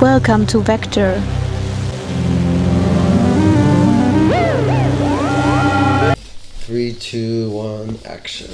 Welcome 0.00 0.46
to 0.46 0.60
Vector. 0.62 1.20
Three, 6.60 6.94
two, 6.94 7.50
one, 7.50 7.98
action. 8.06 8.48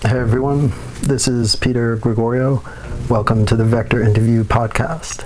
Hey 0.00 0.18
everyone, 0.18 0.72
this 1.02 1.28
is 1.28 1.54
Peter 1.54 1.94
Gregorio. 1.94 2.64
Welcome 3.08 3.46
to 3.46 3.54
the 3.54 3.64
Vector 3.64 4.02
Interview 4.02 4.42
Podcast. 4.42 5.24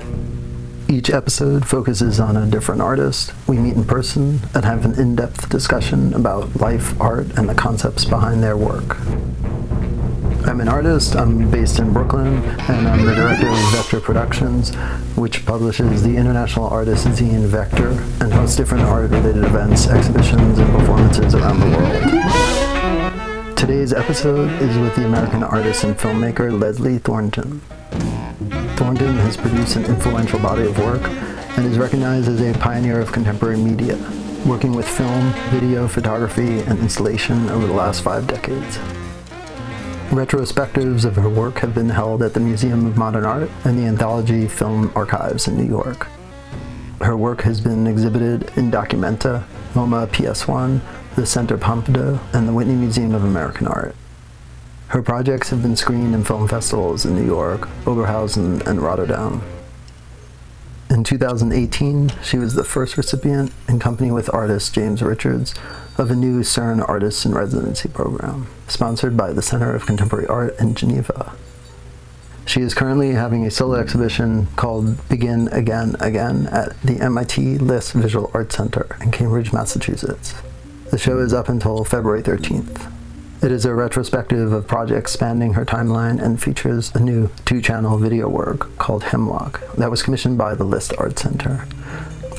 Each 0.90 1.08
episode 1.08 1.66
focuses 1.66 2.20
on 2.20 2.36
a 2.36 2.44
different 2.44 2.82
artist. 2.82 3.32
We 3.48 3.56
meet 3.56 3.76
in 3.76 3.84
person 3.84 4.40
and 4.54 4.66
have 4.66 4.84
an 4.84 5.00
in 5.00 5.16
depth 5.16 5.48
discussion 5.48 6.12
about 6.12 6.60
life, 6.60 7.00
art, 7.00 7.28
and 7.38 7.48
the 7.48 7.54
concepts 7.54 8.04
behind 8.04 8.42
their 8.42 8.58
work. 8.58 8.98
I'm 10.46 10.60
an 10.60 10.68
artist. 10.68 11.16
I'm 11.16 11.50
based 11.50 11.78
in 11.78 11.92
Brooklyn, 11.92 12.42
and 12.68 12.88
I'm 12.88 13.04
the 13.04 13.14
director 13.14 13.46
of 13.46 13.72
Vector 13.72 14.00
Productions, 14.00 14.74
which 15.14 15.44
publishes 15.44 16.02
the 16.02 16.16
international 16.16 16.66
artist 16.66 17.06
zine 17.06 17.44
Vector 17.46 17.90
and 18.20 18.32
hosts 18.32 18.56
different 18.56 18.84
art-related 18.84 19.44
events, 19.44 19.86
exhibitions, 19.88 20.58
and 20.58 20.70
performances 20.72 21.34
around 21.34 21.60
the 21.60 21.66
world. 21.66 23.56
Today's 23.56 23.92
episode 23.92 24.50
is 24.62 24.78
with 24.78 24.96
the 24.96 25.04
American 25.04 25.42
artist 25.42 25.84
and 25.84 25.96
filmmaker 25.96 26.58
Leslie 26.58 26.98
Thornton. 26.98 27.60
Thornton 28.76 29.16
has 29.18 29.36
produced 29.36 29.76
an 29.76 29.84
influential 29.84 30.38
body 30.40 30.64
of 30.64 30.78
work 30.78 31.02
and 31.58 31.66
is 31.66 31.76
recognized 31.76 32.28
as 32.28 32.40
a 32.40 32.58
pioneer 32.58 32.98
of 32.98 33.12
contemporary 33.12 33.58
media, 33.58 33.98
working 34.46 34.72
with 34.72 34.88
film, 34.88 35.32
video, 35.50 35.86
photography, 35.86 36.60
and 36.60 36.78
installation 36.78 37.50
over 37.50 37.66
the 37.66 37.74
last 37.74 38.02
five 38.02 38.26
decades. 38.26 38.78
Retrospectives 40.10 41.04
of 41.04 41.14
her 41.14 41.28
work 41.28 41.60
have 41.60 41.72
been 41.72 41.88
held 41.88 42.20
at 42.20 42.34
the 42.34 42.40
Museum 42.40 42.84
of 42.84 42.96
Modern 42.96 43.24
Art 43.24 43.48
and 43.62 43.78
the 43.78 43.84
Anthology 43.84 44.48
Film 44.48 44.90
Archives 44.96 45.46
in 45.46 45.56
New 45.56 45.64
York. 45.64 46.08
Her 47.00 47.16
work 47.16 47.42
has 47.42 47.60
been 47.60 47.86
exhibited 47.86 48.50
in 48.56 48.72
Documenta, 48.72 49.44
MoMA 49.72 50.08
PS1, 50.08 50.80
the 51.14 51.24
Centre 51.24 51.56
Pompidou, 51.56 52.18
and 52.34 52.48
the 52.48 52.52
Whitney 52.52 52.74
Museum 52.74 53.14
of 53.14 53.22
American 53.22 53.68
Art. 53.68 53.94
Her 54.88 55.00
projects 55.00 55.50
have 55.50 55.62
been 55.62 55.76
screened 55.76 56.12
in 56.12 56.24
film 56.24 56.48
festivals 56.48 57.06
in 57.06 57.14
New 57.14 57.24
York, 57.24 57.68
Oberhausen, 57.84 58.66
and 58.66 58.82
Rotterdam. 58.82 59.42
In 60.90 61.04
2018, 61.04 62.10
she 62.20 62.36
was 62.36 62.54
the 62.54 62.64
first 62.64 62.96
recipient, 62.96 63.52
in 63.68 63.78
company 63.78 64.10
with 64.10 64.34
artist 64.34 64.74
James 64.74 65.02
Richards, 65.02 65.54
of 66.00 66.10
a 66.10 66.16
new 66.16 66.40
CERN 66.40 66.82
Artists 66.88 67.26
in 67.26 67.34
Residency 67.34 67.86
program, 67.86 68.46
sponsored 68.68 69.18
by 69.18 69.34
the 69.34 69.42
Center 69.42 69.74
of 69.74 69.84
Contemporary 69.84 70.26
Art 70.28 70.58
in 70.58 70.74
Geneva. 70.74 71.36
She 72.46 72.62
is 72.62 72.72
currently 72.72 73.10
having 73.12 73.44
a 73.44 73.50
solo 73.50 73.74
exhibition 73.74 74.46
called 74.56 75.06
Begin 75.10 75.48
Again 75.48 75.96
Again 76.00 76.46
at 76.46 76.80
the 76.80 76.98
MIT 77.00 77.58
List 77.58 77.92
Visual 77.92 78.30
Arts 78.32 78.56
Center 78.56 78.96
in 79.02 79.10
Cambridge, 79.10 79.52
Massachusetts. 79.52 80.34
The 80.90 80.96
show 80.96 81.18
is 81.18 81.34
up 81.34 81.50
until 81.50 81.84
February 81.84 82.22
13th. 82.22 82.90
It 83.42 83.52
is 83.52 83.66
a 83.66 83.74
retrospective 83.74 84.52
of 84.52 84.66
projects 84.66 85.12
spanning 85.12 85.52
her 85.52 85.66
timeline 85.66 86.18
and 86.18 86.42
features 86.42 86.90
a 86.94 87.00
new 87.00 87.28
two 87.44 87.60
channel 87.60 87.98
video 87.98 88.26
work 88.26 88.74
called 88.78 89.04
Hemlock 89.04 89.60
that 89.76 89.90
was 89.90 90.02
commissioned 90.02 90.38
by 90.38 90.54
the 90.54 90.64
List 90.64 90.94
Art 90.96 91.18
Center. 91.18 91.66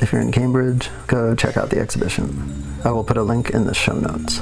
If 0.01 0.11
you're 0.11 0.21
in 0.21 0.31
Cambridge, 0.31 0.89
go 1.05 1.35
check 1.35 1.57
out 1.57 1.69
the 1.69 1.79
exhibition. 1.79 2.70
I 2.83 2.91
will 2.91 3.03
put 3.03 3.17
a 3.17 3.23
link 3.23 3.51
in 3.51 3.65
the 3.65 3.75
show 3.75 3.93
notes. 3.93 4.41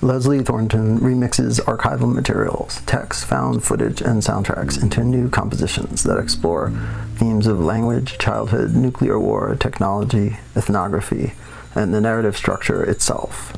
Leslie 0.00 0.42
Thornton 0.42 1.00
remixes 1.00 1.60
archival 1.60 2.12
materials, 2.12 2.80
text, 2.86 3.26
found 3.26 3.64
footage, 3.64 4.00
and 4.00 4.22
soundtracks 4.22 4.80
into 4.80 5.04
new 5.04 5.28
compositions 5.28 6.04
that 6.04 6.18
explore 6.18 6.72
themes 7.16 7.46
of 7.46 7.60
language, 7.60 8.16
childhood, 8.16 8.74
nuclear 8.74 9.18
war, 9.18 9.56
technology, 9.56 10.38
ethnography, 10.56 11.32
and 11.74 11.92
the 11.92 12.00
narrative 12.00 12.36
structure 12.36 12.82
itself. 12.82 13.52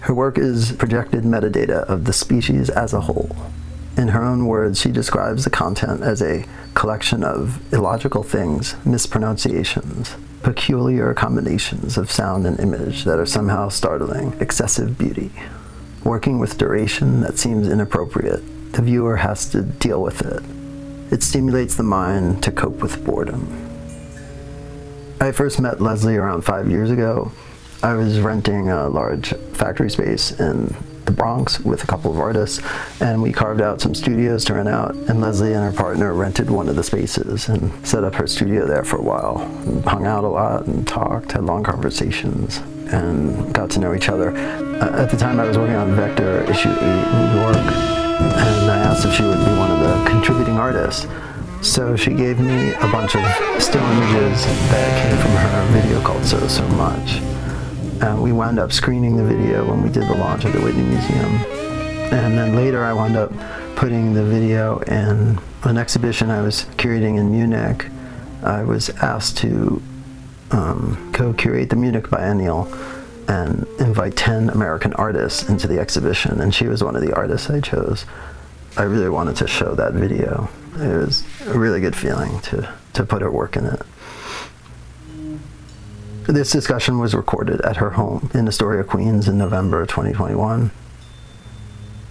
Her 0.00 0.12
work 0.12 0.36
is 0.36 0.72
projected 0.72 1.22
metadata 1.22 1.84
of 1.84 2.04
the 2.04 2.12
species 2.12 2.68
as 2.68 2.92
a 2.92 3.02
whole. 3.02 3.34
In 3.96 4.08
her 4.08 4.22
own 4.22 4.46
words, 4.46 4.80
she 4.80 4.90
describes 4.90 5.44
the 5.44 5.50
content 5.50 6.02
as 6.02 6.20
a 6.20 6.44
collection 6.74 7.24
of 7.24 7.72
illogical 7.72 8.22
things, 8.22 8.74
mispronunciations, 8.84 10.14
peculiar 10.46 11.12
combinations 11.12 11.98
of 11.98 12.08
sound 12.08 12.46
and 12.46 12.60
image 12.60 13.02
that 13.02 13.18
are 13.18 13.26
somehow 13.26 13.68
startling, 13.68 14.32
excessive 14.38 14.96
beauty. 14.96 15.28
Working 16.04 16.38
with 16.38 16.56
duration 16.56 17.20
that 17.22 17.36
seems 17.36 17.66
inappropriate, 17.66 18.72
the 18.72 18.80
viewer 18.82 19.16
has 19.16 19.50
to 19.50 19.62
deal 19.62 20.00
with 20.00 20.22
it. 20.22 20.44
It 21.12 21.24
stimulates 21.24 21.74
the 21.74 21.82
mind 21.82 22.44
to 22.44 22.52
cope 22.52 22.76
with 22.76 23.04
boredom. 23.04 23.42
I 25.20 25.32
first 25.32 25.60
met 25.60 25.80
Leslie 25.80 26.16
around 26.16 26.42
five 26.42 26.70
years 26.70 26.92
ago. 26.92 27.32
I 27.82 27.94
was 27.94 28.20
renting 28.20 28.70
a 28.70 28.88
large 28.88 29.30
factory 29.54 29.90
space 29.90 30.30
in 30.38 30.72
the 31.06 31.12
Bronx 31.12 31.60
with 31.60 31.82
a 31.82 31.86
couple 31.86 32.10
of 32.10 32.18
artists, 32.18 32.60
and 33.00 33.22
we 33.22 33.32
carved 33.32 33.60
out 33.60 33.80
some 33.80 33.94
studios 33.94 34.44
to 34.46 34.54
rent 34.54 34.68
out. 34.68 34.94
And 34.94 35.20
Leslie 35.20 35.54
and 35.54 35.64
her 35.64 35.72
partner 35.72 36.12
rented 36.12 36.50
one 36.50 36.68
of 36.68 36.76
the 36.76 36.82
spaces 36.82 37.48
and 37.48 37.86
set 37.86 38.04
up 38.04 38.14
her 38.16 38.26
studio 38.26 38.66
there 38.66 38.84
for 38.84 38.96
a 38.96 39.02
while. 39.02 39.38
And 39.38 39.84
hung 39.84 40.06
out 40.06 40.24
a 40.24 40.28
lot 40.28 40.66
and 40.66 40.86
talked, 40.86 41.32
had 41.32 41.44
long 41.44 41.62
conversations, 41.62 42.58
and 42.92 43.54
got 43.54 43.70
to 43.70 43.80
know 43.80 43.94
each 43.94 44.08
other. 44.08 44.36
Uh, 44.36 45.02
at 45.02 45.10
the 45.10 45.16
time, 45.16 45.40
I 45.40 45.44
was 45.44 45.56
working 45.56 45.76
on 45.76 45.94
Vector 45.94 46.42
issue 46.50 46.70
8 46.70 46.76
in 46.76 47.34
New 47.34 47.40
York, 47.40 47.56
and 47.56 48.70
I 48.70 48.78
asked 48.78 49.06
if 49.06 49.14
she 49.14 49.22
would 49.22 49.38
be 49.38 49.56
one 49.56 49.70
of 49.70 49.80
the 49.80 50.10
contributing 50.10 50.58
artists. 50.58 51.06
So 51.62 51.96
she 51.96 52.12
gave 52.12 52.38
me 52.38 52.74
a 52.74 52.88
bunch 52.92 53.16
of 53.16 53.22
still 53.62 53.82
images 53.82 54.44
that 54.70 55.02
came 55.02 55.18
from 55.18 55.32
her 55.32 55.80
video 55.80 56.00
called 56.02 56.24
So 56.24 56.46
So 56.46 56.66
Much. 56.68 57.35
And 58.00 58.22
we 58.22 58.32
wound 58.32 58.58
up 58.58 58.72
screening 58.72 59.16
the 59.16 59.24
video 59.24 59.68
when 59.68 59.82
we 59.82 59.88
did 59.88 60.04
the 60.04 60.14
launch 60.14 60.44
of 60.44 60.52
the 60.52 60.60
Whitney 60.60 60.82
Museum. 60.82 61.30
And 62.12 62.36
then 62.36 62.54
later 62.54 62.84
I 62.84 62.92
wound 62.92 63.16
up 63.16 63.32
putting 63.76 64.12
the 64.12 64.24
video 64.24 64.78
in 64.80 65.38
an 65.64 65.78
exhibition 65.78 66.30
I 66.30 66.42
was 66.42 66.64
curating 66.76 67.18
in 67.18 67.30
Munich. 67.30 67.86
I 68.42 68.62
was 68.62 68.90
asked 68.90 69.38
to 69.38 69.82
um, 70.50 71.10
co-curate 71.12 71.70
the 71.70 71.76
Munich 71.76 72.10
Biennial 72.10 72.72
and 73.28 73.66
invite 73.80 74.16
10 74.16 74.50
American 74.50 74.92
artists 74.94 75.48
into 75.48 75.66
the 75.66 75.78
exhibition, 75.78 76.40
and 76.40 76.54
she 76.54 76.68
was 76.68 76.84
one 76.84 76.96
of 76.96 77.02
the 77.02 77.14
artists 77.14 77.50
I 77.50 77.60
chose. 77.60 78.04
I 78.76 78.82
really 78.82 79.08
wanted 79.08 79.36
to 79.36 79.46
show 79.46 79.74
that 79.74 79.94
video. 79.94 80.48
It 80.74 80.96
was 80.96 81.24
a 81.46 81.58
really 81.58 81.80
good 81.80 81.96
feeling 81.96 82.40
to, 82.42 82.72
to 82.92 83.04
put 83.04 83.22
her 83.22 83.30
work 83.30 83.56
in 83.56 83.66
it. 83.66 83.82
This 86.28 86.50
discussion 86.50 86.98
was 86.98 87.14
recorded 87.14 87.60
at 87.60 87.76
her 87.76 87.90
home 87.90 88.30
in 88.34 88.48
Astoria, 88.48 88.82
Queens 88.82 89.28
in 89.28 89.38
November 89.38 89.86
2021. 89.86 90.72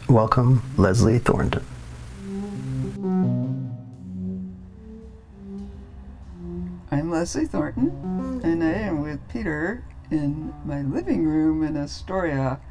Welcome, 0.07 0.63
Leslie 0.77 1.19
Thornton. 1.19 1.65
I'm 6.91 7.11
Leslie 7.11 7.45
Thornton, 7.45 8.39
and 8.41 8.63
I 8.63 8.71
am 8.71 9.01
with 9.01 9.19
Peter 9.27 9.83
in 10.09 10.53
my 10.63 10.81
living 10.81 11.25
room 11.25 11.61
in 11.61 11.75
Astoria, 11.75 12.61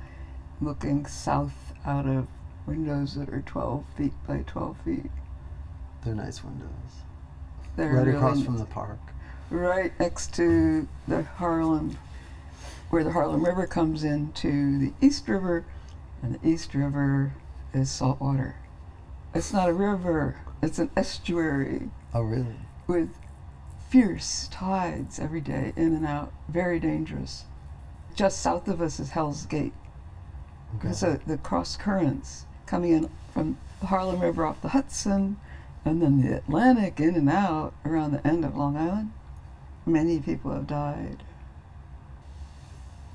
looking 0.63 1.05
south 1.05 1.75
out 1.85 2.07
of 2.07 2.27
windows 2.67 3.17
that 3.17 3.29
are 3.29 3.43
12 3.43 3.85
feet 3.99 4.15
by 4.27 4.39
12 4.47 4.79
feet. 4.83 5.11
They're 6.07 6.15
nice 6.15 6.43
windows. 6.43 6.71
They're 7.77 7.93
right 7.93 8.07
really 8.07 8.17
across 8.17 8.43
from 8.43 8.57
the 8.57 8.65
park. 8.65 9.04
Right 9.55 9.93
next 10.01 10.35
to 10.35 10.89
the 11.07 11.23
Harlem, 11.23 11.97
where 12.91 13.05
the 13.05 13.13
Harlem 13.13 13.45
River 13.45 13.67
comes 13.67 14.05
into 14.05 14.79
the 14.79 14.93
East 15.01 15.29
River, 15.29 15.65
and 16.23 16.35
the 16.35 16.49
East 16.49 16.75
River 16.75 17.33
is 17.73 17.91
salt 17.91 18.21
water. 18.21 18.57
It's 19.35 19.53
not 19.53 19.69
a 19.69 19.73
river, 19.73 20.37
it's 20.63 20.79
an 20.79 20.91
estuary 20.97 21.91
Oh, 22.13 22.23
really? 22.23 22.57
with 22.87 23.11
fierce 23.89 24.49
tides 24.51 25.19
every 25.19 25.41
day, 25.41 25.73
in 25.77 25.95
and 25.95 26.07
out, 26.07 26.33
very 26.49 26.79
dangerous. 26.81 27.45
Just 28.15 28.41
south 28.41 28.69
of 28.69 28.81
us 28.81 29.01
is 29.01 29.11
Hell's 29.11 29.47
Gate. 29.47 29.73
Okay. 30.77 30.93
So 30.93 31.19
the 31.27 31.39
cross 31.39 31.77
currents 31.77 32.47
coming 32.67 32.93
in 32.93 33.11
from 33.33 33.59
the 33.81 33.87
Harlem 33.87 34.21
River 34.21 34.45
off 34.47 34.61
the 34.63 34.69
Hudson, 34.69 35.37
and 35.85 36.01
then 36.01 36.23
the 36.23 36.37
Atlantic 36.37 36.99
in 37.01 37.15
and 37.15 37.29
out 37.29 37.75
around 37.85 38.13
the 38.13 38.27
end 38.27 38.45
of 38.45 38.57
Long 38.57 38.77
Island. 38.77 39.13
Many 39.87 40.19
people 40.21 40.51
have 40.53 40.67
died. 40.67 41.23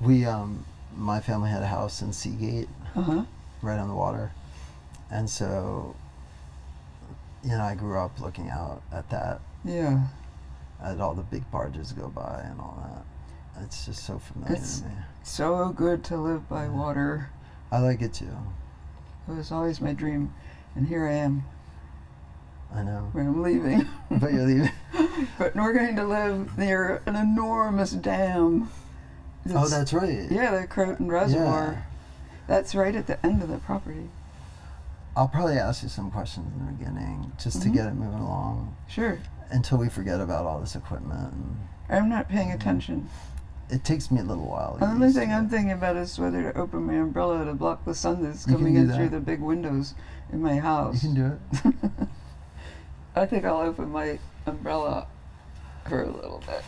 We, 0.00 0.24
um, 0.24 0.64
my 0.96 1.20
family 1.20 1.50
had 1.50 1.62
a 1.62 1.66
house 1.66 2.00
in 2.02 2.12
Seagate, 2.12 2.68
Uh 2.96 3.02
huh. 3.02 3.24
right 3.62 3.78
on 3.78 3.88
the 3.88 3.94
water, 3.94 4.32
and 5.10 5.28
so, 5.28 5.94
you 7.42 7.50
know, 7.50 7.60
I 7.62 7.74
grew 7.74 7.98
up 7.98 8.18
looking 8.20 8.48
out 8.50 8.82
at 8.92 9.10
that, 9.10 9.40
Yeah. 9.64 10.06
at 10.82 11.00
all 11.00 11.14
the 11.14 11.22
big 11.22 11.48
barges 11.50 11.92
go 11.92 12.08
by 12.08 12.40
and 12.44 12.60
all 12.60 12.78
that. 12.82 13.62
It's 13.64 13.84
just 13.84 14.04
so 14.04 14.18
familiar 14.18 14.52
It's- 14.54 14.80
to 14.80 14.86
me. 14.86 14.92
So 15.22 15.68
good 15.70 16.02
to 16.04 16.16
live 16.16 16.48
by 16.48 16.68
water. 16.68 17.28
I 17.70 17.78
like 17.78 18.00
it 18.00 18.14
too. 18.14 18.36
It 19.28 19.32
was 19.32 19.52
always 19.52 19.80
my 19.80 19.92
dream, 19.92 20.32
and 20.74 20.86
here 20.86 21.06
I 21.06 21.12
am. 21.12 21.44
I 22.74 22.82
know. 22.84 23.08
where 23.12 23.24
I'm 23.24 23.42
leaving. 23.42 23.86
But 24.10 24.32
you're 24.32 24.46
leaving. 24.46 24.70
but 25.40 25.56
we're 25.56 25.72
going 25.72 25.96
to 25.96 26.04
live 26.04 26.58
near 26.58 27.00
an 27.06 27.16
enormous 27.16 27.92
dam. 27.92 28.68
oh, 29.54 29.66
that's 29.68 29.90
right. 29.94 30.30
yeah, 30.30 30.60
the 30.60 30.66
Croton 30.66 31.08
Reservoir. 31.08 31.72
Yeah. 31.72 31.82
That's 32.46 32.74
right 32.74 32.94
at 32.94 33.06
the 33.06 33.24
end 33.24 33.42
of 33.42 33.48
the 33.48 33.56
property. 33.56 34.10
I'll 35.16 35.28
probably 35.28 35.56
ask 35.56 35.82
you 35.82 35.88
some 35.88 36.10
questions 36.10 36.52
in 36.54 36.66
the 36.66 36.72
beginning 36.72 37.32
just 37.42 37.62
to 37.62 37.68
Mhm. 37.70 37.72
get 37.72 37.86
it 37.86 37.94
moving 37.94 38.20
along 38.20 38.76
Sure. 38.86 39.18
until 39.50 39.78
we 39.78 39.88
forget 39.88 40.20
about 40.20 40.44
all 40.44 40.60
this 40.60 40.76
equipment. 40.76 41.32
I'm 41.88 42.10
not 42.10 42.28
paying 42.28 42.52
attention. 42.52 43.08
it 43.70 43.84
takes 43.84 44.10
me 44.10 44.18
a 44.20 44.24
little 44.24 44.44
while. 44.46 44.74
to 44.74 44.80
The 44.80 44.86
only 44.86 45.12
thing 45.12 45.32
I'm 45.32 45.48
thinking 45.48 45.70
about 45.70 45.94
is 45.96 46.18
whether 46.18 46.52
to 46.52 46.58
open 46.58 46.86
my 46.86 46.94
umbrella 46.94 47.44
to 47.46 47.54
block 47.54 47.84
the 47.86 47.94
sun 47.94 48.22
that's 48.24 48.44
coming 48.44 48.74
in 48.74 48.88
that. 48.88 48.96
through 48.96 49.08
the 49.10 49.20
big 49.20 49.40
windows 49.40 49.94
in 50.32 50.42
my 50.42 50.58
house. 50.58 51.02
You 51.04 51.08
can 51.08 51.14
do 51.14 51.38
it. 51.72 51.74
I 53.16 53.26
think 53.26 53.44
I'll 53.44 53.60
open 53.60 53.90
my 53.92 54.18
umbrella 54.44 55.06
for 55.88 56.02
a 56.02 56.10
little 56.10 56.42
bit. 56.46 56.62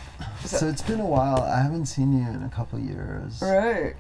So 0.45 0.69
it's 0.69 0.83
been 0.83 1.01
a 1.01 1.07
while. 1.07 1.43
I 1.43 1.61
haven't 1.63 1.87
seen 1.87 2.13
you 2.17 2.29
in 2.29 2.43
a 2.43 2.49
couple 2.49 2.79
years. 2.79 3.41
Right. 3.43 3.95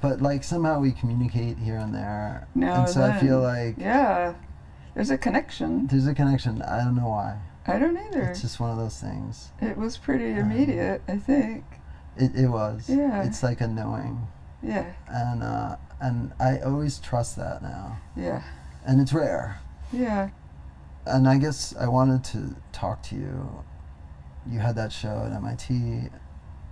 But 0.00 0.20
like 0.20 0.42
somehow 0.44 0.80
we 0.80 0.92
communicate 0.92 1.58
here 1.58 1.76
and 1.76 1.94
there. 1.94 2.48
Now 2.54 2.80
and 2.82 2.88
so 2.90 3.02
I 3.02 3.18
feel 3.18 3.40
like 3.40 3.76
Yeah. 3.78 4.34
There's 4.94 5.10
a 5.10 5.18
connection. 5.18 5.86
there's 5.88 6.06
a 6.06 6.14
connection. 6.14 6.62
I 6.62 6.78
don't 6.84 6.96
know 6.96 7.08
why. 7.08 7.38
I 7.66 7.78
don't 7.78 7.96
either. 7.98 8.22
It's 8.22 8.40
just 8.42 8.58
one 8.60 8.70
of 8.70 8.76
those 8.78 9.00
things. 9.00 9.50
It 9.60 9.76
was 9.76 9.96
pretty 9.98 10.32
Um, 10.32 10.50
immediate, 10.50 11.02
I 11.08 11.16
think. 11.18 11.64
It, 12.16 12.34
it 12.34 12.48
was. 12.48 12.88
Yeah. 12.88 13.24
It's 13.24 13.42
like 13.42 13.60
a 13.60 13.68
knowing. 13.68 14.26
Yeah. 14.62 14.86
And 15.08 15.42
uh, 15.42 15.76
and 16.00 16.32
I 16.40 16.58
always 16.60 16.98
trust 16.98 17.36
that 17.36 17.62
now. 17.62 17.98
Yeah. 18.16 18.42
And 18.86 19.00
it's 19.00 19.12
rare. 19.12 19.60
Yeah. 19.92 20.30
And 21.06 21.28
I 21.28 21.38
guess 21.38 21.74
I 21.78 21.86
wanted 21.88 22.24
to 22.24 22.56
talk 22.72 23.02
to 23.04 23.14
you. 23.16 23.62
You 24.50 24.58
had 24.60 24.76
that 24.76 24.92
show 24.92 25.24
at 25.26 25.32
MIT. 25.32 26.08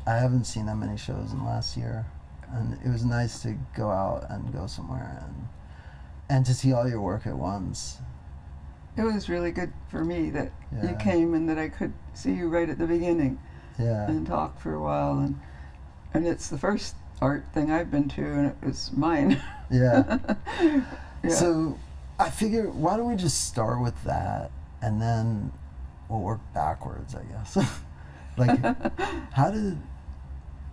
I 0.06 0.16
haven't 0.16 0.44
seen 0.44 0.66
that 0.66 0.76
many 0.76 0.96
shows 0.96 1.32
in 1.32 1.38
the 1.38 1.44
last 1.44 1.76
year. 1.76 2.06
And 2.52 2.78
it 2.84 2.88
was 2.88 3.04
nice 3.04 3.42
to 3.42 3.56
go 3.76 3.90
out 3.90 4.26
and 4.30 4.52
go 4.52 4.66
somewhere 4.66 5.20
and 5.26 5.48
and 6.28 6.46
to 6.46 6.54
see 6.54 6.72
all 6.72 6.88
your 6.88 7.00
work 7.00 7.26
at 7.26 7.36
once. 7.36 7.98
It 8.96 9.02
was 9.02 9.28
really 9.28 9.50
good 9.50 9.72
for 9.90 10.04
me 10.04 10.30
that 10.30 10.52
you 10.82 10.94
came 11.00 11.34
and 11.34 11.48
that 11.48 11.58
I 11.58 11.68
could 11.68 11.92
see 12.14 12.32
you 12.32 12.48
right 12.48 12.68
at 12.70 12.78
the 12.78 12.86
beginning 12.86 13.38
Yeah. 13.78 14.06
and 14.08 14.26
talk 14.26 14.60
for 14.60 14.72
a 14.74 14.80
while 14.80 15.18
and 15.18 15.38
and 16.14 16.26
it's 16.26 16.48
the 16.48 16.56
first 16.58 16.94
art 17.20 17.44
thing 17.52 17.70
I've 17.72 17.90
been 17.90 18.08
to 18.10 18.22
and 18.22 18.46
it 18.46 18.56
was 18.64 18.90
mine. 18.92 19.42
Yeah. 19.70 20.18
yeah. 21.22 21.28
So 21.30 21.78
I 22.20 22.30
figure 22.30 22.68
why 22.70 22.96
don't 22.96 23.08
we 23.10 23.16
just 23.16 23.48
start 23.48 23.80
with 23.82 24.02
that 24.04 24.50
and 24.80 25.02
then 25.02 25.50
we'll 26.08 26.20
work 26.20 26.40
backwards, 26.52 27.14
I 27.14 27.22
guess. 27.24 27.56
like 28.36 28.60
how 29.32 29.50
did 29.50 29.78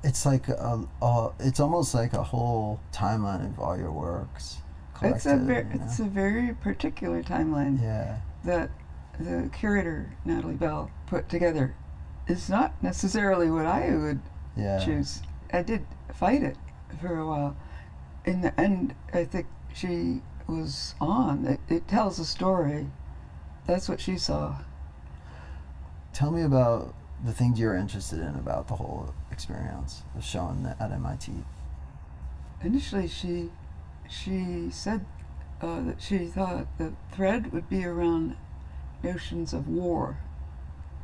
it's 0.03 0.25
like 0.25 0.47
a, 0.47 0.87
a 1.01 1.31
it's 1.39 1.59
almost 1.59 1.93
like 1.93 2.13
a 2.13 2.23
whole 2.23 2.79
timeline 2.91 3.53
of 3.53 3.59
all 3.59 3.77
your 3.77 3.91
works 3.91 4.57
it's 5.03 5.27
a 5.27 5.35
very 5.37 5.67
you 5.71 5.77
know? 5.77 5.85
it's 5.85 5.99
a 5.99 6.05
very 6.05 6.55
particular 6.55 7.21
timeline 7.21 7.79
yeah 7.79 8.17
that 8.43 8.71
the 9.19 9.49
curator 9.53 10.11
Natalie 10.25 10.55
Bell 10.55 10.89
put 11.07 11.29
together. 11.29 11.75
is 12.27 12.49
not 12.49 12.81
necessarily 12.81 13.49
what 13.49 13.65
I 13.65 13.95
would 13.95 14.19
yeah 14.55 14.83
choose. 14.83 15.21
I 15.53 15.63
did 15.63 15.85
fight 16.13 16.43
it 16.43 16.57
for 16.99 17.17
a 17.17 17.27
while. 17.27 17.55
In 18.25 18.41
the 18.41 18.59
end, 18.59 18.95
I 19.13 19.25
think 19.25 19.47
she 19.73 20.21
was 20.47 20.95
on. 21.01 21.45
It, 21.45 21.59
it 21.69 21.87
tells 21.87 22.19
a 22.19 22.25
story. 22.25 22.87
That's 23.65 23.89
what 23.89 23.99
she 23.99 24.17
saw. 24.17 24.57
Tell 26.13 26.31
me 26.31 26.41
about 26.41 26.93
the 27.23 27.33
things 27.33 27.59
you're 27.59 27.75
interested 27.75 28.19
in 28.19 28.35
about 28.35 28.67
the 28.67 28.75
whole 28.75 29.13
experience 29.31 30.01
of 30.15 30.23
showing 30.23 30.65
at 30.79 30.91
MIT 30.91 31.31
Initially, 32.63 33.07
she 33.07 33.49
she 34.07 34.69
said 34.69 35.05
uh, 35.61 35.81
that 35.81 36.01
she 36.01 36.27
thought 36.27 36.67
the 36.77 36.93
thread 37.11 37.51
would 37.51 37.69
be 37.69 37.85
around 37.85 38.35
notions 39.01 39.51
of 39.51 39.67
war. 39.67 40.17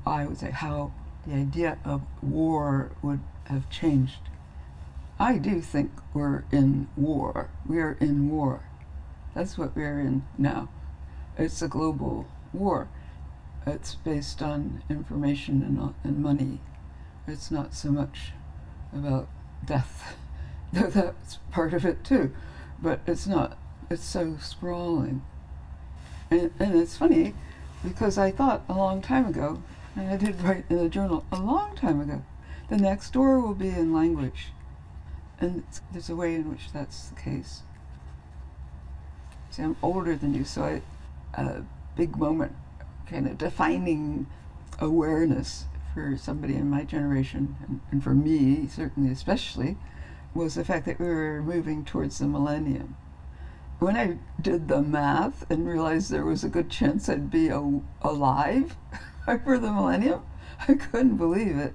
I 0.05 0.25
would 0.25 0.37
say 0.37 0.51
how 0.51 0.91
the 1.25 1.33
idea 1.33 1.79
of 1.83 2.03
war 2.21 2.91
would 3.01 3.21
have 3.45 3.69
changed. 3.71 4.29
I 5.19 5.39
do 5.39 5.61
think 5.61 5.91
we're 6.13 6.43
in 6.51 6.89
war. 6.95 7.49
We 7.65 7.79
are 7.79 7.97
in 7.99 8.29
war. 8.29 8.61
That's 9.33 9.57
what 9.57 9.75
we're 9.75 9.99
in 9.99 10.25
now. 10.37 10.69
It's 11.37 11.61
a 11.61 11.67
global 11.67 12.27
war. 12.53 12.87
It's 13.67 13.95
based 13.95 14.41
on 14.41 14.81
information 14.89 15.61
and, 15.61 15.93
and 16.03 16.23
money. 16.23 16.61
It's 17.27 17.51
not 17.51 17.73
so 17.73 17.91
much 17.91 18.31
about 18.93 19.27
death, 19.65 20.15
though 20.73 20.87
that's 20.87 21.39
part 21.51 21.73
of 21.73 21.85
it 21.85 22.03
too. 22.05 22.33
But 22.81 23.01
it's 23.05 23.27
not. 23.27 23.57
It's 23.89 24.05
so 24.05 24.37
sprawling. 24.41 25.21
And, 26.31 26.51
and 26.59 26.75
it's 26.75 26.95
funny 26.95 27.33
because 27.83 28.17
I 28.17 28.31
thought 28.31 28.63
a 28.69 28.73
long 28.73 29.01
time 29.01 29.25
ago, 29.25 29.61
and 29.95 30.09
I 30.09 30.15
did 30.15 30.41
write 30.41 30.65
in 30.69 30.77
a 30.77 30.89
journal 30.89 31.25
a 31.31 31.39
long 31.39 31.75
time 31.75 31.99
ago, 31.99 32.23
the 32.69 32.77
next 32.77 33.11
door 33.11 33.39
will 33.41 33.53
be 33.53 33.69
in 33.69 33.93
language. 33.93 34.47
And 35.39 35.63
there's 35.91 36.09
a 36.09 36.15
way 36.15 36.35
in 36.35 36.49
which 36.49 36.71
that's 36.71 37.09
the 37.09 37.15
case. 37.15 37.63
See, 39.49 39.61
I'm 39.61 39.75
older 39.81 40.15
than 40.15 40.33
you, 40.33 40.45
so 40.45 40.63
I, 40.63 40.81
a 41.41 41.63
big 41.95 42.17
moment, 42.17 42.53
kind 43.09 43.27
of 43.27 43.37
defining 43.37 44.27
awareness 44.79 45.65
for 45.93 46.17
somebody 46.17 46.55
in 46.55 46.69
my 46.69 46.83
generation, 46.83 47.55
and, 47.67 47.81
and 47.91 48.03
for 48.03 48.13
me, 48.13 48.67
certainly, 48.67 49.11
especially, 49.11 49.77
was 50.33 50.55
the 50.55 50.63
fact 50.63 50.85
that 50.85 50.99
we 50.99 51.07
were 51.07 51.41
moving 51.41 51.83
towards 51.83 52.19
the 52.19 52.27
millennium. 52.27 52.95
When 53.79 53.95
I 53.95 54.17
did 54.39 54.67
the 54.67 54.81
math 54.81 55.49
and 55.49 55.67
realized 55.67 56.11
there 56.11 56.25
was 56.25 56.43
a 56.43 56.49
good 56.49 56.69
chance 56.69 57.09
I'd 57.09 57.31
be 57.31 57.49
a, 57.49 57.81
alive 58.01 58.75
for 59.25 59.57
the 59.57 59.71
millennium, 59.71 60.21
I 60.67 60.73
couldn't 60.73 61.17
believe 61.17 61.57
it. 61.57 61.73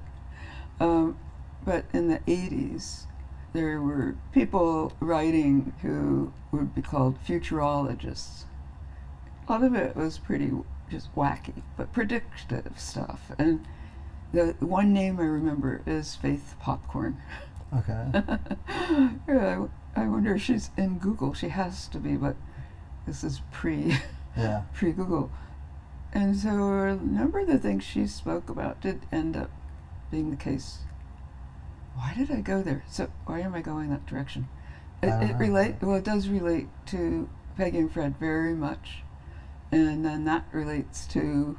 Um, 0.81 1.19
but 1.65 1.85
in 1.93 2.09
the 2.09 2.19
80s, 2.21 3.07
there 3.53 3.81
were 3.81 4.17
people 4.33 4.93
writing 5.01 5.73
who 5.83 6.33
would 6.51 6.75
be 6.75 6.83
called 6.83 7.19
futurologists. 7.25 8.45
A 9.47 9.53
lot 9.53 9.63
of 9.63 9.75
it 9.75 9.97
was 9.97 10.19
pretty 10.19 10.51
just 10.93 11.15
wacky, 11.17 11.63
but 11.77 11.91
predictive 11.93 12.75
stuff. 12.77 13.33
And 13.39 13.67
the 14.33 14.55
one 14.61 14.93
name 14.93 15.19
I 15.19 15.25
remember 15.25 15.81
is 15.87 16.15
Faith 16.15 16.55
Popcorn. 16.61 17.17
okay 17.75 18.09
yeah, 19.27 19.65
I, 19.97 20.03
I 20.03 20.07
wonder 20.07 20.35
if 20.35 20.43
she's 20.43 20.71
in 20.77 20.99
Google. 20.99 21.33
She 21.33 21.49
has 21.49 21.89
to 21.89 21.99
be, 21.99 22.17
but 22.17 22.37
this 23.07 23.25
is 23.25 23.41
pre 23.51 23.97
yeah 24.37 24.63
pre 24.75 24.93
Google. 24.93 25.31
And 26.13 26.37
so 26.37 26.51
a 26.51 26.95
number 26.97 27.41
of 27.41 27.47
the 27.47 27.59
things 27.59 27.85
she 27.85 28.07
spoke 28.07 28.51
about 28.51 28.83
did 28.83 29.07
end 29.11 29.35
up 29.35 29.51
being 30.11 30.31
the 30.31 30.37
case. 30.37 30.81
Why 31.95 32.13
did 32.15 32.31
I 32.31 32.43
go 32.43 32.63
there? 32.63 32.85
So 32.91 33.09
why 33.25 33.41
am 33.41 33.55
I 33.55 33.63
going 33.63 33.89
that 33.91 34.05
direction? 34.05 34.49
It, 35.03 35.31
it 35.31 35.37
relate 35.37 35.77
well 35.81 35.97
it 35.97 36.05
does 36.05 36.29
relate 36.29 36.69
to 36.87 37.31
Peggy 37.57 37.79
and 37.79 37.91
Fred 37.91 38.19
very 38.19 38.55
much. 38.55 39.05
And 39.73 40.05
then 40.05 40.25
that 40.27 40.45
relates 40.53 41.07
to 41.09 41.59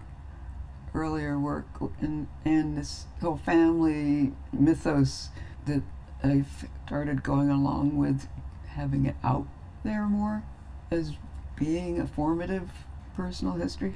earlier 0.94 1.40
work 1.40 1.66
and 2.00 2.28
and 2.46 2.78
this 2.78 3.08
whole 3.20 3.38
family 3.38 4.32
mythos 4.52 5.30
that 5.66 5.82
I 6.24 6.46
started 6.86 7.24
going 7.24 7.50
along 7.50 7.98
with 7.98 8.28
having 8.68 9.08
it 9.08 9.16
out 9.24 9.48
there 9.84 10.06
more 10.06 10.44
as 10.92 11.14
being 11.56 12.00
a 12.00 12.06
formative 12.06 12.70
personal 13.16 13.56
history. 13.56 13.96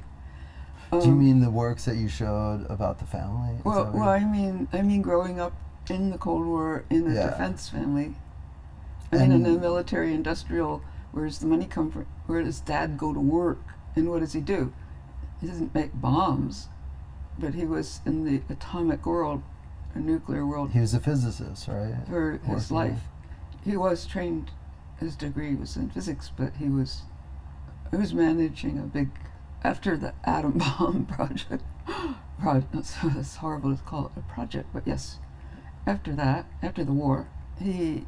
do 0.91 0.97
you 0.97 1.11
Um, 1.13 1.19
mean 1.19 1.39
the 1.41 1.51
works 1.51 1.85
that 1.85 1.97
you 1.97 2.07
showed 2.07 2.65
about 2.69 2.97
the 2.97 3.05
family 3.05 3.55
Is 3.59 3.65
well, 3.65 3.91
well, 3.93 4.09
I 4.09 4.23
mean, 4.25 4.67
I 4.73 4.81
mean, 4.81 5.01
growing 5.03 5.39
up 5.39 5.53
in 5.89 6.09
the 6.09 6.17
Cold 6.17 6.45
War 6.47 6.83
in 6.89 7.05
a 7.07 7.13
Yeah. 7.13 7.29
defense 7.29 7.69
family. 7.69 8.15
I 9.11 9.17
mean, 9.27 9.31
in 9.31 9.45
a 9.45 9.57
military-industrial. 9.59 10.81
Where 11.11 11.25
does 11.25 11.39
the 11.39 11.47
money 11.47 11.65
come 11.65 11.91
from? 11.91 12.05
Where 12.25 12.43
does 12.43 12.59
Dad 12.59 12.97
go 12.97 13.13
to 13.13 13.19
work? 13.19 13.59
And 13.97 14.11
what 14.11 14.19
does 14.19 14.33
he 14.33 14.41
do? 14.41 14.71
He 15.41 15.47
doesn't 15.47 15.73
make 15.73 15.99
bombs, 15.99 16.67
but 17.39 17.55
he 17.55 17.65
was 17.65 17.99
in 18.05 18.25
the 18.25 18.43
atomic 18.53 19.07
world, 19.07 19.41
a 19.95 19.99
nuclear 19.99 20.45
world, 20.45 20.69
he 20.71 20.79
was 20.79 20.93
a 20.93 20.99
physicist 20.99 21.67
right 21.67 21.95
for 22.07 22.39
his 22.45 22.69
life. 22.69 22.99
He 23.65 23.75
was 23.75 24.05
trained. 24.05 24.51
His 24.99 25.15
degree 25.15 25.55
was 25.55 25.75
in 25.75 25.89
physics, 25.89 26.31
but 26.35 26.53
he 26.57 26.69
was 26.69 27.01
he 27.89 27.97
was 27.97 28.13
managing 28.13 28.77
a 28.77 28.83
big 28.83 29.09
after 29.63 29.97
the 29.97 30.13
atom 30.23 30.59
bomb 30.79 31.07
project. 31.07 31.63
Pro, 32.39 32.63
that's, 32.71 32.93
that's 33.03 33.37
horrible 33.37 33.75
to 33.75 33.81
call 33.81 34.05
it 34.05 34.19
a 34.19 34.31
project, 34.31 34.69
but 34.71 34.83
yes. 34.85 35.17
After 35.87 36.13
that, 36.13 36.45
after 36.61 36.83
the 36.83 36.93
war, 36.93 37.29
he 37.59 38.05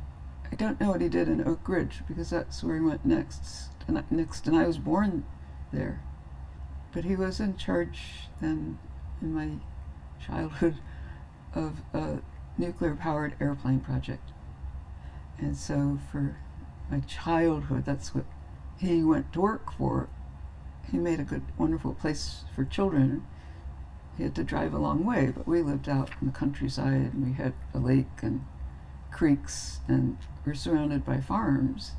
I 0.52 0.56
don't 0.56 0.80
know 0.80 0.92
what 0.92 1.02
he 1.02 1.10
did 1.10 1.28
in 1.28 1.48
Oak 1.48 1.68
Ridge 1.68 2.02
because 2.08 2.30
that's 2.30 2.64
where 2.64 2.76
he 2.76 2.82
went 2.82 3.06
next. 3.06 3.70
And 3.88 3.98
I, 3.98 4.04
next, 4.12 4.46
and 4.46 4.56
I 4.56 4.68
was 4.68 4.78
born 4.78 5.26
there. 5.72 6.02
but 6.92 7.04
he 7.04 7.16
was 7.16 7.40
in 7.40 7.56
charge 7.56 8.28
then 8.42 8.80
in 9.22 9.34
my 9.34 9.50
childhood 10.26 10.76
of 11.54 11.82
a 11.94 12.20
nuclear 12.58 12.96
powered 12.96 13.36
airplane 13.40 13.80
project. 13.80 14.32
And 15.38 15.56
so 15.56 16.00
for 16.12 16.38
my 16.90 17.00
childhood, 17.02 17.86
that's 17.86 18.14
what 18.14 18.26
he 18.78 19.04
went 19.04 19.32
to 19.34 19.42
work 19.42 19.72
for. 19.74 20.10
He 20.92 20.98
made 20.98 21.20
a 21.20 21.24
good, 21.24 21.44
wonderful 21.58 21.94
place 21.94 22.44
for 22.56 22.66
children. 22.66 23.26
He 24.18 24.24
had 24.24 24.36
to 24.36 24.44
drive 24.44 24.74
a 24.74 24.80
long 24.80 25.06
way, 25.06 25.32
but 25.36 25.48
we 25.48 25.62
lived 25.62 25.88
out 25.88 26.10
in 26.20 26.28
the 26.28 26.34
countryside 26.34 27.14
and 27.14 27.26
we 27.26 27.34
had 27.34 27.54
a 27.74 27.80
lake 27.80 28.22
and 28.22 28.46
creeks 29.12 29.80
and 29.88 30.18
we're 30.46 30.54
surrounded 30.54 31.06
by 31.06 31.22
farms. 31.22 31.92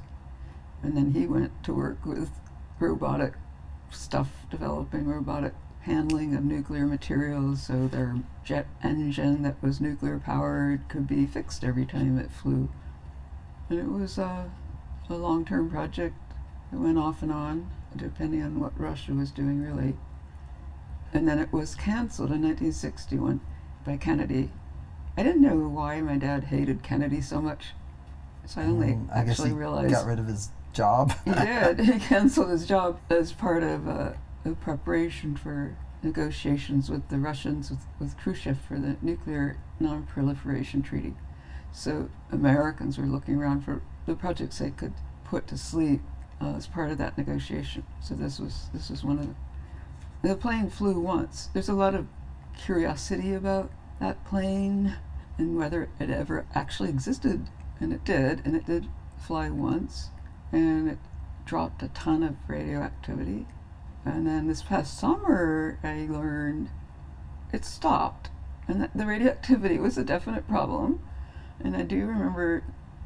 And 0.82 0.96
then 0.96 1.12
he 1.12 1.26
went 1.26 1.62
to 1.64 1.74
work 1.74 2.04
with 2.04 2.30
robotic 2.78 3.34
stuff, 3.90 4.46
developing 4.50 5.06
robotic 5.06 5.54
handling 5.82 6.34
of 6.34 6.44
nuclear 6.44 6.86
materials 6.86 7.62
so 7.62 7.88
their 7.88 8.16
jet 8.44 8.66
engine 8.84 9.42
that 9.42 9.62
was 9.62 9.80
nuclear 9.80 10.18
powered 10.18 10.86
could 10.88 11.06
be 11.06 11.24
fixed 11.26 11.64
every 11.64 11.86
time 11.86 12.18
it 12.18 12.30
flew. 12.30 12.68
And 13.68 13.78
it 13.78 13.88
was 13.88 14.18
uh, 14.18 14.44
a 15.08 15.14
long 15.14 15.44
term 15.44 15.70
project. 15.70 16.16
It 16.72 16.76
went 16.76 16.98
off 16.98 17.22
and 17.22 17.32
on, 17.32 17.70
depending 17.96 18.42
on 18.42 18.60
what 18.60 18.78
Russia 18.78 19.12
was 19.12 19.30
doing, 19.30 19.62
really. 19.62 19.96
And 21.12 21.26
then 21.26 21.38
it 21.38 21.52
was 21.52 21.74
canceled 21.74 22.30
in 22.30 22.42
1961 22.42 23.40
by 23.84 23.96
Kennedy. 23.96 24.50
I 25.16 25.22
didn't 25.22 25.42
know 25.42 25.56
why 25.56 26.00
my 26.00 26.16
dad 26.16 26.44
hated 26.44 26.82
Kennedy 26.82 27.20
so 27.20 27.40
much. 27.40 27.68
So 28.46 28.60
I 28.60 28.64
only 28.64 28.88
Mm, 28.88 29.14
I 29.14 29.18
actually 29.18 29.50
he 29.50 29.54
realized 29.54 29.92
got 29.92 30.06
rid 30.06 30.18
of 30.18 30.26
his 30.26 30.50
job. 30.72 31.12
he 31.24 31.32
did. 31.32 31.80
He 31.80 31.98
canceled 31.98 32.50
his 32.50 32.66
job 32.66 33.00
as 33.08 33.32
part 33.32 33.62
of 33.62 33.88
uh, 33.88 34.12
a 34.44 34.50
preparation 34.52 35.36
for 35.36 35.76
negotiations 36.02 36.90
with 36.90 37.08
the 37.08 37.18
Russians 37.18 37.70
with, 37.70 37.80
with 37.98 38.16
Khrushchev 38.16 38.58
for 38.58 38.78
the 38.78 38.96
nuclear 39.02 39.58
non-proliferation 39.78 40.82
treaty. 40.82 41.14
So 41.72 42.08
Americans 42.32 42.98
were 42.98 43.06
looking 43.06 43.36
around 43.36 43.64
for 43.64 43.82
the 44.06 44.14
projects 44.14 44.58
they 44.58 44.70
could 44.70 44.94
put 45.24 45.46
to 45.48 45.58
sleep 45.58 46.00
uh, 46.40 46.54
as 46.56 46.66
part 46.66 46.90
of 46.90 46.98
that 46.98 47.18
negotiation. 47.18 47.84
So 48.00 48.14
this 48.14 48.38
was 48.38 48.68
this 48.72 48.90
was 48.90 49.04
one 49.04 49.18
of 49.18 49.26
the. 49.28 49.34
The 50.22 50.36
plane 50.36 50.68
flew 50.68 51.00
once. 51.00 51.48
There's 51.54 51.70
a 51.70 51.74
lot 51.74 51.94
of 51.94 52.06
curiosity 52.58 53.32
about 53.32 53.70
that 54.00 54.22
plane 54.26 54.96
and 55.38 55.56
whether 55.56 55.88
it 55.98 56.10
ever 56.10 56.44
actually 56.54 56.90
existed, 56.90 57.48
and 57.80 57.92
it 57.92 58.04
did, 58.04 58.42
and 58.44 58.54
it 58.54 58.66
did 58.66 58.86
fly 59.16 59.48
once, 59.48 60.10
and 60.52 60.88
it 60.90 60.98
dropped 61.44 61.82
a 61.82 61.88
ton 61.88 62.22
of 62.22 62.36
radioactivity. 62.48 63.46
And 64.04 64.26
then 64.26 64.46
this 64.46 64.62
past 64.62 64.98
summer, 64.98 65.78
I 65.82 66.06
learned 66.08 66.70
it 67.52 67.64
stopped, 67.64 68.30
and 68.68 68.88
the 68.94 69.06
radioactivity 69.06 69.78
was 69.78 69.98
a 69.98 70.04
definite 70.04 70.48
problem. 70.48 71.00
And 71.62 71.76
I 71.76 71.82
do 71.82 72.06
remember 72.06 72.62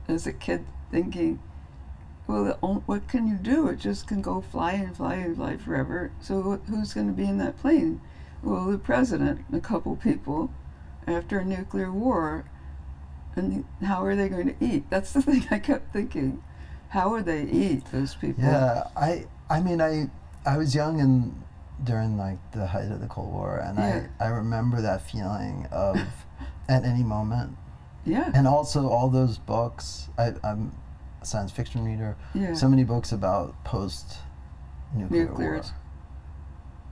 as 0.06 0.26
a 0.26 0.32
kid 0.32 0.66
thinking, 0.90 1.40
well, 2.26 2.82
what 2.86 3.08
can 3.08 3.26
you 3.26 3.36
do? 3.36 3.68
It 3.68 3.78
just 3.78 4.06
can 4.06 4.22
go 4.22 4.40
fly 4.40 4.72
and 4.72 4.96
fly 4.96 5.14
and 5.16 5.36
fly 5.36 5.56
forever. 5.56 6.12
So 6.20 6.60
who's 6.68 6.94
going 6.94 7.08
to 7.08 7.12
be 7.12 7.24
in 7.24 7.38
that 7.38 7.58
plane? 7.58 8.00
Well, 8.42 8.66
the 8.66 8.78
president, 8.78 9.44
and 9.48 9.56
a 9.56 9.60
couple 9.60 9.96
people, 9.96 10.50
after 11.06 11.38
a 11.38 11.44
nuclear 11.44 11.92
war. 11.92 12.44
And 13.36 13.64
how 13.82 14.04
are 14.04 14.14
they 14.14 14.28
going 14.28 14.54
to 14.54 14.64
eat? 14.64 14.88
That's 14.90 15.12
the 15.12 15.22
thing 15.22 15.46
I 15.50 15.58
kept 15.58 15.92
thinking. 15.92 16.42
How 16.94 17.10
would 17.10 17.24
they 17.26 17.42
eat, 17.42 17.84
those 17.92 18.14
people? 18.14 18.44
Yeah, 18.44 18.84
I 18.96 19.26
I 19.50 19.60
mean 19.60 19.80
I 19.80 20.10
I 20.46 20.56
was 20.56 20.74
young 20.74 21.00
and 21.00 21.42
during 21.82 22.16
like 22.16 22.38
the 22.52 22.66
height 22.68 22.90
of 22.92 23.00
the 23.00 23.08
Cold 23.08 23.32
War 23.32 23.58
and 23.58 23.76
Yeah. 23.78 24.06
I 24.20 24.24
I 24.26 24.28
remember 24.28 24.80
that 24.80 25.02
feeling 25.02 25.66
of 25.72 25.96
at 26.68 26.84
any 26.84 27.02
moment 27.02 27.56
Yeah. 28.04 28.30
and 28.32 28.46
also 28.46 28.88
all 28.88 29.08
those 29.10 29.38
books 29.38 30.08
I 30.16 30.34
I'm 30.44 30.72
a 31.20 31.26
science 31.26 31.50
fiction 31.52 31.84
reader 31.84 32.16
yeah. 32.34 32.54
so 32.54 32.68
many 32.68 32.84
books 32.84 33.10
about 33.12 33.48
post 33.64 34.18
nuclear 34.94 35.32
war. 35.34 35.62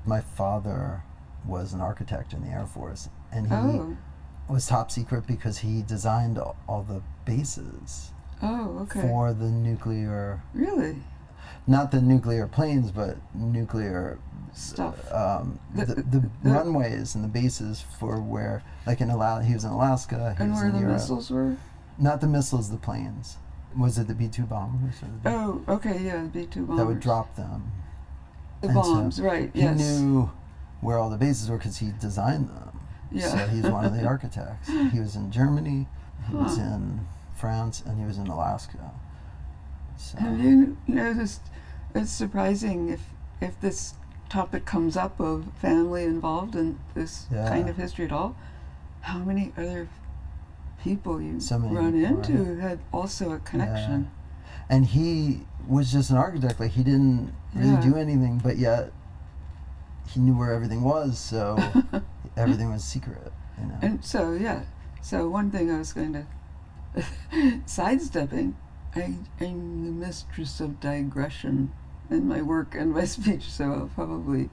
My 0.05 0.21
father 0.21 1.05
was 1.47 1.73
an 1.75 1.81
architect 1.81 2.33
in 2.33 2.43
the 2.43 2.49
Air 2.49 2.67
Force 2.67 3.09
and 3.31 3.47
he 3.47 3.55
Oh. 3.55 3.97
was 4.49 4.67
top 4.67 4.91
secret 4.91 5.27
because 5.27 5.59
he 5.59 5.83
designed 5.83 6.39
all, 6.39 6.57
all 6.69 6.83
the 6.83 7.03
bases 7.25 8.12
Oh, 8.43 8.79
okay. 8.83 9.01
for 9.03 9.33
the 9.33 9.47
nuclear 9.51 10.43
Really? 10.53 10.97
not 11.67 11.91
the 11.93 12.01
nuclear 12.01 12.47
planes, 12.49 12.91
but 12.91 13.17
nuclear 13.35 14.19
Stuff. 14.55 15.11
Um, 15.13 15.59
The- 15.75 15.87
the, 15.87 15.95
the, 15.95 16.31
the- 16.43 16.51
runways 16.51 17.15
and 17.15 17.25
the 17.25 17.29
bases 17.29 17.81
for 17.99 18.21
where, 18.21 18.63
like 18.87 19.01
in 19.01 19.09
Alaska, 19.09 19.47
he 19.47 19.55
was 19.55 19.65
in 19.65 19.71
Alaska. 19.71 20.35
He 20.37 20.43
and 20.43 20.53
was 20.53 20.61
where 20.61 20.69
in 20.69 20.75
the 20.75 20.81
Europe. 20.81 20.95
missiles 20.97 21.31
were? 21.31 21.57
Not 21.99 22.21
the 22.21 22.27
missiles, 22.27 22.71
the 22.71 22.77
planes. 22.77 23.39
Was 23.79 23.97
it 23.97 24.09
the 24.09 24.15
B 24.15 24.29
two 24.29 24.43
bombers? 24.43 24.97
Or 25.03 25.09
the, 25.23 25.31
Oh, 25.31 25.65
okay, 25.69 25.99
yeah, 26.03 26.23
the 26.25 26.29
B 26.29 26.45
2 26.47 26.67
bombers. 26.67 26.77
that 26.79 26.87
would 26.87 27.01
drop 27.01 27.35
them. 27.37 27.73
The 28.61 28.69
and 28.69 28.77
so 28.77 28.83
bombs, 28.83 29.21
right, 29.23 29.51
He 29.55 29.61
yes. 29.63 29.79
knew 29.79 30.31
where 30.83 30.99
all 30.99 31.09
the 31.09 31.17
bases 31.17 31.49
were 31.49 31.57
because 31.57 31.79
he 31.79 31.91
designed 31.99 32.49
them. 32.51 32.79
yeah. 33.11 33.29
So 33.29 33.37
he's 33.47 33.65
one 33.65 33.87
of 33.87 33.95
the 33.95 34.05
architects. 34.15 34.69
He 34.69 35.01
was 35.01 35.17
in 35.17 35.31
Germany, 35.31 35.87
he 36.29 36.35
was 36.37 36.59
in 36.59 37.07
France, 37.47 37.83
and 37.85 37.99
he 37.99 38.05
was 38.05 38.19
in 38.19 38.29
Alaska. 38.29 38.93
So 39.97 40.17
Have 40.19 40.39
you 40.39 40.77
noticed 40.87 41.41
it's 41.95 42.13
surprising 42.13 42.89
if 42.89 43.03
if 43.41 43.61
this 43.61 43.95
topic 44.29 44.65
comes 44.65 44.97
up 44.97 45.19
of 45.21 45.47
family 45.61 46.05
involved 46.05 46.55
in 46.55 46.79
this 46.95 47.27
Yeah. 47.31 47.49
kind 47.49 47.69
of 47.69 47.77
history 47.77 48.05
at 48.05 48.13
all, 48.13 48.37
how 49.01 49.19
many 49.19 49.53
other 49.59 49.89
people 50.85 51.21
you 51.21 51.41
So 51.41 51.59
run 51.59 51.93
people, 51.93 52.19
into 52.23 52.61
had 52.61 52.79
also 52.93 53.33
a 53.33 53.39
connection. 53.41 54.09
and 54.71 54.87
he 54.87 55.45
was 55.69 55.91
just 55.93 56.11
an 56.11 56.17
architect 56.17 56.61
like 56.61 56.71
he 56.79 56.85
didn't 56.85 57.33
really 57.55 57.71
Yeah. 57.73 57.81
do 57.91 57.97
anything 57.97 58.39
but 58.39 58.57
yet 58.59 58.93
he 60.07 60.21
knew 60.21 60.37
where 60.39 60.53
everything 60.53 60.83
was 60.83 61.19
so 61.19 61.59
everything 62.37 62.71
was 62.71 62.83
secret 62.85 63.33
you 63.59 63.67
know 63.67 63.79
And 63.83 64.05
so, 64.05 64.33
yeah. 64.33 64.61
So, 65.01 65.29
one 65.39 65.51
thing 65.51 65.69
I 65.71 65.79
was 65.79 65.93
going 65.93 66.13
to 66.13 66.25
sidestepping, 67.67 68.57
I, 68.95 69.15
I'm 69.41 69.85
the 69.85 70.07
mistress 70.07 70.61
of 70.61 70.81
digression 70.81 71.73
in 72.11 72.29
my 72.29 72.43
work 72.43 72.75
and 72.75 72.93
my 72.93 73.05
speech, 73.07 73.51
so 73.51 73.73
I'll 73.73 73.91
probably 73.95 74.51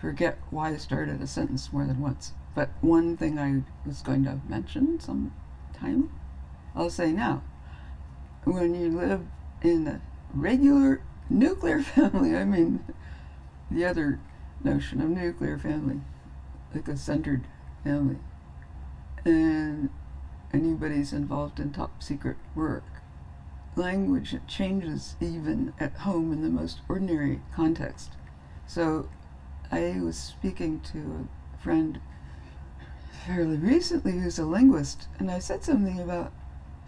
forget 0.00 0.38
why 0.50 0.70
I 0.70 0.76
started 0.76 1.20
a 1.20 1.26
sentence 1.26 1.72
more 1.72 1.84
than 1.84 2.00
once. 2.00 2.32
But 2.54 2.70
one 2.80 3.16
thing 3.16 3.38
I 3.38 3.62
was 3.86 4.02
going 4.02 4.24
to 4.24 4.40
mention 4.48 4.98
sometime, 5.00 6.10
I'll 6.74 6.90
say 6.90 7.12
now. 7.12 7.42
When 8.44 8.74
you 8.74 8.90
live 8.90 9.22
in 9.62 9.86
a 9.86 10.00
regular 10.32 11.02
nuclear 11.28 11.82
family, 11.82 12.36
I 12.36 12.44
mean 12.44 12.84
the 13.70 13.84
other 13.84 14.20
notion 14.64 15.00
of 15.00 15.10
nuclear 15.10 15.58
family, 15.58 16.00
like 16.74 16.88
a 16.88 16.96
centered 16.96 17.44
family, 17.84 18.16
and 19.24 19.90
anybody's 20.52 21.12
involved 21.12 21.60
in 21.60 21.72
top 21.72 22.02
secret 22.02 22.36
work. 22.54 22.84
Language 23.76 24.36
changes 24.46 25.16
even 25.20 25.72
at 25.78 25.92
home 25.92 26.32
in 26.32 26.42
the 26.42 26.48
most 26.48 26.80
ordinary 26.88 27.40
context. 27.54 28.12
So 28.66 29.08
I 29.70 29.98
was 30.00 30.16
speaking 30.16 30.80
to 30.92 31.28
a 31.28 31.62
friend 31.62 32.00
fairly 33.26 33.56
recently 33.56 34.12
who's 34.12 34.38
a 34.38 34.44
linguist, 34.44 35.06
and 35.18 35.30
I 35.30 35.38
said 35.38 35.62
something 35.62 36.00
about 36.00 36.32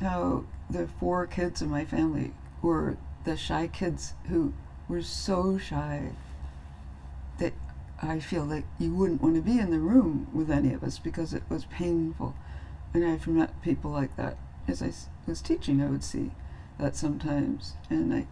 how 0.00 0.44
the 0.70 0.88
four 0.98 1.26
kids 1.26 1.60
in 1.60 1.68
my 1.68 1.84
family 1.84 2.32
were 2.62 2.96
the 3.24 3.36
shy 3.36 3.66
kids 3.66 4.14
who 4.28 4.54
were 4.88 5.02
so 5.02 5.58
shy 5.58 6.10
that 7.38 7.52
I 8.02 8.18
feel 8.18 8.44
like 8.44 8.64
you 8.78 8.94
wouldn't 8.94 9.22
want 9.22 9.34
to 9.34 9.42
be 9.42 9.58
in 9.58 9.70
the 9.70 9.78
room 9.78 10.28
with 10.32 10.50
any 10.50 10.72
of 10.72 10.82
us 10.82 10.98
because 10.98 11.34
it 11.34 11.42
was 11.50 11.66
painful. 11.66 12.34
And 12.92 13.04
I've 13.04 13.26
met 13.26 13.62
people 13.62 13.90
like 13.90 14.16
that. 14.16 14.36
As 14.66 14.82
I 14.82 14.92
was 15.26 15.40
teaching, 15.40 15.80
I 15.80 15.86
would 15.86 16.04
see 16.04 16.32
that 16.78 16.96
sometimes. 16.96 17.74
And 17.88 18.12
I 18.12 18.26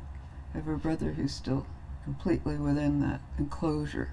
have 0.55 0.69
a 0.69 0.77
brother 0.77 1.13
who's 1.13 1.33
still 1.33 1.67
completely 2.05 2.57
within 2.57 3.01
that 3.01 3.21
enclosure. 3.39 4.13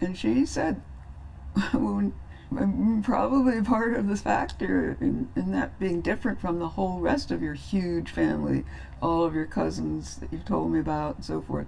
And 0.00 0.16
she 0.18 0.44
said, 0.44 0.82
I'm 1.56 2.12
mm, 2.50 3.04
probably 3.04 3.62
part 3.62 3.94
of 3.94 4.08
this 4.08 4.22
factor 4.22 4.96
in, 5.00 5.28
in 5.36 5.52
that 5.52 5.78
being 5.78 6.00
different 6.00 6.40
from 6.40 6.58
the 6.58 6.70
whole 6.70 7.00
rest 7.00 7.30
of 7.30 7.42
your 7.42 7.54
huge 7.54 8.10
family, 8.10 8.64
all 9.00 9.24
of 9.24 9.34
your 9.34 9.46
cousins 9.46 10.16
that 10.16 10.32
you've 10.32 10.44
told 10.44 10.72
me 10.72 10.80
about 10.80 11.16
and 11.16 11.24
so 11.24 11.40
forth, 11.42 11.66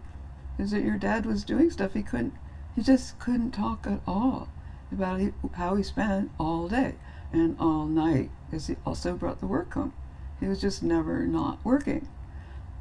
is 0.59 0.71
that 0.73 0.83
your 0.83 0.99
dad 0.99 1.25
was 1.27 1.45
doing 1.45 1.71
stuff 1.71 1.95
he 1.95 2.03
couldn't, 2.03 2.35
he 2.75 2.83
just 2.83 3.19
couldn't 3.19 3.53
talk 3.53 3.87
at 3.87 4.01
all 4.07 4.49
about 4.91 5.21
how 5.53 5.75
he 5.75 5.83
spent 5.83 6.31
all 6.39 6.69
day 6.69 6.95
and 7.33 7.57
all 7.59 7.87
night 7.87 8.31
because 8.47 8.67
he 8.69 8.77
also 8.87 9.15
brought 9.15 9.41
the 9.41 9.47
work 9.47 9.75
home. 9.75 9.93
He 10.41 10.47
was 10.47 10.61
just 10.61 10.83
never 10.83 11.27
not 11.27 11.65
working. 11.65 12.09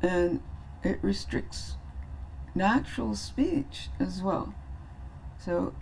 And 0.02 0.42
it 0.84 1.00
restricts 1.02 1.76
natural 2.54 3.16
speech 3.16 3.90
as 4.00 4.22
well. 4.22 4.54
So 5.40 5.74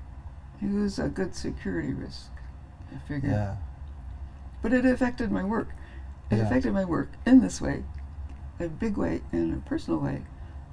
he 0.60 0.68
was 0.68 0.98
a 1.00 1.10
good 1.10 1.36
security 1.36 1.94
risk, 1.94 2.32
I 2.94 3.00
figured. 3.08 3.32
Yeah. 3.32 3.56
But 4.62 4.74
it 4.74 4.86
affected 4.86 5.32
my 5.32 5.44
work. 5.44 5.70
It 6.30 6.38
Yeah. 6.38 6.44
affected 6.46 6.74
my 6.74 6.86
work 6.86 7.10
in 7.26 7.42
this 7.42 7.60
way, 7.62 7.84
a 8.60 8.68
big 8.68 8.98
way 8.98 9.22
and 9.32 9.54
a 9.54 9.58
personal 9.70 10.00
way, 10.00 10.24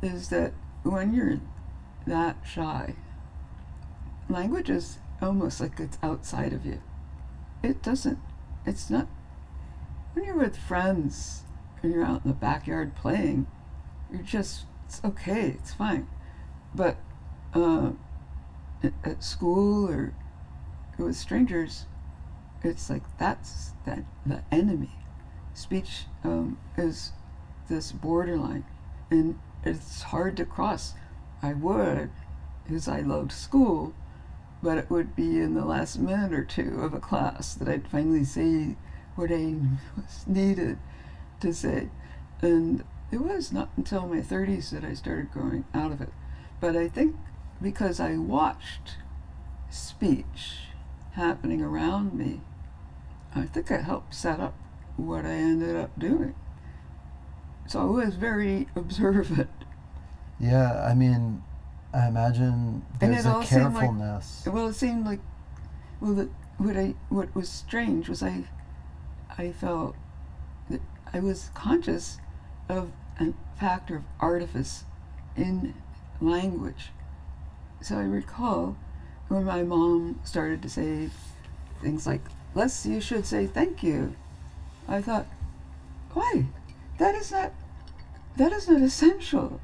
is 0.00 0.28
that 0.28 0.52
when 0.82 1.12
you're 1.12 1.40
that 2.06 2.36
shy, 2.44 2.94
language 4.28 4.70
is 4.70 4.98
almost 5.20 5.60
like 5.60 5.78
it's 5.80 5.98
outside 6.02 6.52
of 6.52 6.64
you. 6.64 6.80
It 7.62 7.82
doesn't, 7.82 8.18
it's 8.64 8.88
not, 8.90 9.06
when 10.12 10.24
you're 10.24 10.36
with 10.36 10.56
friends 10.56 11.42
and 11.82 11.92
you're 11.92 12.04
out 12.04 12.24
in 12.24 12.30
the 12.30 12.36
backyard 12.36 12.96
playing, 12.96 13.46
you're 14.10 14.22
just, 14.22 14.64
it's 14.86 15.00
okay, 15.04 15.56
it's 15.58 15.72
fine. 15.72 16.08
But 16.74 16.96
uh, 17.54 17.92
at, 18.82 19.22
school 19.22 19.88
or 19.88 20.14
with 20.98 21.16
strangers, 21.16 21.86
it's 22.62 22.90
like 22.90 23.02
that's 23.18 23.72
that 23.86 24.04
the 24.24 24.42
enemy. 24.52 24.90
Speech 25.54 26.04
um, 26.24 26.58
is 26.76 27.12
this 27.68 27.92
borderline, 27.92 28.64
and 29.10 29.38
it's 29.64 30.02
hard 30.02 30.36
to 30.36 30.44
cross. 30.44 30.94
I 31.42 31.54
would, 31.54 32.10
because 32.64 32.88
I 32.88 33.00
loved 33.00 33.32
school, 33.32 33.94
but 34.62 34.78
it 34.78 34.90
would 34.90 35.16
be 35.16 35.38
in 35.40 35.54
the 35.54 35.64
last 35.64 35.98
minute 35.98 36.32
or 36.32 36.44
two 36.44 36.80
of 36.80 36.94
a 36.94 37.00
class 37.00 37.54
that 37.54 37.68
I'd 37.68 37.88
finally 37.88 38.24
say 38.24 38.76
what 39.16 39.30
I 39.30 39.56
was 39.96 40.24
needed 40.26 40.78
to 41.40 41.52
say, 41.52 41.88
and 42.42 42.84
it 43.10 43.20
was 43.20 43.52
not 43.52 43.70
until 43.76 44.06
my 44.06 44.20
30s 44.20 44.70
that 44.70 44.84
I 44.84 44.94
started 44.94 45.32
growing 45.32 45.64
out 45.74 45.92
of 45.92 46.00
it. 46.00 46.12
But 46.60 46.76
I 46.76 46.88
think 46.88 47.16
because 47.60 48.00
I 48.00 48.16
watched 48.16 48.96
speech 49.70 50.66
happening 51.12 51.62
around 51.62 52.14
me, 52.14 52.40
I 53.34 53.42
think 53.42 53.70
it 53.70 53.82
helped 53.82 54.14
set 54.14 54.40
up 54.40 54.54
what 54.96 55.24
I 55.24 55.32
ended 55.32 55.76
up 55.76 55.98
doing. 55.98 56.34
So 57.66 57.80
I 57.80 57.84
was 57.84 58.14
very 58.16 58.68
observant. 58.76 59.50
Yeah, 60.38 60.84
I 60.84 60.94
mean, 60.94 61.42
I 61.92 62.06
imagine 62.06 62.84
there's 62.98 63.18
a 63.18 63.22
seemed 63.22 63.34
like- 63.34 63.48
carefulness. 63.48 64.46
Well, 64.46 64.68
it 64.68 64.74
seemed 64.74 65.04
like, 65.04 65.20
well, 66.00 66.14
the, 66.14 66.28
what 66.58 66.76
I 66.76 66.94
what 67.08 67.34
was 67.34 67.48
strange 67.48 68.08
was 68.08 68.22
I, 68.22 68.44
I 69.36 69.52
felt 69.52 69.96
that 70.68 70.80
I 71.12 71.20
was 71.20 71.50
conscious 71.54 72.18
of 72.68 72.92
a 73.18 73.32
factor 73.58 73.96
of 73.96 74.02
artifice 74.20 74.84
in 75.36 75.74
language. 76.20 76.90
So 77.80 77.96
I 77.98 78.02
recall 78.02 78.76
when 79.28 79.44
my 79.44 79.62
mom 79.62 80.20
started 80.24 80.62
to 80.62 80.68
say 80.68 81.10
things 81.82 82.06
like, 82.06 82.22
"Les, 82.54 82.86
you 82.86 83.00
should 83.00 83.26
say 83.26 83.46
thank 83.46 83.82
you." 83.82 84.14
I 84.88 85.00
thought, 85.02 85.26
why? 86.12 86.46
That 86.98 87.14
is 87.14 87.32
not. 87.32 87.52
That 88.36 88.52
is 88.52 88.68
not 88.68 88.80
essential. 88.82 89.60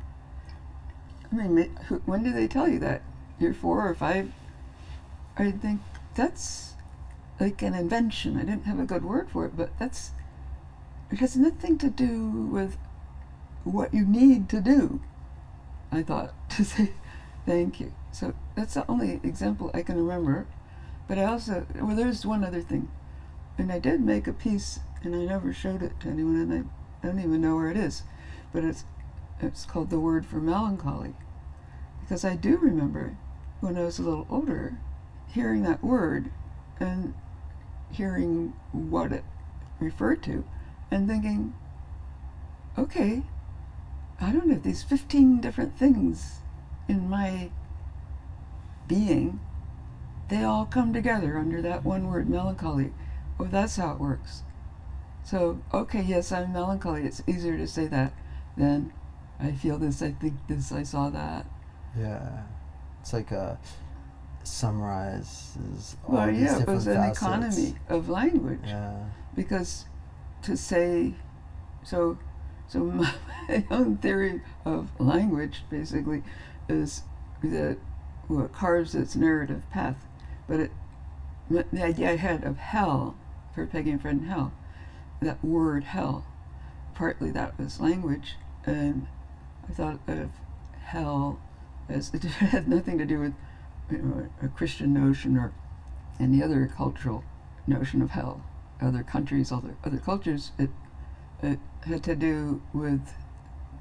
I 1.32 1.34
mean, 1.34 1.76
when 2.04 2.22
do 2.22 2.32
they 2.32 2.46
tell 2.46 2.68
you 2.68 2.78
that? 2.80 3.02
You're 3.38 3.54
four 3.54 3.86
or 3.86 3.94
five. 3.94 4.32
I 5.36 5.50
think 5.50 5.80
that's 6.14 6.74
like 7.38 7.62
an 7.62 7.74
invention. 7.74 8.36
I 8.36 8.44
didn't 8.44 8.64
have 8.64 8.78
a 8.78 8.84
good 8.84 9.04
word 9.04 9.30
for 9.30 9.44
it, 9.46 9.56
but 9.56 9.70
that's. 9.78 10.12
It 11.10 11.18
has 11.18 11.36
nothing 11.36 11.78
to 11.78 11.90
do 11.90 12.30
with 12.30 12.76
what 13.64 13.92
you 13.92 14.04
need 14.04 14.48
to 14.48 14.60
do. 14.60 15.00
I 15.92 16.02
thought 16.02 16.34
to 16.50 16.64
say 16.64 16.92
thank 17.44 17.80
you. 17.80 17.92
So 18.12 18.34
that's 18.54 18.74
the 18.74 18.90
only 18.90 19.20
example 19.22 19.70
I 19.74 19.82
can 19.82 19.96
remember. 19.96 20.46
But 21.08 21.18
I 21.18 21.24
also 21.24 21.66
well, 21.76 21.94
there's 21.94 22.26
one 22.26 22.44
other 22.44 22.62
thing, 22.62 22.90
and 23.58 23.70
I 23.70 23.78
did 23.78 24.00
make 24.00 24.26
a 24.26 24.32
piece, 24.32 24.80
and 25.02 25.14
I 25.14 25.24
never 25.24 25.52
showed 25.52 25.82
it 25.82 26.00
to 26.00 26.08
anyone, 26.08 26.36
and 26.36 26.52
I, 26.52 27.06
I 27.06 27.10
don't 27.10 27.20
even 27.20 27.40
know 27.40 27.56
where 27.56 27.70
it 27.70 27.76
is, 27.76 28.02
but 28.52 28.64
it's 28.64 28.84
it's 29.40 29.66
called 29.66 29.90
the 29.90 30.00
word 30.00 30.26
for 30.26 30.36
melancholy, 30.36 31.14
because 32.06 32.24
I 32.24 32.36
do 32.36 32.56
remember 32.56 33.16
when 33.58 33.76
I 33.76 33.82
was 33.82 33.98
a 33.98 34.02
little 34.02 34.28
older, 34.30 34.78
hearing 35.28 35.64
that 35.64 35.82
word, 35.82 36.30
and 36.78 37.14
hearing 37.90 38.52
what 38.70 39.10
it 39.10 39.24
referred 39.80 40.22
to, 40.22 40.44
and 40.90 41.08
thinking, 41.08 41.54
okay, 42.78 43.24
I 44.20 44.30
don't 44.30 44.46
know 44.46 44.54
these 44.54 44.84
fifteen 44.84 45.40
different 45.40 45.76
things 45.76 46.38
in 46.88 47.10
my 47.10 47.50
being 48.86 49.40
they 50.28 50.42
all 50.42 50.66
come 50.66 50.92
together 50.92 51.38
under 51.38 51.62
that 51.62 51.84
one 51.84 52.08
word, 52.08 52.28
melancholy. 52.28 52.92
Oh, 53.38 53.44
that's 53.44 53.76
how 53.76 53.92
it 53.92 54.00
works. 54.00 54.42
So, 55.22 55.60
okay, 55.72 56.02
yes, 56.02 56.32
I'm 56.32 56.52
melancholy. 56.52 57.04
It's 57.04 57.22
easier 57.26 57.56
to 57.56 57.66
say 57.66 57.86
that 57.86 58.12
than 58.56 58.92
I 59.38 59.52
feel 59.52 59.78
this, 59.78 60.02
I 60.02 60.12
think 60.12 60.34
this, 60.48 60.72
I 60.72 60.82
saw 60.82 61.10
that. 61.10 61.46
Yeah, 61.98 62.42
it's 63.00 63.12
like 63.12 63.30
a 63.30 63.58
summarizes 64.46 65.96
all 66.06 66.14
well, 66.14 66.26
these 66.28 66.40
yeah, 66.40 66.56
it 66.56 66.58
different 66.60 66.76
was 66.76 66.86
an 66.86 67.10
economy 67.10 67.74
of 67.88 68.08
language. 68.08 68.60
Yeah, 68.64 68.96
because 69.34 69.86
to 70.42 70.56
say, 70.56 71.14
so, 71.82 72.18
so 72.68 72.78
my, 73.48 73.64
own 73.70 73.96
theory 73.96 74.42
of 74.64 74.90
language 75.00 75.62
basically 75.70 76.22
is 76.68 77.02
that 77.42 77.78
well, 78.28 78.44
it 78.46 78.52
carves 78.52 78.94
its 78.94 79.16
narrative 79.16 79.68
path, 79.70 80.06
but 80.48 80.60
it, 80.60 80.70
the 81.48 81.82
idea 81.82 82.10
I 82.10 82.16
had 82.16 82.44
of 82.44 82.58
hell 82.58 83.16
for 83.54 83.66
Peggy 83.66 83.90
and 83.90 84.02
Fred 84.02 84.18
in 84.18 84.24
Hell, 84.24 84.52
that 85.20 85.44
word 85.44 85.84
hell, 85.84 86.26
partly 86.94 87.30
that 87.30 87.58
was 87.58 87.80
language, 87.80 88.34
and 88.64 89.06
I 89.68 89.72
thought 89.72 90.00
of 90.08 90.30
hell 90.82 91.40
it 91.88 92.24
had 92.24 92.68
nothing 92.68 92.98
to 92.98 93.06
do 93.06 93.20
with 93.20 93.34
you 93.90 93.98
know, 93.98 94.28
a 94.42 94.48
Christian 94.48 94.92
notion 94.92 95.36
or 95.36 95.52
any 96.18 96.42
other 96.42 96.66
cultural 96.66 97.24
notion 97.66 98.02
of 98.02 98.10
hell. 98.10 98.42
Other 98.80 99.02
countries, 99.02 99.50
other 99.50 99.76
other 99.84 99.98
cultures, 99.98 100.52
it 100.58 100.70
it 101.42 101.58
had 101.86 102.02
to 102.04 102.14
do 102.14 102.62
with. 102.72 103.14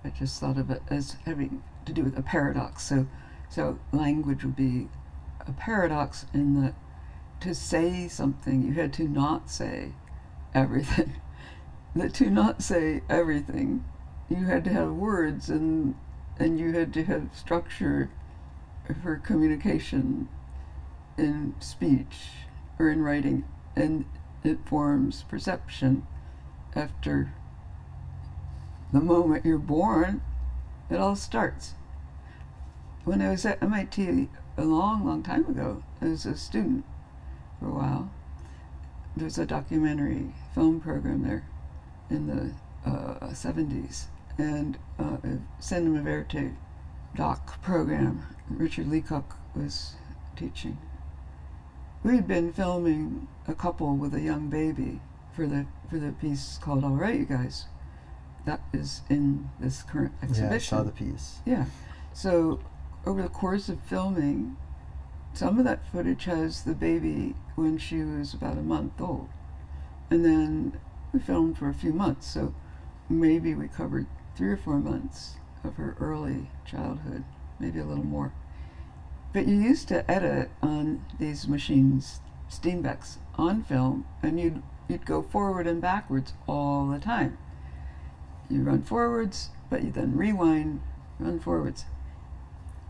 I 0.03 0.09
just 0.09 0.39
thought 0.39 0.57
of 0.57 0.69
it 0.69 0.83
as 0.89 1.17
having 1.25 1.63
to 1.85 1.91
do 1.91 2.03
with 2.03 2.17
a 2.17 2.21
paradox. 2.21 2.83
So, 2.83 3.07
so 3.49 3.79
language 3.91 4.43
would 4.43 4.55
be 4.55 4.87
a 5.47 5.51
paradox 5.51 6.27
in 6.33 6.61
that 6.61 6.75
to 7.41 7.55
say 7.55 8.07
something 8.07 8.63
you 8.63 8.73
had 8.73 8.93
to 8.93 9.07
not 9.07 9.49
say 9.49 9.93
everything. 10.53 11.15
that 11.95 12.13
to 12.15 12.29
not 12.29 12.61
say 12.61 13.01
everything, 13.09 13.83
you 14.29 14.45
had 14.45 14.63
to 14.65 14.73
have 14.73 14.91
words 14.91 15.49
and 15.49 15.95
and 16.37 16.59
you 16.59 16.73
had 16.73 16.93
to 16.93 17.03
have 17.05 17.29
structure 17.33 18.09
for 19.01 19.15
communication 19.17 20.27
in 21.17 21.55
speech 21.59 22.29
or 22.77 22.89
in 22.89 23.01
writing, 23.01 23.45
and 23.75 24.05
it 24.43 24.59
forms 24.65 25.23
perception 25.23 26.05
after 26.75 27.33
the 28.91 29.01
moment 29.01 29.45
you're 29.45 29.57
born. 29.57 30.21
It 30.89 30.97
all 30.97 31.15
starts. 31.15 31.73
When 33.05 33.21
I 33.21 33.29
was 33.29 33.45
at 33.45 33.61
MIT 33.61 34.29
a 34.57 34.63
long, 34.63 35.05
long 35.05 35.23
time 35.23 35.45
ago, 35.45 35.83
as 36.01 36.25
a 36.25 36.37
student 36.37 36.85
for 37.59 37.67
a 37.67 37.73
while, 37.73 38.11
there's 39.15 39.37
a 39.37 39.45
documentary 39.45 40.33
film 40.53 40.79
program 40.79 41.23
there 41.23 41.45
in 42.09 42.27
the 42.27 42.89
uh, 42.89 43.27
70s, 43.29 44.05
and 44.37 44.77
uh, 44.99 45.17
a 45.23 45.39
Cinema 45.59 46.01
Verite 46.01 46.53
doc 47.15 47.61
program 47.61 48.25
Richard 48.49 48.87
Leacock 48.87 49.37
was 49.55 49.95
teaching. 50.35 50.77
We 52.03 52.17
had 52.17 52.27
been 52.27 52.53
filming 52.53 53.27
a 53.47 53.55
couple 53.55 53.95
with 53.95 54.13
a 54.13 54.21
young 54.21 54.49
baby 54.49 55.01
for 55.33 55.47
the 55.47 55.65
for 55.89 55.97
the 55.97 56.11
piece 56.11 56.57
called 56.61 56.83
"All 56.83 56.91
Right, 56.91 57.19
You 57.19 57.25
Guys." 57.25 57.65
That 58.45 58.61
is 58.73 59.01
in 59.09 59.49
this 59.59 59.81
current 59.81 60.13
exhibition. 60.21 60.49
yeah, 60.49 60.55
I 60.55 60.59
saw 60.59 60.83
the 60.83 60.91
piece. 60.91 61.39
Yeah. 61.45 61.65
So 62.13 62.59
over 63.05 63.23
the 63.23 63.29
course 63.29 63.69
of 63.69 63.79
filming, 63.81 64.57
some 65.33 65.57
of 65.57 65.65
that 65.65 65.87
footage 65.91 66.25
has 66.25 66.63
the 66.63 66.75
baby 66.75 67.35
when 67.55 67.77
she 67.79 68.03
was 68.03 68.33
about 68.35 68.57
a 68.57 68.61
month 68.61 69.01
old. 69.01 69.29
And 70.11 70.23
then 70.23 70.79
we 71.11 71.19
filmed 71.19 71.57
for 71.57 71.69
a 71.69 71.73
few 71.73 71.91
months, 71.91 72.27
so 72.27 72.53
maybe 73.09 73.55
we 73.55 73.67
covered 73.67 74.05
three 74.35 74.49
or 74.49 74.57
four 74.57 74.79
months 74.79 75.35
of 75.63 75.75
her 75.75 75.95
early 75.99 76.49
childhood, 76.65 77.23
maybe 77.59 77.79
a 77.79 77.85
little 77.85 78.05
more. 78.05 78.33
But 79.33 79.47
you 79.47 79.55
used 79.55 79.87
to 79.89 80.09
edit 80.09 80.49
on 80.61 81.05
these 81.19 81.47
machines, 81.47 82.19
Steenbecks, 82.49 83.17
on 83.35 83.63
film, 83.63 84.05
and 84.21 84.39
you'd 84.39 84.61
you'd 84.87 85.05
go 85.05 85.21
forward 85.21 85.65
and 85.67 85.81
backwards 85.81 86.33
all 86.47 86.87
the 86.87 86.99
time. 86.99 87.37
You 88.49 88.61
run 88.61 88.83
forwards, 88.83 89.49
but 89.69 89.83
you 89.83 89.91
then 89.91 90.15
rewind, 90.15 90.81
run 91.19 91.39
forwards. 91.39 91.85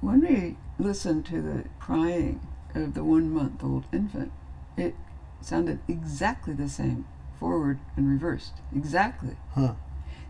When 0.01 0.21
we 0.21 0.57
listened 0.77 1.25
to 1.27 1.41
the 1.41 1.65
crying 1.79 2.45
of 2.73 2.93
the 2.93 3.03
one 3.03 3.31
month 3.31 3.63
old 3.63 3.85
infant, 3.93 4.31
it 4.77 4.93
sounded 5.41 5.79
exactly 5.87 6.53
the 6.53 6.67
same, 6.67 7.05
forward 7.39 7.79
and 7.95 8.09
reversed. 8.09 8.53
Exactly. 8.75 9.37
Huh. 9.53 9.75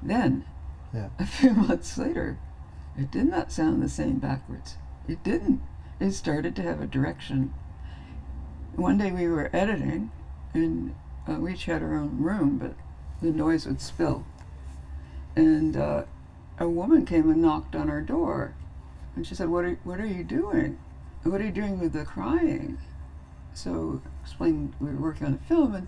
Then, 0.04 0.45
Yeah. 0.95 1.10
a 1.19 1.25
few 1.25 1.51
months 1.53 1.97
later, 1.97 2.38
it 2.97 3.12
did 3.12 3.27
not 3.27 3.51
sound 3.51 3.84
the 3.84 3.89
same 3.89 4.17
backwards. 4.17 4.77
It 5.10 5.23
didn't. 5.23 5.62
It 5.99 6.12
started 6.12 6.55
to 6.55 6.62
have 6.62 6.81
a 6.81 6.88
direction. 6.88 7.53
One 8.75 8.97
day 8.97 9.12
we 9.12 9.27
were 9.27 9.49
editing, 9.53 10.12
and 10.53 10.95
uh, 11.27 11.34
we 11.34 11.53
each 11.53 11.65
had 11.65 11.84
our 11.84 11.95
own 11.95 12.21
room, 12.21 12.58
but 12.58 12.75
the 13.21 13.34
noise 13.34 13.65
would 13.65 13.81
spill. 13.81 14.25
And 15.36 15.75
uh, 15.75 16.03
a 16.60 16.69
woman 16.69 17.05
came 17.05 17.29
and 17.29 17.41
knocked 17.41 17.75
on 17.75 17.89
our 17.89 18.01
door, 18.01 18.55
and 19.15 19.27
she 19.27 19.36
said, 19.36 19.49
"What 19.49 19.65
are 19.65 19.77
What 19.84 19.99
are 19.99 20.05
you 20.05 20.23
doing? 20.23 20.77
What 21.23 21.41
are 21.41 21.45
you 21.45 21.51
doing 21.51 21.79
with 21.79 21.91
the 21.91 22.05
crying?" 22.05 22.77
So 23.53 24.01
explained 24.23 24.73
we 24.79 24.91
were 24.91 25.01
working 25.01 25.27
on 25.27 25.34
a 25.34 25.47
film, 25.47 25.75
and 25.75 25.88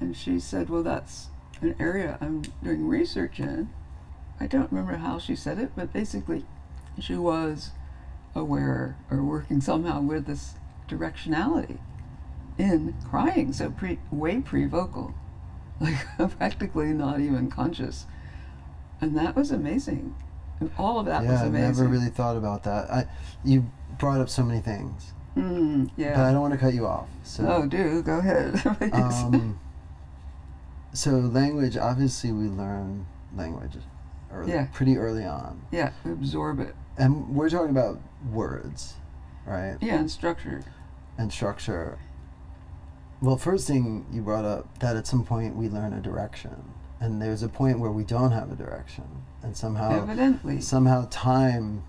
and 0.00 0.16
she 0.16 0.40
said, 0.40 0.70
"Well, 0.70 0.82
that's 0.82 1.28
an 1.60 1.76
area 1.78 2.16
I'm 2.22 2.42
doing 2.62 2.88
research 2.88 3.38
in." 3.40 3.68
I 4.40 4.46
don't 4.46 4.72
remember 4.72 4.96
how 4.96 5.18
she 5.18 5.36
said 5.36 5.58
it, 5.58 5.72
but 5.76 5.92
basically, 5.92 6.44
she 6.98 7.14
was 7.14 7.70
aware 8.34 8.96
or 9.10 9.22
working 9.22 9.60
somehow 9.60 10.00
with 10.00 10.26
this 10.26 10.54
directionality 10.88 11.78
in 12.58 12.94
crying, 13.08 13.52
so 13.52 13.70
pre 13.70 13.98
way 14.10 14.40
pre 14.40 14.64
vocal, 14.64 15.14
like 15.80 16.06
practically 16.38 16.88
not 16.88 17.20
even 17.20 17.50
conscious, 17.50 18.06
and 19.00 19.16
that 19.16 19.36
was 19.36 19.50
amazing. 19.50 20.14
And 20.58 20.70
all 20.78 20.98
of 20.98 21.06
that 21.06 21.22
was 21.22 21.40
yeah, 21.40 21.46
I've 21.46 21.52
never 21.52 21.86
really 21.86 22.10
thought 22.10 22.36
about 22.36 22.64
that. 22.64 22.90
I, 22.90 23.06
you 23.44 23.70
brought 23.98 24.20
up 24.20 24.28
so 24.28 24.42
many 24.42 24.60
things, 24.60 25.12
Mm, 25.36 25.90
but 25.96 26.16
I 26.16 26.32
don't 26.32 26.40
want 26.40 26.54
to 26.54 26.58
cut 26.58 26.74
you 26.74 26.86
off. 26.86 27.08
So, 27.22 27.46
Oh, 27.46 27.66
do 27.66 28.02
go 28.02 28.18
ahead. 28.18 28.60
um, 28.92 29.58
so 30.92 31.12
language. 31.12 31.76
Obviously, 31.76 32.32
we 32.32 32.48
learn 32.48 33.06
language 33.34 33.76
early, 34.32 34.52
Yeah. 34.52 34.66
pretty 34.72 34.96
early 34.98 35.24
on, 35.24 35.62
yeah, 35.70 35.90
absorb 36.04 36.60
it. 36.60 36.74
and 36.96 37.28
we're 37.34 37.48
talking 37.50 37.70
about 37.70 38.00
words, 38.32 38.94
right? 39.46 39.76
Yeah, 39.80 39.96
and 39.96 40.10
structure. 40.10 40.62
and 41.18 41.32
structure. 41.32 41.98
Well, 43.22 43.36
first 43.36 43.66
thing 43.66 44.06
you 44.10 44.22
brought 44.22 44.44
up 44.46 44.78
that 44.78 44.96
at 44.96 45.06
some 45.06 45.24
point 45.24 45.54
we 45.56 45.68
learn 45.68 45.92
a 45.92 46.00
direction, 46.00 46.72
and 47.00 47.20
there's 47.20 47.42
a 47.42 47.48
point 47.48 47.78
where 47.78 47.90
we 47.90 48.04
don't 48.04 48.32
have 48.32 48.50
a 48.50 48.56
direction, 48.56 49.04
and 49.42 49.56
somehow 49.56 49.90
Evidently. 50.02 50.60
somehow 50.60 51.06
time 51.10 51.82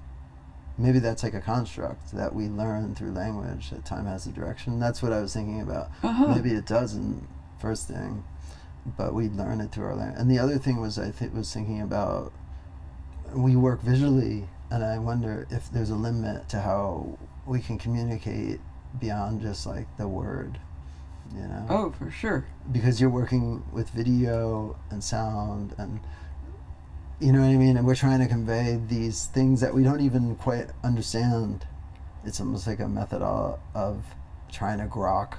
maybe 0.77 0.99
that's 0.99 1.21
like 1.21 1.34
a 1.34 1.41
construct 1.41 2.12
that 2.13 2.34
we 2.34 2.47
learn 2.47 2.95
through 2.95 3.12
language 3.12 3.69
that 3.69 3.86
time 3.86 4.06
has 4.06 4.25
a 4.25 4.32
direction 4.32 4.80
that's 4.80 5.04
what 5.04 5.12
i 5.12 5.19
was 5.19 5.32
thinking 5.34 5.62
about 5.62 5.91
Uh-huh. 6.01 6.27
maybe 6.34 6.51
it 6.54 6.65
doesn't 6.65 7.27
first 7.60 7.88
thing 7.89 8.23
but 8.98 9.13
we 9.13 9.30
learn 9.30 9.62
it 9.62 9.72
through 9.72 9.86
our 9.86 9.96
language 9.96 10.20
and 10.20 10.30
the 10.30 10.39
other 10.39 10.58
thing 10.58 10.80
was 10.80 10.98
i 10.98 11.12
th- 11.12 11.32
was 11.32 11.54
thinking 11.54 11.82
about 11.82 12.32
we 13.34 13.56
work 13.56 13.82
visually 13.82 14.48
and 14.70 14.84
i 14.84 14.98
wonder 14.98 15.48
if 15.50 15.72
there's 15.72 15.89
a 15.89 15.96
limit 15.96 16.48
to 16.50 16.60
how 16.60 17.17
we 17.46 17.60
can 17.60 17.78
communicate 17.78 18.60
beyond 19.00 19.41
just 19.41 19.65
like 19.65 19.86
the 19.98 20.08
word 20.08 20.60
you 21.34 21.41
know? 21.41 21.65
Oh, 21.70 21.91
for 21.91 22.12
sure. 22.12 22.46
because 22.72 23.00
you're 23.00 23.10
working 23.10 23.63
with 23.72 23.89
video 23.91 24.78
and 24.89 25.04
sound 25.04 25.74
and 25.78 26.00
you 27.22 27.32
know 27.32 27.41
what 27.41 27.50
I 27.50 27.56
mean? 27.56 27.78
And 27.78 27.86
we're 27.86 27.96
trying 27.96 28.20
to 28.20 28.28
convey 28.28 28.82
these 28.88 29.28
things 29.28 29.62
that 29.62 29.76
we 29.76 29.84
don't 29.84 30.02
even 30.02 30.36
quite 30.36 30.72
understand. 30.84 31.67
It's 32.26 32.39
almost 32.39 32.65
like 32.65 32.80
a 32.80 32.88
method 32.88 33.22
of, 33.22 33.60
of 33.76 34.04
trying 34.52 34.80
to 34.80 34.86
grok 34.86 35.36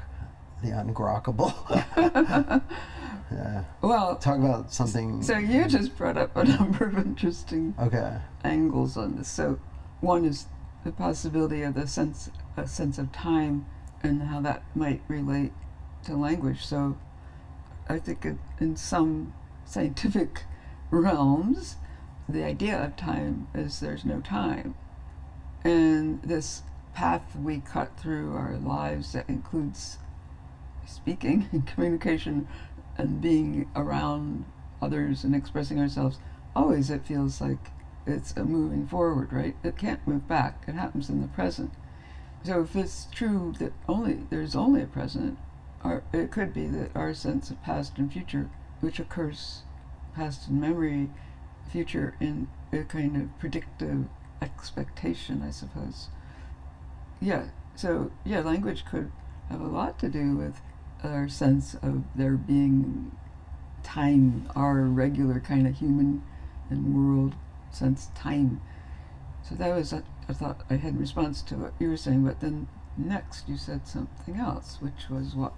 the 0.63 0.69
ungrockable 0.69 1.53
yeah 3.33 3.65
Well, 3.81 4.17
talk 4.17 4.39
about 4.39 4.73
something 4.73 5.23
so 5.23 5.39
you 5.39 5.67
just 5.67 5.97
brought 5.97 6.17
up 6.17 6.37
a 6.37 6.45
number 6.59 6.87
of 6.87 6.97
interesting 6.97 7.75
okay 7.79 8.19
angles 8.45 8.97
on 8.97 9.17
this. 9.17 9.29
So, 9.29 9.59
one 10.01 10.25
is 10.25 10.47
the 10.85 10.93
possibility 10.93 11.63
of 11.63 11.75
the 11.75 11.87
sense 11.87 12.31
a 12.57 12.67
sense 12.67 12.99
of 12.99 13.13
time 13.13 13.67
and 14.03 14.23
how 14.23 14.41
that 14.41 14.63
might 14.75 15.03
relate 15.09 15.53
to 16.05 16.17
language. 16.17 16.65
So, 16.65 16.99
I 17.89 17.99
think 17.99 18.25
in, 18.25 18.39
in 18.59 18.77
some 18.77 19.33
scientific 19.65 20.45
realms, 20.91 21.77
the 22.29 22.45
idea 22.45 22.83
of 22.83 22.97
time 22.97 23.49
is 23.55 23.81
there's 23.81 24.05
no 24.05 24.21
time, 24.21 24.75
and 25.65 26.23
this 26.23 26.63
path 26.95 27.37
we 27.37 27.61
cut 27.61 27.97
through 27.97 28.35
our 28.35 28.57
lives 28.59 29.13
that 29.13 29.29
includes 29.29 29.99
speaking 30.93 31.49
and 31.53 31.67
communication 31.67 32.49
and 32.97 33.21
being 33.21 33.71
around 33.75 34.45
others 34.81 35.25
and 35.25 35.35
expressing 35.35 35.79
ourselves 35.79 36.19
oh, 36.55 36.63
always 36.65 36.91
it 36.91 37.07
feels 37.07 37.41
like 37.41 37.71
it's 38.07 38.37
a 38.37 38.45
moving 38.45 38.87
forward, 38.87 39.33
right? 39.33 39.57
It 39.63 39.77
can't 39.77 40.07
move 40.07 40.27
back. 40.27 40.65
It 40.67 40.75
happens 40.75 41.09
in 41.09 41.23
the 41.23 41.29
present. 41.29 41.73
So 42.45 42.63
if 42.63 42.75
it's 42.75 43.07
true 43.13 43.55
that 43.59 43.73
only 43.89 44.27
there's 44.31 44.57
only 44.57 44.83
a 44.83 44.87
present, 44.87 45.39
or 45.85 46.03
it 46.13 46.31
could 46.31 46.53
be 46.53 46.67
that 46.67 46.95
our 46.97 47.15
sense 47.15 47.51
of 47.51 47.63
past 47.63 47.99
and 47.99 48.13
future, 48.13 48.51
which 48.81 48.99
occurs 48.99 49.63
past 50.15 50.49
in 50.49 50.61
memory, 50.61 51.11
future 51.71 52.17
in 52.21 52.49
a 52.73 52.83
kind 52.83 53.17
of 53.17 53.39
predictive 53.39 54.07
expectation, 54.41 55.43
I 55.47 55.51
suppose. 55.51 56.09
Yeah. 57.21 57.47
So 57.77 58.11
yeah, 58.25 58.41
language 58.41 58.85
could 58.85 59.13
have 59.49 59.61
a 59.61 59.69
lot 59.69 59.99
to 60.01 60.09
do 60.09 60.37
with 60.37 60.61
our 61.05 61.29
sense 61.29 61.75
of 61.75 62.05
there 62.15 62.37
being 62.37 63.13
time, 63.83 64.49
our 64.55 64.83
regular 64.83 65.41
kind 65.41 65.67
of 65.67 65.79
human 65.79 66.23
and 66.71 66.95
world 66.95 67.35
sense 67.71 68.11
time. 68.15 68.61
So 69.49 69.55
that 69.57 69.75
was, 69.75 69.93
a, 69.93 70.05
I 70.29 70.33
thought 70.33 70.61
I 70.71 70.75
had 70.77 70.95
in 70.95 71.01
response 71.01 71.43
to 71.43 71.57
what 71.57 71.73
you 71.79 71.89
were 71.91 71.97
saying, 71.97 72.25
but 72.25 72.41
then 72.41 72.69
next 72.97 73.49
you 73.49 73.57
said 73.57 73.87
something 73.87 74.37
else, 74.37 74.79
which 74.81 75.09
was 75.11 75.35
what? 75.35 75.55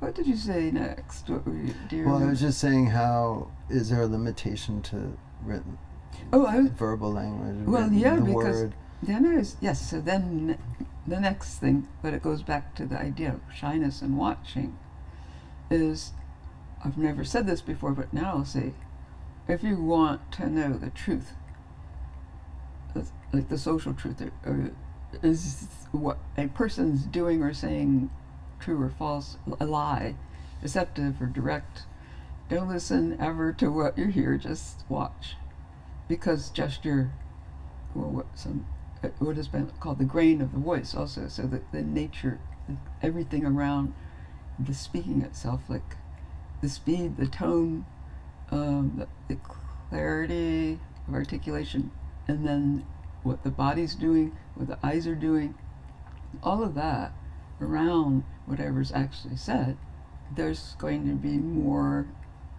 What 0.00 0.14
did 0.14 0.26
you 0.26 0.36
say 0.36 0.70
next? 0.70 1.28
What 1.28 1.46
were 1.46 1.56
you, 1.56 1.74
well 2.06 2.22
I 2.22 2.26
was 2.26 2.40
just 2.40 2.58
saying 2.60 2.86
how 2.86 3.50
is 3.68 3.90
there 3.90 4.02
a 4.02 4.06
limitation 4.06 4.80
to 4.82 5.18
written 5.44 5.76
oh, 6.32 6.46
I 6.46 6.60
was, 6.60 6.70
verbal 6.70 7.12
language 7.12 7.66
Well, 7.66 7.82
written, 7.82 7.98
yeah, 7.98 8.16
the 8.16 8.22
because- 8.22 8.44
word 8.44 8.74
Then 9.02 9.26
I 9.26 9.36
was 9.36 9.56
yes. 9.60 9.90
So 9.90 10.00
then 10.00 10.56
the 11.08 11.20
next 11.20 11.58
thing, 11.58 11.88
but 12.02 12.14
it 12.14 12.22
goes 12.22 12.42
back 12.42 12.74
to 12.76 12.86
the 12.86 12.98
idea 12.98 13.34
of 13.34 13.54
shyness 13.54 14.02
and 14.02 14.16
watching, 14.16 14.78
is 15.70 16.12
I've 16.84 16.98
never 16.98 17.24
said 17.24 17.46
this 17.46 17.60
before, 17.60 17.92
but 17.92 18.12
now 18.12 18.34
I'll 18.36 18.44
say, 18.44 18.72
if 19.46 19.62
you 19.62 19.76
want 19.76 20.32
to 20.32 20.48
know 20.48 20.74
the 20.74 20.90
truth, 20.90 21.32
like 23.32 23.48
the 23.48 23.58
social 23.58 23.92
truth, 23.94 24.20
or, 24.20 24.32
or 24.44 24.70
is 25.22 25.66
what 25.92 26.18
a 26.36 26.48
person's 26.48 27.04
doing 27.04 27.42
or 27.42 27.52
saying 27.52 28.10
true 28.60 28.82
or 28.82 28.90
false, 28.90 29.36
a 29.60 29.66
lie, 29.66 30.14
deceptive 30.62 31.20
or 31.20 31.26
direct, 31.26 31.82
don't 32.48 32.68
listen 32.68 33.16
ever 33.20 33.52
to 33.52 33.68
what 33.70 33.98
you 33.98 34.06
hear. 34.06 34.36
Just 34.36 34.84
watch, 34.88 35.36
because 36.08 36.50
gesture 36.50 37.12
well, 37.94 38.10
what 38.10 38.26
some 38.34 38.66
what 39.18 39.36
has 39.36 39.48
been 39.48 39.70
called 39.80 39.98
the 39.98 40.04
grain 40.04 40.40
of 40.40 40.52
the 40.52 40.58
voice 40.58 40.94
also 40.94 41.28
so 41.28 41.42
that 41.42 41.70
the 41.72 41.82
nature 41.82 42.40
everything 43.02 43.44
around 43.44 43.94
the 44.58 44.74
speaking 44.74 45.22
itself 45.22 45.60
like 45.68 45.96
the 46.62 46.68
speed 46.68 47.16
the 47.16 47.26
tone 47.26 47.84
um, 48.50 48.94
the, 48.96 49.34
the 49.34 49.40
clarity 49.88 50.78
of 51.06 51.14
articulation 51.14 51.90
and 52.26 52.46
then 52.46 52.84
what 53.22 53.42
the 53.44 53.50
body's 53.50 53.94
doing 53.94 54.36
what 54.54 54.68
the 54.68 54.78
eyes 54.86 55.06
are 55.06 55.14
doing 55.14 55.54
all 56.42 56.62
of 56.62 56.74
that 56.74 57.12
around 57.60 58.24
whatever's 58.46 58.92
actually 58.92 59.36
said 59.36 59.76
there's 60.34 60.74
going 60.78 61.06
to 61.06 61.14
be 61.14 61.38
more 61.38 62.06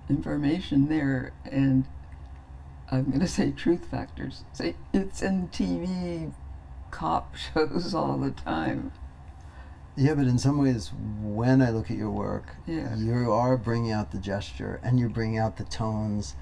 information 0.09 0.87
there 0.89 1.33
and 1.45 1.85
I'm 2.91 3.05
going 3.05 3.19
to 3.19 3.27
say 3.27 3.51
truth 3.51 3.85
factors. 3.85 4.43
Say 4.53 4.75
it's 4.93 5.21
in 5.21 5.47
TV 5.49 6.33
cop 6.91 7.35
shows 7.53 7.93
all 7.93 8.17
the 8.17 8.31
time. 8.31 8.91
Yeah, 9.95 10.13
but 10.15 10.27
in 10.27 10.39
some 10.39 10.57
ways, 10.57 10.91
when 11.21 11.61
I 11.61 11.71
look 11.71 11.91
at 11.91 11.97
your 11.97 12.09
work, 12.09 12.55
Yeah. 12.65 12.95
you 12.95 13.31
are 13.33 13.57
bringing 13.57 13.91
out 13.91 14.11
the 14.11 14.17
gesture 14.17 14.79
and 14.81 14.99
you're 14.99 15.09
bringing 15.09 15.37
out 15.37 15.57
the 15.57 15.65
tones. 15.65 16.35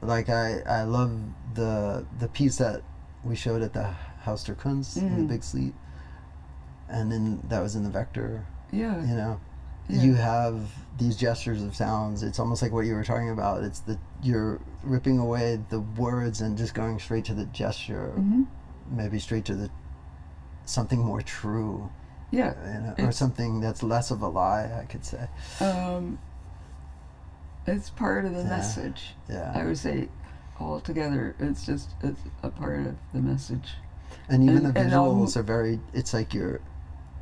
Like 0.00 0.28
I, 0.28 0.60
I 0.60 0.82
love 0.84 1.18
the 1.54 2.06
the 2.20 2.28
piece 2.28 2.56
that 2.58 2.82
we 3.24 3.34
showed 3.34 3.62
at 3.62 3.72
the 3.72 3.94
Haus 4.22 4.44
der 4.44 4.54
Kunst 4.54 4.96
in 4.96 5.16
the 5.16 5.22
Mhm. 5.22 5.28
Big 5.28 5.42
Sleep, 5.42 5.74
and 6.88 7.10
then 7.10 7.40
that 7.48 7.60
was 7.60 7.74
in 7.74 7.82
the 7.82 7.90
Vector. 7.90 8.46
Yeah. 8.70 9.00
You 9.04 9.16
know, 9.16 9.40
yeah. 9.88 10.02
you 10.02 10.14
have 10.14 10.70
these 10.98 11.16
gestures 11.16 11.62
of 11.62 11.74
sounds. 11.76 12.22
It's 12.22 12.38
almost 12.38 12.60
like 12.62 12.72
what 12.72 12.86
you 12.86 12.94
were 12.94 13.04
talking 13.04 13.30
about. 13.30 13.62
It's 13.64 13.80
the 13.80 13.98
you're 14.22 14.60
ripping 14.82 15.18
away 15.18 15.60
the 15.70 15.80
words 15.80 16.40
and 16.40 16.56
just 16.58 16.74
going 16.74 16.98
straight 16.98 17.24
to 17.26 17.34
the 17.34 17.44
gesture, 17.46 18.08
hmm 18.10 18.42
maybe 18.90 19.18
straight 19.18 19.44
to 19.44 19.54
the 19.54 19.70
something 20.64 20.98
more 21.00 21.20
true. 21.22 21.90
Yeah. 22.30 22.54
you 22.74 22.80
know, 23.04 23.08
or 23.08 23.12
something 23.12 23.60
that's 23.60 23.82
less 23.82 24.10
of 24.10 24.20
a 24.22 24.28
lie, 24.28 24.70
I 24.80 24.84
could 24.86 25.04
say. 25.04 25.28
Um, 25.60 26.18
it's 27.66 27.90
part 27.90 28.24
of 28.24 28.32
the 28.34 28.42
Yeah. 28.42 28.48
message. 28.48 29.14
Yeah, 29.28 29.52
I 29.54 29.64
would 29.64 29.78
say 29.78 30.08
altogether, 30.60 31.34
it's 31.38 31.64
just 31.66 31.90
it's 32.02 32.20
a 32.42 32.50
part 32.50 32.80
of 32.86 32.96
the 33.12 33.20
message. 33.20 33.74
And 34.28 34.42
even 34.42 34.64
and- 34.64 34.74
the 34.74 34.80
visuals 34.80 35.36
are 35.36 35.42
very, 35.42 35.80
it's 35.92 36.12
like 36.14 36.32
you're 36.34 36.60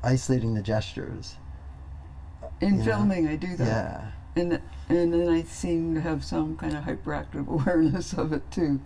isolating 0.02 0.54
the 0.54 0.62
gestures. 0.62 1.36
In 2.60 2.78
Yeah. 2.78 2.84
filming, 2.84 3.28
I 3.28 3.36
do 3.36 3.56
that. 3.56 3.66
Yeah. 3.66 4.10
and 4.42 4.60
and 4.88 5.12
then 5.12 5.28
I 5.28 5.42
seem 5.42 5.94
to 5.94 6.00
have 6.00 6.24
some 6.24 6.56
kind 6.56 6.76
of 6.76 6.84
hyperactive 6.84 7.48
awareness 7.56 8.12
of 8.12 8.32
it 8.32 8.48
too. 8.50 8.80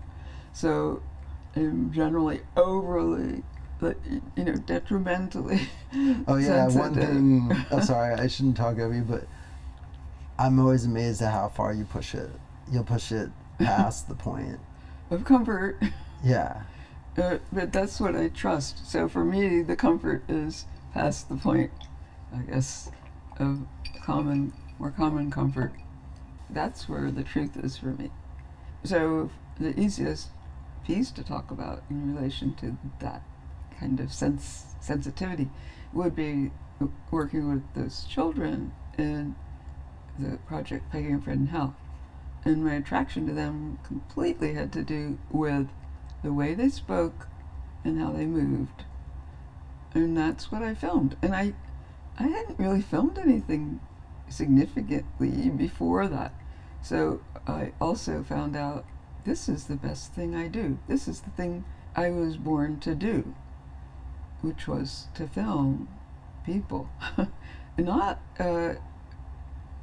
So 0.52 1.02
I'm 1.56 1.92
generally 1.92 2.40
overly, 2.56 3.42
like, 3.80 3.98
you 4.36 4.44
know, 4.44 4.54
detrimentally. 4.56 5.68
Oh 6.28 6.36
yeah, 6.36 6.68
one 6.68 6.94
thing. 6.94 7.50
Oh, 7.72 7.80
sorry, 7.80 8.14
I 8.14 8.28
shouldn't 8.28 8.56
talk 8.56 8.78
over 8.78 8.94
you, 8.94 9.02
but 9.02 9.26
I'm 10.38 10.58
always 10.60 10.84
amazed 10.84 11.20
at 11.20 11.32
how 11.32 11.48
far 11.48 11.72
you 11.72 11.84
push 11.84 12.14
it. 12.14 12.30
You'll 12.70 12.84
push 12.84 13.10
it 13.12 13.30
past 13.58 14.08
the 14.08 14.14
point. 14.14 14.60
of 15.10 15.24
comfort, 15.24 15.82
Yeah, 16.24 16.62
uh, 17.18 17.38
but 17.52 17.72
that's 17.72 17.98
what 18.00 18.14
I 18.14 18.28
trust. 18.28 18.88
So 18.90 19.08
for 19.08 19.24
me, 19.24 19.62
the 19.62 19.74
comfort 19.76 20.22
is 20.28 20.66
past 20.94 21.28
the 21.28 21.34
point, 21.36 21.72
I 22.32 22.38
guess, 22.42 22.90
of 23.40 23.60
common, 24.02 24.52
more 24.78 24.90
common 24.90 25.30
comfort. 25.30 25.72
That's 26.48 26.88
where 26.88 27.10
the 27.10 27.22
truth 27.22 27.56
is 27.56 27.76
for 27.76 27.86
me. 27.86 28.10
So 28.84 29.30
the 29.58 29.78
easiest 29.78 30.28
piece 30.84 31.10
to 31.12 31.22
talk 31.22 31.50
about 31.50 31.82
in 31.90 32.14
relation 32.14 32.54
to 32.56 32.76
that 33.00 33.22
kind 33.78 34.00
of 34.00 34.12
sense 34.12 34.66
sensitivity 34.80 35.50
would 35.92 36.16
be 36.16 36.50
working 37.10 37.52
with 37.52 37.62
those 37.74 38.04
children 38.04 38.72
in 38.96 39.34
the 40.18 40.38
project 40.46 40.90
Peggy 40.90 41.08
and 41.08 41.22
Fred 41.22 41.38
in 41.38 41.46
Hell. 41.48 41.76
And 42.44 42.64
my 42.64 42.74
attraction 42.74 43.26
to 43.26 43.32
them 43.32 43.78
completely 43.84 44.54
had 44.54 44.72
to 44.72 44.82
do 44.82 45.18
with 45.30 45.68
the 46.22 46.32
way 46.32 46.54
they 46.54 46.68
spoke 46.68 47.28
and 47.84 48.00
how 48.00 48.12
they 48.12 48.24
moved. 48.24 48.84
And 49.92 50.16
that's 50.16 50.50
what 50.50 50.62
I 50.62 50.74
filmed. 50.74 51.16
And 51.20 51.34
I 51.34 51.54
I 52.18 52.24
hadn't 52.24 52.58
really 52.58 52.82
filmed 52.82 53.18
anything 53.18 53.80
significantly 54.28 55.50
before 55.50 56.06
that. 56.08 56.32
So 56.82 57.20
I 57.46 57.72
also 57.80 58.22
found 58.22 58.56
out 58.56 58.84
this 59.24 59.48
is 59.48 59.64
the 59.64 59.76
best 59.76 60.12
thing 60.12 60.34
I 60.34 60.48
do. 60.48 60.78
This 60.88 61.06
is 61.06 61.20
the 61.20 61.30
thing 61.30 61.64
I 61.94 62.10
was 62.10 62.36
born 62.36 62.80
to 62.80 62.94
do, 62.94 63.34
which 64.40 64.66
was 64.66 65.08
to 65.14 65.26
film 65.26 65.88
people, 66.46 66.88
not 67.78 68.20
uh, 68.38 68.74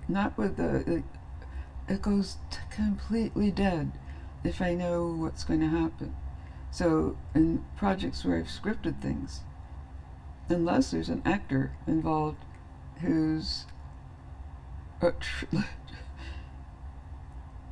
not 0.08 0.38
with 0.38 0.58
the. 0.58 0.98
It, 0.98 1.04
it 1.90 2.02
goes 2.02 2.38
completely 2.70 3.50
dead 3.50 3.94
if 4.44 4.62
I 4.62 4.74
know 4.74 5.08
what's 5.08 5.44
going 5.44 5.62
to 5.62 5.68
happen. 5.68 6.16
So 6.72 7.18
in 7.34 7.64
projects 7.78 8.26
where 8.26 8.38
I've 8.38 8.48
scripted 8.48 9.02
things, 9.02 9.42
unless 10.50 10.92
there's 10.92 11.10
an 11.10 11.22
actor 11.26 11.72
involved 11.86 12.44
who's 13.02 13.66
uh, 15.02 15.12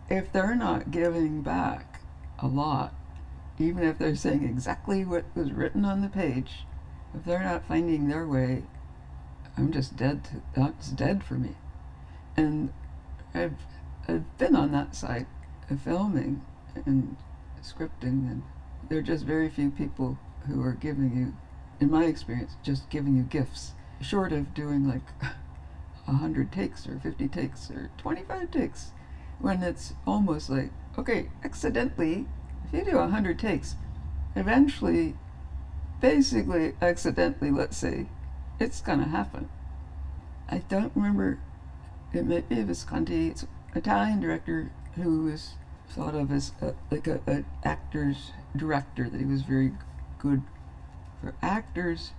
if 0.09 0.31
they're 0.31 0.55
not 0.55 0.91
giving 0.91 1.41
back 1.41 2.01
a 2.39 2.47
lot, 2.47 2.93
even 3.57 3.83
if 3.83 3.97
they're 3.97 4.15
saying 4.15 4.43
exactly 4.43 5.05
what 5.05 5.25
was 5.35 5.51
written 5.51 5.85
on 5.85 6.01
the 6.01 6.09
page, 6.09 6.65
if 7.13 7.23
they're 7.23 7.43
not 7.43 7.67
finding 7.67 8.07
their 8.07 8.27
way, 8.27 8.63
I'm 9.57 9.71
just 9.71 9.95
dead. 9.95 10.25
To, 10.25 10.41
that's 10.53 10.89
dead 10.89 11.23
for 11.23 11.35
me. 11.35 11.55
And 12.35 12.73
I've 13.33 13.57
I've 14.07 14.37
been 14.37 14.55
on 14.55 14.71
that 14.73 14.95
side 14.95 15.25
of 15.69 15.81
filming 15.81 16.43
and 16.85 17.15
scripting, 17.63 18.29
and 18.29 18.43
there 18.89 18.99
are 18.99 19.03
just 19.03 19.23
very 19.23 19.49
few 19.49 19.71
people 19.71 20.17
who 20.47 20.61
are 20.61 20.73
giving 20.73 21.15
you, 21.15 21.33
in 21.79 21.91
my 21.91 22.05
experience, 22.05 22.55
just 22.63 22.89
giving 22.89 23.15
you 23.15 23.23
gifts, 23.23 23.73
short 24.01 24.31
of 24.31 24.53
doing 24.53 24.87
like 24.87 25.01
a 26.07 26.13
hundred 26.13 26.51
takes 26.51 26.87
or 26.87 26.99
fifty 26.99 27.27
takes 27.27 27.69
or 27.71 27.89
twenty-five 27.97 28.51
takes 28.51 28.91
when 29.39 29.61
it's 29.63 29.93
almost 30.05 30.49
like 30.49 30.71
okay 30.97 31.29
accidentally 31.43 32.25
if 32.65 32.73
you 32.73 32.91
do 32.91 32.97
a 32.97 33.07
hundred 33.07 33.37
takes 33.37 33.75
eventually 34.35 35.15
basically 35.99 36.73
accidentally 36.81 37.51
let's 37.51 37.77
say 37.77 38.07
it's 38.59 38.81
gonna 38.81 39.07
happen. 39.07 39.49
I 40.47 40.59
don't 40.69 40.91
remember 40.95 41.39
it 42.13 42.25
might 42.25 42.47
be 42.47 42.61
visconti 42.61 43.29
it's 43.29 43.43
an 43.43 43.49
italian 43.73 44.19
director 44.19 44.71
who 44.95 45.23
was 45.23 45.53
thought 45.89 46.15
of 46.15 46.31
as 46.31 46.51
a, 46.61 46.73
like 46.91 47.07
a, 47.07 47.19
a 47.27 47.43
actor's 47.67 48.31
director 48.55 49.09
that 49.09 49.19
he 49.19 49.25
was 49.25 49.41
very 49.41 49.71
good 50.19 50.41
for 51.21 51.33
actors 51.41 52.11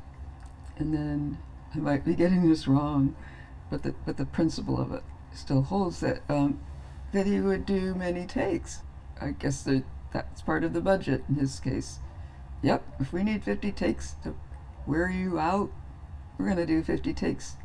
and 0.78 0.92
then 0.94 1.38
i 1.74 1.78
might 1.78 2.04
be 2.04 2.14
getting 2.14 2.48
this 2.48 2.66
wrong 2.68 3.14
but 3.70 3.82
the 3.82 3.94
but 4.04 4.16
the 4.16 4.26
principle 4.26 4.80
of 4.80 4.92
it 4.92 5.02
still 5.32 5.62
holds 5.62 6.00
that 6.00 6.20
um, 6.28 6.60
that 7.12 7.26
he 7.26 7.40
would 7.40 7.66
do 7.66 7.94
many 7.94 8.26
takes. 8.26 8.80
I 9.20 9.30
guess 9.32 9.62
that 9.64 9.82
that's 10.12 10.40
part 10.42 10.64
of 10.64 10.72
the 10.72 10.80
budget 10.80 11.24
in 11.28 11.34
his 11.36 11.60
case. 11.60 11.98
Yep, 12.62 12.82
if 13.00 13.12
we 13.12 13.22
need 13.22 13.44
50 13.44 13.72
takes 13.72 14.14
to 14.24 14.34
wear 14.86 15.10
you 15.10 15.38
out, 15.38 15.70
we're 16.38 16.48
gonna 16.48 16.64
do 16.66 16.82
50 16.82 17.12
takes. 17.12 17.56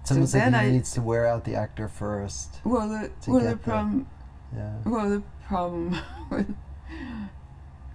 it's 0.00 0.10
So 0.10 0.16
almost 0.16 0.34
like 0.34 0.42
then 0.44 0.52
he 0.54 0.58
I- 0.58 0.70
needs 0.72 0.90
to 0.92 1.00
wear 1.02 1.26
out 1.26 1.44
the 1.44 1.54
actor 1.54 1.88
first. 1.88 2.60
Well, 2.64 2.88
the 2.88 3.10
To 3.22 3.30
well 3.30 3.40
the 3.40 3.48
get 3.50 3.62
the- 3.62 3.70
problem 3.70 4.06
Yeah. 4.54 4.72
well 4.84 5.08
the 5.08 5.22
problem 5.46 5.96
with 6.30 6.54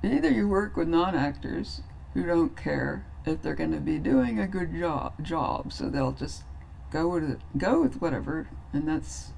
either 0.04 0.30
you 0.32 0.48
work 0.48 0.76
with 0.78 0.88
non-actors 0.88 1.82
who 2.14 2.26
don't 2.26 2.56
care 2.56 3.06
if 3.26 3.42
they're 3.42 3.56
going 3.56 3.74
to 3.74 3.80
be 3.80 4.00
doing 4.00 4.40
a 4.40 4.48
good 4.48 4.74
job 4.74 5.14
job, 5.24 5.74
so 5.74 5.90
they'll 5.90 6.12
just 6.12 6.44
go 6.92 7.10
with 7.10 7.30
it, 7.30 7.40
go 7.58 7.82
with 7.82 8.02
whatever, 8.02 8.50
and 8.74 8.88
that's 8.88 9.34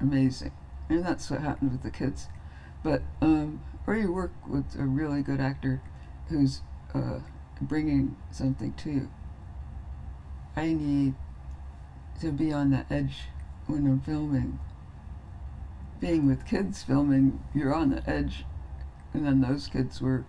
amazing. 0.00 0.52
And 0.88 1.04
that's 1.04 1.30
what 1.30 1.40
happened 1.40 1.72
with 1.72 1.82
the 1.82 1.90
kids. 1.90 2.28
But 2.82 3.02
um, 3.20 3.60
or 3.86 3.96
you 3.96 4.12
work 4.12 4.32
with 4.46 4.76
a 4.78 4.84
really 4.84 5.22
good 5.22 5.40
actor 5.40 5.82
who's 6.28 6.60
uh, 6.94 7.20
bringing 7.60 8.16
something 8.30 8.74
to 8.74 8.90
you. 8.90 9.10
I 10.56 10.72
need 10.72 11.14
to 12.20 12.32
be 12.32 12.52
on 12.52 12.70
the 12.70 12.84
edge 12.90 13.28
when 13.66 13.86
I'm 13.86 14.00
filming. 14.00 14.58
Being 16.00 16.26
with 16.26 16.46
kids 16.46 16.82
filming, 16.82 17.42
you're 17.54 17.74
on 17.74 17.90
the 17.90 18.08
edge, 18.08 18.44
and 19.12 19.26
then 19.26 19.40
those 19.40 19.68
kids 19.68 20.00
were 20.00 20.24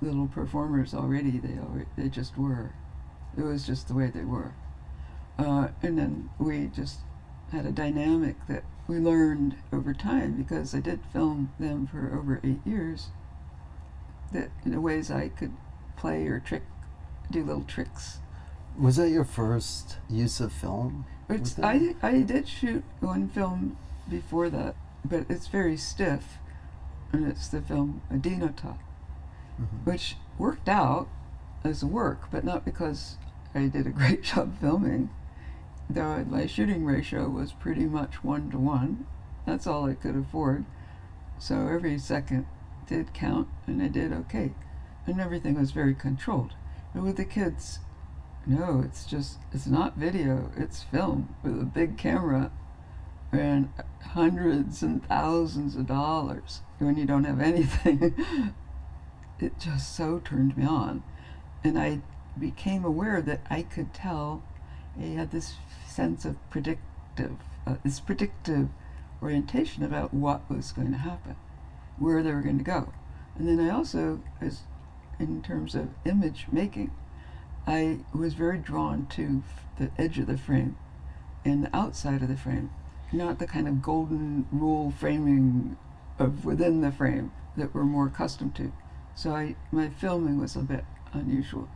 little 0.00 0.26
performers 0.26 0.94
already. 0.94 1.38
They 1.38 1.58
already, 1.58 1.86
they 1.96 2.08
just 2.08 2.36
were. 2.36 2.72
It 3.36 3.42
was 3.42 3.66
just 3.66 3.88
the 3.88 3.94
way 3.94 4.08
they 4.08 4.24
were. 4.24 4.52
Uh, 5.38 5.68
and 5.82 5.98
then 5.98 6.30
we 6.38 6.66
just 6.66 7.00
had 7.50 7.66
a 7.66 7.72
dynamic 7.72 8.36
that 8.46 8.64
we 8.86 8.98
learned 8.98 9.56
over 9.72 9.92
time 9.94 10.32
because 10.32 10.74
I 10.74 10.80
did 10.80 11.00
film 11.12 11.52
them 11.58 11.86
for 11.86 12.16
over 12.16 12.40
eight 12.44 12.64
years. 12.64 13.08
That 14.32 14.50
in 14.64 14.72
the 14.72 14.80
ways 14.80 15.10
I 15.10 15.28
could 15.28 15.52
play 15.96 16.26
or 16.26 16.40
trick, 16.40 16.62
do 17.30 17.44
little 17.44 17.64
tricks. 17.64 18.18
Was 18.78 18.96
that 18.96 19.10
your 19.10 19.24
first 19.24 19.98
use 20.08 20.40
of 20.40 20.52
film? 20.52 21.06
It's, 21.28 21.58
I? 21.58 21.94
I 22.02 22.20
did 22.20 22.48
shoot 22.48 22.84
one 23.00 23.28
film 23.28 23.76
before 24.08 24.50
that, 24.50 24.74
but 25.04 25.26
it's 25.28 25.46
very 25.46 25.76
stiff, 25.76 26.38
and 27.12 27.26
it's 27.26 27.48
the 27.48 27.62
film 27.62 28.02
Adynata, 28.12 28.76
Mhm. 29.60 29.84
which 29.84 30.16
worked 30.38 30.68
out 30.68 31.08
as 31.62 31.84
work, 31.84 32.28
but 32.30 32.44
not 32.44 32.64
because 32.64 33.16
I 33.54 33.68
did 33.68 33.86
a 33.86 33.90
great 34.00 34.22
job 34.22 34.56
filming. 34.58 35.10
Though 35.88 36.24
my 36.24 36.46
shooting 36.46 36.84
ratio 36.84 37.28
was 37.28 37.52
pretty 37.52 37.86
much 37.86 38.24
one 38.24 38.50
to 38.50 38.58
one, 38.58 39.06
that's 39.46 39.66
all 39.66 39.86
I 39.88 39.94
could 39.94 40.16
afford. 40.16 40.64
So 41.38 41.68
every 41.68 41.98
second 41.98 42.46
did 42.86 43.12
count, 43.14 43.48
and 43.66 43.82
I 43.82 43.88
did 43.88 44.12
okay, 44.12 44.52
and 45.06 45.20
everything 45.20 45.54
was 45.54 45.70
very 45.72 45.94
controlled. 45.94 46.54
But 46.94 47.02
with 47.02 47.16
the 47.16 47.24
kids, 47.24 47.80
no, 48.46 48.80
it's 48.84 49.04
just 49.04 49.38
it's 49.52 49.66
not 49.66 49.96
video, 49.96 50.50
it's 50.56 50.82
film 50.82 51.34
with 51.42 51.60
a 51.60 51.64
big 51.64 51.96
camera 51.98 52.50
and 53.32 53.68
hundreds 54.02 54.82
and 54.82 55.04
thousands 55.06 55.76
of 55.76 55.86
dollars 55.86 56.60
when 56.78 56.96
you 56.96 57.04
don't 57.04 57.24
have 57.24 57.40
anything. 57.52 58.14
It 59.40 59.58
just 59.58 59.94
so 59.94 60.18
turned 60.18 60.56
me 60.56 60.64
on. 60.64 61.02
And 61.62 61.78
I 61.78 62.00
became 62.38 62.84
aware 62.84 63.22
that 63.22 63.40
I 63.48 63.62
could 63.62 63.94
tell 63.94 64.42
I 64.98 65.06
had 65.06 65.30
this 65.30 65.54
sense 65.86 66.24
of 66.24 66.36
predictive, 66.50 67.36
uh, 67.66 67.76
this 67.82 68.00
predictive 68.00 68.68
orientation 69.22 69.82
about 69.82 70.14
what 70.14 70.48
was 70.50 70.72
going 70.72 70.92
to 70.92 70.98
happen, 70.98 71.36
where 71.98 72.22
they 72.22 72.32
were 72.32 72.42
going 72.42 72.58
to 72.58 72.64
go. 72.64 72.92
And 73.36 73.48
then 73.48 73.58
I 73.58 73.70
also, 73.70 74.20
as 74.40 74.62
in 75.18 75.42
terms 75.42 75.74
of 75.74 75.88
image 76.04 76.46
making, 76.52 76.92
I 77.66 78.00
was 78.14 78.34
very 78.34 78.58
drawn 78.58 79.06
to 79.06 79.42
the 79.78 79.90
edge 79.98 80.18
of 80.18 80.26
the 80.26 80.36
frame 80.36 80.76
and 81.44 81.64
the 81.64 81.76
outside 81.76 82.22
of 82.22 82.28
the 82.28 82.36
frame, 82.36 82.70
not 83.12 83.38
the 83.38 83.46
kind 83.46 83.66
of 83.66 83.82
golden 83.82 84.46
rule 84.52 84.90
framing 84.90 85.76
of 86.18 86.44
within 86.44 86.80
the 86.80 86.92
frame 86.92 87.32
that 87.56 87.74
we're 87.74 87.84
more 87.84 88.06
accustomed 88.06 88.54
to. 88.56 88.72
So 89.14 89.34
I, 89.34 89.56
my 89.70 89.88
filming 89.88 90.40
was 90.40 90.56
a 90.56 90.60
bit 90.60 90.84
unusual, 91.12 91.68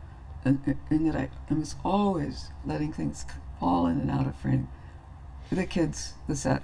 in, 0.45 0.77
in 0.89 1.05
that 1.07 1.15
I, 1.15 1.29
I 1.49 1.53
was 1.53 1.75
always 1.83 2.49
letting 2.65 2.91
things 2.91 3.25
fall 3.59 3.87
in 3.87 3.99
and 3.99 4.11
out 4.11 4.27
of 4.27 4.35
frame. 4.35 4.67
The 5.51 5.65
kids, 5.65 6.13
the 6.27 6.35
set, 6.35 6.61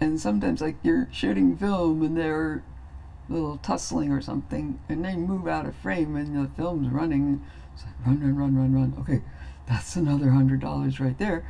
and 0.00 0.20
sometimes 0.20 0.60
like 0.60 0.76
you're 0.82 1.08
shooting 1.12 1.56
film 1.56 2.02
and 2.02 2.16
they're 2.16 2.62
little 3.28 3.58
tussling 3.58 4.10
or 4.10 4.20
something, 4.20 4.80
and 4.88 5.04
they 5.04 5.16
move 5.16 5.46
out 5.46 5.66
of 5.66 5.76
frame 5.76 6.16
and 6.16 6.34
the 6.34 6.50
film's 6.56 6.88
running. 6.88 7.44
It's 7.74 7.84
like 7.84 7.94
run, 8.06 8.20
run, 8.20 8.36
run, 8.36 8.56
run, 8.56 8.74
run. 8.74 8.94
Okay, 9.00 9.22
that's 9.68 9.96
another 9.96 10.30
hundred 10.30 10.60
dollars 10.60 10.98
right 10.98 11.18
there. 11.18 11.48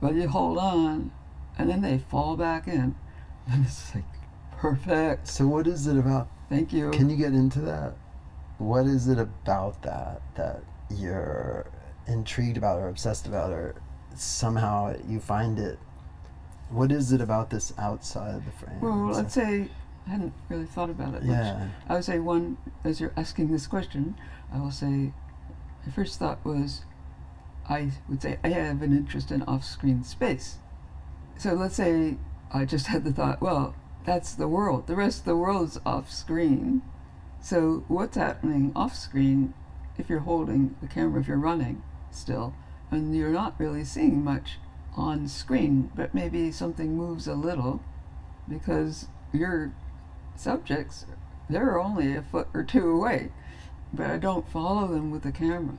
But 0.00 0.14
you 0.14 0.28
hold 0.28 0.58
on, 0.58 1.10
and 1.58 1.68
then 1.68 1.82
they 1.82 1.98
fall 1.98 2.36
back 2.36 2.68
in, 2.68 2.94
and 3.50 3.66
it's 3.66 3.94
like 3.94 4.04
perfect. 4.56 5.28
So 5.28 5.46
what 5.46 5.66
is 5.66 5.86
it 5.86 5.96
about? 5.96 6.28
Thank 6.48 6.72
you. 6.72 6.90
Can 6.90 7.10
you 7.10 7.16
get 7.16 7.32
into 7.32 7.60
that? 7.62 7.94
What 8.58 8.86
is 8.86 9.08
it 9.08 9.18
about 9.18 9.82
that 9.82 10.22
that 10.36 10.62
you're 10.90 11.66
intrigued 12.06 12.56
about 12.56 12.80
or 12.80 12.88
obsessed 12.88 13.26
about 13.26 13.52
or 13.52 13.74
somehow 14.14 14.94
you 15.06 15.20
find 15.20 15.58
it? 15.58 15.78
What 16.70 16.90
is 16.90 17.12
it 17.12 17.20
about 17.20 17.50
this 17.50 17.72
outside 17.78 18.44
the 18.44 18.52
frame? 18.52 18.80
well, 18.80 19.12
let's 19.12 19.34
say 19.34 19.68
I 20.06 20.10
hadn't 20.10 20.32
really 20.48 20.66
thought 20.66 20.90
about 20.90 21.14
it 21.14 21.24
much. 21.24 21.36
Yeah. 21.36 21.68
I 21.88 21.94
would 21.94 22.04
say 22.04 22.18
one, 22.18 22.56
as 22.84 23.00
you're 23.00 23.12
asking 23.16 23.50
this 23.50 23.66
question, 23.66 24.16
I 24.52 24.60
will 24.60 24.70
say, 24.70 25.12
my 25.84 25.92
first 25.94 26.18
thought 26.18 26.44
was, 26.44 26.82
I 27.68 27.90
would 28.08 28.22
say 28.22 28.38
I 28.44 28.48
have 28.50 28.82
an 28.82 28.92
interest 28.92 29.32
in 29.32 29.42
off-screen 29.42 30.04
space. 30.04 30.58
So 31.38 31.54
let's 31.54 31.74
say 31.74 32.16
I 32.52 32.64
just 32.64 32.86
had 32.86 33.04
the 33.04 33.12
thought, 33.12 33.40
well, 33.40 33.74
that's 34.06 34.34
the 34.34 34.48
world. 34.48 34.86
The 34.86 34.96
rest 34.96 35.20
of 35.20 35.24
the 35.26 35.36
world's 35.36 35.78
off-screen. 35.84 36.82
So 37.40 37.84
what's 37.88 38.16
happening 38.16 38.72
off-screen 38.74 39.52
if 39.98 40.08
you're 40.08 40.20
holding 40.20 40.76
the 40.80 40.86
camera, 40.86 41.20
if 41.20 41.28
you're 41.28 41.36
running 41.36 41.82
still, 42.10 42.54
and 42.90 43.14
you're 43.14 43.30
not 43.30 43.58
really 43.58 43.84
seeing 43.84 44.22
much 44.22 44.58
on 44.96 45.28
screen, 45.28 45.90
but 45.94 46.14
maybe 46.14 46.52
something 46.52 46.96
moves 46.96 47.26
a 47.26 47.34
little 47.34 47.82
because 48.48 49.08
your 49.32 49.72
subjects, 50.36 51.06
they're 51.50 51.80
only 51.80 52.14
a 52.14 52.22
foot 52.22 52.48
or 52.54 52.62
two 52.62 52.90
away, 52.90 53.30
but 53.92 54.10
I 54.10 54.18
don't 54.18 54.48
follow 54.48 54.86
them 54.86 55.10
with 55.10 55.22
the 55.22 55.32
camera. 55.32 55.78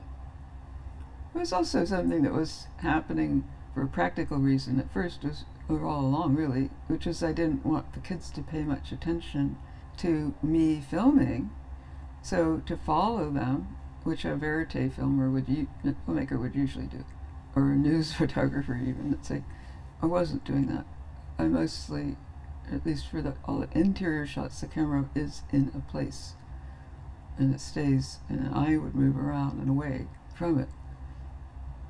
It 1.34 1.38
was 1.38 1.52
also 1.52 1.84
something 1.84 2.22
that 2.22 2.32
was 2.32 2.66
happening 2.78 3.44
for 3.74 3.82
a 3.82 3.88
practical 3.88 4.38
reason. 4.38 4.78
At 4.80 4.92
first, 4.92 5.24
was 5.24 5.44
or 5.68 5.84
all 5.84 6.00
along 6.00 6.34
really, 6.34 6.70
which 6.86 7.06
is 7.06 7.22
I 7.22 7.32
didn't 7.32 7.66
want 7.66 7.92
the 7.92 8.00
kids 8.00 8.30
to 8.30 8.42
pay 8.42 8.62
much 8.62 8.92
attention 8.92 9.56
to 9.98 10.34
me 10.42 10.80
filming, 10.80 11.50
so 12.22 12.62
to 12.66 12.76
follow 12.76 13.30
them, 13.30 13.76
which 14.04 14.24
a 14.24 14.36
verite 14.36 14.92
filmer 14.92 15.30
would, 15.30 15.46
filmmaker 15.46 16.40
would 16.40 16.54
usually 16.54 16.86
do, 16.86 17.04
or 17.54 17.70
a 17.70 17.76
news 17.76 18.12
photographer 18.14 18.76
even. 18.76 19.10
Let's 19.10 19.28
say, 19.28 19.42
I 20.00 20.06
wasn't 20.06 20.44
doing 20.44 20.66
that. 20.66 20.86
I 21.38 21.44
mostly 21.44 22.16
at 22.72 22.84
least 22.84 23.08
for 23.08 23.22
the 23.22 23.34
all 23.44 23.60
the 23.60 23.78
interior 23.78 24.26
shots, 24.26 24.60
the 24.60 24.66
camera 24.66 25.08
is 25.14 25.42
in 25.52 25.72
a 25.74 25.90
place 25.90 26.34
and 27.38 27.54
it 27.54 27.60
stays, 27.60 28.18
and 28.28 28.52
I 28.54 28.76
would 28.76 28.94
move 28.94 29.16
around 29.16 29.60
and 29.60 29.70
away 29.70 30.06
from 30.34 30.58
it. 30.58 30.68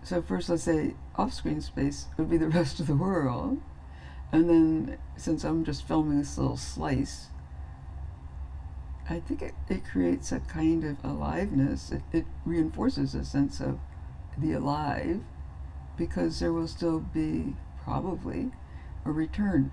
So 0.02 0.22
first, 0.22 0.48
let's 0.48 0.62
say 0.62 0.94
off-screen 1.16 1.60
space 1.60 2.06
would 2.16 2.30
be 2.30 2.38
the 2.38 2.48
rest 2.60 2.80
of 2.80 2.86
the 2.86 2.96
world, 2.96 3.60
and 4.32 4.48
then 4.48 4.98
since 5.16 5.44
I'm 5.44 5.64
just 5.64 5.86
filming 5.86 6.18
this 6.18 6.38
little 6.38 6.56
slice, 6.56 7.26
I 9.10 9.20
think 9.20 9.42
it, 9.42 9.54
it 9.68 9.84
creates 9.84 10.32
a 10.32 10.40
kind 10.40 10.84
of 10.84 11.02
aliveness. 11.02 11.90
It, 11.92 12.02
it 12.12 12.26
reinforces 12.44 13.14
a 13.14 13.24
sense 13.24 13.60
of 13.60 13.78
the 14.36 14.52
alive, 14.52 15.22
because 15.96 16.40
there 16.40 16.52
will 16.52 16.68
still 16.68 17.00
be 17.00 17.54
probably 17.82 18.52
a 19.04 19.10
return 19.10 19.72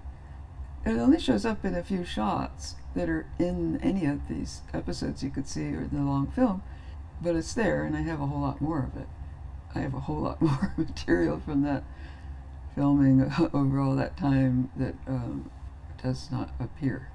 it 0.85 0.99
only 0.99 1.19
shows 1.19 1.45
up 1.45 1.65
in 1.65 1.73
a 1.73 1.83
few 1.83 2.05
shots 2.05 2.75
that 2.93 3.09
are 3.09 3.25
in 3.39 3.79
any 3.81 4.05
of 4.05 4.27
these 4.27 4.61
episodes 4.71 5.23
you 5.23 5.31
could 5.31 5.47
see 5.47 5.73
or 5.73 5.81
in 5.81 5.89
the 5.91 6.01
long 6.01 6.27
film, 6.27 6.61
but 7.21 7.35
it's 7.35 7.55
there, 7.55 7.83
and 7.83 7.97
I 7.97 8.01
have 8.01 8.21
a 8.21 8.27
whole 8.27 8.41
lot 8.41 8.61
more 8.61 8.83
of 8.83 8.95
it. 8.95 9.07
I 9.75 9.79
have 9.79 9.93
a 9.93 9.99
whole 9.99 10.21
lot 10.21 10.41
more 10.41 10.73
material 10.77 11.39
from 11.39 11.61
that 11.63 11.83
filming 12.73 13.21
over 13.53 13.79
all 13.79 13.95
that 13.95 14.17
time 14.17 14.69
that 14.77 14.95
um, 15.07 15.49
does 16.01 16.29
not 16.31 16.49
appear. 16.59 17.09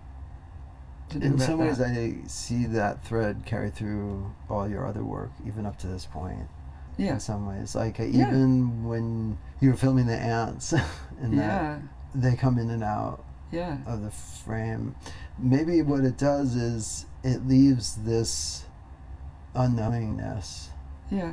To 1.11 1.19
do 1.19 1.27
In 1.27 1.39
some 1.39 1.59
ways, 1.59 1.79
that. 1.79 1.89
I 1.89 2.19
see 2.29 2.67
that 2.67 3.03
thread 3.05 3.43
carry 3.45 3.71
through 3.71 4.33
all 4.49 4.69
your 4.69 4.87
other 4.87 5.03
work, 5.03 5.31
even 5.47 5.67
up 5.67 5.77
to 5.81 5.87
this 5.89 6.07
point. 6.07 6.47
yeah, 6.97 7.15
In 7.15 7.21
some 7.21 7.47
ways, 7.47 7.75
like 7.75 7.99
uh, 7.99 8.05
Yeah. 8.05 8.29
even 8.29 8.85
when 8.85 9.39
you 9.61 9.71
were 9.71 9.77
filming 9.77 10.07
the 10.07 10.17
ants, 10.17 10.73
and 11.21 11.33
that 11.39 11.63
yeah, 11.63 11.79
they 12.15 12.37
come 12.37 12.59
in 12.59 12.71
and 12.71 12.85
out 12.85 13.25
yeah, 13.51 13.79
of 13.87 14.03
the 14.03 14.11
frame. 14.11 14.95
Maybe 15.37 15.83
what 15.83 16.05
it 16.05 16.17
does 16.17 16.55
is 16.55 17.07
it 17.25 17.45
leaves 17.47 17.97
this 18.05 18.65
unknowingness. 19.57 20.69
yeah, 21.11 21.33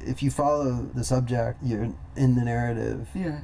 If 0.00 0.22
you 0.22 0.30
follow 0.30 0.88
the 0.94 1.04
subject, 1.04 1.58
you're 1.62 1.92
in 2.16 2.34
the 2.36 2.42
narrative, 2.44 3.08
yeah. 3.14 3.40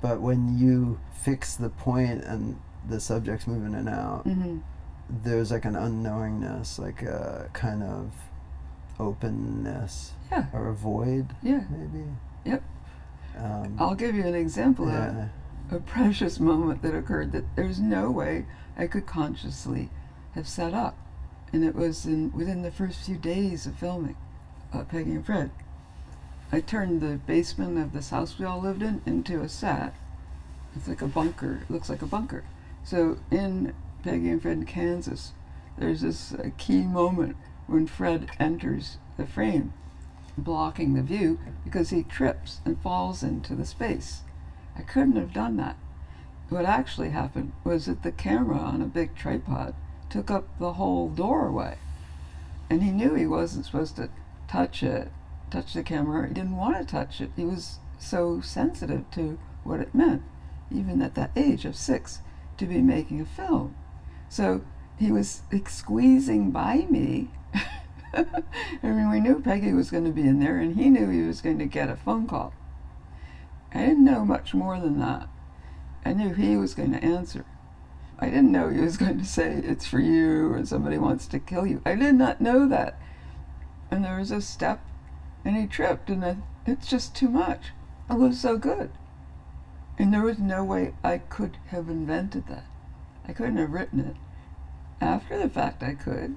but 0.00 0.20
when 0.20 0.56
you 0.58 0.98
fix 1.12 1.54
the 1.56 1.68
point 1.68 2.24
and 2.24 2.60
the 2.88 3.00
subject's 3.00 3.46
moving 3.46 3.72
in 3.72 3.74
and 3.74 3.88
out, 3.88 4.22
hmm 4.24 4.58
there's 5.10 5.50
like 5.50 5.64
an 5.64 5.72
unknowingness, 5.74 6.78
like 6.78 7.00
a 7.00 7.48
kind 7.54 7.82
of 7.82 8.12
openness 9.00 10.12
Yeah, 10.30 10.46
or 10.52 10.68
a 10.68 10.74
void, 10.74 11.34
yeah. 11.42 11.62
maybe. 11.70 12.04
Yep. 12.44 12.62
Um, 13.38 13.76
I'll 13.78 13.94
give 13.94 14.14
you 14.14 14.26
an 14.26 14.34
example 14.34 14.88
of 14.88 15.30
a 15.70 15.80
precious 15.80 16.40
moment 16.40 16.82
that 16.82 16.94
occurred 16.94 17.32
that 17.32 17.44
there's 17.56 17.80
no 17.80 18.10
way 18.10 18.46
I 18.76 18.86
could 18.86 19.06
consciously 19.06 19.90
have 20.32 20.48
set 20.48 20.74
up. 20.74 20.96
And 21.52 21.64
it 21.64 21.74
was 21.74 22.04
in 22.04 22.30
within 22.32 22.62
the 22.62 22.70
first 22.70 23.00
few 23.06 23.16
days 23.16 23.64
of 23.66 23.76
filming 23.76 24.16
uh, 24.72 24.84
Peggy 24.84 25.12
and 25.12 25.24
Fred. 25.24 25.50
I 26.50 26.60
turned 26.60 27.00
the 27.00 27.16
basement 27.16 27.76
of 27.78 27.92
this 27.92 28.10
house 28.10 28.38
we 28.38 28.46
all 28.46 28.60
lived 28.60 28.82
in 28.82 29.02
into 29.04 29.42
a 29.42 29.48
set. 29.48 29.94
It's 30.74 30.88
like 30.88 31.02
a 31.02 31.06
bunker. 31.06 31.60
It 31.62 31.70
looks 31.70 31.90
like 31.90 32.00
a 32.00 32.06
bunker. 32.06 32.44
So 32.84 33.18
in 33.30 33.74
Peggy 34.02 34.30
and 34.30 34.40
Fred 34.40 34.66
Kansas, 34.66 35.32
there's 35.76 36.00
this 36.00 36.32
uh, 36.32 36.50
key 36.56 36.82
moment 36.82 37.36
when 37.66 37.86
Fred 37.86 38.30
enters 38.40 38.96
the 39.18 39.26
frame, 39.26 39.74
blocking 40.38 40.94
the 40.94 41.02
view 41.02 41.38
because 41.64 41.90
he 41.90 42.02
trips 42.02 42.60
and 42.64 42.80
falls 42.80 43.22
into 43.22 43.54
the 43.54 43.66
space. 43.66 44.22
I 44.76 44.82
couldn't 44.82 45.16
have 45.16 45.34
done 45.34 45.56
that. 45.58 45.76
What 46.48 46.64
actually 46.64 47.10
happened 47.10 47.52
was 47.62 47.84
that 47.86 48.02
the 48.02 48.12
camera 48.12 48.56
on 48.56 48.80
a 48.80 48.86
big 48.86 49.14
tripod 49.14 49.74
took 50.08 50.30
up 50.30 50.46
the 50.58 50.74
whole 50.74 51.10
doorway. 51.10 51.76
And 52.70 52.82
he 52.82 52.90
knew 52.90 53.14
he 53.14 53.26
wasn't 53.26 53.66
supposed 53.66 53.96
to 53.96 54.08
touch 54.48 54.82
it, 54.82 55.10
touch 55.50 55.74
the 55.74 55.82
camera. 55.82 56.28
He 56.28 56.34
didn't 56.34 56.56
want 56.56 56.78
to 56.78 56.84
touch 56.84 57.20
it. 57.20 57.30
He 57.36 57.44
was 57.44 57.78
so 57.98 58.40
sensitive 58.40 59.10
to 59.12 59.38
what 59.64 59.80
it 59.80 59.94
meant, 59.94 60.22
even 60.70 61.02
at 61.02 61.14
that 61.14 61.32
age 61.36 61.64
of 61.64 61.76
six, 61.76 62.20
to 62.56 62.66
be 62.66 62.80
making 62.80 63.20
a 63.20 63.26
film. 63.26 63.74
So 64.28 64.62
he 64.98 65.10
was 65.12 65.42
squeezing 65.66 66.50
by 66.50 66.86
me. 66.90 67.30
I 68.12 68.24
mean, 68.82 69.10
we 69.10 69.20
knew 69.20 69.40
Peggy 69.40 69.72
was 69.72 69.90
going 69.90 70.04
to 70.04 70.10
be 70.10 70.22
in 70.26 70.40
there, 70.40 70.58
and 70.58 70.76
he 70.76 70.88
knew 70.88 71.08
he 71.08 71.22
was 71.22 71.40
going 71.40 71.58
to 71.58 71.66
get 71.66 71.90
a 71.90 71.96
phone 71.96 72.26
call. 72.26 72.52
I 73.72 73.80
didn't 73.80 74.04
know 74.04 74.24
much 74.24 74.54
more 74.54 74.80
than 74.80 74.98
that. 75.00 75.28
I 76.04 76.14
knew 76.14 76.32
he 76.32 76.56
was 76.56 76.74
going 76.74 76.92
to 76.92 77.04
answer. 77.04 77.44
I 78.18 78.26
didn't 78.26 78.52
know 78.52 78.68
he 78.68 78.80
was 78.80 78.96
going 78.98 79.18
to 79.18 79.24
say, 79.24 79.60
It's 79.64 79.86
for 79.86 80.00
you, 80.00 80.52
or 80.52 80.64
somebody 80.64 80.98
wants 80.98 81.26
to 81.28 81.38
kill 81.38 81.66
you. 81.66 81.82
I 81.84 81.94
did 81.94 82.14
not 82.14 82.40
know 82.40 82.66
that. 82.68 82.98
And 83.90 84.04
there 84.04 84.18
was 84.18 84.30
a 84.30 84.40
step, 84.40 84.80
and 85.44 85.56
he 85.56 85.66
tripped, 85.66 86.10
and 86.10 86.42
it's 86.66 86.88
just 86.88 87.14
too 87.14 87.28
much. 87.28 87.72
It 88.10 88.14
was 88.14 88.40
so 88.40 88.56
good. 88.56 88.90
And 89.98 90.12
there 90.12 90.22
was 90.22 90.38
no 90.38 90.64
way 90.64 90.94
I 91.02 91.18
could 91.18 91.56
have 91.68 91.88
invented 91.88 92.46
that. 92.48 92.64
I 93.26 93.32
couldn't 93.32 93.56
have 93.56 93.72
written 93.72 94.00
it. 94.00 94.16
After 95.00 95.38
the 95.38 95.48
fact, 95.48 95.82
I 95.82 95.94
could. 95.94 96.36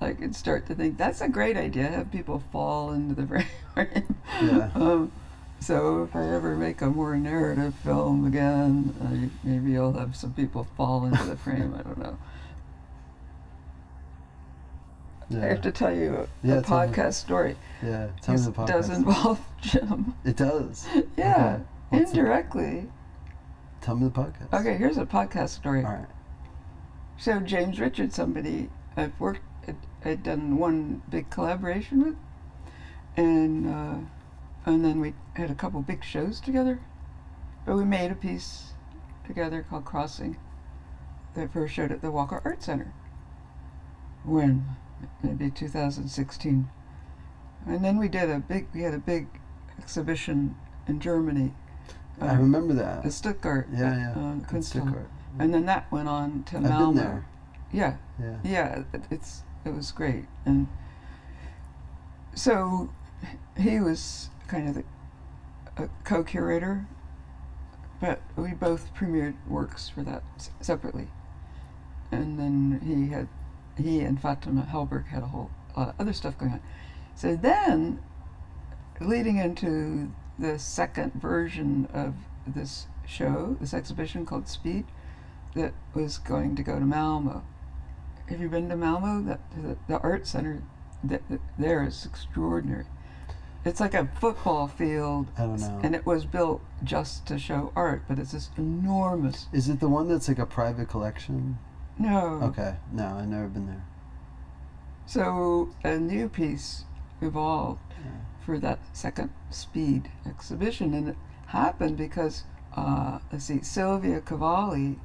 I 0.00 0.12
could 0.12 0.34
start 0.34 0.66
to 0.66 0.74
think 0.74 0.98
that's 0.98 1.20
a 1.20 1.28
great 1.28 1.56
idea. 1.56 1.88
Have 1.88 2.10
people 2.10 2.42
fall 2.52 2.92
into 2.92 3.14
the 3.14 3.26
frame. 3.74 4.16
Yeah. 4.40 4.70
um, 4.74 5.12
so 5.60 6.02
if 6.02 6.14
I 6.14 6.28
ever 6.28 6.56
make 6.56 6.82
a 6.82 6.90
more 6.90 7.16
narrative 7.16 7.74
film 7.76 8.26
again, 8.26 8.94
I, 9.02 9.46
maybe 9.46 9.78
I'll 9.78 9.92
have 9.92 10.14
some 10.14 10.32
people 10.34 10.66
fall 10.76 11.06
into 11.06 11.24
the 11.24 11.36
frame. 11.36 11.74
I 11.78 11.82
don't 11.82 11.98
know. 11.98 12.18
I 15.32 15.36
have 15.46 15.62
to 15.62 15.72
tell 15.72 15.94
you 15.94 16.14
a, 16.16 16.26
Yeah, 16.46 16.54
a 16.58 16.62
tell 16.62 16.86
me. 16.86 16.92
podcast 16.94 17.14
story. 17.14 17.56
Yeah. 17.82 18.08
Tell 18.22 18.34
me 18.36 18.40
the 18.42 18.50
podcast. 18.52 18.66
does 18.66 18.90
involve 18.90 19.40
Jim. 19.60 20.14
It 20.24 20.36
does. 20.36 20.86
yeah, 21.16 21.54
Okay. 21.54 21.62
What's 21.90 22.12
the- 22.12 22.18
indirectly. 22.18 22.88
Tell 23.80 23.96
me 23.96 24.08
the 24.08 24.10
podcast. 24.12 24.52
Okay, 24.60 24.76
here's 24.76 24.96
a 24.98 25.04
podcast 25.06 25.50
story. 25.50 25.84
All 25.84 25.92
right. 25.92 26.06
So 27.18 27.40
James 27.40 27.78
Richard, 27.80 28.12
somebody 28.12 28.70
I've 28.96 29.18
worked, 29.20 29.40
I'd, 29.68 29.76
I'd 30.04 30.22
done 30.22 30.56
one 30.58 31.02
big 31.10 31.30
collaboration 31.30 32.02
with, 32.02 32.16
and 33.16 33.68
uh, 33.68 33.94
and 34.66 34.84
then 34.84 35.00
we 35.00 35.14
had 35.34 35.50
a 35.50 35.54
couple 35.54 35.80
big 35.82 36.02
shows 36.04 36.40
together. 36.40 36.80
But 37.66 37.76
we 37.76 37.84
made 37.84 38.10
a 38.10 38.14
piece 38.14 38.72
together 39.26 39.64
called 39.68 39.84
Crossing, 39.84 40.36
that 41.34 41.52
first 41.52 41.74
showed 41.74 41.92
at 41.92 42.02
the 42.02 42.10
Walker 42.10 42.40
Art 42.44 42.62
Center. 42.62 42.92
When 44.24 44.64
maybe 45.22 45.50
2016, 45.50 46.68
and 47.66 47.84
then 47.84 47.98
we 47.98 48.08
did 48.08 48.30
a 48.30 48.38
big. 48.40 48.66
We 48.74 48.82
had 48.82 48.94
a 48.94 48.98
big 48.98 49.26
exhibition 49.78 50.54
in 50.86 51.00
Germany. 51.00 51.54
I 52.20 52.28
uh, 52.28 52.36
remember 52.36 52.74
that. 52.74 53.02
the 53.02 53.10
Stuttgart 53.10 53.68
Yeah, 53.72 53.96
yeah. 53.96 54.10
uh, 54.12 54.34
Kunsthalle. 54.48 54.62
Stuttgart. 54.82 55.10
And 55.38 55.52
then 55.52 55.66
that 55.66 55.90
went 55.90 56.08
on 56.08 56.44
to 56.44 56.56
I've 56.58 56.62
Malmo. 56.62 56.86
been 56.86 56.96
there. 56.96 57.26
Yeah, 57.72 57.96
Yeah. 58.20 58.36
yeah, 58.44 58.82
it, 58.92 59.02
it's 59.10 59.42
it 59.64 59.74
was 59.74 59.90
great, 59.90 60.26
and 60.46 60.68
so 62.34 62.90
he 63.56 63.80
was 63.80 64.30
kind 64.48 64.68
of 64.68 64.74
the 64.74 64.84
a 65.76 65.88
co-curator, 66.04 66.86
but 68.00 68.20
we 68.36 68.52
both 68.52 68.94
premiered 68.94 69.34
works 69.48 69.88
for 69.88 70.02
that 70.04 70.22
s- 70.36 70.50
separately, 70.60 71.08
and 72.12 72.38
then 72.38 72.80
he 72.84 73.12
had 73.12 73.26
he 73.76 74.00
and 74.00 74.20
Fatima 74.20 74.66
Hellberg 74.70 75.08
had 75.08 75.22
a 75.22 75.26
whole 75.26 75.50
lot 75.76 75.88
of 75.90 75.94
other 75.98 76.12
stuff 76.12 76.38
going 76.38 76.52
on. 76.52 76.60
So 77.14 77.36
then, 77.36 78.00
leading 79.00 79.36
into 79.38 80.12
the 80.38 80.58
second 80.58 81.14
version 81.14 81.88
of 81.92 82.14
this 82.46 82.86
show, 83.06 83.56
this 83.60 83.74
exhibition 83.74 84.26
called 84.26 84.48
Speed, 84.48 84.86
that 85.54 85.72
was 85.94 86.18
going 86.18 86.56
to 86.56 86.62
go 86.62 86.78
to 86.78 86.84
Malmo. 86.84 87.44
Have 88.28 88.40
you 88.40 88.48
been 88.48 88.68
to 88.70 88.76
Malmo? 88.76 89.22
That 89.22 89.40
the, 89.54 89.76
the 89.86 89.98
art 90.00 90.26
center 90.26 90.62
th- 91.08 91.20
th- 91.28 91.40
there 91.58 91.84
is 91.84 92.04
extraordinary. 92.04 92.86
It's 93.64 93.80
like 93.80 93.94
a 93.94 94.10
football 94.20 94.66
field, 94.68 95.28
I 95.38 95.42
don't 95.42 95.58
know. 95.60 95.80
and 95.82 95.94
it 95.94 96.04
was 96.04 96.26
built 96.26 96.60
just 96.82 97.24
to 97.26 97.38
show 97.38 97.72
art, 97.74 98.02
but 98.06 98.18
it's 98.18 98.32
this 98.32 98.50
enormous. 98.58 99.46
Is 99.52 99.68
it 99.70 99.80
the 99.80 99.88
one 99.88 100.08
that's 100.08 100.28
like 100.28 100.38
a 100.38 100.44
private 100.44 100.88
collection? 100.88 101.58
No. 101.98 102.40
Okay. 102.42 102.76
No, 102.92 103.18
I've 103.18 103.28
never 103.28 103.48
been 103.48 103.66
there. 103.66 103.84
So 105.06 105.70
a 105.84 105.98
new 105.98 106.28
piece 106.28 106.84
evolved 107.20 107.80
Yeah. 108.02 108.10
for 108.44 108.58
that 108.58 108.78
second 108.92 109.30
speed 109.50 110.10
exhibition, 110.26 110.94
and 110.94 111.08
it 111.10 111.16
happened 111.46 111.96
because 111.96 112.44
uh, 112.76 113.20
let's 113.30 113.44
see, 113.44 113.62
Sylvia 113.62 114.20
Kouvali, 114.20 114.96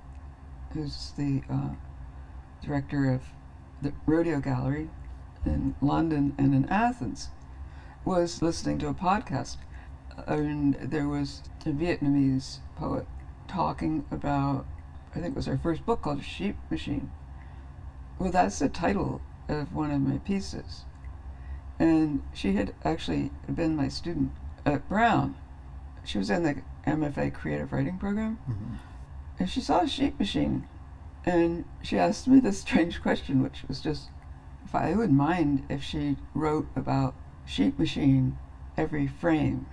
who's 0.74 1.12
the 1.18 1.44
uh, 1.50 1.70
director 2.64 3.12
of 3.14 3.22
the 3.82 3.94
Rodeo 4.08 4.40
Gallery 4.40 4.90
in 5.46 5.76
London 5.82 6.34
and 6.38 6.56
in 6.56 6.68
Athens, 6.70 7.30
was 8.06 8.42
listening 8.42 8.80
to 8.80 8.88
a 8.88 8.94
podcast, 8.94 9.58
and 10.26 10.74
there 10.76 11.08
was 11.08 11.44
a 11.66 11.70
Vietnamese 11.70 12.58
poet 12.76 13.06
talking 13.48 14.04
about, 14.10 14.66
I 15.16 15.20
think 15.20 15.34
it 15.34 15.36
was 15.36 15.48
her 15.48 15.58
first 15.58 15.86
book 15.86 16.02
called 16.04 16.24
Sheep 16.24 16.56
Machine. 16.70 17.12
Well, 18.20 18.32
that's 18.32 18.60
the 18.60 18.70
title 18.70 19.22
of 19.48 19.74
one 19.74 19.92
of 19.92 20.02
my 20.02 20.18
pieces. 20.20 20.84
And 21.80 22.22
she 22.34 22.54
had 22.54 22.74
actually 22.84 23.32
been 23.54 23.76
my 23.76 23.88
student 23.88 24.32
at 24.66 24.88
Brown. 24.90 25.36
She 26.04 26.18
was 26.18 26.30
in 26.30 26.44
the 26.44 26.62
MFA 26.86 27.34
creative 27.34 27.72
writing 27.72 27.98
program. 27.98 28.40
Mhm. 28.48 28.78
And 29.40 29.50
she 29.50 29.62
saw 29.62 29.82
a 29.82 29.88
sheep 29.88 30.20
machine. 30.20 30.68
And 31.26 31.66
she 31.82 31.98
asked 31.98 32.28
me 32.28 32.40
this 32.40 32.60
strange 32.66 33.02
question, 33.02 33.42
which 33.42 33.64
was 33.68 33.82
just 33.82 34.10
if 34.66 34.76
I 34.76 34.94
would 34.94 35.12
mind 35.12 35.66
if 35.70 35.82
she 35.82 36.18
wrote 36.36 36.68
about 36.76 37.16
sheep 37.46 37.80
machine 37.80 38.38
every 38.78 39.08
frame. 39.08 39.66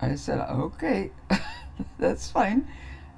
I 0.00 0.14
said, 0.14 0.38
okay, 0.40 1.10
that's 1.98 2.30
fine. 2.30 2.68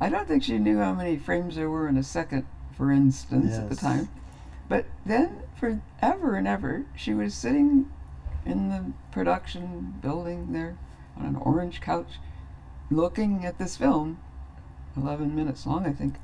I 0.01 0.09
don't 0.09 0.27
think 0.27 0.43
she 0.43 0.59
knew 0.59 0.79
how 0.79 0.95
many 0.95 1.17
frames 1.17 1.57
there 1.57 1.69
were 1.69 1.87
in 1.89 1.97
a 1.97 2.03
second, 2.03 2.47
for 2.77 2.91
instance, 2.91 3.57
at 3.59 3.69
the 3.69 3.75
Yes. 3.75 3.83
time. 3.83 4.09
But 4.69 4.87
then, 5.05 5.43
forever 5.57 6.37
and 6.37 6.47
ever, 6.49 6.85
she 6.95 7.13
was 7.13 7.35
sitting 7.35 7.91
in 8.47 8.69
the 8.71 8.93
production 9.11 9.95
building 10.01 10.53
there 10.53 10.77
on 11.17 11.27
an 11.27 11.37
orange 11.37 11.81
couch, 11.81 12.19
looking 12.91 13.45
at 13.45 13.59
this 13.59 13.77
film, 13.77 14.19
11 14.97 15.35
minutes 15.35 15.67
long, 15.67 15.87
I 15.87 15.93
think, 15.93 16.15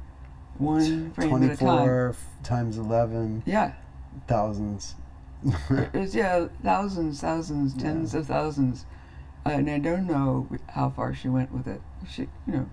one 0.59 1.11
frame 1.13 1.35
at 1.43 1.43
a 1.43 1.57
time. 1.57 1.57
24 1.59 2.15
times 2.43 2.79
11 2.79 3.43
Yeah, 3.45 3.73
thousands. 4.27 4.95
it 5.71 5.93
was, 5.93 6.15
yeah, 6.15 6.49
thousands, 6.63 7.21
thousands, 7.21 7.75
Yeah. 7.75 7.83
tens 7.83 8.15
of 8.15 8.27
thousands. 8.27 8.87
And 9.45 9.69
I 9.71 9.79
don't 9.79 10.07
know 10.07 10.49
how 10.71 10.91
far 10.91 11.15
she 11.15 11.29
went 11.29 11.53
with 11.53 11.69
it. 11.69 11.81
She, 12.09 12.23
you 12.47 12.53
know, 12.53 12.67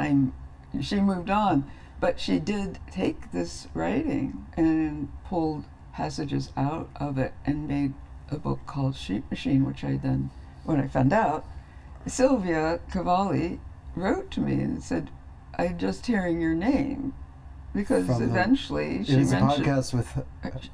time, 0.00 0.34
she 0.80 1.00
moved 1.00 1.30
on. 1.30 1.70
But 1.98 2.20
she 2.20 2.38
did 2.38 2.78
take 2.90 3.32
this 3.32 3.68
writing 3.72 4.46
and 4.56 5.08
pulled 5.24 5.64
passages 5.94 6.50
out 6.56 6.90
of 6.96 7.16
it 7.16 7.32
and 7.46 7.66
made 7.66 7.94
a 8.30 8.36
book 8.36 8.60
called 8.66 8.96
Sheep 8.96 9.28
Machine, 9.30 9.64
which 9.64 9.82
I 9.82 9.96
then, 9.96 10.30
when 10.64 10.78
I 10.78 10.88
found 10.88 11.12
out, 11.12 11.46
Sylvia 12.06 12.80
Kouvali 12.90 13.58
wrote 13.94 14.30
to 14.32 14.40
me 14.40 14.54
and 14.60 14.82
said, 14.82 15.10
I'm 15.58 15.78
just 15.78 16.04
hearing 16.06 16.40
your 16.40 16.54
name. 16.54 17.14
Because 17.72 18.06
From 18.06 18.20
the- 18.20 18.24
eventually 18.30 19.04
she 19.04 19.12
it 19.14 19.18
was 19.18 19.32
a 19.32 19.40
mentioned 19.40 19.66
podcast 19.66 19.94
with 19.94 20.16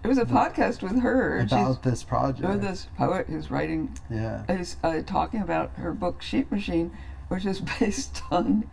it 0.04 0.06
was 0.06 0.18
a 0.18 0.24
podcast 0.24 0.82
with 0.82 1.00
her. 1.02 1.38
about 1.40 1.82
this 1.82 2.04
project. 2.04 2.48
With 2.48 2.62
this 2.62 2.86
poet 2.96 3.26
who's 3.28 3.50
writing, 3.50 3.96
Yeah. 4.08 4.44
is 4.48 4.76
uh, 4.84 5.02
talking 5.04 5.40
about 5.40 5.70
her 5.76 5.92
book 5.92 6.22
Sheep 6.22 6.50
Machine, 6.52 6.92
which 7.28 7.44
is 7.44 7.60
based 7.80 8.22
on 8.30 8.68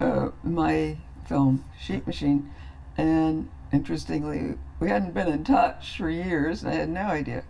uh, 0.00 0.30
my 0.42 0.96
film 1.26 1.64
Sheep 1.78 2.06
Machine. 2.06 2.50
And 2.96 3.48
interestingly, 3.72 4.56
we 4.80 4.88
hadn't 4.88 5.14
been 5.14 5.28
in 5.28 5.44
touch 5.44 5.96
for 5.96 6.10
years, 6.10 6.62
and 6.62 6.72
I 6.72 6.76
had 6.76 6.88
no 6.88 7.02
idea. 7.02 7.44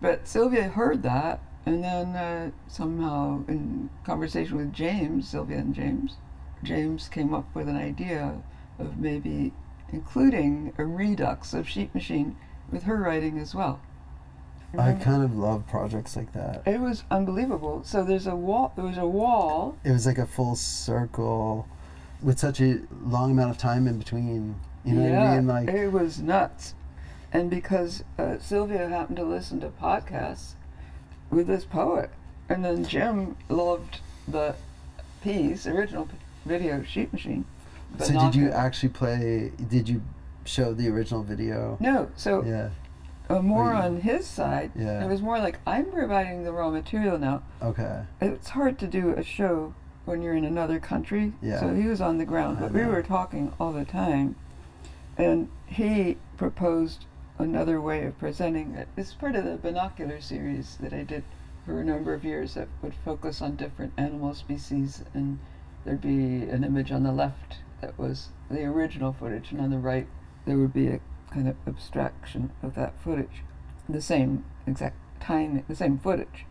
But 0.00 0.28
Sylvia 0.28 0.68
heard 0.68 1.02
that, 1.02 1.40
and 1.66 1.82
then 1.82 2.14
uh, 2.14 2.50
somehow, 2.68 3.42
in 3.48 3.90
conversation 4.04 4.56
with 4.56 4.72
James, 4.72 5.28
Sylvia 5.28 5.58
and 5.58 5.74
James, 5.74 6.16
James 6.62 7.08
came 7.08 7.34
up 7.34 7.52
with 7.54 7.68
an 7.68 7.76
idea 7.76 8.40
of 8.78 8.98
maybe 8.98 9.52
including 9.92 10.72
a 10.78 10.84
redux 10.84 11.54
of 11.54 11.68
Sheep 11.68 11.94
Machine 11.94 12.36
with 12.70 12.84
her 12.84 12.96
writing 12.96 13.38
as 13.38 13.54
well. 13.54 13.80
I 14.78 14.92
kind 14.92 15.22
of 15.22 15.34
love 15.34 15.66
projects 15.66 16.14
like 16.14 16.34
that. 16.34 16.62
It 16.66 16.80
was 16.80 17.04
unbelievable. 17.10 17.82
So 17.84 18.04
there's 18.04 18.26
a 18.26 18.36
wall. 18.36 18.72
There 18.76 18.84
was 18.84 18.98
a 18.98 19.06
wall. 19.06 19.78
It 19.82 19.92
was 19.92 20.04
like 20.04 20.18
a 20.18 20.26
full 20.26 20.56
circle 20.56 21.66
with 22.22 22.38
such 22.38 22.60
a 22.60 22.80
long 23.04 23.30
amount 23.30 23.50
of 23.50 23.58
time 23.58 23.86
in 23.86 23.98
between. 23.98 24.56
You 24.84 24.94
know 24.94 25.06
yeah, 25.06 25.18
what 25.18 25.26
I 25.28 25.36
mean? 25.36 25.46
Like, 25.46 25.68
it 25.68 25.88
was 25.88 26.20
nuts. 26.20 26.74
And 27.32 27.50
because 27.50 28.04
uh, 28.18 28.38
Sylvia 28.38 28.88
happened 28.88 29.16
to 29.18 29.24
listen 29.24 29.60
to 29.60 29.68
podcasts 29.68 30.52
with 31.30 31.46
this 31.46 31.64
poet, 31.64 32.10
and 32.48 32.64
then 32.64 32.84
Jim 32.84 33.36
loved 33.48 34.00
the 34.26 34.54
piece, 35.22 35.66
original 35.66 36.06
p- 36.06 36.16
video 36.46 36.82
Sheep 36.82 37.12
Machine. 37.12 37.44
so 37.98 38.18
did 38.18 38.34
you 38.34 38.50
actually 38.50 38.88
play? 38.90 39.52
Did 39.68 39.88
you 39.88 40.00
show 40.44 40.72
the 40.72 40.88
original 40.88 41.22
video? 41.22 41.76
No. 41.80 42.10
So 42.16 42.42
Yeah. 42.44 42.70
uh, 43.28 43.42
more 43.42 43.72
you- 43.72 43.78
on 43.78 44.00
his 44.00 44.26
side. 44.26 44.70
Yeah. 44.74 45.04
It 45.04 45.08
was 45.08 45.20
more 45.20 45.38
like 45.38 45.58
I'm 45.66 45.86
providing 45.92 46.44
the 46.44 46.52
raw 46.52 46.70
material 46.70 47.18
now. 47.18 47.42
Okay. 47.62 48.04
it's 48.22 48.48
hard 48.50 48.78
to 48.78 48.86
do 48.86 49.10
a 49.10 49.22
show 49.22 49.74
when 50.08 50.22
you're 50.22 50.34
in 50.34 50.44
another 50.44 50.80
country. 50.80 51.34
Yeah. 51.42 51.60
So 51.60 51.74
he 51.74 51.86
was 51.86 52.00
on 52.00 52.16
the 52.16 52.24
ground, 52.24 52.58
but 52.58 52.72
we 52.72 52.84
were 52.84 53.02
talking 53.02 53.52
all 53.60 53.72
the 53.72 53.84
time. 53.84 54.36
And 55.18 55.48
he 55.66 56.16
proposed 56.36 57.04
another 57.38 57.80
way 57.80 58.04
of 58.04 58.18
presenting 58.18 58.74
it. 58.74 58.88
It's 58.96 59.12
part 59.12 59.36
of 59.36 59.44
the 59.44 59.56
binocular 59.56 60.20
series 60.20 60.78
that 60.80 60.92
I 60.92 61.02
did 61.02 61.24
for 61.64 61.80
a 61.80 61.84
number 61.84 62.14
of 62.14 62.24
years 62.24 62.54
that 62.54 62.68
would 62.80 62.94
focus 63.04 63.42
on 63.42 63.56
different 63.56 63.92
animal 63.98 64.34
species 64.34 65.04
and 65.12 65.38
there'd 65.84 66.00
be 66.00 66.48
an 66.48 66.64
image 66.64 66.90
on 66.90 67.02
the 67.02 67.12
left 67.12 67.58
that 67.82 67.98
was 67.98 68.28
the 68.50 68.64
original 68.64 69.12
footage 69.12 69.52
and 69.52 69.60
on 69.60 69.70
the 69.70 69.78
right 69.78 70.06
there 70.46 70.56
would 70.56 70.72
be 70.72 70.88
a 70.88 71.00
kind 71.30 71.46
of 71.46 71.56
abstraction 71.66 72.50
of 72.62 72.74
that 72.74 72.94
footage. 73.04 73.42
The 73.88 74.00
same 74.00 74.44
exact 74.66 74.96
time, 75.20 75.62
the 75.68 75.76
same 75.76 75.98
footage. 75.98 76.46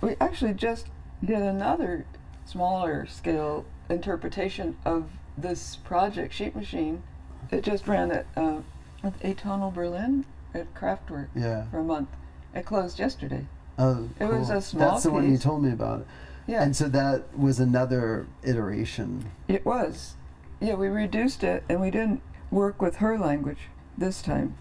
We 0.00 0.14
actually 0.20 0.54
just 0.54 0.86
did 1.24 1.38
another 1.38 2.06
smaller 2.48 3.06
scale 3.06 3.64
interpretation 3.90 4.76
of 4.84 5.10
this 5.36 5.76
project, 5.76 6.32
Sheep 6.32 6.56
Machine. 6.56 7.02
It 7.50 7.62
just 7.62 7.86
ran 7.86 8.10
at, 8.10 8.26
uh, 8.36 8.60
at 9.02 9.18
Atonal 9.20 9.72
Berlin 9.72 10.24
at 10.54 10.72
Kraftwerk 10.74 11.28
Yeah. 11.34 11.64
for 11.70 11.78
a 11.78 11.84
month. 11.84 12.08
It 12.54 12.64
closed 12.64 12.98
yesterday. 12.98 13.46
Oh, 13.78 14.08
It 14.18 14.24
was 14.24 14.50
a 14.50 14.60
small 14.60 14.90
That's 14.92 15.04
the 15.04 15.10
one 15.12 15.30
you 15.30 15.38
told 15.38 15.62
me 15.62 15.70
about. 15.70 16.04
Yeah, 16.46 16.62
And 16.62 16.74
so 16.74 16.88
that 16.88 17.38
was 17.38 17.60
another 17.60 18.26
iteration. 18.42 19.30
it 19.46 19.64
was. 19.66 20.14
Yeah, 20.60 20.74
we 20.74 20.88
reduced 20.88 21.44
it 21.44 21.62
and 21.68 21.80
we 21.80 21.90
didn't 21.90 22.22
work 22.50 22.80
with 22.82 22.96
her 22.96 23.18
language 23.18 23.68
this 23.96 24.22
time. 24.22 24.56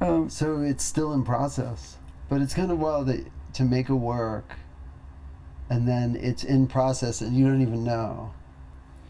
Um, 0.00 0.28
So 0.28 0.60
it's 0.60 0.84
still 0.84 1.12
in 1.12 1.24
process, 1.24 1.96
but 2.28 2.40
it's 2.42 2.54
kind 2.54 2.70
of 2.70 2.78
wild 2.78 3.06
that 3.08 3.26
to 3.54 3.64
make 3.64 3.88
a 3.88 3.96
work, 3.96 4.52
and 5.70 5.88
then 5.88 6.16
it's 6.20 6.44
in 6.44 6.66
process 6.66 7.20
and 7.22 7.34
you 7.36 7.46
don't 7.46 7.62
even 7.62 7.84
know. 7.84 8.34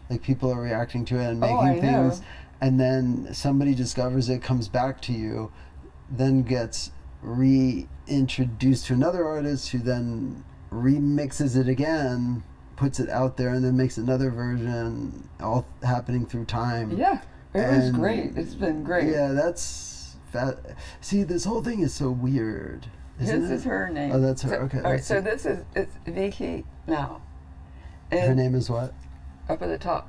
Like 0.09 0.21
people 0.21 0.51
are 0.51 0.61
reacting 0.61 1.03
to 1.05 1.19
it 1.19 1.25
and 1.25 1.39
making 1.39 1.57
Oh, 1.57 1.61
I 1.61 1.75
know. 1.75 1.81
things, 2.09 2.21
and 2.61 2.79
then 2.79 3.33
somebody 3.33 3.73
discovers 3.73 4.29
it, 4.29 4.41
comes 4.43 4.67
back 4.67 5.01
to 5.03 5.13
you, 5.13 5.51
then 6.09 6.43
gets 6.43 6.91
reintroduced 7.21 8.85
to 8.87 8.93
another 8.93 9.25
artist 9.25 9.69
who 9.69 9.79
then 9.79 10.43
remixes 10.71 11.55
it 11.57 11.67
again, 11.67 12.43
puts 12.75 12.99
it 12.99 13.09
out 13.09 13.37
there, 13.37 13.49
and 13.49 13.63
then 13.63 13.75
makes 13.77 13.97
another 13.97 14.29
version, 14.29 15.27
all 15.39 15.65
happening 15.83 16.25
through 16.25 16.45
time. 16.45 16.91
yeah, 16.97 17.21
it 17.53 17.69
was 17.69 17.91
great. 17.91 18.37
It's 18.37 18.53
been 18.53 18.83
great. 18.83 19.07
Yeah, 19.11 19.29
that's 19.29 20.15
fat. 20.31 20.57
See, 20.99 21.23
this 21.23 21.45
whole 21.45 21.61
thing 21.63 21.81
is 21.81 21.93
so 21.93 22.09
weird. 22.11 22.87
Isn't 23.21 23.41
This 23.41 23.51
it? 23.51 23.53
is 23.55 23.63
her 23.65 23.89
name. 23.89 24.11
Oh, 24.13 24.19
that's 24.19 24.41
her. 24.43 24.49
So- 24.49 24.55
Okay, 24.61 24.77
All 24.79 24.91
right, 24.91 25.03
so 25.03 25.21
this 25.21 25.45
is 25.45 25.63
it's 25.75 25.95
Vicky 26.05 26.65
now. 26.87 27.21
Her 28.11 28.35
name 28.35 28.55
is 28.55 28.69
what? 28.69 28.93
up 29.49 29.61
at 29.61 29.67
the 29.67 29.77
top. 29.77 30.07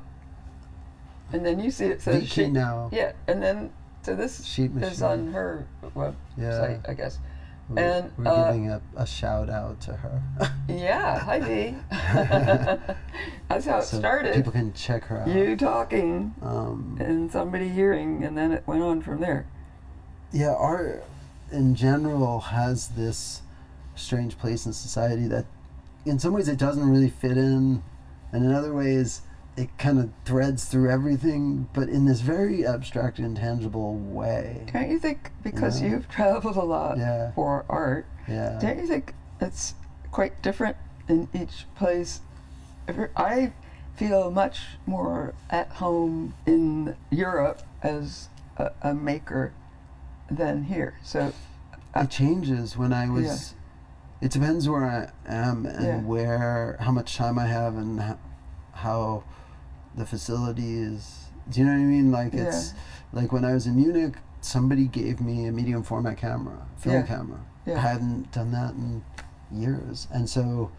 And 1.33 1.45
then 1.47 1.59
you 1.61 1.71
see 1.71 1.87
it 1.87 2.03
says 2.03 2.15
Vi 2.17 2.21
Khi 2.27 2.27
she, 2.45 2.49
now. 2.49 2.91
Yeah, 2.93 3.13
and 3.27 3.43
then 3.43 3.71
so 4.03 4.15
this 4.15 4.45
Sheet 4.45 4.71
is 4.77 5.01
on 5.03 5.33
her 5.33 5.67
website, 5.97 6.15
Yeah. 6.37 6.77
I 6.87 6.95
guess. 6.95 7.19
We're, 7.69 7.79
and, 7.83 8.13
we're 8.19 8.27
uh, 8.29 8.47
giving 8.53 8.71
a, 8.71 8.83
a 8.97 9.07
shout 9.07 9.49
out 9.49 9.81
to 9.83 9.93
her. 9.95 10.23
Yeah, 10.69 11.19
hi 11.21 11.41
V. 11.41 11.75
That's 13.49 13.67
how 13.67 13.79
it 13.79 13.85
started. 13.85 14.35
People 14.35 14.53
can 14.53 14.73
check 14.73 15.05
her 15.05 15.21
out. 15.23 15.29
You 15.29 15.57
talking 15.57 16.35
Um, 16.43 16.97
and 17.01 17.31
somebody 17.31 17.69
hearing, 17.69 18.25
and 18.25 18.37
then 18.37 18.53
it 18.53 18.65
went 18.67 18.83
on 18.83 19.01
from 19.03 19.21
there. 19.21 19.47
yeah, 20.33 20.53
art 20.55 21.05
in 21.53 21.75
general 21.75 22.41
has 22.41 22.89
this 22.89 23.43
strange 23.95 24.39
place 24.39 24.67
in 24.67 24.73
society 24.73 25.27
that, 25.29 25.45
in 26.05 26.19
some 26.19 26.33
ways, 26.33 26.49
it 26.49 26.59
doesn't 26.59 26.89
really 26.89 27.11
fit 27.11 27.37
in, 27.37 27.83
and 28.33 28.45
in 28.45 28.53
other 28.53 28.75
ways, 28.75 29.23
it 29.57 29.69
kind 29.77 29.99
of 29.99 30.11
threads 30.25 30.65
through 30.65 30.91
everything, 30.91 31.69
but 31.75 31.89
in 31.89 32.07
this 32.07 32.21
very 32.21 32.67
abstract, 32.67 33.19
intangible 33.19 33.97
way. 33.97 34.65
Don't 34.73 34.91
you 34.91 34.99
think 34.99 35.31
because 35.43 35.83
Yeah. 35.83 35.89
you've 35.91 36.09
traveled 36.09 36.57
a 36.57 36.63
lot 36.65 36.97
Yeah. 36.97 37.33
for 37.33 37.65
art, 37.69 38.07
Yeah. 38.27 38.59
don't 38.59 38.79
you 38.79 38.87
think 38.87 39.15
it's 39.41 39.75
quite 40.11 40.41
different 40.41 40.77
in 41.07 41.29
each 41.35 41.67
place? 41.75 42.21
I 43.15 43.53
feel 43.95 44.31
much 44.31 44.79
more 44.87 45.35
at 45.51 45.69
home 45.69 46.33
in 46.47 46.97
Europe 47.11 47.63
as 47.83 48.29
a, 48.57 48.71
a 48.81 48.95
maker 48.95 49.53
than 50.37 50.65
here. 50.65 50.95
So 51.03 51.33
it 51.95 52.11
changes 52.11 52.77
when 52.77 52.93
I 52.93 53.09
was. 53.09 53.55
It 54.21 54.31
depends 54.31 54.69
where 54.69 54.85
I 54.85 55.11
am 55.27 55.67
and 55.67 55.85
Yeah. 55.85 56.01
where, 56.01 56.77
how 56.81 56.93
much 56.93 57.17
time 57.17 57.39
I 57.39 57.47
have, 57.47 57.77
and 57.77 58.01
ho- 58.01 58.19
how 58.73 59.25
the 59.97 60.07
facility 60.07 60.79
is. 60.79 61.27
Do 61.51 61.59
you 61.61 61.67
know 61.67 61.73
what 61.73 61.79
I 61.81 61.85
mean? 61.85 62.13
Like 62.13 62.33
it's 62.35 62.73
like 63.13 63.33
when 63.33 63.45
I 63.45 63.53
was 63.53 63.67
in 63.67 63.75
Munich, 63.77 64.15
somebody 64.41 64.87
gave 64.87 65.21
me 65.21 65.47
a 65.47 65.53
medium 65.53 65.83
format 65.83 66.17
camera, 66.19 66.67
film 66.77 66.95
Yeah. 66.97 67.03
camera. 67.03 67.41
Yeah. 67.67 67.75
I 67.79 67.81
hadn't 67.81 68.31
done 68.33 68.53
that 68.53 68.75
in 68.75 69.03
years, 69.51 70.07
and 70.13 70.29
so 70.31 70.71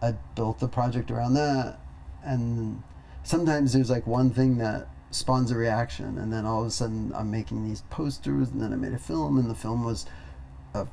I 0.00 0.14
built 0.34 0.58
the 0.58 0.68
project 0.68 1.10
around 1.10 1.34
that. 1.34 1.78
And 2.24 2.82
sometimes 3.22 3.72
there's 3.74 3.90
like 3.90 4.06
one 4.06 4.30
thing 4.30 4.56
that 4.58 4.88
spawns 5.14 5.50
a 5.50 5.56
reaction, 5.56 6.18
and 6.18 6.32
then 6.32 6.44
all 6.44 6.62
of 6.62 6.66
a 6.66 6.70
sudden 6.70 7.12
I'm 7.14 7.30
making 7.30 7.66
these 7.68 7.82
posters, 7.90 8.50
and 8.50 8.60
then 8.60 8.72
I 8.72 8.76
made 8.76 8.92
a 8.92 8.98
film, 8.98 9.38
and 9.38 9.48
the 9.48 9.54
film 9.54 9.84
was 9.84 10.06
a. 10.74 10.86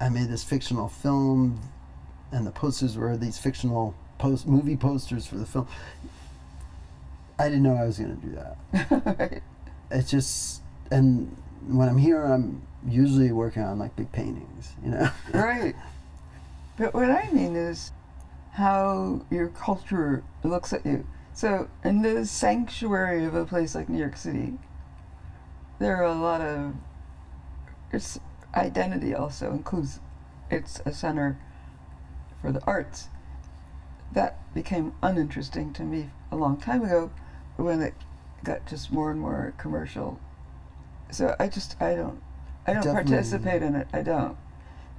I 0.00 0.08
made 0.08 0.28
this 0.28 0.44
fictional 0.44 0.88
film, 0.88 1.60
and 2.30 2.46
the 2.46 2.52
posters 2.52 2.96
were 2.96 3.16
these 3.16 3.38
fictional 3.38 3.94
post 4.18 4.46
movie 4.46 4.76
posters 4.76 5.26
for 5.26 5.36
the 5.36 5.46
film. 5.46 5.66
I 7.38 7.44
didn't 7.44 7.62
know 7.62 7.74
I 7.74 7.84
was 7.84 7.98
going 7.98 8.16
to 8.20 8.26
do 8.26 8.34
that. 8.34 9.18
right. 9.18 9.42
It's 9.90 10.10
just, 10.10 10.60
and 10.90 11.34
when 11.66 11.88
I'm 11.88 11.96
here, 11.96 12.22
I'm 12.22 12.60
usually 12.86 13.32
working 13.32 13.62
on 13.62 13.78
like 13.78 13.96
big 13.96 14.12
paintings, 14.12 14.74
you 14.84 14.90
know. 14.90 15.10
right. 15.32 15.74
But 16.76 16.92
what 16.92 17.10
I 17.10 17.30
mean 17.32 17.56
is 17.56 17.90
how 18.52 19.24
your 19.30 19.48
culture 19.48 20.22
looks 20.44 20.74
at 20.74 20.84
you. 20.84 21.06
So, 21.38 21.68
in 21.84 22.02
the 22.02 22.26
sanctuary 22.26 23.24
of 23.24 23.32
a 23.36 23.44
place 23.44 23.76
like 23.76 23.88
New 23.88 24.00
York 24.00 24.16
City, 24.16 24.54
there 25.78 25.96
are 25.98 26.02
a 26.02 26.12
lot 26.12 26.40
of. 26.40 26.74
Its 27.92 28.18
identity 28.56 29.14
also 29.14 29.52
includes 29.52 30.00
it's 30.50 30.80
a 30.84 30.92
center 30.92 31.38
for 32.42 32.50
the 32.50 32.60
arts. 32.64 33.06
That 34.10 34.52
became 34.52 34.94
uninteresting 35.00 35.72
to 35.74 35.84
me 35.84 36.10
a 36.32 36.34
long 36.34 36.56
time 36.56 36.82
ago 36.82 37.12
when 37.56 37.82
it 37.82 37.94
got 38.42 38.66
just 38.66 38.90
more 38.90 39.12
and 39.12 39.20
more 39.20 39.54
commercial. 39.58 40.18
So 41.12 41.36
I 41.38 41.46
just 41.46 41.80
I 41.80 41.94
don't 41.94 42.20
I 42.66 42.72
don't 42.72 42.82
Definitely. 42.82 43.12
participate 43.12 43.62
in 43.62 43.76
it. 43.76 43.86
I 43.92 44.02
don't. 44.02 44.36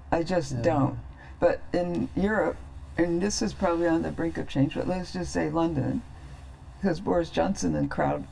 I 0.10 0.24
just 0.24 0.54
Yeah. 0.54 0.62
don't. 0.62 1.00
But 1.42 1.60
in 1.74 2.08
Europe, 2.16 2.56
and 2.98 3.22
this 3.22 3.42
is 3.42 3.52
probably 3.52 3.90
on 3.90 4.04
the 4.04 4.12
brink 4.12 4.38
of 4.38 4.48
change, 4.48 4.76
but 4.76 4.88
let's 4.88 5.12
just 5.12 5.34
say 5.34 5.50
London, 5.50 6.02
because 6.80 7.00
Boris 7.00 7.30
Johnson 7.30 7.76
and 7.76 7.92
crowd, 7.92 8.26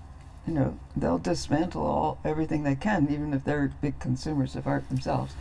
you 0.46 0.54
know, 0.54 0.80
they'll 0.96 1.18
dismantle 1.18 1.86
all 1.86 2.20
everything 2.24 2.64
they 2.64 2.76
can, 2.76 3.08
even 3.12 3.34
if 3.34 3.44
they're 3.44 3.72
big 3.82 4.00
consumers 4.00 4.56
of 4.56 4.68
art 4.68 4.88
themselves. 4.88 5.34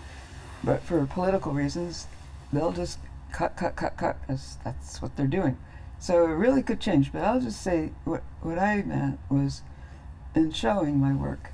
But 0.64 0.82
for 0.82 1.06
political 1.06 1.52
reasons, 1.52 2.08
they'll 2.52 2.72
just 2.72 2.98
cut, 3.32 3.56
cut, 3.56 3.76
cut, 3.76 3.96
cut. 3.96 4.16
That's, 4.26 4.56
that's 4.64 5.00
what 5.00 5.16
they're 5.16 5.26
doing. 5.26 5.56
So 5.98 6.24
it 6.24 6.30
really 6.30 6.62
could 6.62 6.80
change. 6.80 7.12
But 7.12 7.22
I'll 7.22 7.40
just 7.40 7.62
say 7.62 7.90
what 8.04 8.22
what 8.42 8.58
I 8.58 8.82
meant 8.82 9.20
was, 9.30 9.62
in 10.34 10.50
showing 10.50 10.98
my 10.98 11.14
work, 11.14 11.50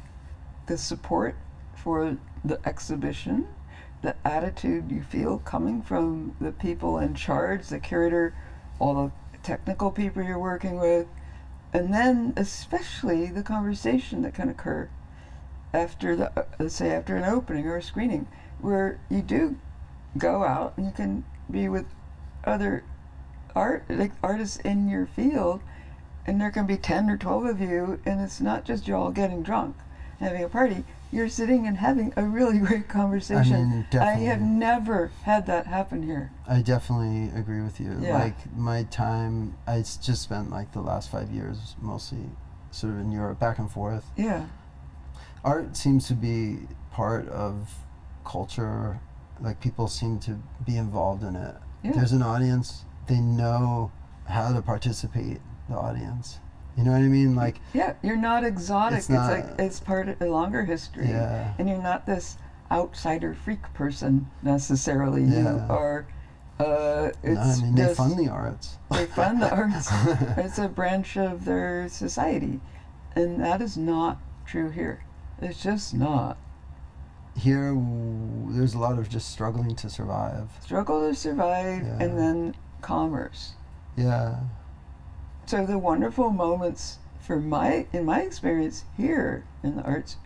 the 0.67 0.79
support 0.79 1.37
for 1.77 2.17
the 2.45 2.59
exhibition, 2.67 3.47
the 4.03 4.17
attitude 4.25 4.91
you 4.91 5.03
feel 5.03 5.39
coming 5.39 5.83
from 5.83 6.35
the 6.41 6.53
people 6.53 6.99
in 6.99 7.15
charge, 7.15 7.69
the 7.69 7.79
curator, 7.79 8.35
all 8.79 8.95
the 8.95 9.39
technical 9.43 9.91
people 9.91 10.23
you're 10.23 10.39
working 10.39 10.79
with, 10.79 11.07
and 11.73 11.93
then 11.93 12.33
especially 12.37 13.31
the 13.31 13.43
conversation 13.43 14.23
that 14.23 14.35
can 14.35 14.49
occur 14.49 14.89
after 15.73 16.15
the 16.15 16.31
uh, 16.37 16.69
say 16.69 16.91
after 16.91 17.17
an 17.17 17.25
opening 17.25 17.67
or 17.67 17.77
a 17.77 17.83
screening 17.83 18.27
where 18.61 18.99
you 19.09 19.23
do 19.23 19.57
go 20.19 20.45
out 20.45 20.75
and 20.77 20.87
you 20.87 20.93
can 20.93 21.25
be 21.51 21.69
with 21.69 21.87
other 22.45 22.83
art 23.55 23.85
like 23.89 24.13
artists 24.23 24.57
in 24.57 24.89
your 24.89 25.07
field 25.07 25.61
and 26.27 26.41
there 26.41 26.51
can 26.51 26.67
be 26.67 26.77
10 26.77 27.11
or 27.11 27.17
12 27.17 27.45
of 27.45 27.61
you 27.61 27.99
and 28.05 28.21
it's 28.21 28.41
not 28.41 28.65
just 28.65 28.87
you 28.87 28.95
all 28.95 29.11
getting 29.11 29.43
drunk 29.43 29.75
having 30.21 30.43
a 30.43 30.49
party 30.49 30.85
you're 31.13 31.29
sitting 31.29 31.67
and 31.67 31.77
having 31.77 32.13
a 32.17 32.25
really 32.25 32.59
great 32.67 32.89
conversation 32.89 33.55
I, 33.55 33.65
mean, 33.65 33.87
I 34.01 34.13
have 34.25 34.41
never 34.41 35.13
had 35.23 35.47
that 35.47 35.67
happen 35.67 36.03
here 36.03 36.33
I 36.49 36.61
definitely 36.63 37.31
agree 37.39 37.63
with 37.63 37.79
you. 37.81 37.97
Yeah. 38.01 38.19
Like 38.19 38.57
my 38.57 38.83
time, 38.85 39.57
I 39.67 39.79
just 39.79 40.23
spent 40.23 40.51
like 40.51 40.73
the 40.73 40.81
last 40.81 41.11
five 41.11 41.31
years 41.31 41.77
mostly 41.81 42.25
sort 42.71 42.95
of 42.95 43.01
in 43.01 43.13
Europe, 43.13 43.39
back 43.39 43.59
and 43.59 43.71
forth. 43.71 44.05
yeah 44.17 44.47
Art 45.45 45.77
seems 45.77 46.07
to 46.09 46.15
be 46.15 46.61
part 46.93 47.29
of 47.29 47.75
culture. 48.25 49.01
Like 49.41 49.61
people 49.61 49.89
seem 49.89 50.21
to 50.21 50.41
be 50.65 50.77
involved 50.77 51.23
in 51.23 51.35
it. 51.35 51.57
Yeah. 51.83 51.93
There's 51.93 52.13
an 52.13 52.23
audience. 52.23 52.85
They 53.09 53.21
know 53.21 53.91
how 54.27 54.53
to 54.53 54.63
participate. 54.63 55.41
The 55.69 55.77
audience. 55.77 56.39
You 56.77 56.85
know 56.85 56.93
what 56.93 56.99
I 57.03 57.09
mean? 57.09 57.35
Like 57.35 57.61
yeah 57.75 57.95
you're 58.03 58.17
not 58.17 58.45
exotic 58.45 58.99
It's 58.99 59.11
it's, 59.11 59.19
like 59.19 59.49
not- 59.51 59.61
it's 59.61 59.81
part 59.81 60.09
of 60.09 60.21
a 60.23 60.27
longer 60.27 60.65
history 60.65 61.09
yeah, 61.09 61.53
and 61.59 61.69
you're 61.69 61.83
not 61.83 62.07
this 62.07 62.37
outsider 62.71 63.35
freak 63.35 63.63
person 63.75 64.31
necessarily 64.43 65.23
you 65.23 65.43
Yeah. 65.45 65.67
are 65.69 66.07
uh, 66.59 67.11
it's 67.23 67.35
no, 67.35 67.41
I 67.41 67.57
mean 67.67 67.75
they 67.75 67.83
just- 67.85 67.97
fund 67.97 68.19
the 68.19 68.29
arts. 68.29 68.79
they 68.91 69.07
fund 69.07 69.43
the 69.43 69.51
arts 69.51 69.89
it's 70.39 70.59
a 70.59 70.69
branch 70.69 71.17
of 71.17 71.45
their 71.45 71.89
society 71.89 72.61
and 73.17 73.41
that 73.41 73.61
is 73.61 73.77
not 73.77 74.19
true 74.47 74.71
here 74.71 75.05
it's 75.41 75.63
just 75.63 75.93
not 75.93 76.39
Here, 77.37 77.73
w- 77.75 78.47
there's 78.53 78.75
a 78.75 78.79
lot 78.79 78.99
of 78.99 79.09
just 79.09 79.29
struggling 79.31 79.75
to 79.77 79.89
survive. 79.91 80.51
struggle 80.63 81.09
to 81.09 81.15
survive 81.15 81.83
Yeah. 81.83 81.99
and 82.03 82.19
then 82.19 82.55
commerce 82.81 83.55
Yeah, 83.97 84.37
so 85.47 85.67
the 85.67 85.79
wonderful 85.79 86.31
moments 86.31 86.99
for 87.21 87.39
my 87.39 87.87
in 87.93 88.05
my 88.05 88.23
experience 88.23 88.85
here 88.97 89.45
in 89.63 89.77
the 89.77 89.83
arts 89.83 90.17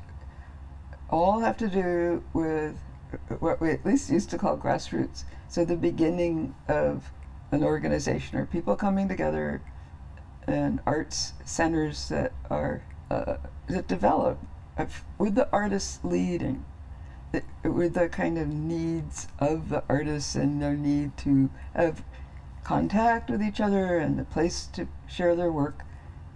all 1.11 1.41
have 1.41 1.57
to 1.59 1.69
do 1.69 2.23
with 2.33 2.77
what 3.39 3.61
we 3.61 3.71
at 3.71 3.85
least 3.85 4.11
used 4.11 4.31
to 4.31 4.39
call 4.39 4.57
grassroots. 4.57 5.25
So 5.49 5.64
the 5.64 5.77
beginning 5.77 6.55
of 6.69 7.11
an 7.53 7.62
organization 7.62 8.39
or 8.39 8.47
people 8.47 8.77
coming 8.77 9.09
together 9.09 9.62
and 10.47 10.81
arts 10.87 11.33
centers 11.45 12.09
that 12.09 12.33
are 12.51 12.83
uh, 13.11 13.37
that 13.69 13.87
develop 13.87 14.39
with 15.19 15.35
the 15.35 15.49
artists 15.53 16.01
leading, 16.03 16.64
with 17.62 17.95
the 17.95 18.09
kind 18.09 18.37
of 18.37 18.49
needs 18.49 19.29
of 19.39 19.69
the 19.71 19.83
artists 19.89 20.35
and 20.35 20.61
their 20.61 20.77
need 20.77 21.17
to 21.19 21.51
have 21.75 22.03
contact 22.67 23.31
with 23.31 23.41
each 23.41 23.61
other 23.61 23.97
and 23.99 24.19
the 24.19 24.25
place 24.25 24.67
to 24.73 24.89
share 25.07 25.37
their 25.37 25.53
work, 25.53 25.83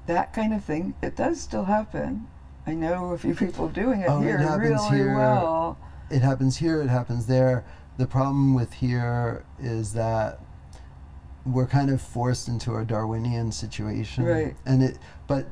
that 0.07 0.33
kind 0.33 0.55
of 0.55 0.63
thing. 0.65 0.95
It 1.03 1.17
does 1.17 1.41
still 1.41 1.65
happen. 1.65 2.29
I 2.67 2.75
know 2.75 3.11
a 3.11 3.19
few 3.19 3.35
people 3.35 3.69
doing 3.69 4.03
it 4.03 4.09
Oh, 4.09 4.21
it 4.21 4.25
here 4.27 4.39
happens 4.39 4.63
really 4.63 4.97
here. 4.97 5.17
well. 5.17 5.77
it 6.09 6.23
happens 6.23 6.59
here, 6.59 6.81
it 6.81 6.89
happens 6.89 7.27
there. 7.27 7.65
The 7.97 8.07
problem 8.07 8.55
with 8.55 8.75
here 8.75 9.45
is 9.61 9.93
that 9.95 10.39
we're 11.45 11.67
kind 11.67 11.91
of 11.91 12.01
forced 12.01 12.47
into 12.47 12.77
a 12.77 12.85
Darwinian 12.85 13.51
situation. 13.51 14.25
Right. 14.25 14.55
And 14.65 14.83
it 14.85 14.99
but 15.27 15.47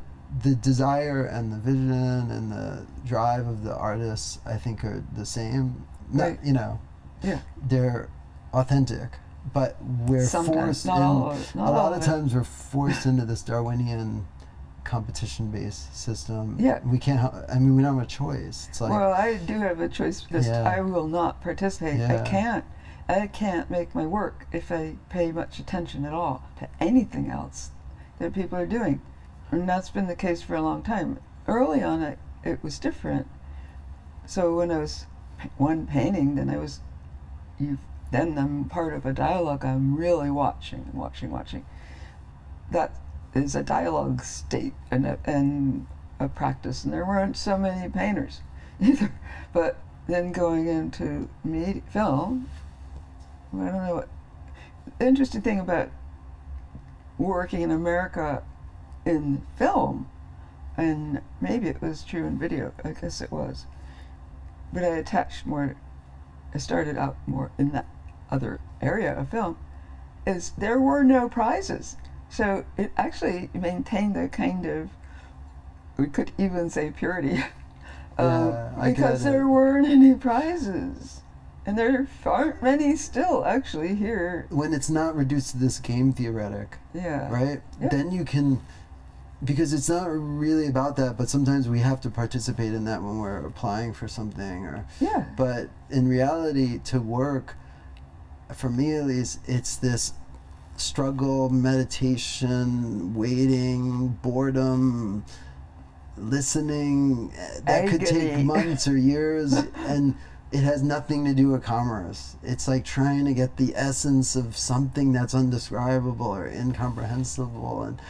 the 0.44 0.54
desire 0.54 1.24
and 1.24 1.52
the 1.52 1.56
vision 1.56 2.30
and 2.30 2.52
the 2.52 2.86
drive 3.04 3.48
of 3.48 3.64
the 3.64 3.74
artists 3.74 4.38
I 4.46 4.56
think 4.58 4.84
are 4.84 5.02
the 5.12 5.26
same. 5.26 5.86
Not, 6.12 6.22
Right. 6.22 6.38
you 6.44 6.52
know, 6.52 6.78
Yeah. 7.22 7.40
they're 7.66 8.10
authentic. 8.52 9.18
But 9.52 9.76
we're 9.82 10.24
Sometimes, 10.26 10.84
forced 10.84 11.54
in 11.54 11.60
a 11.60 11.70
lot 11.70 11.92
of 11.92 12.02
times 12.02 12.34
we're 12.34 12.44
forced 12.44 13.06
into 13.06 13.24
this 13.24 13.42
Darwinian 13.42 14.26
competition 14.84 15.50
based 15.50 15.94
system. 15.96 16.56
Yeah. 16.58 16.80
We 16.84 16.98
can't 16.98 17.32
I 17.48 17.54
mean 17.58 17.76
we 17.76 17.82
don't 17.82 17.94
have 17.96 18.04
a 18.04 18.08
choice. 18.08 18.66
It's 18.68 18.80
like 18.80 18.90
well, 18.90 19.12
I 19.12 19.36
do 19.36 19.58
have 19.60 19.80
a 19.80 19.88
choice 19.88 20.22
because 20.22 20.46
Yeah. 20.46 20.62
I 20.62 20.80
will 20.80 21.06
not 21.06 21.40
participate. 21.40 22.00
I 22.00 22.22
can't. 22.22 22.64
I 23.08 23.26
can't 23.26 23.70
make 23.70 23.94
my 23.94 24.06
work 24.06 24.46
if 24.52 24.70
I 24.70 24.96
pay 25.08 25.32
much 25.32 25.58
attention 25.58 26.04
at 26.04 26.12
all 26.12 26.42
to 26.58 26.68
anything 26.78 27.30
else 27.30 27.70
that 28.18 28.34
people 28.34 28.58
are 28.58 28.66
doing, 28.66 29.00
and 29.50 29.66
that's 29.66 29.88
been 29.88 30.08
the 30.08 30.16
case 30.16 30.42
for 30.42 30.54
a 30.56 30.60
long 30.60 30.82
time. 30.82 31.18
Early 31.46 31.82
on, 31.82 32.02
it, 32.02 32.18
it 32.44 32.62
was 32.62 32.78
different. 32.78 33.26
So 34.26 34.56
when 34.56 34.70
I 34.70 34.76
was 34.78 35.06
one 35.56 35.86
painting, 35.86 36.34
then 36.34 36.50
I 36.50 36.58
was, 36.58 36.80
you, 37.58 37.78
then 38.10 38.38
I'm 38.38 38.64
part 38.64 38.94
of 38.94 39.04
a 39.04 39.12
dialogue. 39.12 39.64
I'm 39.64 39.96
really 39.96 40.30
watching 40.30 40.90
watching, 40.92 41.30
watching. 41.30 41.64
That 42.70 42.92
is 43.34 43.54
a 43.54 43.62
dialogue 43.62 44.22
state 44.22 44.74
and 44.90 45.06
a, 45.06 45.18
and 45.24 45.86
a 46.18 46.28
practice, 46.28 46.84
and 46.84 46.92
there 46.92 47.04
weren't 47.04 47.36
so 47.36 47.56
many 47.56 47.88
painters 47.88 48.40
either. 48.80 49.12
But 49.52 49.78
then 50.06 50.32
going 50.32 50.66
into 50.66 51.28
media, 51.44 51.82
film, 51.90 52.48
I 53.54 53.66
don't 53.66 53.86
know 53.86 53.94
what. 53.96 54.08
The 54.98 55.06
interesting 55.06 55.42
thing 55.42 55.60
about 55.60 55.90
working 57.18 57.62
in 57.62 57.70
America 57.70 58.42
in 59.04 59.42
film, 59.56 60.08
and 60.76 61.20
maybe 61.40 61.68
it 61.68 61.82
was 61.82 62.04
true 62.04 62.24
in 62.24 62.38
video, 62.38 62.72
I 62.84 62.92
guess 62.92 63.20
it 63.20 63.30
was, 63.30 63.66
but 64.72 64.84
I 64.84 64.88
attached 64.88 65.46
more, 65.46 65.76
I 66.54 66.58
started 66.58 66.96
out 66.96 67.16
more 67.26 67.50
in 67.58 67.70
that 67.72 67.86
other 68.30 68.60
area 68.80 69.14
of 69.18 69.28
film, 69.30 69.56
is 70.26 70.50
there 70.58 70.78
were 70.80 71.02
no 71.02 71.28
prizes. 71.28 71.96
So 72.28 72.64
it 72.76 72.92
actually 72.96 73.48
maintained 73.54 74.16
a 74.16 74.28
kind 74.28 74.66
of, 74.66 74.90
we 75.96 76.06
could 76.06 76.32
even 76.38 76.68
say 76.70 76.90
purity, 76.90 77.42
um, 78.18 78.48
Yeah, 78.50 78.72
because 78.84 79.24
there 79.24 79.48
weren't 79.48 79.88
any 79.88 80.14
prizes. 80.14 81.22
And 81.64 81.76
there 81.78 82.06
aren't 82.24 82.62
many 82.62 82.96
still, 82.96 83.44
actually, 83.44 83.94
here. 83.94 84.46
when 84.50 84.72
it's 84.72 84.88
not 84.88 85.14
reduced 85.14 85.50
to 85.52 85.58
this 85.58 85.78
game 85.78 86.12
theoretic, 86.14 86.78
Yeah. 86.94 87.30
right? 87.30 87.60
Yeah. 87.80 87.88
Then 87.88 88.10
you 88.10 88.24
can, 88.24 88.62
because 89.44 89.74
it's 89.74 89.88
not 89.88 90.06
really 90.08 90.66
about 90.66 90.96
that, 90.96 91.18
but 91.18 91.28
sometimes 91.28 91.68
we 91.68 91.80
have 91.80 92.00
to 92.02 92.10
participate 92.10 92.72
in 92.72 92.84
that 92.84 93.02
when 93.02 93.18
we're 93.18 93.44
applying 93.44 93.92
for 93.92 94.08
something, 94.08 94.64
or. 94.64 94.86
Yeah. 94.98 95.26
But 95.36 95.68
in 95.90 96.08
reality, 96.08 96.78
to 96.84 97.00
work, 97.00 97.54
for 98.54 98.68
me 98.70 98.94
at 98.94 99.06
least, 99.06 99.40
it's 99.46 99.76
this 99.76 100.12
struggle, 100.76 101.48
meditation, 101.50 103.14
waiting, 103.14 104.08
boredom, 104.22 105.24
listening. 106.16 107.32
That 107.64 107.88
could 107.88 108.06
take 108.06 108.44
months 108.44 108.86
or 108.88 108.96
years, 108.96 109.52
and 109.52 110.14
it 110.50 110.60
has 110.60 110.82
nothing 110.82 111.24
to 111.26 111.34
do 111.34 111.48
with 111.50 111.62
commerce. 111.62 112.36
It's 112.42 112.66
like 112.68 112.84
trying 112.84 113.24
to 113.26 113.34
get 113.34 113.56
the 113.56 113.72
essence 113.76 114.34
of 114.36 114.56
something 114.56 115.12
that's 115.12 115.34
undescribable 115.34 116.26
or 116.26 116.46
incomprehensible, 116.46 117.82
and 117.82 118.00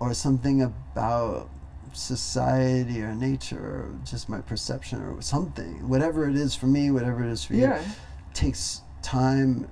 or 0.00 0.14
something 0.14 0.62
about 0.62 1.48
society 1.92 3.02
or 3.02 3.14
nature 3.14 3.58
or 3.58 3.90
just 4.04 4.28
my 4.28 4.40
perception 4.42 5.00
or 5.02 5.20
something 5.22 5.88
whatever 5.88 6.28
it 6.28 6.36
is 6.36 6.54
for 6.54 6.66
me 6.66 6.90
whatever 6.90 7.24
it 7.24 7.30
is 7.30 7.42
for 7.42 7.54
Yeah. 7.54 7.80
you 7.80 7.86
takes 8.34 8.82
time 9.02 9.66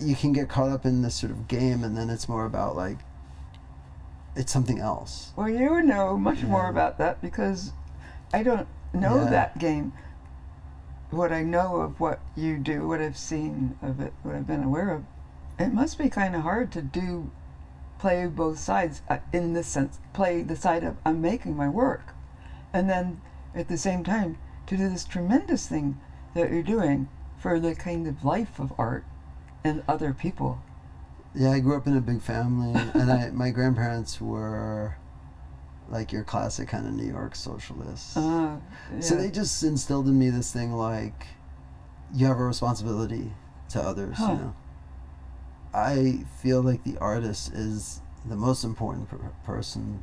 you 0.00 0.14
can 0.16 0.32
get 0.32 0.48
caught 0.48 0.68
up 0.68 0.84
in 0.84 1.02
this 1.02 1.14
sort 1.16 1.30
of 1.32 1.48
game 1.48 1.82
and 1.84 1.96
then 1.96 2.10
it's 2.10 2.28
more 2.28 2.44
about 2.44 2.76
like 2.76 2.98
it's 4.36 4.52
something 4.52 4.78
else 4.78 5.32
Well, 5.36 5.48
you 5.48 5.70
would 5.70 5.84
know 5.84 6.16
much 6.16 6.42
more 6.42 6.68
about 6.68 6.98
that 6.98 7.20
because 7.20 7.72
I 8.32 8.42
don't 8.42 8.68
know 8.92 9.16
Yeah. 9.24 9.30
that 9.30 9.58
game. 9.58 9.92
What 11.10 11.32
I 11.32 11.42
know 11.42 11.76
of 11.80 11.98
what 12.00 12.20
you 12.36 12.58
do, 12.58 12.86
what 12.86 13.00
I've 13.00 13.16
seen 13.16 13.78
of 13.82 13.98
it, 14.00 14.12
what 14.22 14.34
I've 14.34 14.46
been 14.46 14.62
aware 14.62 14.90
of, 14.90 15.04
it 15.58 15.72
must 15.72 15.96
be 15.98 16.10
kind 16.10 16.36
of 16.36 16.42
hard 16.42 16.70
to 16.72 16.82
do, 16.82 17.30
play 17.98 18.26
both 18.26 18.58
sides 18.58 19.00
uh, 19.08 19.18
in 19.32 19.54
this 19.54 19.66
sense, 19.66 19.98
play 20.12 20.42
the 20.42 20.54
side 20.54 20.84
of 20.84 20.96
I'm 21.06 21.20
making 21.22 21.56
my 21.56 21.68
work, 21.68 22.12
and 22.72 22.88
then 22.90 23.20
at 23.54 23.68
the 23.68 23.78
same 23.78 24.04
time 24.04 24.36
to 24.66 24.76
do 24.76 24.88
this 24.88 25.04
tremendous 25.06 25.66
thing 25.66 25.98
that 26.34 26.50
you're 26.52 26.62
doing 26.62 27.08
for 27.38 27.58
the 27.58 27.74
kind 27.74 28.06
of 28.06 28.22
life 28.24 28.58
of 28.60 28.72
art 28.78 29.04
and 29.64 29.82
other 29.88 30.12
people. 30.14 30.58
yeah 31.34 31.50
i 31.50 31.60
grew 31.60 31.76
up 31.76 31.86
in 31.86 31.96
a 31.96 32.00
big 32.00 32.20
family 32.22 32.72
and 32.94 33.10
I, 33.12 33.30
my 33.30 33.50
grandparents 33.50 34.20
were 34.20 34.96
like 35.90 36.12
your 36.12 36.22
classic 36.24 36.68
kind 36.68 36.86
of 36.86 36.92
new 36.94 37.06
york 37.06 37.34
socialists 37.34 38.16
Uh, 38.16 38.56
So 39.00 39.14
they 39.16 39.30
just 39.30 39.62
instilled 39.62 40.06
in 40.08 40.18
me 40.18 40.30
this 40.30 40.52
thing 40.52 40.72
like 40.72 41.26
you 42.14 42.26
have 42.26 42.38
a 42.38 42.44
responsibility 42.44 43.32
to 43.70 43.82
others, 43.82 44.16
Huh. 44.16 44.28
you 44.32 44.38
know. 44.38 44.54
I 45.74 46.24
feel 46.42 46.62
like 46.62 46.82
the 46.84 46.96
artist 46.98 47.52
is 47.52 48.00
the 48.26 48.36
most 48.36 48.64
important 48.64 49.08
per- 49.10 49.32
person 49.44 50.02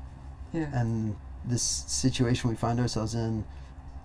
yeah. 0.54 0.70
and 0.74 1.16
this 1.44 1.64
situation 1.64 2.50
we 2.50 2.56
find 2.56 2.80
ourselves 2.80 3.16
in 3.16 3.44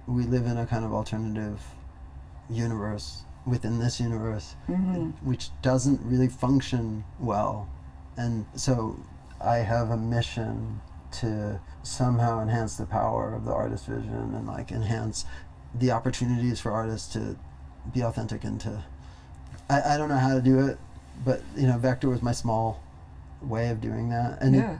we 0.06 0.24
live 0.24 0.46
in 0.46 0.56
a 0.56 0.66
kind 0.66 0.84
of 0.84 0.92
alternative 0.94 1.60
universe 2.48 3.22
within 3.46 3.78
this 3.78 4.00
universe 4.00 4.54
hmm 4.66 5.10
which 5.22 5.50
doesn't 5.62 6.00
really 6.04 6.28
function 6.28 7.04
well. 7.18 7.68
And 8.16 8.46
so 8.54 8.98
I 9.40 9.58
have 9.58 9.90
a 9.90 9.96
mission 9.96 10.80
to 11.12 11.60
somehow 11.82 12.40
enhance 12.40 12.76
the 12.76 12.86
power 12.86 13.34
of 13.34 13.44
the 13.44 13.52
artist 13.52 13.86
vision 13.86 14.34
and 14.34 14.46
like 14.46 14.70
enhance 14.70 15.24
the 15.74 15.90
opportunities 15.90 16.60
for 16.60 16.70
artists 16.70 17.12
to 17.14 17.36
be 17.92 18.02
authentic 18.02 18.44
and 18.44 18.60
to 18.60 18.84
I, 19.68 19.94
I 19.94 19.96
don't 19.96 20.08
know 20.08 20.18
how 20.18 20.34
to 20.34 20.42
do 20.42 20.66
it, 20.66 20.78
but 21.24 21.42
you 21.56 21.66
know, 21.66 21.78
Vector 21.78 22.08
was 22.08 22.22
my 22.22 22.32
small 22.32 22.82
way 23.40 23.70
of 23.70 23.80
doing 23.80 24.10
that. 24.10 24.42
And 24.42 24.54
yeah. 24.54 24.78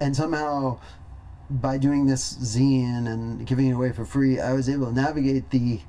and 0.00 0.14
somehow 0.14 0.78
by 1.48 1.78
doing 1.78 2.06
this 2.06 2.34
zine 2.34 3.06
and 3.06 3.46
giving 3.46 3.68
it 3.68 3.72
away 3.72 3.92
for 3.92 4.04
free, 4.04 4.38
I 4.40 4.52
was 4.52 4.68
able 4.68 4.86
to 4.86 4.92
navigate 4.92 5.50
the 5.50 5.80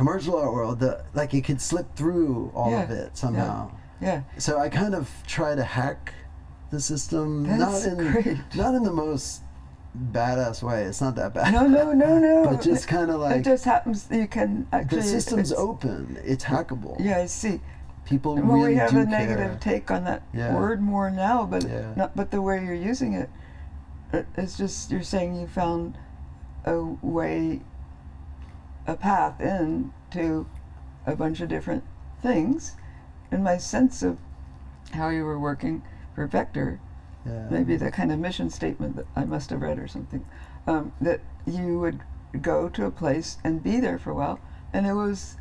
commercial 0.00 0.34
art 0.36 0.52
world. 0.54 0.80
The 0.80 1.04
like 1.14 1.34
it 1.34 1.42
could 1.44 1.60
slip 1.60 1.94
through 1.94 2.50
all 2.54 2.74
of 2.74 2.90
it 2.90 3.16
somehow. 3.16 3.70
Yeah. 4.00 4.22
yeah. 4.34 4.38
So 4.38 4.58
I 4.58 4.68
kind 4.70 4.94
of 4.94 5.10
try 5.26 5.54
to 5.54 5.62
hack 5.62 6.14
the 6.70 6.80
system, 6.80 7.44
That's 7.46 7.84
not 7.84 7.92
in 7.92 8.12
great. 8.12 8.38
not 8.54 8.74
in 8.74 8.82
the 8.82 8.92
most 8.92 9.42
badass 10.12 10.62
way. 10.62 10.84
It's 10.84 11.00
not 11.02 11.16
that 11.16 11.34
bad. 11.34 11.52
No, 11.52 11.66
no, 11.66 11.92
no, 11.92 12.18
no. 12.28 12.48
but 12.50 12.62
just 12.62 12.88
kind 12.88 13.10
of 13.10 13.20
like 13.20 13.40
it 13.40 13.44
just 13.44 13.64
happens. 13.66 14.08
You 14.10 14.26
can 14.26 14.66
actually. 14.72 14.98
the 15.02 15.04
system's 15.16 15.50
it's- 15.50 15.66
open. 15.68 16.18
It's 16.24 16.44
hackable. 16.44 16.96
Yeah, 16.98 17.18
I 17.18 17.26
see. 17.26 17.60
People 18.06 18.34
Well, 18.36 18.56
really 18.56 18.70
we 18.72 18.76
have 18.76 18.90
do 18.90 19.00
a 19.00 19.04
negative 19.04 19.60
care. 19.60 19.74
take 19.74 19.90
on 19.90 20.04
that 20.04 20.22
Yeah. 20.32 20.54
word 20.56 20.80
more 20.80 21.10
now, 21.10 21.44
but 21.44 21.62
Yeah. 21.68 21.92
not. 21.94 22.16
But 22.16 22.30
the 22.30 22.40
way 22.40 22.64
you're 22.64 22.74
using 22.92 23.12
it, 23.12 23.28
it- 24.12 24.26
it's 24.36 24.56
just 24.56 24.90
you're 24.90 25.02
saying 25.14 25.36
you 25.36 25.46
found 25.46 25.98
a 26.64 26.76
way, 27.02 27.60
a 28.86 28.94
path 28.96 29.40
in 29.40 29.92
to 30.12 30.46
a 31.06 31.14
bunch 31.16 31.40
of 31.40 31.48
different 31.48 31.84
things, 32.22 32.76
and 33.30 33.42
my 33.44 33.56
sense 33.56 34.02
of 34.02 34.18
how 34.92 35.08
you 35.08 35.24
were 35.24 35.38
working 35.38 35.82
for 36.14 36.26
Vector 36.26 36.80
Yeah. 37.24 37.46
maybe 37.50 37.76
the 37.76 37.90
kind 37.90 38.10
of 38.10 38.18
mission 38.18 38.48
statement 38.50 38.96
that 38.96 39.06
I 39.14 39.24
must 39.24 39.50
have 39.50 39.60
read 39.60 39.78
or 39.78 39.86
something, 39.86 40.24
um, 40.66 40.92
that 41.00 41.20
you 41.46 41.78
would 41.78 42.00
go 42.40 42.68
to 42.70 42.86
a 42.86 42.90
place 42.90 43.38
and 43.44 43.62
be 43.62 43.78
there 43.80 43.98
for 43.98 44.10
a 44.10 44.14
while, 44.14 44.40
and 44.72 44.86
it 44.86 44.94
was 44.94 45.36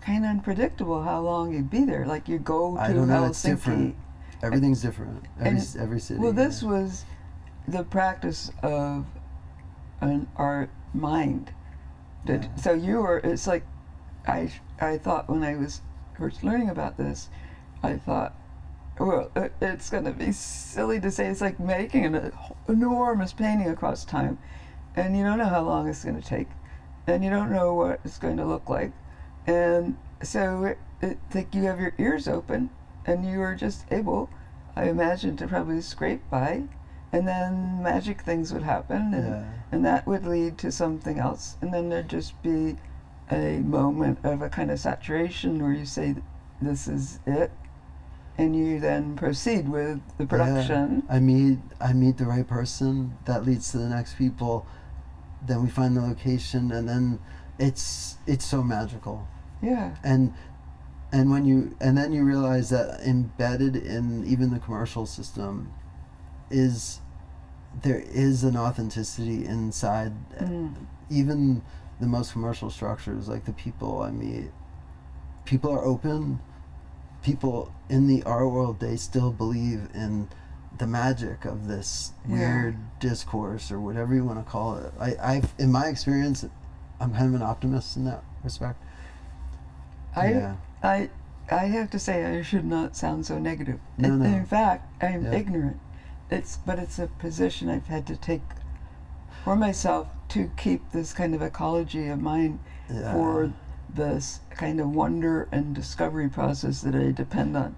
kind 0.00 0.24
of 0.24 0.30
unpredictable 0.30 1.02
how 1.02 1.20
long 1.20 1.52
you'd 1.52 1.68
be 1.70 1.84
there. 1.84 2.06
Like 2.06 2.28
you 2.28 2.38
go 2.38 2.76
to 2.76 2.80
I 2.80 2.92
don't 2.92 3.08
know, 3.08 3.22
Helsinki. 3.22 3.28
it's 3.30 3.42
different. 3.42 3.96
Everything's 4.42 4.80
different. 4.82 5.24
Every, 5.38 5.58
and- 5.58 5.76
every 5.78 6.00
city. 6.00 6.20
Well, 6.20 6.32
this 6.32 6.62
yeah. 6.62 6.68
was 6.70 7.04
the 7.68 7.84
practice 7.84 8.50
of 8.62 9.04
an 10.00 10.28
art 10.36 10.70
mind. 10.94 11.52
That, 12.26 12.44
Yeah. 12.44 12.54
So 12.56 12.72
you 12.72 13.00
were. 13.02 13.18
It's 13.18 13.46
like 13.46 13.64
I 14.26 14.52
I 14.80 14.98
thought 14.98 15.28
when 15.28 15.42
I 15.42 15.56
was 15.56 15.80
first 16.18 16.44
learning 16.44 16.68
about 16.68 16.96
this, 16.98 17.28
I 17.82 17.96
thought, 17.96 18.34
well, 18.98 19.30
it, 19.34 19.52
it's 19.60 19.88
going 19.88 20.04
to 20.04 20.12
be 20.12 20.32
silly 20.32 21.00
to 21.00 21.10
say 21.10 21.26
it's 21.26 21.40
like 21.40 21.58
making 21.58 22.04
an 22.14 22.32
enormous 22.68 23.32
painting 23.32 23.68
across 23.68 24.04
time, 24.04 24.38
and 24.94 25.16
you 25.16 25.24
don't 25.24 25.38
know 25.38 25.46
how 25.48 25.62
long 25.62 25.88
it's 25.88 26.04
going 26.04 26.20
to 26.20 26.26
take, 26.26 26.48
and 27.06 27.24
you 27.24 27.30
don't 27.30 27.50
know 27.50 27.74
what 27.74 28.00
it's 28.04 28.18
going 28.18 28.36
to 28.36 28.44
look 28.44 28.68
like, 28.68 28.92
and 29.46 29.96
so 30.22 30.64
it, 30.64 30.78
it's 31.00 31.34
like 31.34 31.54
you 31.54 31.62
have 31.64 31.80
your 31.80 31.94
ears 31.98 32.28
open, 32.28 32.70
and 33.06 33.24
you 33.24 33.40
are 33.40 33.54
just 33.54 33.86
able, 33.90 34.28
I 34.76 34.84
imagine, 34.90 35.36
to 35.38 35.48
probably 35.48 35.80
scrape 35.80 36.28
by, 36.30 36.64
and 37.12 37.26
then 37.26 37.82
magic 37.82 38.22
things 38.22 38.52
would 38.52 38.62
happen, 38.62 39.12
and 39.14 39.26
Yeah. 39.28 39.42
and 39.72 39.84
that 39.84 40.06
would 40.06 40.24
lead 40.26 40.58
to 40.58 40.70
something 40.72 41.18
else, 41.18 41.56
and 41.60 41.72
then 41.74 41.88
there'd 41.88 42.08
just 42.08 42.40
be 42.42 42.76
a 43.30 43.58
moment 43.60 44.18
of 44.24 44.42
a 44.42 44.48
kind 44.48 44.70
of 44.70 44.78
saturation 44.80 45.62
where 45.62 45.72
you 45.72 45.86
say, 45.86 46.16
"This 46.60 46.88
is 46.88 47.20
it," 47.26 47.52
and 48.38 48.54
you 48.56 48.80
then 48.80 49.16
proceed 49.16 49.68
with 49.68 50.00
the 50.18 50.26
production. 50.26 51.02
Yeah. 51.08 51.16
I 51.16 51.20
meet 51.20 51.58
I 51.80 51.92
meet 51.92 52.16
the 52.18 52.26
right 52.26 52.46
person 52.46 53.14
that 53.24 53.44
leads 53.44 53.70
to 53.72 53.78
the 53.78 53.88
next 53.88 54.14
people. 54.16 54.66
Then 55.46 55.62
we 55.62 55.68
find 55.70 55.96
the 55.96 56.02
location, 56.02 56.70
and 56.72 56.88
then 56.88 57.18
it's 57.58 58.16
it's 58.26 58.44
so 58.44 58.62
magical. 58.62 59.26
Yeah, 59.62 59.90
And 60.02 60.32
and 61.12 61.30
when 61.30 61.44
you 61.44 61.76
and 61.80 61.96
then 61.98 62.12
you 62.12 62.24
realize 62.24 62.70
that 62.70 63.00
embedded 63.06 63.76
in 63.76 64.24
even 64.24 64.50
the 64.50 64.58
commercial 64.58 65.06
system 65.06 65.72
is 66.50 67.00
there 67.82 68.00
is 68.00 68.42
an 68.44 68.56
authenticity 68.56 69.44
inside 69.46 70.12
Mm. 70.40 70.74
even 71.08 71.62
the 72.00 72.06
most 72.06 72.32
commercial 72.32 72.70
structures 72.70 73.28
like 73.28 73.44
the 73.44 73.52
people 73.52 74.02
i 74.02 74.10
meet 74.10 74.50
people 75.44 75.70
are 75.70 75.84
open 75.84 76.40
people 77.22 77.72
in 77.88 78.06
the 78.06 78.22
art 78.24 78.50
world 78.50 78.80
they 78.80 78.96
still 78.96 79.30
believe 79.30 79.88
in 79.94 80.28
the 80.78 80.86
magic 80.86 81.44
of 81.44 81.68
this 81.68 82.12
Yeah. 82.28 82.34
weird 82.62 82.76
discourse 83.00 83.70
or 83.70 83.78
whatever 83.80 84.14
you 84.14 84.24
want 84.24 84.44
to 84.44 84.50
call 84.50 84.76
it 84.76 84.92
i 84.98 85.14
i've 85.22 85.54
in 85.58 85.70
my 85.70 85.86
experience 85.86 86.44
i'm 87.00 87.12
kind 87.12 87.26
of 87.26 87.34
an 87.34 87.42
optimist 87.42 87.96
in 87.96 88.04
that 88.06 88.22
respect 88.42 88.82
I 90.16 90.30
yeah 90.32 90.56
I 90.82 91.10
I 91.50 91.64
have 91.66 91.90
to 91.90 91.98
say 91.98 92.24
I 92.24 92.42
should 92.42 92.64
not 92.64 92.96
sound 92.96 93.26
so 93.26 93.38
negative. 93.38 93.78
No, 93.98 94.08
in, 94.08 94.18
no. 94.20 94.24
in 94.24 94.44
fact, 94.46 95.02
I'm 95.02 95.24
Yeah. 95.24 95.32
ignorant. 95.32 95.78
It's 96.30 96.56
but 96.58 96.78
it's 96.78 96.98
a 96.98 97.06
position 97.06 97.68
I've 97.68 97.86
had 97.86 98.06
to 98.06 98.16
take 98.16 98.42
for 99.44 99.56
myself 99.56 100.08
to 100.28 100.50
keep 100.56 100.92
this 100.92 101.12
kind 101.12 101.34
of 101.34 101.42
ecology 101.42 102.08
of 102.08 102.20
mind 102.20 102.60
yeah. 102.92 103.12
for 103.12 103.52
this 103.92 104.40
kind 104.50 104.80
of 104.80 104.94
wonder 104.94 105.48
and 105.50 105.74
discovery 105.74 106.28
process 106.28 106.82
that 106.82 106.94
I 106.94 107.10
depend 107.10 107.56
on. 107.56 107.76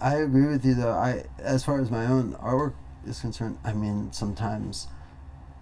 I 0.00 0.16
agree 0.16 0.46
with 0.46 0.64
you 0.64 0.74
though. 0.74 0.92
I 0.92 1.24
as 1.38 1.64
far 1.64 1.80
as 1.80 1.90
my 1.90 2.06
own 2.06 2.34
artwork 2.34 2.74
is 3.06 3.20
concerned, 3.20 3.58
I 3.64 3.72
mean 3.72 4.12
sometimes 4.12 4.88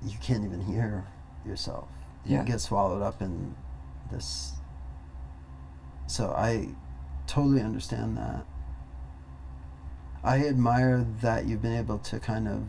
you 0.03 0.17
can't 0.23 0.45
even 0.45 0.63
hear 0.63 1.07
yourself. 1.45 1.89
You 2.25 2.37
Yeah. 2.37 2.45
get 2.45 2.61
swallowed 2.61 3.03
up 3.03 3.21
in 3.21 3.55
this 4.11 4.53
so 6.07 6.31
I 6.31 6.69
totally 7.27 7.61
understand 7.61 8.17
that. 8.17 8.45
I 10.27 10.45
admire 10.45 11.07
that 11.23 11.47
you've 11.47 11.63
been 11.63 11.77
able 11.77 11.99
to 11.99 12.19
kind 12.19 12.49
of 12.49 12.65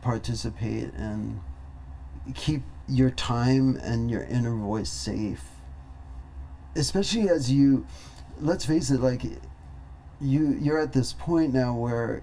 participate 0.00 0.94
and 0.94 1.40
keep 2.34 2.62
your 2.88 3.10
time 3.10 3.76
and 3.82 4.08
your 4.08 4.22
inner 4.22 4.54
voice 4.54 4.90
safe. 4.90 5.42
Especially 6.76 7.28
as 7.28 7.50
you 7.50 7.84
let's 8.40 8.64
face 8.64 8.90
it, 8.90 9.00
like 9.00 9.24
you 10.20 10.56
you're 10.60 10.78
at 10.78 10.92
this 10.92 11.12
point 11.12 11.52
now 11.52 11.74
where 11.74 12.22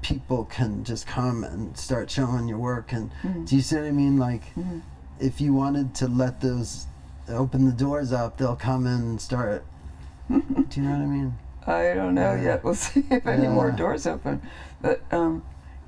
people 0.00 0.44
can 0.44 0.84
just 0.84 1.08
come 1.08 1.42
and 1.42 1.76
start 1.76 2.08
showing 2.08 2.46
your 2.46 2.58
work 2.58 2.92
and 2.92 3.10
Mhm. 3.24 3.46
do 3.48 3.56
you 3.56 3.62
see 3.62 3.74
what 3.76 3.84
I 3.84 3.90
mean? 3.90 4.16
Like 4.16 4.54
Mhm. 4.54 4.82
if 5.18 5.40
you 5.40 5.52
wanted 5.52 5.92
to 5.96 6.06
let 6.06 6.40
those 6.40 6.86
open 7.28 7.64
the 7.64 7.72
doors 7.72 8.12
up, 8.12 8.36
they'll 8.36 8.54
come 8.56 8.86
in 8.86 9.00
and 9.00 9.20
start 9.20 9.64
do 10.28 10.34
you 10.76 10.82
know 10.82 10.90
what 10.92 11.00
I 11.02 11.06
mean? 11.06 11.34
I 11.66 11.94
don't 11.94 12.14
know 12.14 12.34
yet. 12.34 12.62
We'll 12.64 12.74
see 12.74 13.04
if 13.10 13.26
any 13.26 13.48
more 13.48 13.70
doors 13.70 14.06
open. 14.06 14.42
But 14.80 15.00
um, 15.10 15.42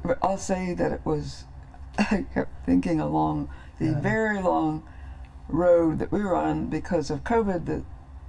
but 0.05 0.19
I'll 0.23 0.39
say 0.39 0.75
that 0.75 0.93
it 0.93 1.01
was. 1.05 1.45
I 1.99 2.27
kept 2.35 2.65
thinking 2.67 3.01
along 3.01 3.49
the 3.79 3.87
Yeah. 3.87 4.01
very 4.01 4.41
long 4.43 4.83
road 5.49 5.99
that 5.99 6.11
we 6.13 6.23
were 6.23 6.37
on 6.37 6.67
because 6.67 7.11
of 7.11 7.25
COVID. 7.25 7.67
That 7.67 7.85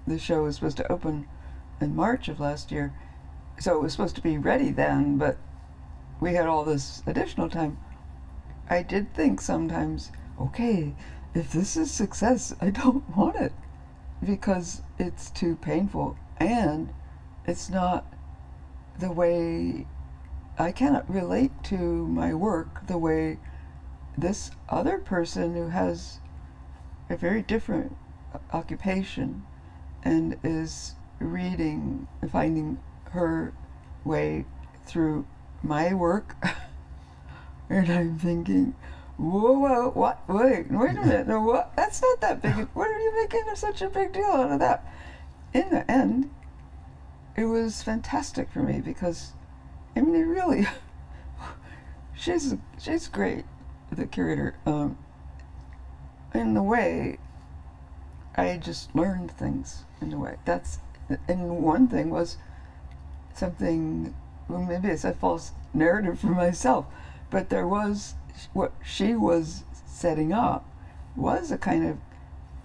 the 0.05 0.19
show 0.19 0.43
was 0.43 0.55
supposed 0.55 0.77
to 0.77 0.91
open 0.91 1.27
in 1.81 1.95
March 1.95 2.27
of 2.27 2.39
last 2.39 2.71
year, 2.71 2.93
so 3.59 3.75
it 3.77 3.81
was 3.81 3.91
supposed 3.93 4.15
to 4.15 4.21
be 4.21 4.37
ready 4.37 4.71
then. 4.71 5.17
But 5.17 5.37
we 6.19 6.33
had 6.33 6.47
all 6.47 6.63
this 6.65 7.03
additional 7.05 7.49
time. 7.49 7.77
I 8.69 8.81
did 8.83 9.13
think 9.13 9.39
sometimes, 9.39 10.11
okay, 10.41 10.93
if 11.33 11.51
this 11.53 11.77
is 11.77 11.91
success, 11.91 12.53
I 12.59 12.69
don't 12.81 13.15
want 13.15 13.35
it 13.37 13.53
because 14.25 14.81
it's 14.97 15.29
too 15.29 15.55
painful 15.57 16.17
and 16.37 16.89
it's 17.47 17.69
not 17.69 18.05
the 18.99 19.11
way 19.11 19.87
I 20.59 20.71
cannot 20.71 21.09
relate 21.09 21.51
to 21.65 21.77
my 21.77 22.33
work 22.33 22.85
the 22.87 22.97
way 22.97 23.37
this 24.17 24.51
other 24.67 24.97
person 24.97 25.53
who 25.53 25.69
has 25.69 26.19
a 27.09 27.15
very 27.15 27.41
different 27.41 27.95
occupation 28.51 29.45
and 30.03 30.37
is 30.43 30.95
reading 31.19 32.07
finding 32.29 32.79
her 33.11 33.53
way 34.03 34.45
through 34.85 35.25
my 35.63 35.93
work. 35.93 36.35
And 37.69 37.91
I'm 37.91 38.17
thinking 38.17 38.75
whoa 39.17 39.51
whoa 39.51 39.89
what? 39.89 40.21
Wait 40.29 40.71
wait 40.71 40.91
a 40.91 41.01
minute. 41.01 41.27
No 41.27 41.41
what? 41.41 41.75
That's 41.75 42.01
not 42.01 42.21
that 42.21 42.41
big 42.41 42.69
what 42.73 42.87
are 42.89 42.97
you 42.97 43.13
making 43.21 43.43
such 43.55 43.81
a 43.81 43.89
big 43.89 44.13
deal 44.13 44.23
out 44.23 44.53
of 44.53 44.59
that. 44.59 44.85
In 45.53 45.69
the 45.69 45.91
end 45.91 46.29
it 47.37 47.45
was 47.45 47.83
fantastic 47.83 48.49
for 48.51 48.63
me 48.63 48.81
because 48.81 49.33
I 49.95 50.01
mean, 50.01 50.15
it 50.15 50.25
really, 50.25 50.67
she's 52.15 52.55
she's 52.79 53.07
great, 53.07 53.45
the 53.91 54.07
curator. 54.07 54.55
Um, 54.65 54.97
in 56.33 56.55
the 56.55 56.63
way, 56.63 57.19
I 58.35 58.57
just 58.57 58.93
learned 58.95 59.31
things 59.31 59.85
in 60.01 60.11
a 60.11 60.19
way. 60.19 60.37
That's 60.45 60.79
and 61.27 61.63
one 61.63 61.87
thing 61.87 62.09
was 62.09 62.37
something. 63.33 64.15
Well, 64.49 64.63
maybe 64.63 64.87
it's 64.87 65.03
a 65.03 65.13
false 65.13 65.51
narrative 65.73 66.19
for 66.19 66.27
myself, 66.27 66.85
but 67.29 67.49
there 67.49 67.67
was 67.67 68.15
what 68.53 68.73
she 68.83 69.13
was 69.13 69.63
setting 69.85 70.31
up 70.31 70.69
was 71.15 71.51
a 71.51 71.57
kind 71.57 71.85
of 71.85 71.97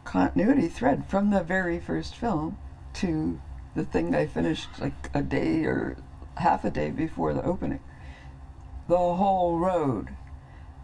continuity 0.04 0.68
thread 0.68 1.04
from 1.06 1.30
the 1.30 1.42
very 1.42 1.80
first 1.80 2.14
film 2.14 2.58
to 2.94 3.40
the 3.74 3.84
thing 3.84 4.14
I 4.14 4.26
finished 4.26 4.80
like 4.80 5.10
a 5.14 5.22
day 5.22 5.64
or 5.64 5.96
half 6.36 6.64
a 6.64 6.70
day 6.70 6.90
before 6.90 7.32
the 7.32 7.44
opening. 7.44 7.80
The 8.88 8.96
whole 8.96 9.58
road. 9.58 10.10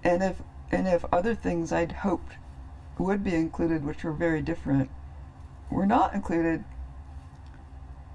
And 0.05 0.23
if 0.23 0.43
and 0.71 0.87
if 0.87 1.05
other 1.13 1.35
things 1.35 1.73
I'd 1.73 1.93
hoped 1.93 2.35
would 2.99 3.25
be 3.25 3.35
included 3.35 3.85
which 3.85 4.05
were 4.05 4.13
very 4.13 4.43
different 4.43 4.91
were 5.71 5.87
not 5.87 6.15
included, 6.15 6.65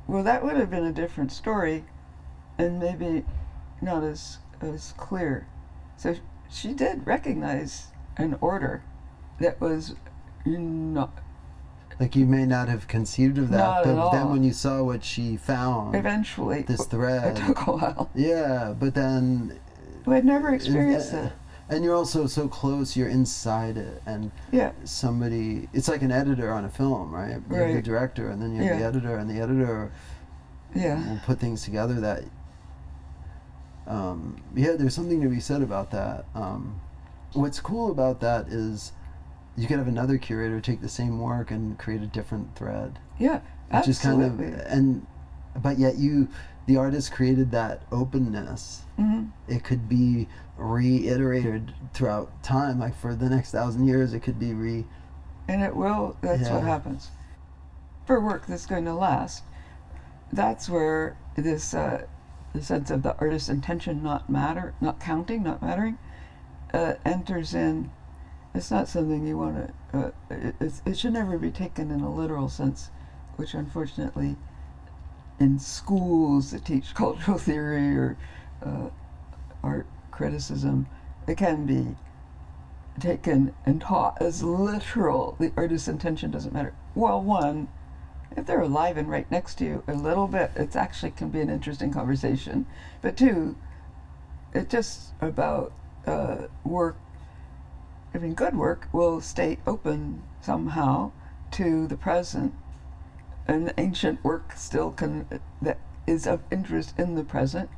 well 0.07 0.24
that 0.24 0.43
would 0.43 0.57
have 0.57 0.69
been 0.69 0.86
a 0.86 0.91
different 0.91 1.32
story 1.32 1.86
and 2.57 2.80
maybe 2.80 3.26
not 3.82 4.03
as 4.03 4.39
as 4.61 4.93
clear. 4.97 5.47
So 5.97 6.15
she 6.49 6.74
did 6.74 7.05
recognize 7.05 7.88
an 8.17 8.38
order 8.41 8.84
that 9.39 9.59
was 9.59 9.95
not 10.45 11.17
Like 11.99 12.15
you 12.15 12.25
may 12.25 12.45
not 12.45 12.69
have 12.69 12.87
conceived 12.87 13.37
of 13.37 13.49
that, 13.49 13.57
Not 13.57 13.85
at 13.87 13.95
but 13.95 14.11
then 14.11 14.29
when 14.29 14.43
you 14.43 14.53
saw 14.53 14.83
what 14.83 15.03
she 15.03 15.37
found, 15.37 15.95
eventually 15.95 16.63
this 16.63 16.85
thread. 16.85 17.37
it 17.37 17.41
took 17.45 17.67
a 17.67 17.71
while. 17.71 18.09
yeah, 18.15 18.73
but 18.77 18.95
then 18.95 19.59
But 20.05 20.15
I'd 20.15 20.25
never 20.25 20.53
experienced 20.53 21.13
and, 21.13 21.27
that. 21.27 21.33
and 21.69 21.83
you're 21.83 21.95
also 21.95 22.25
so 22.27 22.47
close, 22.47 22.95
you're 22.97 23.07
inside 23.09 23.77
it, 23.77 24.01
and 24.05 24.31
Yeah. 24.51 24.71
somebody, 24.83 25.69
it's 25.73 25.87
like 25.87 26.01
an 26.01 26.11
editor 26.11 26.51
on 26.51 26.65
a 26.65 26.69
film, 26.69 27.11
right? 27.13 27.39
You 27.49 27.55
have 27.57 27.73
the 27.73 27.81
director, 27.81 28.29
and 28.29 28.41
then 28.41 28.55
you 28.55 28.63
have 28.63 28.77
the 28.79 28.85
editor, 28.85 29.15
and 29.17 29.29
the 29.29 29.39
editor 29.39 29.91
Yeah. 30.75 31.07
will 31.07 31.19
put 31.25 31.39
things 31.39 31.63
together 31.63 31.99
that, 32.01 32.23
um, 33.87 34.37
yeah, 34.55 34.71
there's 34.77 34.95
something 34.95 35.21
to 35.21 35.29
be 35.29 35.39
said 35.39 35.61
about 35.61 35.91
that. 35.91 36.25
Um, 36.33 36.79
what's 37.33 37.59
cool 37.59 37.91
about 37.91 38.19
that 38.21 38.47
is 38.47 38.93
you 39.56 39.68
could 39.68 39.78
have 39.78 39.88
another 39.88 40.18
curator 40.18 40.60
take 40.60 40.82
the 40.82 40.89
same 40.89 41.20
work 41.20 41.51
and 41.51 41.78
create 41.78 42.01
a 42.01 42.08
different 42.08 42.56
thread. 42.56 42.99
Yeah, 43.20 43.41
Which 43.70 43.88
is 43.88 43.99
kind 43.99 44.22
of 44.24 44.39
and 44.39 45.06
but 45.62 45.78
yet 45.78 45.97
you 45.97 46.28
the 46.66 46.78
artist 46.78 47.12
created 47.12 47.51
that 47.51 47.82
openness. 47.91 48.84
Mhm. 48.97 49.30
It 49.47 49.64
could 49.64 49.88
be 49.89 50.28
reiterated 50.58 51.74
throughout 51.93 52.41
time. 52.43 52.80
Like 52.80 52.95
for 52.95 53.16
the 53.16 53.30
next 53.30 53.51
thousand 53.51 53.86
years, 53.88 54.14
it 54.14 54.22
could 54.22 54.39
be 54.39 54.54
re. 54.54 54.86
and 55.47 55.62
it 55.62 55.76
will 55.76 56.16
that's 56.22 56.49
what 56.49 56.64
happens 56.64 57.12
for 58.06 58.20
work 58.20 58.45
that's 58.47 58.66
going 58.66 58.86
to 58.86 58.93
last 58.93 59.43
that's 60.32 60.70
where 60.70 61.16
this 61.36 61.74
uh, 61.74 62.06
the 62.54 62.62
sense 62.62 62.89
of 62.89 63.04
the 63.04 63.16
artist's 63.18 63.49
intention 63.49 64.01
not 64.01 64.30
matter 64.30 64.74
not 64.80 64.99
counting 65.01 65.43
not 65.43 65.62
mattering 65.62 65.97
uh, 66.74 66.93
enters 67.06 67.54
in 67.54 67.91
it's 68.54 68.72
not 68.72 68.88
something 68.88 69.26
you 69.26 69.38
want 69.38 69.74
to 69.91 69.97
uh, 69.97 70.12
it, 70.30 70.82
it 70.86 70.97
should 70.97 71.14
never 71.14 71.38
be 71.38 71.51
taken 71.51 71.91
in 71.91 72.01
a 72.01 72.14
literal 72.14 72.49
sense 72.49 72.89
which 73.36 73.54
unfortunately 73.54 74.36
in 75.39 75.60
schools 75.60 76.51
that 76.51 76.66
teach 76.66 76.93
cultural 76.93 77.38
theory 77.38 77.95
or 77.95 78.18
uh, 78.64 78.89
art 79.64 79.88
criticism 80.12 80.88
it 81.28 81.38
can 81.38 81.66
be 81.66 81.95
taken 82.99 83.54
and 83.66 83.82
taught 83.82 84.22
as 84.22 84.43
literal. 84.43 85.36
The 85.39 85.51
artist's 85.56 85.88
intention 85.88 86.32
doesn't 86.32 86.54
matter. 86.54 86.74
Well, 86.95 87.22
one, 87.22 87.68
if 88.36 88.45
they're 88.45 88.62
alive 88.62 88.97
and 88.97 89.10
right 89.10 89.30
next 89.32 89.56
to 89.56 89.66
you 89.66 89.84
a 89.88 89.93
little 89.93 90.28
bit, 90.28 90.51
it 90.56 90.76
actually 90.76 91.12
can 91.12 91.30
be 91.30 91.41
an 91.41 91.49
interesting 91.49 91.91
conversation. 91.91 92.66
But 93.01 93.18
two, 93.18 93.56
it's 94.54 94.72
just 94.72 95.14
about 95.22 95.74
uh, 96.06 96.47
work. 96.64 96.97
Mean, 98.14 98.36
good 98.36 98.55
work 98.55 98.88
will 98.93 99.20
stay 99.20 99.57
open 99.68 100.22
somehow 100.39 101.11
to 101.51 101.88
the 101.88 101.97
present, 101.97 102.53
and 103.47 103.74
ancient 103.78 104.24
work 104.24 104.53
still 104.55 104.91
can 104.91 105.41
that 105.61 105.80
is 106.07 106.26
of 106.26 106.41
interest 106.49 106.93
in 106.97 107.16
the 107.16 107.24
present. 107.24 107.70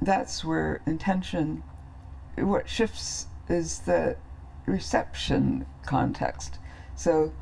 That's 0.00 0.44
where 0.44 0.80
intention 0.86 1.64
what 2.36 2.68
shifts 2.68 3.26
is 3.48 3.80
the 3.80 4.16
reception 4.64 5.66
context. 5.84 6.58
So 6.94 7.32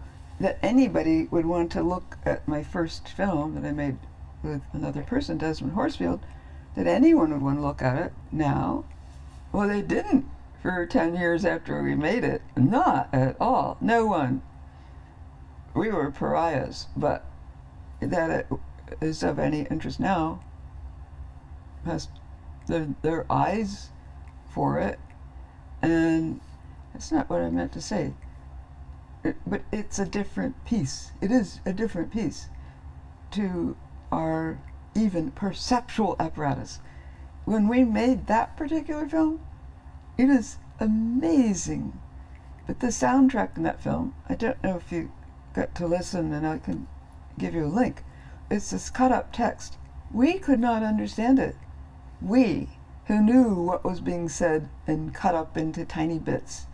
that 0.41 0.59
anybody 0.63 1.29
would 1.31 1.47
want 1.47 1.71
to 1.73 1.83
look 1.83 2.17
at 2.25 2.49
my 2.49 2.63
first 2.63 3.09
film 3.09 3.55
that 3.55 3.65
I 3.65 3.73
made 3.73 3.99
with 4.43 4.63
another 4.73 5.03
person, 5.03 5.39
Desmond 5.39 5.75
Horsfield, 5.75 6.21
that 6.75 6.87
anyone 6.87 7.31
would 7.33 7.43
want 7.43 7.59
to 7.59 7.63
look 7.63 7.83
at 7.83 7.99
it 7.99 8.13
now. 8.33 8.85
Well, 9.53 9.69
they 9.69 9.83
didn't 9.83 10.27
for 10.63 10.87
10 10.87 11.17
years 11.17 11.45
after 11.45 11.83
we 11.83 11.95
made 11.95 12.25
it. 12.25 12.43
Not 12.57 13.09
at 13.13 13.37
all. 13.41 13.77
No 13.81 14.07
one. 14.07 14.43
We 15.75 15.91
were 15.91 16.11
pariahs, 16.11 16.87
but 16.97 17.25
that 18.01 18.31
it 18.31 18.47
is 19.01 19.23
of 19.23 19.39
any 19.39 19.63
interest 19.71 20.01
now 20.01 20.43
has 21.85 22.09
their, 22.67 22.89
their 23.03 23.27
eyes 23.31 23.91
for 24.53 24.79
it 24.79 24.99
and 25.83 26.41
that's 26.93 27.13
not 27.13 27.31
what 27.31 27.41
I 27.41 27.51
meant 27.51 27.73
to 27.73 27.81
say. 27.81 28.13
It, 29.25 29.37
but 29.47 29.63
it's 29.73 29.99
a 29.99 30.07
different 30.07 30.65
piece. 30.65 31.13
It 31.21 31.31
is 31.31 31.61
a 31.65 31.73
different 31.73 32.13
piece 32.13 32.49
to 33.33 33.77
our 34.11 34.59
even 34.95 35.31
perceptual 35.31 36.17
apparatus. 36.19 36.81
When 37.45 37.69
we 37.69 37.85
made 37.85 38.27
that 38.27 38.57
particular 38.57 39.09
film, 39.09 39.41
it 40.21 40.29
is 40.29 40.59
amazing. 40.79 41.99
But 42.67 42.81
the 42.81 42.89
soundtrack 42.89 43.57
in 43.57 43.63
that 43.63 43.83
film, 43.83 44.15
I 44.29 44.35
don't 44.35 44.63
know 44.63 44.77
if 44.77 44.93
you 44.93 45.11
got 45.55 45.75
to 45.77 45.87
listen 45.87 46.33
and 46.33 46.47
I 46.47 46.59
can 46.59 46.87
give 47.39 47.55
you 47.55 47.65
a 47.65 47.67
link. 47.67 48.05
It's 48.51 48.71
this 48.71 48.91
cut 48.91 49.13
up 49.13 49.33
text. 49.33 49.79
We 50.13 50.39
could 50.39 50.61
not 50.61 50.83
understand 50.83 51.39
it. 51.39 51.57
We, 52.21 52.69
who 53.07 53.23
knew 53.23 53.55
what 53.55 53.85
was 53.85 54.01
being 54.01 54.29
said 54.29 54.69
and 54.87 55.15
cut 55.15 55.35
up 55.35 55.57
into 55.57 55.85
tiny 55.85 56.19
bits, 56.19 56.67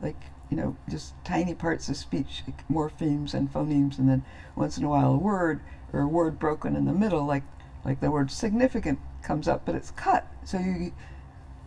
like, 0.00 0.20
you 0.50 0.56
know, 0.56 0.76
just 0.88 1.14
tiny 1.24 1.54
parts 1.54 1.88
of 1.88 1.96
speech, 1.96 2.42
like 2.46 2.66
morphemes 2.68 3.34
and 3.34 3.52
phonemes, 3.52 3.98
and 3.98 4.08
then 4.08 4.24
once 4.56 4.78
in 4.78 4.84
a 4.84 4.88
while 4.88 5.12
a 5.12 5.18
word 5.18 5.60
or 5.92 6.00
a 6.00 6.08
word 6.08 6.38
broken 6.38 6.74
in 6.74 6.86
the 6.86 6.92
middle, 6.92 7.24
like 7.24 7.42
like 7.84 8.00
the 8.00 8.10
word 8.10 8.30
significant 8.30 8.98
comes 9.22 9.46
up, 9.46 9.66
but 9.66 9.74
it's 9.74 9.90
cut. 9.90 10.26
So 10.44 10.58
you, 10.58 10.92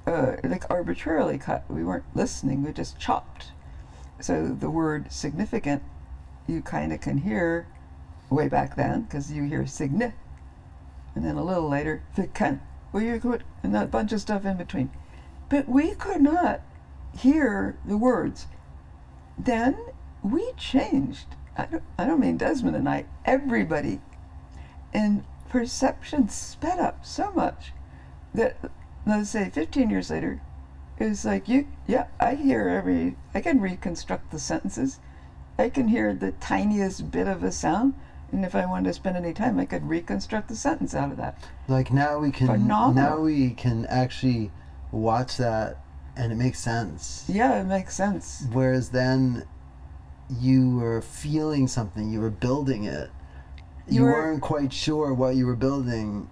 uh, 0.07 0.37
like 0.43 0.63
arbitrarily 0.69 1.37
cut. 1.37 1.65
We 1.69 1.83
weren't 1.83 2.05
listening, 2.15 2.63
we 2.63 2.71
just 2.71 2.97
chopped. 2.97 3.51
So 4.19 4.47
the 4.47 4.69
word 4.69 5.11
significant, 5.11 5.83
you 6.47 6.61
kind 6.61 6.91
of 6.91 7.01
can 7.01 7.19
hear 7.19 7.67
way 8.29 8.47
back 8.47 8.75
then, 8.75 9.03
because 9.03 9.31
you 9.31 9.43
hear 9.43 9.63
signi, 9.63 10.13
and 11.13 11.25
then 11.25 11.35
a 11.35 11.43
little 11.43 11.69
later, 11.69 12.03
ficant. 12.15 12.61
Well, 12.91 13.03
you 13.03 13.19
could, 13.19 13.43
and 13.61 13.75
a 13.75 13.85
bunch 13.85 14.11
of 14.13 14.21
stuff 14.21 14.45
in 14.45 14.57
between. 14.57 14.89
But 15.49 15.67
we 15.69 15.93
could 15.93 16.21
not 16.21 16.61
hear 17.17 17.77
the 17.85 17.97
words. 17.97 18.47
Then 19.37 19.77
we 20.23 20.53
changed. 20.57 21.27
I 21.57 21.65
don't, 21.65 21.83
I 21.97 22.05
don't 22.05 22.19
mean 22.19 22.37
Desmond 22.37 22.75
and 22.75 22.87
I, 22.87 23.05
everybody. 23.25 24.01
And 24.93 25.25
perception 25.49 26.29
sped 26.29 26.79
up 26.79 27.05
so 27.05 27.31
much 27.31 27.71
that, 28.33 28.57
let's 29.07 29.29
say, 29.29 29.49
15 29.49 29.89
years 29.89 30.09
later, 30.09 30.41
it 30.99 31.05
was 31.09 31.25
like, 31.25 31.47
you, 31.47 31.67
yeah, 31.85 32.07
I 32.19 32.35
hear 32.35 32.67
every, 32.69 33.15
I 33.33 33.41
can 33.41 33.61
reconstruct 33.61 34.31
the 34.31 34.39
sentences. 34.39 34.99
I 35.57 35.69
can 35.69 35.87
hear 35.87 36.13
the 36.13 36.31
tiniest 36.33 37.11
bit 37.11 37.27
of 37.27 37.43
a 37.43 37.51
sound. 37.51 37.93
And 38.31 38.43
if 38.43 38.55
I 38.55 38.65
wanted 38.65 38.89
to 38.89 38.93
spend 38.93 39.15
any 39.15 39.33
time, 39.33 39.59
I 39.59 39.65
could 39.65 39.87
reconstruct 39.87 40.49
the 40.49 40.55
sentence 40.55 40.93
out 40.93 41.11
of 41.11 41.17
that. 41.17 41.41
Like 41.67 41.91
now 41.91 42.19
we 42.19 42.31
can 42.31 42.47
Phenomenal. 42.47 42.93
now 42.93 43.19
we 43.21 43.51
can 43.51 43.85
actually 43.85 44.51
watch 44.91 45.37
that 45.37 45.77
and 46.15 46.31
it 46.31 46.35
makes 46.35 46.59
sense. 46.59 47.23
Yeah, 47.29 47.61
it 47.61 47.65
makes 47.65 47.95
sense. 47.95 48.45
Whereas 48.51 48.89
then 48.89 49.45
you 50.29 50.77
were 50.77 51.01
feeling 51.01 51.67
something, 51.67 52.11
you 52.11 52.19
were 52.19 52.29
building 52.31 52.83
it. 52.83 53.09
You, 53.87 53.99
You 53.99 54.03
were- 54.03 54.11
weren't 54.11 54.41
quite 54.41 54.73
sure 54.73 55.13
what 55.13 55.35
you 55.35 55.45
were 55.45 55.55
building, 55.55 56.27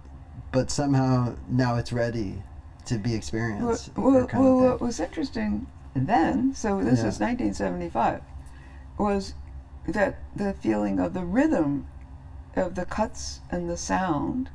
but 0.52 0.70
somehow 0.70 1.36
now 1.48 1.76
it's 1.76 1.92
ready 1.92 2.42
to 2.86 2.98
be 2.98 3.14
experienced. 3.14 3.90
well, 3.96 4.26
well, 4.32 4.56
what 4.56 4.80
was 4.80 4.98
interesting 5.00 5.66
then, 5.94 6.54
so 6.54 6.82
this 6.82 7.00
Yeah. 7.00 7.08
is 7.08 7.20
1975, 7.20 8.22
was 8.98 9.34
that 9.86 10.16
the 10.34 10.52
feeling 10.54 10.98
of 10.98 11.12
the 11.12 11.24
rhythm 11.24 11.86
of 12.54 12.74
the 12.74 12.84
cuts 12.84 13.40
and 13.50 13.68
the 13.68 13.76
sound, 13.76 14.48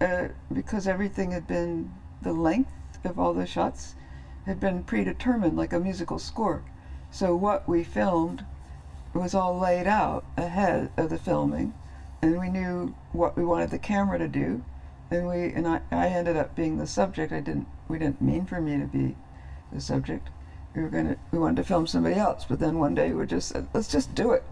uh, 0.00 0.28
because 0.52 0.86
everything 0.86 1.30
had 1.30 1.46
been, 1.46 1.92
the 2.22 2.32
length 2.32 2.72
of 3.04 3.18
all 3.18 3.32
the 3.32 3.46
shots 3.46 3.94
had 4.46 4.58
been 4.58 4.82
predetermined 4.82 5.56
like 5.56 5.72
a 5.72 5.78
musical 5.80 6.18
score. 6.18 6.62
So 7.10 7.36
what 7.36 7.68
we 7.68 7.84
filmed 7.84 8.44
was 9.14 9.34
all 9.34 9.58
laid 9.58 9.86
out 9.86 10.24
ahead 10.36 10.90
of 10.96 11.10
the 11.10 11.18
filming, 11.18 11.74
and 12.22 12.38
we 12.38 12.48
knew 12.48 12.94
what 13.12 13.36
we 13.36 13.44
wanted 13.44 13.70
the 13.70 13.78
camera 13.78 14.18
to 14.18 14.28
do, 14.28 14.62
and 15.10 15.26
we 15.26 15.52
and 15.52 15.66
I, 15.66 15.80
I 15.90 16.08
ended 16.08 16.36
up 16.36 16.54
being 16.54 16.78
the 16.78 16.86
subject. 16.86 17.32
I 17.32 17.40
didn't 17.40 17.66
we 17.88 17.98
didn't 17.98 18.22
mean 18.22 18.46
for 18.46 18.60
me 18.60 18.78
to 18.78 18.86
be 18.86 19.16
the 19.72 19.80
subject. 19.80 20.28
We 20.74 20.82
were 20.82 20.88
gonna 20.88 21.16
we 21.32 21.38
wanted 21.38 21.56
to 21.56 21.64
film 21.64 21.86
somebody 21.86 22.14
else, 22.14 22.44
but 22.48 22.60
then 22.60 22.78
one 22.78 22.94
day 22.94 23.12
we 23.12 23.26
just 23.26 23.48
said 23.48 23.66
let's 23.74 23.88
just 23.88 24.14
do 24.14 24.32
it, 24.32 24.44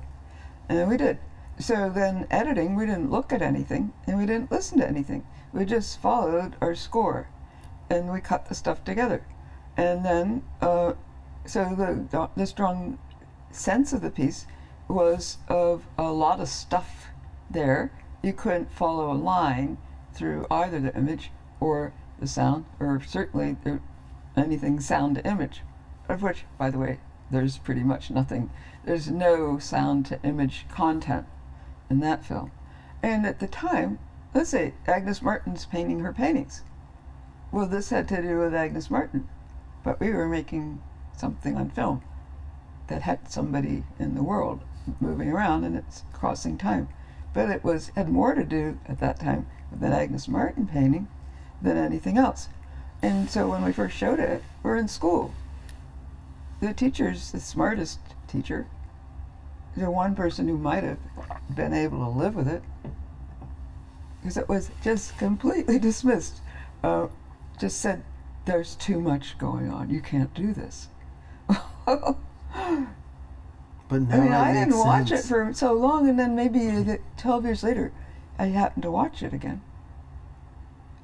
and 0.69 0.89
we 0.89 0.97
did. 0.97 1.19
So 1.59 1.91
then 1.91 2.27
editing, 2.31 2.77
we 2.77 2.87
didn't 2.87 3.11
look 3.11 3.33
at 3.33 3.43
anything 3.43 3.93
and 4.07 4.19
we 4.19 4.27
didn't 4.27 4.51
listen 4.51 4.79
to 4.79 4.89
anything. 4.89 5.27
We 5.53 5.65
just 5.65 6.01
followed 6.01 6.57
our 6.61 6.75
score, 6.75 7.29
and 7.89 8.13
we 8.13 8.21
cut 8.21 8.49
the 8.49 8.55
stuff 8.55 8.85
together, 8.85 9.25
and 9.77 10.05
then 10.05 10.43
uh, 10.61 10.95
so 11.47 11.75
the 11.77 12.29
the 12.37 12.47
strong 12.47 12.99
sense 13.51 13.93
of 13.93 14.03
the 14.03 14.11
piece 14.11 14.47
was 14.89 15.39
of 15.49 15.87
a 15.97 16.11
lot 16.11 16.41
of 16.41 16.49
stuff 16.49 17.09
there. 17.51 17.93
You 18.23 18.33
couldn't 18.33 18.73
follow 18.73 19.13
a 19.13 19.15
line 19.15 19.79
through 20.19 20.47
either 20.51 20.81
the 20.81 20.95
image 20.97 21.31
or 21.61 21.93
the 22.19 22.27
sound, 22.27 22.65
or 22.81 23.01
certainly 23.07 23.57
anything 24.37 24.81
sound 24.81 25.15
to 25.15 25.27
image, 25.27 25.63
of 26.09 26.23
which, 26.23 26.45
by 26.59 26.71
the 26.71 26.79
way, 26.79 26.99
there's 27.31 27.59
pretty 27.59 27.83
much 27.83 28.11
nothing. 28.11 28.51
There's 28.85 29.09
no 29.09 29.59
sound 29.59 30.07
to 30.07 30.21
image 30.25 30.67
content 30.69 31.27
in 31.89 32.01
that 32.01 32.25
film. 32.25 32.51
And 33.01 33.25
at 33.25 33.39
the 33.39 33.47
time, 33.47 34.01
let's 34.35 34.51
say 34.51 34.75
Agnes 34.89 35.23
Martin's 35.23 35.67
painting 35.67 36.01
her 36.01 36.13
paintings. 36.13 36.65
Well, 37.53 37.67
this 37.67 37.91
had 37.91 38.09
to 38.09 38.21
do 38.21 38.39
with 38.39 38.55
Agnes 38.55 38.91
Martin, 38.91 39.29
but 39.85 40.01
we 40.01 40.11
were 40.11 40.29
making 40.29 40.83
something 41.17 41.57
on 41.57 41.71
film 41.71 42.03
that 42.89 43.03
had 43.03 43.31
somebody 43.31 43.85
in 43.99 44.15
the 44.17 44.23
world 44.23 44.63
moving 45.01 45.31
around 45.31 45.65
and 45.65 45.77
it's 45.77 46.03
crossing 46.13 46.59
time. 46.59 46.89
But 47.33 47.51
it 47.51 47.63
was 47.63 47.93
had 47.95 48.09
more 48.09 48.35
to 48.35 48.45
do 48.45 48.81
at 48.87 48.99
that 48.99 49.21
time 49.21 49.47
with 49.71 49.83
an 49.83 49.93
Agnes 49.93 50.29
Martin 50.29 50.67
painting 50.67 51.09
than 51.61 51.77
anything 51.77 52.17
else. 52.19 52.49
And 53.03 53.31
so 53.31 53.49
when 53.49 53.65
we 53.65 53.73
first 53.73 53.97
showed 53.97 54.19
it, 54.19 54.43
we're 54.63 54.77
in 54.77 54.89
school. 54.89 55.33
The 56.61 56.73
teachers, 56.73 57.31
the 57.31 57.41
smartest 57.41 58.01
teacher. 58.27 58.67
The 59.77 59.91
one 59.91 60.15
person 60.17 60.49
who 60.49 60.59
might 60.59 60.83
have 60.83 60.99
been 61.55 61.73
able 61.73 61.99
to 61.99 62.09
live 62.09 62.35
with 62.35 62.49
it, 62.49 62.63
because 64.21 64.37
it 64.37 64.49
was 64.49 64.71
just 64.83 65.17
completely 65.19 65.79
dismissed. 65.89 66.41
Uh, 66.83 67.07
just 67.61 67.81
said, 67.81 68.03
"There's 68.45 68.75
too 68.75 69.01
much 69.01 69.39
going 69.39 69.71
on. 69.71 69.91
You 69.91 70.01
can't 70.01 70.35
do 70.35 70.53
this." 70.53 70.89
But 73.89 74.03
now 74.03 74.17
I 74.17 74.21
mean, 74.21 74.33
I 74.33 74.53
didn't 74.53 74.79
watch 74.79 75.11
it 75.11 75.23
for 75.23 75.53
so 75.55 75.73
long, 75.73 76.09
and 76.09 76.19
then 76.19 76.37
maybe 76.37 76.99
12 77.17 77.45
years 77.45 77.63
later, 77.63 77.93
I 78.39 78.47
happened 78.47 78.83
to 78.85 78.91
watch 78.91 79.23
it 79.23 79.33
again. 79.33 79.61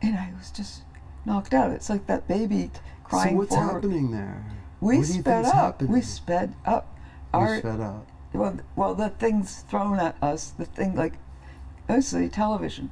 And 0.02 0.16
I 0.16 0.32
was 0.38 0.50
just 0.50 0.82
knocked 1.24 1.54
out. 1.54 1.70
It's 1.70 1.88
like 1.90 2.06
that 2.06 2.28
baby 2.28 2.70
crying 3.02 3.30
So 3.34 3.36
what's 3.38 3.54
forward. 3.54 3.72
happening 3.84 4.10
there? 4.10 4.44
We 4.80 4.98
What 4.98 5.06
do 5.06 5.12
you 5.14 5.20
sped 5.20 5.44
up. 5.46 5.54
happening? 5.54 5.92
We 5.92 6.00
sped 6.02 6.54
up. 6.64 6.96
We 7.32 7.38
Our 7.40 7.58
sped 7.58 7.80
up. 7.80 8.06
well, 8.32 8.56
well, 8.76 8.94
the 8.94 9.08
things 9.08 9.60
thrown 9.68 9.98
at 9.98 10.16
us, 10.22 10.50
the 10.50 10.66
thing 10.66 10.94
like 10.94 11.14
mostly 11.88 12.28
television. 12.28 12.90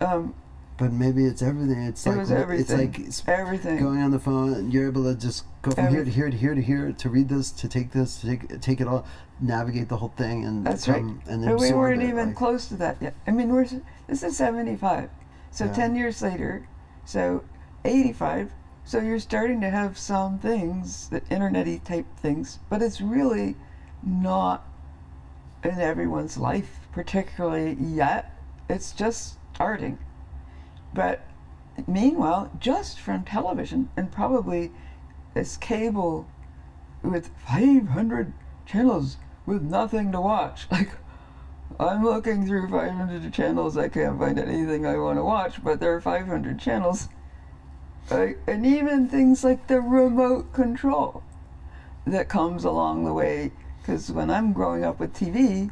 Um, 0.00 0.34
But 0.80 0.92
maybe 0.94 1.26
it's 1.26 1.42
everything. 1.42 1.82
It's 1.82 2.06
it 2.06 2.10
like 2.10 2.18
what- 2.28 2.30
everything. 2.38 2.80
It's 2.80 2.96
like 2.98 3.06
it's 3.06 3.22
everything. 3.28 3.78
going 3.78 4.00
on 4.00 4.12
the 4.12 4.18
phone. 4.18 4.70
You're 4.70 4.86
able 4.86 5.04
to 5.04 5.14
just 5.14 5.44
go 5.60 5.72
from 5.72 5.88
here 5.88 6.02
to 6.06 6.10
here 6.10 6.30
to 6.30 6.36
here 6.36 6.54
to 6.54 6.62
here 6.62 6.90
to 6.90 7.08
read 7.10 7.28
this, 7.28 7.50
to 7.52 7.68
take 7.68 7.92
this, 7.92 8.18
to 8.22 8.26
take 8.28 8.60
take 8.62 8.80
it 8.80 8.88
all, 8.88 9.04
navigate 9.42 9.90
the 9.90 9.98
whole 9.98 10.14
thing, 10.16 10.46
and 10.46 10.64
That's 10.66 10.88
right. 10.88 11.00
come 11.02 11.20
and 11.28 11.44
But 11.44 11.60
we 11.60 11.74
weren't 11.74 12.02
it, 12.02 12.08
even 12.08 12.28
like- 12.28 12.34
close 12.34 12.66
to 12.68 12.76
that 12.76 12.96
yet. 12.98 13.12
I 13.26 13.30
mean, 13.30 13.50
we're 13.50 13.66
this 14.06 14.22
is 14.22 14.38
'75, 14.38 15.10
so 15.50 15.66
Yeah. 15.66 15.72
10 15.74 15.96
years 15.96 16.22
later, 16.22 16.66
so 17.04 17.44
'85. 17.84 18.50
So 18.86 19.00
you're 19.00 19.18
starting 19.18 19.60
to 19.60 19.68
have 19.68 19.98
some 19.98 20.38
things, 20.38 21.10
the 21.10 21.20
internety 21.30 21.84
type 21.84 22.06
things, 22.16 22.58
but 22.70 22.80
it's 22.80 23.02
really 23.02 23.54
not 24.02 24.66
in 25.62 25.78
everyone's 25.78 26.38
life, 26.38 26.88
particularly 26.90 27.74
yet. 27.78 28.34
It's 28.70 28.92
just 28.92 29.36
starting. 29.54 29.98
But 30.92 31.20
meanwhile, 31.86 32.50
just 32.58 32.98
from 32.98 33.24
television 33.24 33.88
and 33.96 34.10
probably 34.10 34.72
this 35.34 35.56
cable 35.56 36.26
with 37.02 37.30
500 37.46 38.32
channels 38.66 39.16
with 39.46 39.62
nothing 39.62 40.12
to 40.12 40.20
watch. 40.20 40.66
Like, 40.70 40.90
I'm 41.78 42.04
looking 42.04 42.46
through 42.46 42.68
500 42.68 43.32
channels. 43.32 43.76
I 43.78 43.88
can't 43.88 44.18
find 44.18 44.38
anything 44.38 44.84
I 44.84 44.98
want 44.98 45.18
to 45.18 45.24
watch, 45.24 45.64
but 45.64 45.80
there 45.80 45.94
are 45.94 46.00
500 46.00 46.58
channels. 46.58 47.08
And 48.10 48.66
even 48.66 49.08
things 49.08 49.44
like 49.44 49.66
the 49.66 49.80
remote 49.80 50.52
control 50.52 51.22
that 52.06 52.28
comes 52.28 52.64
along 52.64 53.04
the 53.04 53.14
way. 53.14 53.52
Because 53.80 54.12
when 54.12 54.30
I'm 54.30 54.52
growing 54.52 54.84
up 54.84 55.00
with 55.00 55.14
TV, 55.14 55.70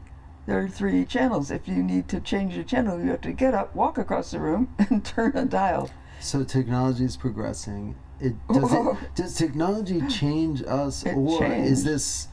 there 0.49 0.62
are 0.62 0.68
three 0.68 1.05
channels. 1.05 1.51
If 1.51 1.68
you 1.68 1.82
need 1.82 2.09
to 2.09 2.20
change 2.20 2.57
the 2.57 2.64
channel, 2.64 2.99
you 2.99 3.11
have 3.11 3.20
to 3.20 3.32
get 3.32 3.53
up, 3.53 3.76
walk 3.76 3.99
across 3.99 4.30
the 4.30 4.40
room, 4.40 4.74
and 4.90 5.05
turn 5.05 5.36
a 5.36 5.44
dial. 5.44 5.90
So 6.20 6.42
technology 6.42 7.05
is 7.05 7.18
progressing. 7.18 7.96
It 8.18 8.34
does 8.49 8.72
it, 8.72 8.96
does 9.14 9.34
technology 9.34 10.01
change 10.09 10.62
us, 10.62 11.05
It 11.05 11.14
or 11.14 11.44
is 11.44 11.84
this 11.84 12.28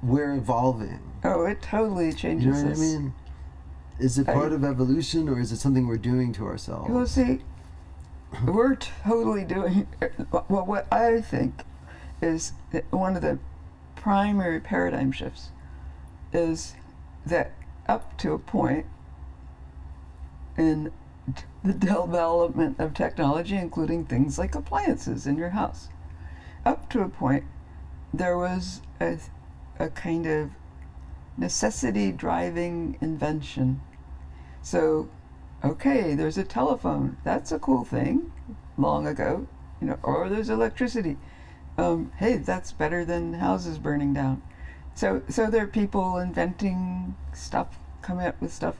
we're 0.00 0.32
evolving? 0.34 1.00
Oh, 1.24 1.44
it 1.44 1.60
totally 1.60 2.12
changes 2.12 2.44
You 2.46 2.52
know 2.52 2.68
what 2.68 2.76
I 2.76 2.80
mean? 2.80 3.14
Is 3.98 4.16
it 4.16 4.28
I- 4.28 4.32
part 4.32 4.52
of 4.52 4.62
evolution, 4.62 5.28
or 5.28 5.40
is 5.40 5.50
it 5.50 5.56
something 5.56 5.88
we're 5.88 5.96
doing 5.98 6.32
to 6.34 6.46
ourselves? 6.46 6.88
Well, 6.88 7.06
see, 7.06 7.40
we're 8.46 8.76
totally 8.76 9.44
doing. 9.44 9.88
Well, 10.30 10.66
what 10.66 10.86
I 10.92 11.20
think 11.20 11.64
is 12.22 12.52
one 12.90 13.16
of 13.16 13.22
the 13.22 13.40
primary 13.96 14.60
paradigm 14.60 15.10
shifts 15.10 15.50
is 16.32 16.74
that 17.26 17.52
up 17.88 18.16
to 18.18 18.32
a 18.32 18.38
point 18.38 18.86
in 20.56 20.92
the 21.62 21.72
development 21.72 22.78
of 22.78 22.94
technology, 22.94 23.56
including 23.56 24.04
things 24.04 24.38
like 24.38 24.54
appliances 24.54 25.26
in 25.26 25.36
your 25.36 25.50
house, 25.50 25.88
up 26.64 26.88
to 26.90 27.00
a 27.00 27.08
point, 27.08 27.44
there 28.12 28.36
was 28.36 28.80
a, 29.00 29.18
a 29.78 29.88
kind 29.88 30.26
of 30.26 30.50
necessity 31.36 32.12
driving 32.12 32.96
invention. 33.00 33.80
So 34.62 35.08
okay, 35.64 36.14
there's 36.14 36.38
a 36.38 36.44
telephone. 36.44 37.16
That's 37.24 37.50
a 37.50 37.58
cool 37.58 37.84
thing. 37.84 38.30
Long 38.76 39.06
ago, 39.06 39.46
you 39.80 39.86
know, 39.88 39.98
or 40.02 40.28
there's 40.28 40.50
electricity. 40.50 41.16
Um, 41.78 42.12
hey, 42.18 42.36
that's 42.36 42.70
better 42.70 43.04
than 43.04 43.34
houses 43.34 43.78
burning 43.78 44.12
down. 44.12 44.42
So, 44.94 45.22
so 45.28 45.48
there 45.50 45.64
are 45.64 45.68
people 45.68 46.18
inventing 46.18 47.16
stuff, 47.32 47.78
coming 48.02 48.26
up 48.26 48.40
with 48.40 48.52
stuff, 48.52 48.76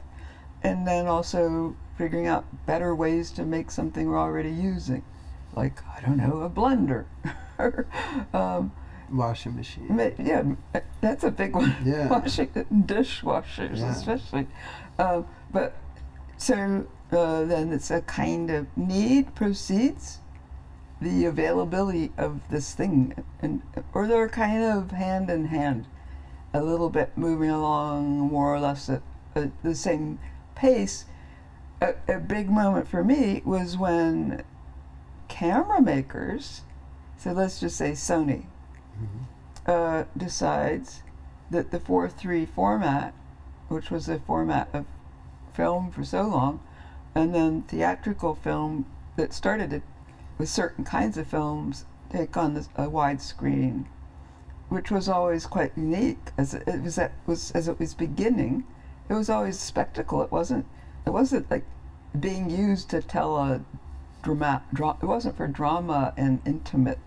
and 0.62 0.87
then 0.87 1.07
also 1.07 1.77
figuring 1.99 2.27
out 2.27 2.45
better 2.67 2.95
ways 2.95 3.31
to 3.33 3.45
make 3.45 3.71
something 3.71 4.09
we're 4.09 4.19
already 4.19 4.51
using, 4.51 5.03
like 5.55 5.81
I 5.97 6.01
don't 6.01 6.17
know, 6.17 6.43
a 6.43 6.51
blender. 6.51 7.05
um, 8.35 8.73
Washing 9.11 9.55
machine. 9.57 9.87
Ma- 9.91 10.11
Yeah, 10.19 10.43
uh, 10.75 10.81
that's 11.01 11.25
a 11.25 11.31
big 11.31 11.55
one. 11.55 11.75
Yeah. 11.85 12.09
Washing 12.11 12.49
dishwashers, 12.49 13.79
Yeah. 13.79 13.91
especially. 13.91 14.47
Um, 14.99 15.27
but 15.53 15.77
so 16.37 16.87
uh, 17.12 17.45
then 17.45 17.73
it's 17.73 17.91
a 17.91 18.01
kind 18.03 18.51
of 18.51 18.67
need 18.77 19.35
proceeds 19.35 20.19
the 21.01 21.27
availability 21.27 22.12
of 22.17 22.41
this 22.49 22.73
thing, 22.75 23.15
and 23.43 23.62
or 23.93 24.07
they're 24.07 24.29
kind 24.29 24.62
of 24.62 24.93
hand 24.93 25.29
in 25.29 25.47
hand, 25.47 25.87
a 26.55 26.62
little 26.62 26.88
bit 26.88 27.11
moving 27.18 27.50
along 27.50 28.18
more 28.18 28.55
or 28.55 28.61
less 28.61 28.88
at, 28.88 29.02
at 29.34 29.50
the 29.62 29.74
same 29.74 30.20
pace. 30.55 31.05
A, 31.82 31.94
a 32.09 32.18
big 32.18 32.48
moment 32.48 32.86
for 32.86 33.02
me 33.02 33.42
was 33.44 33.76
when 33.76 34.44
camera 35.28 35.82
makers, 35.82 36.62
so 37.18 37.32
let's 37.32 37.59
just 37.59 37.76
say 37.76 37.92
Sony, 37.92 38.44
uh, 39.66 40.05
decides 40.16 41.02
that 41.50 41.72
the 41.72 41.80
4 41.80 42.09
3 42.09 42.46
format, 42.46 43.12
which 43.68 43.90
was 43.90 44.09
a 44.09 44.20
format 44.20 44.68
of 44.72 44.86
film 45.52 45.90
for 45.90 46.05
so 46.05 46.22
long, 46.22 46.61
and 47.14 47.34
then 47.34 47.62
theatrical 47.62 48.36
film 48.36 48.86
that 49.16 49.32
started 49.32 49.72
it 49.72 49.82
with 50.38 50.48
certain 50.48 50.84
kinds 50.84 51.16
of 51.16 51.26
films, 51.26 51.84
take 52.11 52.36
on 52.36 52.55
this, 52.55 52.68
a 52.76 52.88
wide 52.88 53.20
screen, 53.20 53.88
which 54.75 54.91
was 54.91 55.09
always 55.09 55.47
quite 55.47 55.70
unique 55.77 56.33
as 56.37 56.53
it, 56.53 56.66
was, 56.83 56.99
was 57.27 57.53
as 57.53 57.68
it 57.68 57.79
was 57.79 57.95
beginning. 57.95 58.64
It 59.09 59.14
was 59.14 59.31
always 59.31 59.59
spectacle. 59.59 60.20
It 60.20 60.33
wasn't. 60.33 60.66
It 61.07 61.11
wasn't 61.11 61.49
like 61.49 61.64
being 62.18 62.51
used 62.51 62.91
to 62.91 63.01
tell 63.01 63.37
a 63.37 63.61
drama. 64.25 64.64
Dra- 64.72 64.97
it 65.01 65.07
wasn't 65.07 65.37
for 65.37 65.47
drama 65.47 66.12
and 66.16 66.41
intimate 66.45 66.99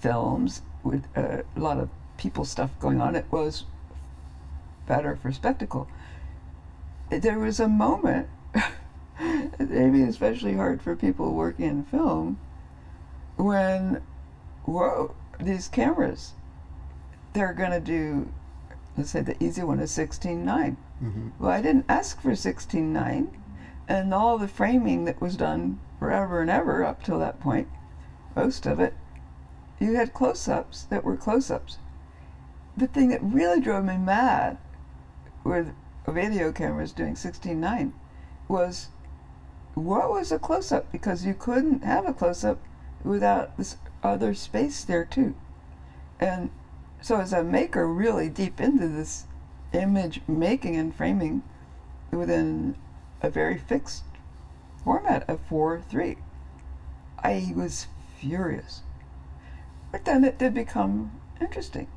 films 0.00 0.62
with 0.82 1.04
uh, 1.14 1.42
a 1.54 1.60
lot 1.60 1.76
of 1.76 1.90
people 2.16 2.46
stuff 2.46 2.70
going 2.80 2.98
on. 2.98 3.14
It 3.14 3.26
was 3.30 3.64
better 4.86 5.16
for 5.16 5.32
spectacle. 5.32 5.86
There 7.10 7.38
was 7.38 7.60
a 7.60 7.68
moment, 7.68 8.26
maybe 9.58 10.02
especially 10.02 10.54
hard 10.54 10.80
for 10.80 10.96
people 10.96 11.34
working 11.34 11.66
in 11.66 11.84
film, 11.84 12.38
when, 13.36 14.00
whoa, 14.64 15.14
these 15.38 15.68
cameras, 15.68 16.32
they're 17.32 17.52
going 17.52 17.70
to 17.70 17.80
do, 17.80 18.32
let's 18.96 19.10
say 19.10 19.20
the 19.20 19.42
easy 19.42 19.62
one 19.62 19.80
is 19.80 19.90
16.9. 19.90 20.76
hmm 20.98 21.28
Well, 21.38 21.50
I 21.50 21.62
didn't 21.62 21.86
ask 21.88 22.20
for 22.20 22.30
16.9, 22.30 23.28
and 23.88 24.14
all 24.14 24.38
the 24.38 24.48
framing 24.48 25.04
that 25.04 25.20
was 25.20 25.36
done 25.36 25.80
forever 25.98 26.40
and 26.40 26.50
ever 26.50 26.84
up 26.84 27.02
till 27.02 27.18
that 27.18 27.40
point, 27.40 27.68
most 28.36 28.66
of 28.66 28.80
it, 28.80 28.94
you 29.78 29.94
had 29.94 30.14
close-ups 30.14 30.84
that 30.84 31.04
were 31.04 31.16
close-ups. 31.16 31.78
The 32.76 32.86
thing 32.86 33.08
that 33.08 33.22
really 33.22 33.60
drove 33.60 33.84
me 33.84 33.96
mad 33.96 34.58
with 35.44 35.72
video 36.06 36.52
cameras 36.52 36.92
doing 36.92 37.14
16.9 37.14 37.92
was 38.48 38.88
what 39.74 40.10
was 40.10 40.32
a 40.32 40.38
close-up 40.38 40.90
because 40.92 41.24
you 41.24 41.34
couldn't 41.34 41.84
have 41.84 42.06
a 42.06 42.12
close-up 42.12 42.58
without 43.04 43.56
this 43.56 43.76
other 44.02 44.34
space 44.34 44.84
there 44.84 45.04
too. 45.04 45.34
And 46.18 46.50
so 47.00 47.20
as 47.20 47.32
a 47.32 47.42
maker 47.42 47.86
really 47.86 48.28
deep 48.28 48.60
into 48.60 48.88
this 48.88 49.24
image 49.72 50.20
making 50.26 50.76
and 50.76 50.94
framing 50.94 51.42
within 52.10 52.76
a 53.22 53.30
very 53.30 53.58
fixed 53.58 54.04
format 54.84 55.28
of 55.28 55.40
4 55.40 55.82
3. 55.88 56.16
I 57.22 57.52
was 57.54 57.86
furious. 58.18 58.82
But 59.92 60.04
then 60.04 60.24
it 60.24 60.38
did 60.38 60.54
become 60.54 61.12
interesting 61.40 61.88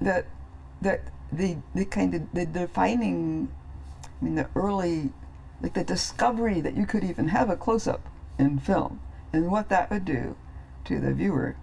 that 0.00 0.26
that 0.80 1.02
the 1.32 1.58
the 1.74 1.84
kind 1.84 2.14
of 2.14 2.32
the 2.32 2.46
defining 2.46 3.48
I 4.20 4.24
mean 4.24 4.34
the 4.34 4.48
early 4.54 5.10
like 5.62 5.74
the 5.74 5.84
discovery 5.84 6.60
that 6.60 6.76
you 6.76 6.86
could 6.86 7.04
even 7.04 7.28
have 7.28 7.50
a 7.50 7.56
close 7.56 7.86
up 7.86 8.08
in 8.38 8.58
film 8.58 9.00
and 9.32 9.50
what 9.50 9.68
that 9.68 9.90
would 9.90 10.04
do 10.04 10.36
to 10.86 10.98
the 10.98 11.12
viewer 11.12 11.56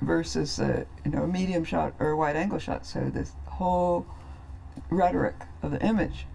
versus 0.00 0.58
a 0.58 0.86
you 1.04 1.10
know 1.10 1.24
a 1.24 1.28
medium 1.28 1.64
shot 1.64 1.94
or 1.98 2.10
a 2.10 2.16
wide 2.16 2.36
angle 2.36 2.58
shot. 2.58 2.86
So 2.86 3.10
this 3.10 3.32
whole 3.46 4.06
rhetoric 4.88 5.36
of 5.62 5.70
the 5.72 5.82
image 5.84 6.26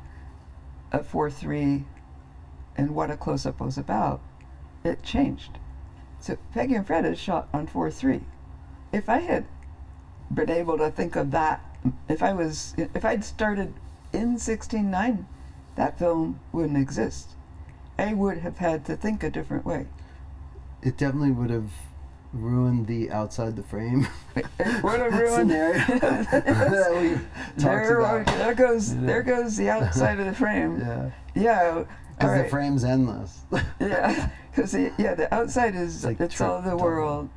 of 0.92 1.08
four 1.08 1.30
three 1.30 1.86
and 2.78 2.92
what 2.92 3.10
a 3.10 3.18
close 3.18 3.46
up 3.46 3.60
was 3.60 3.78
about, 3.78 4.22
it 4.84 5.02
changed. 5.04 5.58
So 6.20 6.38
Peggy 6.54 6.76
and 6.76 6.86
Fred 6.86 7.06
is 7.06 7.20
shot 7.20 7.48
on 7.54 7.68
four 7.68 7.90
three. 7.90 8.22
If 8.92 9.10
I 9.10 9.20
had 9.20 9.46
been 10.34 10.50
able 10.50 10.78
to 10.78 10.90
think 10.90 11.16
of 11.16 11.32
that, 11.32 11.62
if 12.10 12.24
I 12.24 12.34
was 12.34 12.74
if 12.78 13.06
I'd 13.06 13.24
started 13.24 13.74
in 14.14 14.38
sixteen 14.38 14.90
nine, 14.92 15.28
that 15.76 16.00
film 16.00 16.40
wouldn't 16.52 16.78
exist. 16.78 17.30
I 17.98 18.14
would 18.14 18.40
have 18.40 18.58
had 18.58 18.86
to 18.86 18.96
think 18.96 19.24
a 19.24 19.30
different 19.30 19.66
way. 19.66 19.88
It 20.82 20.98
definitely 20.98 21.32
would 21.32 21.50
have 21.50 21.72
ruined 22.36 22.86
the 22.88 23.10
outside 23.12 23.56
the 23.56 23.64
frame 23.64 24.06
would 24.36 25.00
have 25.00 25.14
ruined 25.14 25.50
scenario 25.50 25.80
that 26.00 26.92
we 27.02 27.14
talked 27.62 27.86
There, 27.88 28.00
about. 28.00 28.26
there 28.26 28.54
goes 28.54 28.94
Yeah. 28.94 29.02
there 29.02 29.24
goes 29.24 29.56
the 29.56 29.70
outside 29.70 30.20
of 30.20 30.26
the 30.26 30.34
frame. 30.34 30.80
Yeah, 30.86 31.10
Yeah. 31.34 31.84
because 32.18 32.44
the 32.44 32.50
frame's 32.50 32.84
endless. 32.84 33.40
Yeah, 33.80 34.30
because 34.52 34.74
yeah, 34.98 35.16
the 35.16 35.34
outside 35.34 35.76
is 35.76 35.96
It's 35.96 36.06
like 36.06 36.20
it's 36.20 36.42
all 36.42 36.62
the 36.62 36.76
world. 36.78 37.30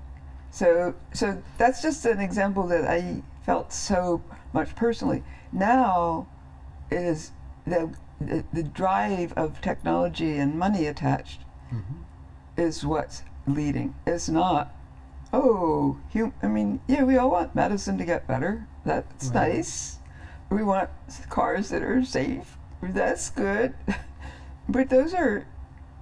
So 0.51 0.95
so 1.13 1.41
that's 1.59 1.81
just 1.81 2.05
an 2.05 2.21
example 2.21 2.67
that 2.69 2.85
I 2.85 3.23
felt 3.47 3.73
so 3.73 4.21
much 4.53 4.75
personally. 4.75 5.23
Now, 5.53 6.27
it 6.91 6.99
is 7.03 7.31
the 7.67 7.91
the, 8.21 8.45
the 8.53 8.65
drive 8.65 9.33
of 9.35 9.61
technology 9.61 10.39
and 10.39 10.59
money 10.59 10.87
attached 10.87 11.43
Mhm. 11.73 12.03
is 12.57 12.85
what's 12.85 13.23
leading. 13.47 13.95
It's 14.07 14.29
not. 14.29 14.75
Oh, 15.33 15.99
hum- 16.13 16.33
I 16.43 16.47
mean, 16.47 16.81
yeah, 16.87 17.03
we 17.05 17.17
all 17.19 17.31
want 17.31 17.55
medicine 17.55 17.99
to 17.99 18.05
get 18.05 18.27
better. 18.27 18.67
That's 18.85 19.27
Right. 19.27 19.55
nice. 19.57 19.99
We 20.51 20.63
want 20.63 20.89
cars 21.29 21.69
that 21.69 21.83
are 21.83 22.03
safe. 22.05 22.57
That's 22.83 23.29
good. 23.31 23.75
but 24.69 24.89
those 24.89 25.13
are, 25.13 25.45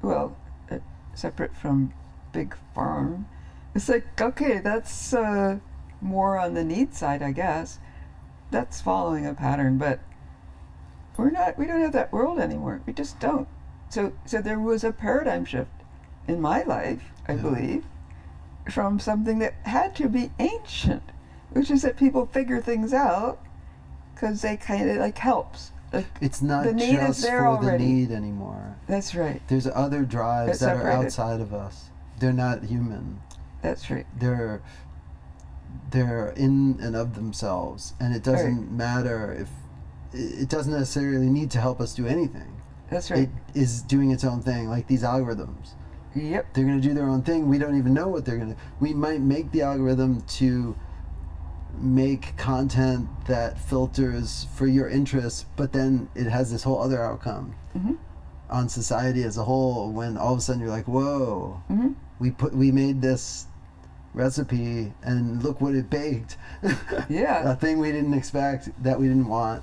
well, 0.03 0.37
uh, 0.71 0.79
separate 1.15 1.55
from 1.57 1.93
big 2.33 2.55
pharma. 2.77 3.25
It's 3.75 3.89
like 3.89 4.21
okay, 4.21 4.59
that's 4.59 5.13
uh, 5.13 5.59
more 6.01 6.39
on 6.39 6.55
the 6.55 6.65
need 6.65 6.95
side, 6.95 7.23
I 7.23 7.33
guess. 7.33 7.79
That's 8.51 8.81
following 8.81 9.27
a 9.27 9.35
pattern, 9.35 9.77
but 9.77 9.99
we're 11.17 11.31
not. 11.31 11.59
We 11.59 11.67
don't 11.67 11.81
have 11.81 11.93
that 11.93 12.13
world 12.13 12.39
anymore. 12.39 12.81
We 12.87 12.93
just 12.93 13.19
don't. 13.19 13.49
So, 13.89 14.13
so 14.25 14.41
there 14.41 14.59
was 14.59 14.85
a 14.85 14.93
paradigm 14.93 15.45
shift 15.45 15.71
in 16.29 16.41
my 16.41 16.63
life, 16.63 17.13
I 17.29 17.33
Yeah. 17.33 17.43
believe, 17.43 17.85
from 18.71 18.99
something 18.99 19.39
that 19.41 19.55
had 19.65 19.95
to 19.97 20.09
be 20.09 20.31
ancient, 20.39 21.03
which 21.51 21.71
is 21.71 21.83
that 21.83 21.97
people 21.97 22.27
figure 22.27 22.61
things 22.61 22.93
out 22.93 23.39
because 24.15 24.43
they 24.43 24.57
kind 24.57 24.89
of 24.91 24.97
like 24.97 25.19
helps. 25.19 25.73
Like, 25.93 26.07
It's 26.21 26.43
not 26.43 26.65
The 26.65 26.73
need 26.73 26.95
is 26.95 27.07
just 27.09 27.23
there 27.23 27.41
for 27.41 27.47
already. 27.47 27.85
the 27.85 27.91
need 27.93 28.11
anymore. 28.11 28.77
that's 28.89 29.15
right. 29.15 29.41
There's 29.49 29.67
other 29.69 30.03
drives 30.05 30.59
that 30.61 30.77
are 30.77 30.91
outside 30.91 31.41
of 31.41 31.55
us. 31.55 31.91
They're 32.19 32.33
not 32.33 32.65
human. 32.65 33.21
That's 33.63 33.91
right. 33.91 34.07
They're 34.19 34.63
they're 35.91 36.31
in 36.31 36.79
and 36.81 36.97
of 36.97 37.15
themselves, 37.15 37.95
and 38.01 38.15
it 38.15 38.23
doesn't 38.23 38.71
matter 38.73 39.33
if 39.33 39.49
it 40.13 40.49
doesn't 40.49 40.73
necessarily 40.73 41.29
need 41.29 41.51
to 41.53 41.61
help 41.61 41.81
us 41.81 41.95
do 41.95 42.07
anything. 42.07 42.61
That's 42.91 43.11
right. 43.11 43.29
It 43.55 43.59
is 43.61 43.83
doing 43.83 44.11
its 44.11 44.25
own 44.25 44.41
thing, 44.41 44.69
like 44.69 44.87
these 44.87 45.03
algorithms. 45.03 45.71
Yep. 46.17 46.47
They're 46.55 46.65
going 46.65 46.81
to 46.81 46.89
do 46.89 46.95
their 46.95 47.09
own 47.09 47.23
thing. 47.23 47.49
We 47.49 47.59
don't 47.59 47.77
even 47.79 47.95
know 47.95 48.09
what 48.09 48.25
they're 48.25 48.37
going 48.39 48.55
to. 48.55 48.61
We 48.81 48.95
might 48.95 49.21
make 49.21 49.53
the 49.53 49.63
algorithm 49.63 50.23
to 50.41 50.75
make 51.79 52.37
content 52.37 53.09
that 53.27 53.59
filters 53.59 54.47
for 54.55 54.67
your 54.67 54.89
interests, 54.89 55.45
but 55.57 55.73
then 55.73 56.09
it 56.15 56.27
has 56.27 56.51
this 56.51 56.63
whole 56.63 56.81
other 56.83 57.03
outcome 57.03 57.55
hmm 57.73 57.93
on 58.49 58.69
society 58.69 59.25
as 59.25 59.37
a 59.37 59.43
whole. 59.43 59.91
When 59.91 60.17
all 60.17 60.33
of 60.33 60.39
a 60.39 60.41
sudden 60.41 60.61
you're 60.63 60.71
like, 60.71 60.87
"Whoa, 60.87 61.61
hmm 61.69 61.93
we 62.19 62.31
put 62.31 62.55
we 62.55 62.71
made 62.73 63.03
this 63.03 63.47
recipe, 64.15 64.93
and 65.03 65.43
look 65.43 65.61
what 65.61 65.75
it 65.75 65.91
baked." 65.91 66.37
Yeah. 67.09 67.51
a 67.51 67.57
thing 67.57 67.79
we 67.79 67.93
didn't 67.93 68.15
expect 68.15 68.71
that 68.83 68.99
we 69.01 69.09
didn't 69.09 69.29
want. 69.29 69.63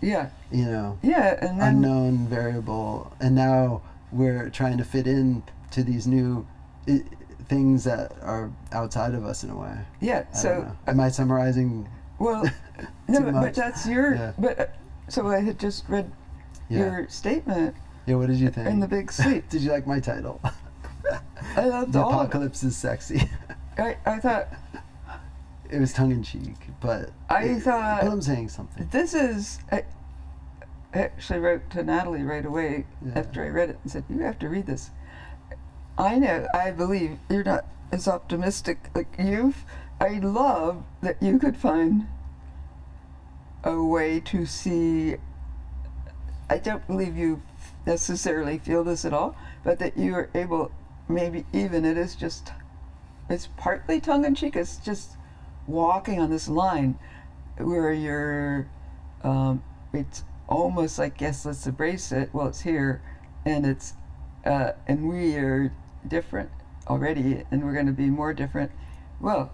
Yeah. 0.00 0.30
You 0.50 0.64
know, 0.66 0.98
Yeah. 1.02 1.36
And 1.40 1.60
then 1.60 1.74
unknown 1.76 2.26
variable, 2.28 3.12
and 3.20 3.34
now 3.34 3.82
we're 4.10 4.48
trying 4.50 4.78
to 4.78 4.84
fit 4.84 5.06
in 5.06 5.42
to 5.72 5.82
these 5.82 6.06
new 6.06 6.46
I- 6.88 7.02
things 7.48 7.84
that 7.84 8.12
are 8.22 8.50
outside 8.72 9.14
of 9.14 9.24
us 9.24 9.44
in 9.44 9.50
a 9.50 9.56
way. 9.56 9.76
yeah. 10.00 10.24
I 10.32 10.36
So 10.36 10.76
am 10.86 11.00
I 11.00 11.08
summarizing? 11.08 11.88
well, 12.18 12.44
no, 13.08 13.20
but, 13.20 13.32
but 13.34 13.54
that's 13.54 13.86
your. 13.86 14.14
Yeah. 14.14 14.32
But 14.38 14.58
uh, 14.60 14.66
so 15.08 15.26
I 15.28 15.40
had 15.40 15.58
just 15.58 15.88
read 15.88 16.10
Yeah. 16.68 16.78
your 16.78 17.08
statement 17.08 17.74
yeah. 18.06 18.16
What 18.16 18.26
did 18.28 18.38
you 18.38 18.50
think? 18.50 18.66
in 18.68 18.80
the 18.80 18.88
big 18.88 19.12
sleep. 19.12 19.48
did 19.50 19.62
you 19.62 19.70
like 19.70 19.86
my 19.86 20.00
title? 20.00 20.40
I 21.56 21.64
loved 21.66 21.92
the 21.92 22.00
all 22.02 22.10
of 22.10 22.14
it. 22.14 22.20
apocalypse 22.20 22.62
is 22.64 22.76
sexy. 22.76 23.28
I, 23.78 23.96
I 24.06 24.18
thought 24.18 24.48
it 25.70 25.78
was 25.78 25.92
tongue 25.92 26.10
in 26.12 26.22
cheek, 26.22 26.56
but 26.80 27.10
I 27.28 27.44
it- 27.44 27.60
thought- 27.62 28.02
But 28.02 28.10
I'm 28.10 28.22
saying 28.22 28.48
something. 28.48 28.88
this 28.90 29.14
is. 29.14 29.58
I, 29.70 29.84
I 30.94 30.98
actually 30.98 31.38
wrote 31.40 31.70
to 31.70 31.82
Natalie 31.82 32.22
right 32.22 32.44
away 32.44 32.84
Yeah. 33.04 33.18
after 33.20 33.42
I 33.44 33.48
read 33.48 33.70
it 33.70 33.78
and 33.82 33.90
said, 33.92 34.04
"You 34.10 34.18
have 34.20 34.38
to 34.40 34.48
read 34.48 34.66
this." 34.66 34.90
I 36.02 36.18
know. 36.18 36.48
I 36.52 36.72
believe 36.72 37.20
you're 37.30 37.44
not 37.44 37.64
as 37.92 38.08
optimistic 38.08 38.90
like 38.92 39.14
you've, 39.20 39.64
I 40.00 40.18
love 40.18 40.82
that 41.00 41.22
you 41.22 41.38
could 41.38 41.56
find 41.56 42.08
a 43.62 43.80
way 43.80 44.18
to 44.18 44.44
see. 44.44 45.14
I 46.50 46.58
don't 46.58 46.84
believe 46.88 47.16
you 47.16 47.40
necessarily 47.86 48.58
feel 48.58 48.82
this 48.82 49.04
at 49.04 49.12
all, 49.12 49.36
but 49.62 49.78
that 49.78 49.96
you 49.96 50.16
are 50.16 50.28
able, 50.34 50.72
maybe 51.08 51.46
even 51.52 51.84
it 51.84 51.96
is 51.96 52.16
just, 52.16 52.52
it's 53.30 53.48
partly 53.56 54.00
tongue 54.00 54.24
in 54.24 54.34
cheek. 54.34 54.56
It's 54.56 54.78
just 54.78 55.16
walking 55.68 56.18
on 56.18 56.30
this 56.30 56.48
line 56.48 56.98
where 57.58 57.92
you're, 57.92 58.66
um, 59.22 59.62
it's 59.92 60.24
almost 60.48 60.98
like 60.98 61.20
yes, 61.20 61.46
let's 61.46 61.64
embrace 61.64 62.10
it. 62.10 62.30
Well, 62.32 62.48
it's 62.48 62.62
here, 62.62 63.00
and 63.44 63.64
it's, 63.64 63.94
uh, 64.44 64.72
and 64.88 65.08
we 65.08 65.36
are 65.36 65.72
different 66.08 66.50
already, 66.88 67.44
and 67.50 67.64
we're 67.64 67.72
going 67.72 67.86
to 67.86 67.92
be 67.92 68.10
more 68.10 68.32
different. 68.32 68.70
Well, 69.20 69.52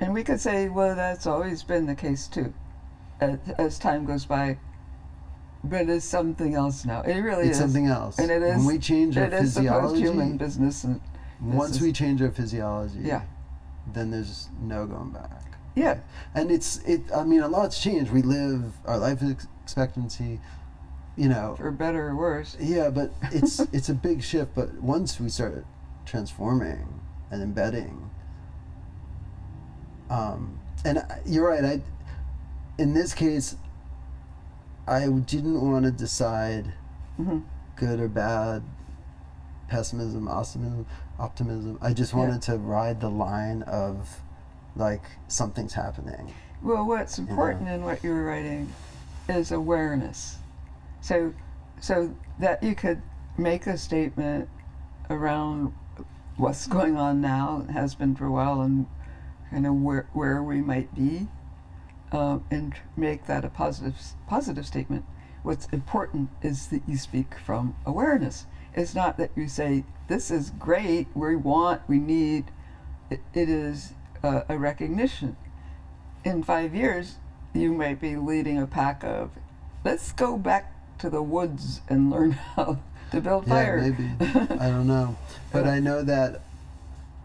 and 0.00 0.12
we 0.12 0.22
could 0.24 0.40
say, 0.40 0.68
well, 0.68 0.94
that's 0.96 1.26
always 1.26 1.62
been 1.62 1.86
the 1.86 1.94
case 1.94 2.26
too, 2.26 2.52
as, 3.20 3.38
as 3.58 3.78
time 3.78 4.04
goes 4.04 4.24
by. 4.26 4.58
But 5.62 5.88
it's 5.88 6.04
something 6.04 6.54
else 6.54 6.84
now. 6.84 7.00
It 7.02 7.20
really 7.20 7.44
It's 7.48 7.56
is. 7.56 7.62
something 7.62 7.86
else. 7.86 8.18
And 8.18 8.30
it 8.30 8.42
when 8.42 8.58
is- 8.60 8.66
we 8.66 8.78
change 8.78 9.16
our 9.16 9.30
physiology. 9.30 10.02
post-human 10.02 10.36
business, 10.36 10.84
and 10.84 11.00
once 11.40 11.76
is- 11.76 11.80
we 11.80 11.92
change 11.92 12.20
our 12.20 12.30
physiology, 12.30 12.98
Yeah. 13.00 13.22
then 13.92 14.10
there's 14.10 14.48
no 14.60 14.86
going 14.86 15.10
back. 15.10 15.30
yeah, 15.76 15.98
and 16.34 16.50
it's 16.52 16.78
it 16.86 17.02
i 17.16 17.24
mean 17.24 17.40
a 17.42 17.48
lot's 17.48 17.80
changed 17.80 18.12
we 18.12 18.22
live 18.22 18.74
our 18.86 18.96
life 18.96 19.20
expectancy 19.22 20.38
you 21.16 21.28
know 21.28 21.54
for 21.56 21.70
better 21.70 22.08
or 22.08 22.16
worse. 22.16 22.56
yeah 22.60 22.90
but 22.90 23.12
it's 23.32 23.60
it's 23.72 23.88
a 23.88 23.94
big 23.94 24.22
shift 24.22 24.54
but 24.54 24.72
once 24.82 25.20
we 25.20 25.28
start 25.28 25.64
transforming 26.06 27.00
and 27.30 27.42
embedding 27.42 28.10
um 30.10 30.58
and 30.84 30.98
I- 30.98 31.20
you're 31.24 31.48
right 31.48 31.64
i 31.64 31.80
in 32.78 32.94
this 32.94 33.14
case 33.14 33.56
i 34.86 35.06
didn't 35.06 35.60
want 35.70 35.84
to 35.84 35.90
decide 35.90 36.72
hmm 37.16 37.38
good 37.76 37.98
or 38.00 38.08
bad 38.08 38.62
pessimism 39.68 40.28
optimism 40.28 40.86
optimism 41.18 41.78
i 41.80 41.92
just 41.92 42.12
Yeah. 42.12 42.18
wanted 42.20 42.42
to 42.42 42.56
ride 42.58 43.00
the 43.00 43.08
line 43.10 43.62
of 43.62 44.20
like 44.76 45.02
something's 45.28 45.72
happening 45.74 46.32
Well, 46.62 46.84
what's 46.86 47.18
important 47.18 47.68
in 47.68 47.82
what 47.84 48.02
you're 48.02 48.24
writing 48.24 48.72
is 49.28 49.52
awareness. 49.52 50.38
So, 51.04 51.34
so 51.80 52.16
that 52.38 52.62
you 52.62 52.74
could 52.74 53.02
make 53.36 53.66
a 53.66 53.76
statement 53.76 54.48
around 55.10 55.74
what's 56.38 56.66
going 56.66 56.96
on 56.96 57.20
now, 57.20 57.66
has 57.70 57.94
been 57.94 58.16
for 58.16 58.24
a 58.24 58.30
while, 58.30 58.62
and 58.62 58.86
kind 59.50 59.66
of 59.66 59.74
where 59.74 60.08
where 60.14 60.42
we 60.42 60.62
might 60.62 60.94
be, 60.94 61.28
um, 62.10 62.46
and 62.50 62.72
make 62.96 63.26
that 63.26 63.44
a 63.44 63.50
positive 63.50 63.96
positive 64.26 64.66
statement. 64.66 65.04
What's 65.42 65.66
important 65.66 66.30
is 66.40 66.68
that 66.68 66.88
you 66.88 66.96
speak 66.96 67.34
from 67.44 67.76
awareness. 67.84 68.46
It's 68.72 68.94
not 68.94 69.18
that 69.18 69.30
you 69.36 69.46
say 69.46 69.84
this 70.08 70.30
is 70.30 70.48
great, 70.58 71.08
we 71.14 71.36
want, 71.36 71.82
we 71.86 71.98
need. 71.98 72.50
It, 73.10 73.20
it 73.34 73.50
is 73.50 73.92
a 74.22 74.56
recognition 74.56 75.36
in 76.24 76.42
five 76.42 76.74
years, 76.74 77.16
you 77.52 77.74
might 77.74 78.00
be 78.00 78.16
leading 78.16 78.58
a 78.58 78.66
pack 78.66 79.04
of, 79.04 79.32
let's 79.84 80.10
go 80.12 80.38
back 80.38 80.73
to 80.98 81.10
the 81.10 81.22
woods 81.22 81.80
and 81.88 82.10
learn 82.10 82.32
how 82.56 82.78
to 83.10 83.20
build 83.20 83.46
Yeah, 83.46 83.54
fire. 83.54 83.76
maybe. 83.80 84.10
I 84.60 84.68
don't 84.68 84.86
know. 84.86 85.16
But 85.52 85.66
I 85.66 85.78
know 85.80 86.02
that 86.02 86.40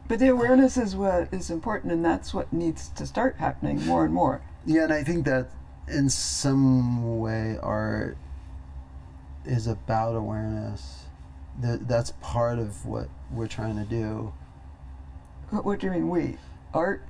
But 0.07 0.19
the 0.19 0.27
awareness 0.29 0.77
is 0.77 0.95
what 0.95 1.27
is 1.33 1.49
important, 1.49 1.91
and 1.93 2.03
that's 2.03 2.33
what 2.33 2.51
needs 2.53 2.89
to 2.89 3.05
start 3.05 3.35
happening 3.37 3.85
more 3.85 4.05
and 4.05 4.13
more. 4.13 4.41
Yeah, 4.65 4.83
and 4.83 4.93
I 4.93 5.03
think 5.03 5.25
that 5.25 5.47
in 5.87 6.09
some 6.09 7.19
way 7.19 7.57
art 7.61 8.17
is 9.45 9.67
about 9.67 10.15
awareness. 10.15 11.05
That 11.61 11.87
that's 11.87 12.11
part 12.21 12.59
of 12.59 12.85
what 12.85 13.09
we're 13.31 13.47
trying 13.47 13.75
to 13.77 13.83
do. 13.85 14.33
What, 15.49 15.65
what 15.65 15.79
do 15.79 15.87
you 15.87 15.91
mean, 15.93 16.09
we? 16.09 16.37
Art? 16.73 17.01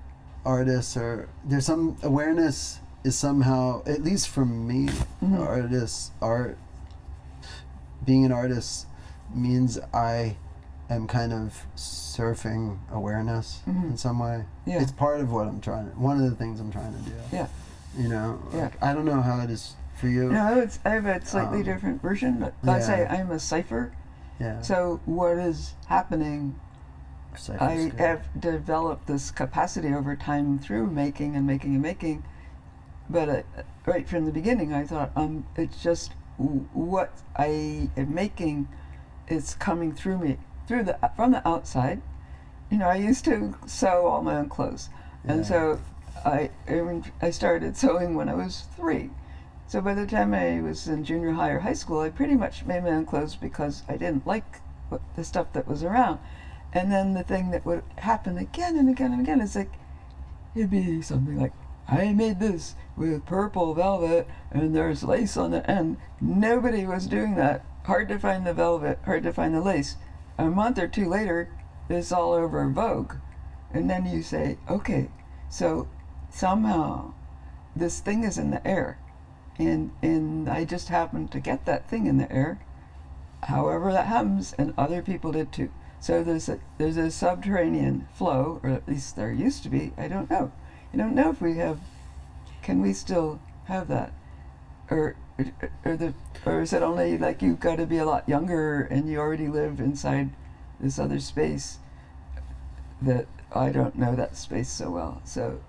Artists 0.46 0.96
are 0.96 1.28
there's 1.44 1.66
some 1.66 1.98
awareness 2.02 2.80
is 3.04 3.16
somehow 3.18 3.82
at 3.86 4.04
least 4.04 4.28
for 4.28 4.46
me, 4.46 4.90
Mhm. 5.24 5.40
artists 5.40 6.12
art 6.22 6.58
being 8.06 8.26
an 8.26 8.32
artist 8.32 8.88
means 9.34 9.78
I 9.94 10.38
am 10.90 11.06
kind 11.08 11.32
of 11.32 11.66
surfing 11.76 12.78
awareness 12.92 13.62
Mhm. 13.68 13.92
in 13.92 13.98
some 13.98 14.20
way. 14.20 14.46
Yeah. 14.66 14.82
It's 14.82 14.92
part 14.92 15.20
of 15.22 15.32
what 15.32 15.48
I'm 15.48 15.62
trying 15.62 15.90
to 15.92 15.96
one 16.00 16.18
of 16.22 16.30
the 16.30 16.36
things 16.36 16.60
I'm 16.60 16.72
trying 16.72 16.94
to 16.94 17.00
do. 17.02 17.12
Yeah. 17.32 17.48
You 17.98 18.08
know? 18.10 18.40
Yeah. 18.54 18.64
Like, 18.64 18.84
I 18.84 18.94
don't 18.94 19.06
know 19.06 19.22
how 19.22 19.40
it 19.42 19.50
is 19.50 19.76
for 19.96 20.08
you. 20.08 20.32
No, 20.32 20.60
it's, 20.60 20.80
I 20.86 20.90
have 20.92 21.06
a 21.06 21.24
slightly 21.26 21.60
Um, 21.60 21.64
different 21.66 22.02
version. 22.02 22.40
but 22.40 22.54
I 22.70 22.80
say 22.80 23.02
yeah. 23.02 23.14
I'm 23.14 23.32
a 23.32 23.40
cipher. 23.40 23.92
Yeah. 24.40 24.62
So 24.62 25.00
what 25.06 25.38
is 25.38 25.74
happening 25.88 26.56
I 27.60 27.92
have 28.00 28.22
developed 28.40 29.06
this 29.08 29.30
capacity 29.32 29.94
over 29.94 30.16
time 30.16 30.58
through 30.58 30.88
making 30.88 31.36
and 31.36 31.46
making 31.46 31.74
and 31.74 31.82
making. 31.82 32.24
But 33.10 33.30
uh, 33.30 33.42
right 33.86 34.08
from 34.08 34.26
the 34.26 34.32
beginning, 34.32 34.74
I 34.74 34.86
thought 34.86 35.12
um, 35.16 35.46
it's 35.56 35.82
just 35.82 36.14
what 36.38 37.12
I 37.36 37.90
am 37.98 38.14
making 38.14 38.68
is 39.28 39.56
coming 39.56 39.94
through 39.94 40.20
me 40.20 40.38
through 40.68 40.84
the 40.84 40.98
from 41.16 41.32
the 41.32 41.48
outside. 41.48 42.02
You 42.70 42.78
know, 42.78 42.88
I 42.88 42.96
used 42.96 43.26
to 43.26 43.56
sew 43.66 44.06
all 44.08 44.22
my 44.22 44.36
own 44.38 44.50
clothes, 44.50 44.90
Yeah. 45.26 45.34
and 45.34 45.46
so 45.46 45.80
I 46.24 46.52
I 47.22 47.32
started 47.32 47.76
sewing 47.76 48.14
when 48.16 48.30
I 48.30 48.36
was 48.36 48.66
three. 48.76 49.10
So 49.68 49.82
by 49.82 49.94
the 49.94 50.08
time 50.08 50.34
I 50.34 50.62
was 50.62 50.88
in 50.88 51.04
junior 51.04 51.32
high 51.34 51.50
or 51.50 51.60
high 51.60 51.74
school, 51.74 52.00
I 52.00 52.10
pretty 52.10 52.36
much 52.36 52.66
made 52.66 52.84
my 52.84 52.90
own 52.92 53.06
clothes 53.06 53.36
because 53.36 53.84
I 53.88 53.98
didn't 53.98 54.26
like 54.26 54.62
what, 54.90 55.02
the 55.16 55.24
stuff 55.24 55.54
that 55.54 55.68
was 55.68 55.84
around. 55.84 56.20
And 56.74 56.92
then 56.92 57.14
the 57.14 57.24
thing 57.24 57.52
that 57.52 57.66
would 57.66 57.84
happen 57.98 58.38
again 58.38 58.78
and 58.78 58.90
again 58.90 59.12
and 59.12 59.22
again 59.22 59.42
is 59.42 59.56
like, 59.56 59.72
it'd 60.56 60.72
be 60.72 61.02
something 61.04 61.40
like, 61.40 61.54
I 61.90 62.14
made 62.14 62.40
this 62.40 62.76
with 62.96 63.26
purple 63.26 63.74
velvet 63.74 64.28
and 64.52 64.76
there's 64.76 65.04
lace 65.04 65.36
on 65.38 65.52
the 65.52 65.70
end. 65.70 65.98
Nobody 66.22 66.86
was 66.86 67.08
doing 67.08 67.36
that. 67.36 67.66
Hard 67.86 68.10
to 68.10 68.20
find 68.20 68.46
the 68.46 68.54
velvet, 68.54 69.00
hard 69.06 69.24
to 69.24 69.34
find 69.34 69.56
the 69.56 69.62
lace. 69.62 69.98
A 70.38 70.46
month 70.46 70.78
or 70.78 70.88
two 70.88 71.10
later, 71.10 71.50
it's 71.90 72.12
all 72.12 72.34
over 72.34 72.68
Vogue. 72.70 73.16
And 73.74 73.90
then 73.90 74.06
you 74.06 74.22
say, 74.22 74.58
okay, 74.70 75.10
so 75.50 75.88
somehow 76.30 77.14
this 77.76 78.00
thing 78.00 78.24
is 78.24 78.38
in 78.38 78.52
the 78.52 78.66
air. 78.68 79.00
And, 79.58 79.92
and 80.02 80.48
I 80.48 80.66
just 80.66 80.90
happened 80.90 81.32
to 81.32 81.40
get 81.40 81.66
that 81.66 81.90
thing 81.90 82.06
in 82.06 82.18
the 82.18 82.32
air 82.32 82.60
however 83.44 83.92
that 83.92 84.08
happens, 84.08 84.54
and 84.58 84.74
other 84.78 85.02
people 85.02 85.32
did 85.32 85.52
too. 85.52 85.72
So 86.00 86.24
there's 86.24 86.50
a 86.50 86.60
there's 86.78 86.98
a 86.98 87.12
subterranean 87.12 88.08
flow, 88.14 88.60
or 88.64 88.70
at 88.70 88.88
least 88.88 89.16
there 89.16 89.32
used 89.32 89.64
to 89.64 89.70
be. 89.70 89.94
I 89.98 90.08
don't 90.08 90.30
know. 90.30 90.52
I 90.94 90.98
don't 90.98 91.16
know 91.16 91.30
if 91.30 91.42
we 91.42 91.58
have. 91.58 91.80
Can 92.62 92.82
we 92.82 92.94
still 92.94 93.40
have 93.66 93.88
that, 93.88 94.12
or 94.90 95.16
or 95.86 95.96
the 95.96 96.14
or 96.46 96.62
is 96.62 96.74
it 96.74 96.82
only 96.84 97.18
like 97.18 97.42
you've 97.42 97.60
got 97.60 97.78
to 97.78 97.86
be 97.86 97.98
a 97.98 98.06
lot 98.06 98.28
younger 98.28 98.82
and 98.82 99.10
you 99.10 99.20
already 99.20 99.48
live 99.48 99.80
inside 99.80 100.30
this 100.80 101.00
other 101.00 101.20
space 101.20 101.78
that 103.02 103.28
I 103.54 103.70
don't 103.70 103.96
know 103.96 104.16
that 104.16 104.36
space 104.36 104.70
so 104.70 104.92
well. 104.92 105.22
So 105.26 105.62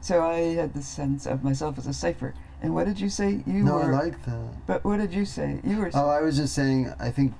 so 0.00 0.22
I 0.24 0.54
had 0.54 0.74
the 0.74 0.82
sense 0.82 1.26
of 1.26 1.42
myself 1.42 1.78
as 1.78 1.86
a 1.86 1.92
cipher. 1.94 2.34
And 2.60 2.74
what 2.74 2.86
did 2.86 3.00
you 3.00 3.08
say 3.08 3.42
you 3.46 3.64
no, 3.64 3.74
were? 3.74 3.92
I 3.94 4.04
like 4.04 4.24
that. 4.26 4.66
but 4.66 4.84
what 4.84 4.98
did 4.98 5.12
you 5.12 5.24
say? 5.24 5.60
You 5.64 5.78
were. 5.78 5.90
Oh, 5.94 6.08
I 6.08 6.20
was 6.20 6.36
just 6.36 6.54
saying. 6.54 6.92
I 7.00 7.10
think 7.10 7.34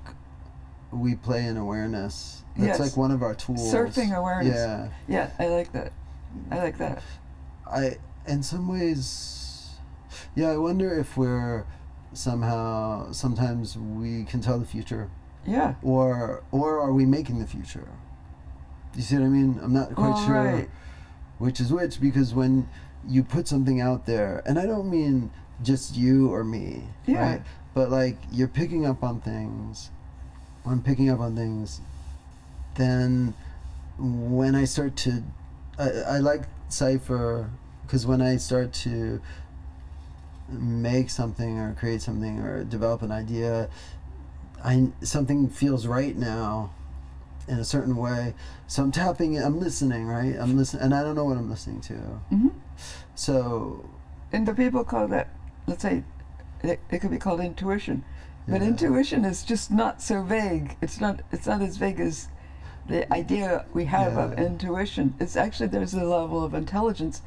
we 0.91 1.15
play 1.15 1.45
in 1.45 1.55
awareness. 1.57 2.43
That's 2.57 2.77
Yes. 2.77 2.79
like 2.79 2.97
one 2.97 3.11
of 3.11 3.23
our 3.23 3.33
tools. 3.33 3.73
Surfing 3.73 4.13
awareness. 4.15 4.55
Yeah, 4.55 4.89
Yeah, 5.07 5.29
I 5.39 5.47
like 5.47 5.71
that. 5.71 5.93
I 6.51 6.57
like 6.57 6.77
that. 6.77 7.01
I. 7.69 7.97
In 8.27 8.41
some 8.43 8.67
ways, 8.69 9.71
yeah. 10.35 10.49
I 10.51 10.57
wonder 10.57 10.97
if 10.97 11.17
we're 11.17 11.65
somehow. 12.13 13.11
Sometimes 13.11 13.77
we 13.77 14.23
can 14.23 14.39
tell 14.41 14.57
the 14.59 14.65
future, 14.65 15.09
Yeah. 15.45 15.75
or 15.83 16.43
or 16.51 16.79
are 16.79 16.93
we 16.93 17.05
making 17.05 17.39
the 17.39 17.47
future? 17.47 17.87
You 18.95 19.01
see 19.01 19.15
what 19.15 19.25
I 19.25 19.27
mean? 19.29 19.59
I'm 19.61 19.73
not 19.73 19.93
quite 19.95 20.09
Well, 20.11 20.25
sure 20.25 20.35
right. 20.35 20.69
which 21.39 21.59
is 21.59 21.71
which 21.73 21.99
because 21.99 22.33
when 22.33 22.69
you 23.07 23.23
put 23.23 23.47
something 23.47 23.81
out 23.81 24.05
there, 24.05 24.41
and 24.45 24.57
I 24.57 24.65
don't 24.65 24.89
mean 24.89 25.31
just 25.61 25.97
you 25.97 26.31
or 26.33 26.43
me, 26.43 26.83
Yeah. 27.05 27.19
right? 27.21 27.41
But 27.73 27.89
like 27.91 28.17
you're 28.31 28.47
picking 28.47 28.85
up 28.85 29.03
on 29.03 29.19
things. 29.19 29.89
I'm 30.65 30.81
picking 30.81 31.09
up 31.09 31.19
on 31.19 31.35
things. 31.35 31.81
Then, 32.75 33.33
when 33.97 34.55
I 34.55 34.63
start 34.65 34.95
to, 34.97 35.23
I, 35.77 35.89
I 35.89 36.17
like 36.19 36.43
cipher 36.69 37.49
because 37.83 38.05
when 38.05 38.21
I 38.21 38.37
start 38.37 38.73
to 38.73 39.21
make 40.49 41.09
something 41.09 41.57
or 41.59 41.73
create 41.73 42.01
something 42.01 42.39
or 42.39 42.63
develop 42.63 43.01
an 43.01 43.11
idea, 43.11 43.69
I 44.63 44.89
something 45.01 45.49
feels 45.49 45.87
right 45.87 46.15
now 46.15 46.71
in 47.47 47.59
a 47.59 47.63
certain 47.65 47.97
way. 47.97 48.33
So 48.67 48.83
I'm 48.83 48.91
tapping 48.91 49.33
it. 49.33 49.43
I'm 49.43 49.59
listening, 49.59 50.07
right? 50.07 50.35
I'm 50.39 50.57
listening, 50.57 50.83
and 50.83 50.93
I 50.95 51.01
don't 51.03 51.15
know 51.15 51.25
what 51.25 51.37
I'm 51.37 51.49
listening 51.49 51.81
to. 51.81 51.93
hmm 52.29 52.47
So 53.15 53.89
And 54.31 54.47
the 54.47 54.53
people 54.53 54.83
call 54.83 55.07
that, 55.07 55.27
let's 55.67 55.81
say, 55.81 56.03
it, 56.63 56.79
it 56.89 56.99
could 56.99 57.11
be 57.11 57.17
called 57.19 57.39
intuition. 57.41 58.03
But 58.47 58.61
Yeah. 58.61 58.67
intuition 58.69 59.25
is 59.25 59.43
just 59.43 59.71
not 59.71 60.01
so 60.01 60.23
vague. 60.23 60.77
It's 60.81 60.99
not. 60.99 61.21
It's 61.31 61.47
not 61.47 61.61
as 61.61 61.77
vague 61.77 61.99
as 61.99 62.27
the 62.87 63.11
idea 63.13 63.65
we 63.73 63.85
have 63.85 64.17
of 64.17 64.37
intuition. 64.37 65.13
It's 65.19 65.35
actually 65.35 65.67
there's 65.67 65.93
a 65.93 66.03
level 66.03 66.43
of 66.43 66.53
intelligence 66.53 67.21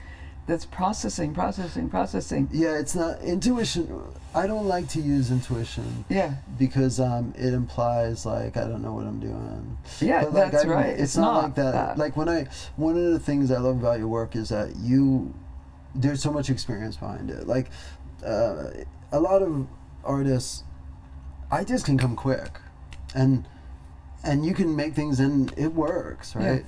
that's 0.46 0.64
processing, 0.64 1.34
processing, 1.34 1.88
processing. 1.88 2.48
yeah, 2.52 2.78
it's 2.78 2.94
not 2.94 3.20
intuition. 3.20 4.00
I 4.32 4.46
don't 4.46 4.66
like 4.66 4.86
to 4.90 5.00
use 5.00 5.32
intuition 5.32 6.04
Yeah. 6.08 6.34
because 6.56 7.00
um, 7.00 7.34
it 7.36 7.52
implies 7.52 8.24
like 8.24 8.56
I 8.56 8.60
don't 8.68 8.80
know 8.82 8.92
what 8.92 9.06
I'm 9.06 9.18
doing. 9.18 9.76
Yeah, 10.00 10.22
But, 10.24 10.34
like, 10.34 10.52
that's 10.52 10.64
I'm- 10.64 10.72
right. 10.72 10.86
It's, 11.00 11.16
not, 11.16 11.42
like 11.42 11.54
that. 11.56 11.98
Like 11.98 12.16
when 12.16 12.28
I, 12.28 12.46
one 12.76 12.96
of 12.96 13.12
the 13.12 13.18
things 13.18 13.50
I 13.50 13.58
love 13.58 13.76
about 13.78 13.98
your 13.98 14.06
work 14.08 14.36
is 14.36 14.50
that 14.50 14.76
you, 14.76 15.34
there's 15.96 16.22
so 16.22 16.30
much 16.30 16.48
experience 16.48 16.96
behind 16.96 17.28
it. 17.30 17.48
Like, 17.48 17.70
uh, 18.24 18.68
a 19.10 19.18
lot 19.18 19.42
of 19.42 19.66
artists, 20.04 20.62
ideas 21.50 21.82
can 21.82 21.98
come 21.98 22.14
quick, 22.14 22.60
and 23.16 23.46
and 24.26 24.44
you 24.44 24.52
can 24.54 24.74
make 24.76 24.94
things 24.94 25.20
and 25.20 25.52
it 25.56 25.74
works, 25.74 26.34
Yeah. 26.38 26.46
right? 26.50 26.66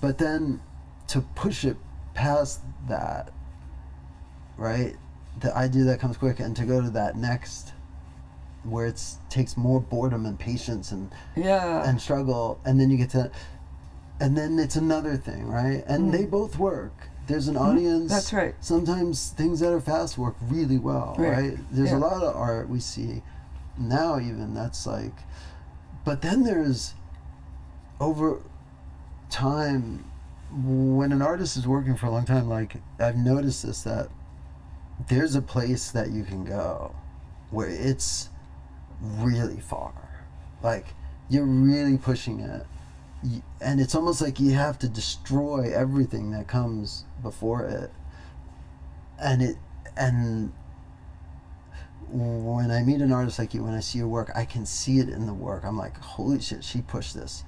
But 0.00 0.18
then 0.18 0.60
to 1.08 1.20
push 1.20 1.64
it 1.64 1.76
past 2.14 2.60
that, 2.88 3.30
right? 4.56 4.96
The 5.40 5.56
idea 5.56 5.84
that 5.84 6.00
comes 6.00 6.16
quick, 6.16 6.40
and 6.40 6.56
to 6.56 6.64
go 6.64 6.80
to 6.80 6.90
that 6.90 7.16
next, 7.16 7.72
where 8.64 8.86
it 8.86 9.00
takes 9.30 9.56
more 9.56 9.80
boredom 9.80 10.26
and 10.26 10.38
patience 10.38 10.90
and 10.90 11.10
yeah. 11.36 11.88
and 11.88 12.00
struggle 12.00 12.58
and 12.64 12.78
then 12.78 12.90
you 12.90 12.96
get 12.98 13.08
to 13.10 13.30
and 14.20 14.36
then 14.36 14.58
it's 14.58 14.74
another 14.74 15.16
thing 15.16 15.46
right 15.48 15.84
and 15.86 16.08
Mm. 16.08 16.12
they 16.12 16.24
both 16.26 16.58
work 16.58 17.08
there's 17.28 17.46
an 17.46 17.54
Mhm. 17.54 17.60
audience 17.60 18.10
That's 18.10 18.32
right. 18.32 18.54
sometimes 18.60 19.30
things 19.30 19.60
that 19.60 19.72
are 19.72 19.80
fast 19.80 20.18
work 20.18 20.34
really 20.50 20.76
well 20.76 21.14
Right. 21.16 21.30
right, 21.30 21.58
there's 21.70 21.92
Yeah. 21.92 21.98
a 21.98 22.00
lot 22.08 22.22
of 22.24 22.34
art 22.36 22.68
we 22.68 22.80
see 22.80 23.22
now 23.78 24.18
even 24.18 24.54
that's 24.54 24.86
like 24.86 25.14
but 26.08 26.22
then 26.22 26.42
there's 26.42 26.94
over 28.00 28.40
time 29.30 30.10
when 30.50 31.12
an 31.12 31.20
artist 31.20 31.56
is 31.56 31.66
working 31.66 31.94
for 31.94 32.06
a 32.06 32.10
long 32.10 32.24
time 32.24 32.48
like 32.48 32.76
i've 32.98 33.16
noticed 33.16 33.66
this 33.66 33.82
that 33.82 34.08
there's 35.08 35.34
a 35.34 35.42
place 35.42 35.90
that 35.90 36.10
you 36.10 36.24
can 36.24 36.44
go 36.44 36.94
where 37.50 37.68
it's 37.68 38.28
really 39.00 39.60
far. 39.60 39.92
Like 40.62 40.86
you're 41.28 41.44
really 41.44 41.98
pushing 41.98 42.40
it. 42.40 42.66
And 43.60 43.80
it's 43.80 43.94
almost 43.94 44.20
like 44.20 44.38
you 44.38 44.52
have 44.52 44.78
to 44.80 44.88
destroy 44.88 45.72
everything 45.74 46.30
that 46.32 46.46
comes 46.46 47.04
before 47.22 47.64
it. 47.64 47.92
And 49.20 49.42
it 49.42 49.56
and 49.96 50.52
when 52.10 52.70
i 52.70 52.82
meet 52.82 53.00
an 53.00 53.12
artist 53.12 53.38
like 53.38 53.54
you 53.54 53.62
when 53.62 53.74
i 53.74 53.80
see 53.80 53.98
your 53.98 54.08
work 54.08 54.30
i 54.34 54.44
can 54.44 54.64
see 54.64 54.98
it 54.98 55.08
in 55.08 55.26
the 55.26 55.34
work 55.34 55.64
i'm 55.64 55.76
like 55.76 55.98
holy 55.98 56.40
shit 56.40 56.64
she 56.64 56.80
pushed 56.80 57.14
this 57.14 57.44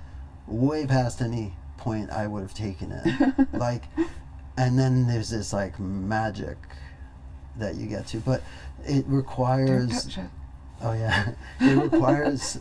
way 0.46 0.86
past 0.86 1.20
any 1.20 1.54
point 1.78 2.10
i 2.10 2.26
would 2.26 2.42
have 2.42 2.54
taken 2.54 2.92
it 2.92 3.48
like 3.52 3.84
and 4.56 4.78
then 4.78 5.06
there's 5.06 5.30
this 5.30 5.52
like 5.52 5.78
magic 5.80 6.58
that 7.56 7.74
you 7.76 7.86
get 7.86 8.06
to 8.06 8.18
but 8.18 8.42
it 8.84 9.04
requires 9.06 10.06
it. 10.06 10.18
Oh 10.82 10.92
yeah, 10.92 11.32
it 11.60 11.76
requires 11.76 12.58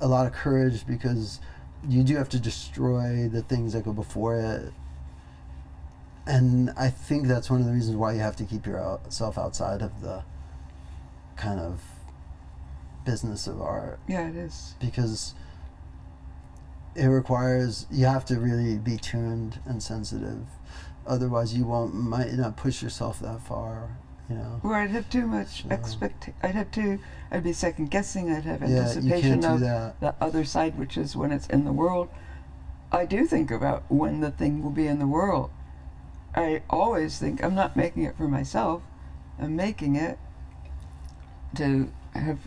a 0.00 0.08
lot 0.08 0.26
of 0.26 0.32
courage 0.32 0.86
because 0.86 1.40
you 1.86 2.02
do 2.02 2.16
have 2.16 2.28
to 2.30 2.40
destroy 2.40 3.28
the 3.28 3.42
things 3.42 3.72
that 3.72 3.84
go 3.84 3.92
before 3.92 4.38
it. 4.38 4.72
And 6.26 6.70
I 6.76 6.88
think 6.88 7.26
that's 7.26 7.50
one 7.50 7.60
of 7.60 7.66
the 7.66 7.72
reasons 7.72 7.96
why 7.96 8.12
you 8.12 8.20
have 8.20 8.36
to 8.36 8.44
keep 8.44 8.66
yourself 8.66 9.36
outside 9.36 9.82
of 9.82 10.00
the 10.00 10.22
kind 11.36 11.60
of 11.60 11.80
business 13.04 13.46
of 13.46 13.60
art 13.60 13.98
Yeah, 14.08 14.28
it 14.28 14.36
is. 14.36 14.74
because 14.80 15.34
it 16.94 17.06
requires 17.06 17.86
you 17.90 18.06
have 18.06 18.24
to 18.26 18.38
really 18.38 18.76
be 18.78 18.96
tuned 18.96 19.58
and 19.64 19.82
sensitive 19.82 20.44
otherwise 21.06 21.54
you 21.56 21.64
won't 21.64 21.94
might 21.94 22.32
not 22.34 22.56
push 22.56 22.82
yourself 22.82 23.18
that 23.20 23.40
far 23.40 23.96
you 24.28 24.36
know 24.36 24.60
Or 24.62 24.74
I'd 24.74 24.90
have 24.90 25.08
too 25.10 25.26
much 25.26 25.62
So- 25.64 25.70
expect. 25.70 26.30
I'd 26.42 26.54
have 26.54 26.70
to. 26.72 26.98
I'd 27.30 27.42
be 27.42 27.52
second 27.52 27.90
guessing. 27.90 28.30
I'd 28.30 28.44
have 28.44 28.60
yeah 28.62 28.68
anticipation 28.78 29.40
do 29.40 29.48
of 29.48 29.60
that 29.60 30.00
the 30.00 30.14
other 30.20 30.44
side, 30.44 30.78
which 30.78 30.96
is 30.96 31.16
when 31.16 31.32
it's 31.32 31.48
in 31.48 31.64
the 31.64 31.72
world. 31.72 32.08
I 32.92 33.04
do 33.04 33.26
think 33.26 33.50
about 33.50 33.82
when 33.88 34.20
the 34.20 34.30
thing 34.30 34.62
will 34.62 34.70
be 34.70 34.86
in 34.86 35.00
the 35.00 35.08
world. 35.08 35.50
I 36.36 36.62
always 36.70 37.18
think 37.18 37.42
I'm 37.44 37.54
not 37.56 37.74
making 37.76 38.04
it 38.04 38.16
for 38.16 38.28
myself. 38.28 38.82
I'm 39.40 39.56
making 39.56 39.96
it 39.96 40.18
to 41.56 41.88
have 42.14 42.38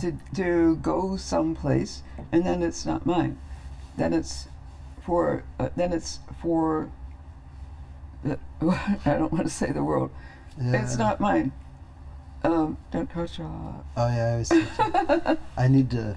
to 0.00 0.12
to 0.34 0.76
go 0.76 1.16
someplace, 1.16 2.02
and 2.32 2.44
then 2.46 2.62
it's 2.62 2.86
not 2.86 3.04
mine. 3.06 3.38
Then 3.96 4.12
it's 4.12 4.48
for 5.04 5.44
uh, 5.58 5.68
then 5.76 5.92
it's 5.92 6.20
for. 6.40 6.90
The, 8.24 8.38
I 9.04 9.14
don't 9.18 9.32
want 9.32 9.44
to 9.44 9.50
say 9.50 9.72
the 9.72 9.82
world. 9.82 10.10
yeah. 10.60 10.82
It's 10.82 10.96
not 10.96 11.18
mine. 11.20 11.52
Um, 12.44 12.76
don't 12.90 13.08
touch 13.08 13.38
uh, 13.38 13.44
oh 13.44 14.08
yeah 14.08 14.34
I, 14.34 14.36
was 14.38 14.48
thinking- 14.50 15.38
I 15.56 15.68
need 15.68 15.90
to 15.90 16.16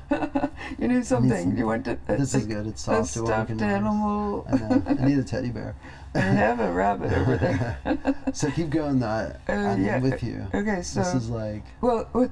You 0.79 0.87
need 0.87 1.05
something. 1.05 1.49
some- 1.51 1.57
You 1.57 1.67
want 1.67 1.85
to. 1.85 1.99
this 2.07 2.33
is 2.33 2.47
good 2.47 2.65
it's 2.65 2.81
A 2.87 3.05
soft 3.05 3.13
to 3.13 3.25
stuffed 3.27 3.61
animal. 3.61 4.43
I 4.49 5.05
need 5.05 5.19
a 5.19 5.23
teddy 5.33 5.49
bear 5.51 5.75
I 6.15 6.19
have 6.19 6.59
a 6.59 6.71
rabbit 6.71 7.11
over 7.13 7.37
there. 7.37 8.15
so 8.33 8.49
keep 8.51 8.69
going 8.69 8.99
that 8.99 9.41
Uh, 9.47 9.53
I'm 9.53 9.85
yeah, 9.85 9.99
with 9.99 10.23
you 10.23 10.47
Okay, 10.53 10.81
so 10.81 11.01
this 11.01 11.13
is 11.13 11.29
like 11.29 11.63
well, 11.81 12.07
what 12.13 12.31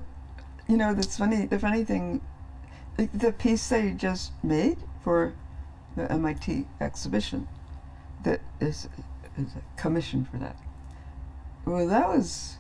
you 0.68 0.78
know, 0.78 0.94
that's 0.94 1.18
funny. 1.18 1.46
The 1.46 1.60
funny 1.60 1.84
thing, 1.84 2.22
the, 2.98 3.10
the 3.14 3.32
piece 3.32 3.68
they 3.68 3.92
just 3.92 4.32
made 4.44 4.78
for 5.04 5.34
the 5.96 6.10
MIT 6.12 6.66
exhibition, 6.80 7.48
that 8.24 8.40
is, 8.60 8.88
is 9.38 9.48
a 9.56 9.82
commission 9.82 10.26
for 10.26 10.38
that. 10.38 10.56
Well, 11.66 11.88
that 11.88 12.08
was, 12.08 12.58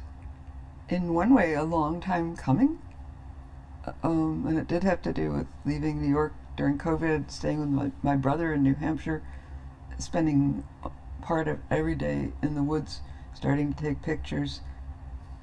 in 0.89 1.13
one 1.13 1.33
way, 1.33 1.53
a 1.53 1.63
long 1.63 2.01
time 2.01 2.35
coming. 2.35 2.79
Uh, 3.85 3.93
Um, 4.03 4.45
and 4.47 4.57
it 4.59 4.67
did 4.67 4.83
have 4.83 5.01
to 5.03 5.13
do 5.13 5.31
with 5.31 5.47
leaving 5.65 6.01
New 6.01 6.09
York 6.09 6.33
during 6.57 6.77
COVID, 6.77 7.31
staying 7.31 7.59
with 7.59 7.69
my, 7.69 7.91
my 8.01 8.15
brother 8.17 8.53
in 8.53 8.63
New 8.63 8.75
Hampshire, 8.75 9.23
spending 9.97 10.63
part 11.23 11.47
of 11.47 11.59
every 11.71 11.95
day 11.95 12.31
in 12.41 12.53
the 12.53 12.63
woods, 12.63 13.01
starting 13.33 13.73
to 13.73 13.83
take 13.83 14.01
pictures. 14.01 14.61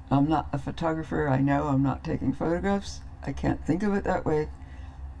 I'm 0.09 0.29
not 0.29 0.47
a 0.53 0.57
photographer. 0.57 1.27
I 1.27 1.39
know 1.39 1.67
I'm 1.67 1.83
not 1.83 2.03
taking 2.03 2.33
photographs. 2.33 3.01
I 3.23 3.31
can't 3.31 3.65
think 3.65 3.83
of 3.83 3.93
it 3.93 4.03
that 4.03 4.25
way 4.25 4.49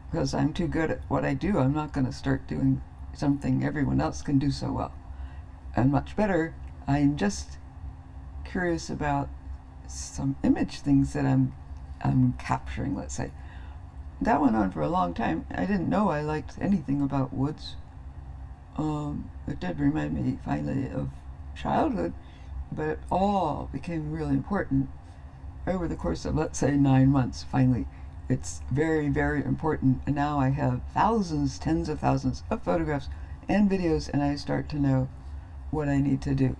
because 0.09 0.33
I'm 0.33 0.53
too 0.53 0.67
good 0.67 0.91
at 0.91 1.01
what 1.07 1.25
I 1.25 1.33
do. 1.33 1.57
I'm 1.57 1.73
not 1.73 1.93
going 1.93 2.05
to 2.05 2.13
start 2.13 2.47
doing 2.47 2.81
something 3.13 3.63
everyone 3.63 3.99
else 3.99 4.21
can 4.21 4.39
do 4.39 4.51
so 4.51 4.71
well. 4.71 4.93
I'm 5.75 5.91
much 5.91 6.15
better. 6.15 6.53
I'm 6.87 7.17
just 7.17 7.57
curious 8.43 8.89
about 8.89 9.29
some 9.87 10.35
image 10.43 10.79
things 10.79 11.13
that 11.13 11.25
I'm 11.25 11.53
I'm 12.03 12.33
capturing, 12.33 12.95
let's 12.95 13.13
say. 13.13 13.31
That 14.19 14.41
went 14.41 14.55
on 14.55 14.71
for 14.71 14.81
a 14.81 14.89
long 14.89 15.13
time. 15.13 15.45
I 15.51 15.65
didn't 15.65 15.89
know 15.89 16.09
I 16.09 16.21
liked 16.21 16.55
anything 16.59 17.01
about 17.01 17.33
woods. 17.33 17.75
Um, 18.77 19.29
it 19.51 19.59
did 19.59 19.79
remind 19.79 20.13
me 20.13 20.39
finally 20.43 20.89
of 20.91 21.09
childhood, 21.55 22.13
but 22.71 22.87
it 22.87 22.99
all 23.11 23.69
became 23.71 24.11
really 24.11 24.31
important 24.33 24.89
over 25.67 25.87
the 25.87 25.95
course 25.95 26.25
of, 26.25 26.35
let's 26.35 26.57
say, 26.59 26.71
nine 26.71 27.09
months. 27.09 27.43
Finally, 27.43 27.85
it's 28.29 28.61
very, 28.71 29.09
very 29.09 29.43
important. 29.43 30.01
And 30.05 30.15
now 30.15 30.39
I 30.39 30.49
have 30.49 30.81
thousands, 30.93 31.59
tens 31.59 31.89
of 31.89 31.99
thousands 31.99 32.43
of 32.49 32.63
photographs 32.63 33.09
and 33.49 33.69
videos, 33.69 34.09
and 34.11 34.23
I 34.23 34.35
start 34.35 34.69
to 34.69 34.79
know 34.79 35.09
what 35.69 35.87
I 35.87 35.99
need 35.99 36.21
to 36.23 36.33
do. 36.33 36.55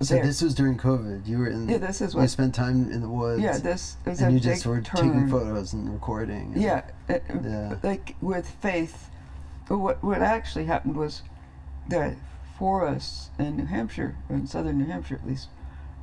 so 0.00 0.14
There. 0.14 0.24
this 0.24 0.40
was 0.42 0.54
during 0.54 0.78
COVID 0.78 1.26
you 1.26 1.38
were 1.38 1.48
in 1.48 1.68
yeah, 1.68 1.76
this 1.78 2.00
is 2.00 2.14
you 2.14 2.20
what. 2.20 2.30
spent 2.30 2.54
time 2.54 2.90
in 2.90 3.00
the 3.02 3.08
woods 3.08 3.42
Yeah, 3.42 3.58
this 3.58 3.96
is 4.06 4.20
and 4.20 4.30
a 4.30 4.32
you 4.32 4.40
just 4.40 4.64
were 4.64 4.80
turn. 4.80 5.08
taking 5.10 5.28
photos 5.28 5.72
and 5.74 5.92
recording 5.92 6.52
and- 6.54 6.62
Yeah, 6.62 6.82
uh, 7.08 7.18
Yeah. 7.42 7.74
like 7.82 8.16
with 8.22 8.48
faith, 8.48 9.10
but 9.68 9.76
what 9.78 10.02
what 10.02 10.22
actually 10.22 10.64
happened 10.66 10.96
was 10.96 11.20
the 11.90 12.16
forests 12.58 13.30
in 13.38 13.56
New 13.56 13.66
Hampshire, 13.66 14.16
or 14.28 14.36
in 14.36 14.46
southern 14.46 14.78
New 14.78 14.86
Hampshire 14.86 15.16
at 15.16 15.26
least, 15.26 15.48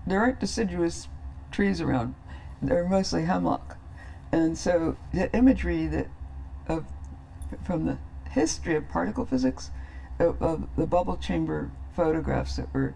there 0.05 0.19
aren't 0.19 0.39
deciduous 0.39 1.07
trees 1.51 1.81
around. 1.81 2.15
They're 2.61 2.87
mostly 2.87 3.23
hemlock, 3.23 3.77
and 4.31 4.57
so 4.57 4.97
the 5.13 5.33
imagery 5.35 5.87
that 5.87 6.07
of 6.67 6.85
from 7.63 7.85
the 7.85 7.97
history 8.31 8.75
of 8.75 8.89
particle 8.89 9.25
physics, 9.25 9.71
of, 10.19 10.41
of 10.41 10.67
the 10.75 10.85
bubble 10.85 11.17
chamber 11.17 11.71
photographs 11.95 12.57
that 12.57 12.73
were 12.73 12.93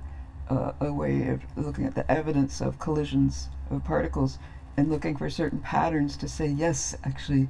uh, 0.50 0.74
a 0.82 0.92
way 0.92 1.28
of 1.28 1.42
looking 1.56 1.86
at 1.86 1.96
the 1.96 2.10
evidence 2.12 2.62
of 2.62 2.80
collisions 2.80 3.48
of 3.70 3.84
particles 3.84 4.38
and 4.76 4.90
looking 4.90 5.16
for 5.16 5.30
certain 5.30 5.60
patterns 5.60 6.18
to 6.18 6.28
say 6.28 6.48
yes, 6.48 6.96
actually, 7.04 7.50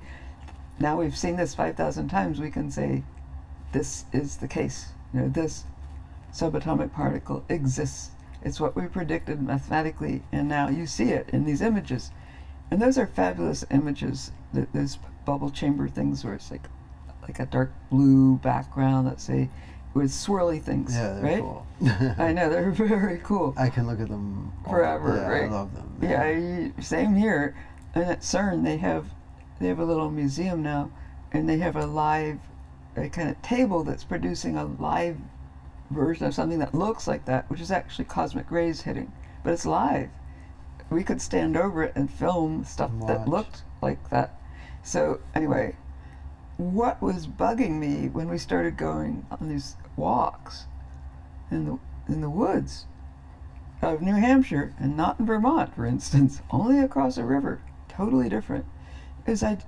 now 0.80 1.00
we've 1.00 1.18
seen 1.18 1.36
this 1.36 1.56
5,000 1.56 2.10
times, 2.10 2.40
we 2.40 2.52
can 2.52 2.70
say 2.70 3.04
this 3.72 4.06
is 4.12 4.38
the 4.38 4.48
case. 4.48 4.90
You 5.14 5.22
know, 5.22 5.30
this 5.30 5.66
subatomic 6.34 6.94
particle 6.94 7.44
exists. 7.50 8.12
It's 8.44 8.60
what 8.60 8.76
we 8.76 8.88
predicted 8.88 9.42
mathematically, 9.42 10.24
and 10.32 10.48
now 10.48 10.70
you 10.70 10.88
see 10.88 11.10
it 11.12 11.30
in 11.32 11.46
these 11.46 11.62
images. 11.62 12.12
And 12.72 12.82
those 12.82 12.98
are 12.98 13.06
fabulous 13.06 13.66
images. 13.70 14.32
th- 14.54 14.68
Those 14.74 14.98
bubble 15.26 15.50
chamber 15.52 15.88
things 15.88 16.24
where 16.26 16.34
it's 16.34 16.50
like, 16.50 16.68
like 17.22 17.40
a 17.40 17.46
dark 17.46 17.72
blue 17.92 18.38
background, 18.38 19.08
let's 19.08 19.24
say, 19.24 19.50
with 19.94 20.10
swirly 20.10 20.62
things, 20.62 20.96
yeah 20.96 21.14
they're 21.16 21.24
right? 21.24 21.42
cool 21.42 21.68
I 22.18 22.32
know 22.32 22.50
they're 22.50 22.72
very 22.72 23.18
cool. 23.20 23.54
I 23.58 23.70
can 23.70 23.86
look 23.88 24.00
at 24.00 24.08
them 24.08 24.54
Forever, 24.68 25.18
yeah, 25.18 25.48
I 25.48 25.50
love 25.52 25.76
them 25.76 25.98
Yeah, 26.02 26.22
I, 26.24 26.82
same 26.82 27.14
here. 27.14 27.54
And 27.94 28.06
at 28.06 28.22
CERN, 28.22 28.64
they 28.64 28.78
have 28.78 29.06
they 29.60 29.68
have 29.68 29.80
a 29.80 29.86
little 29.86 30.10
museum 30.10 30.64
now, 30.64 30.90
and 31.34 31.48
they 31.48 31.58
have 31.58 31.76
a 31.76 31.86
live, 31.86 32.40
a 32.96 33.10
kind 33.10 33.30
of 33.30 33.42
table 33.42 33.84
that's 33.84 34.04
producing 34.04 34.58
a 34.58 34.66
live 34.66 35.18
version 35.90 36.26
of 36.26 36.34
something 36.34 36.60
that 36.60 36.76
looks 36.76 37.08
like 37.08 37.26
that, 37.26 37.50
which 37.50 37.62
is 37.62 37.72
actually 37.72 38.06
cosmic 38.06 38.50
rays 38.52 38.82
hitting, 38.82 39.12
but 39.44 39.54
it's 39.54 39.66
live. 39.66 40.10
We 40.90 41.04
could 41.04 41.22
stand 41.22 41.56
over 41.56 41.84
it 41.84 41.94
and 41.96 42.12
film 42.12 42.66
stuff 42.66 42.92
that 43.08 43.28
looked 43.28 43.64
like 43.82 44.10
that. 44.10 44.38
So 44.84 45.22
anyway, 45.34 45.76
what 46.58 47.02
was 47.02 47.28
bugging 47.28 47.80
me 47.80 48.10
when 48.10 48.30
we 48.30 48.38
started 48.38 48.78
going 48.78 49.26
on 49.32 49.48
these 49.48 49.76
walks 49.96 50.66
in 51.50 51.66
the 51.66 51.80
in 52.12 52.22
the 52.22 52.30
woods 52.30 52.86
of 53.82 54.02
New 54.02 54.16
Hampshire 54.16 54.74
and 54.80 54.96
not 54.96 55.20
in 55.20 55.26
Vermont, 55.26 55.74
for 55.76 55.86
instance, 55.86 56.42
only 56.52 56.80
across 56.80 57.18
a 57.18 57.24
river, 57.24 57.62
totally 57.88 58.30
different, 58.30 58.66
is 59.26 59.44
I, 59.44 59.60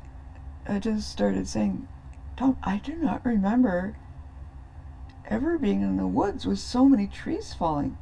I 0.68 0.80
just 0.80 1.10
started 1.10 1.48
saying, 1.48 1.88
Tom, 2.36 2.58
I 2.64 2.78
do 2.78 2.96
not 2.96 3.26
remember 3.26 3.96
ever 5.30 5.58
being 5.58 5.82
in 5.82 5.98
the 5.98 6.08
woods 6.08 6.46
with 6.46 6.60
so 6.60 6.86
many 6.86 7.08
trees 7.08 7.54
falling. 7.54 7.98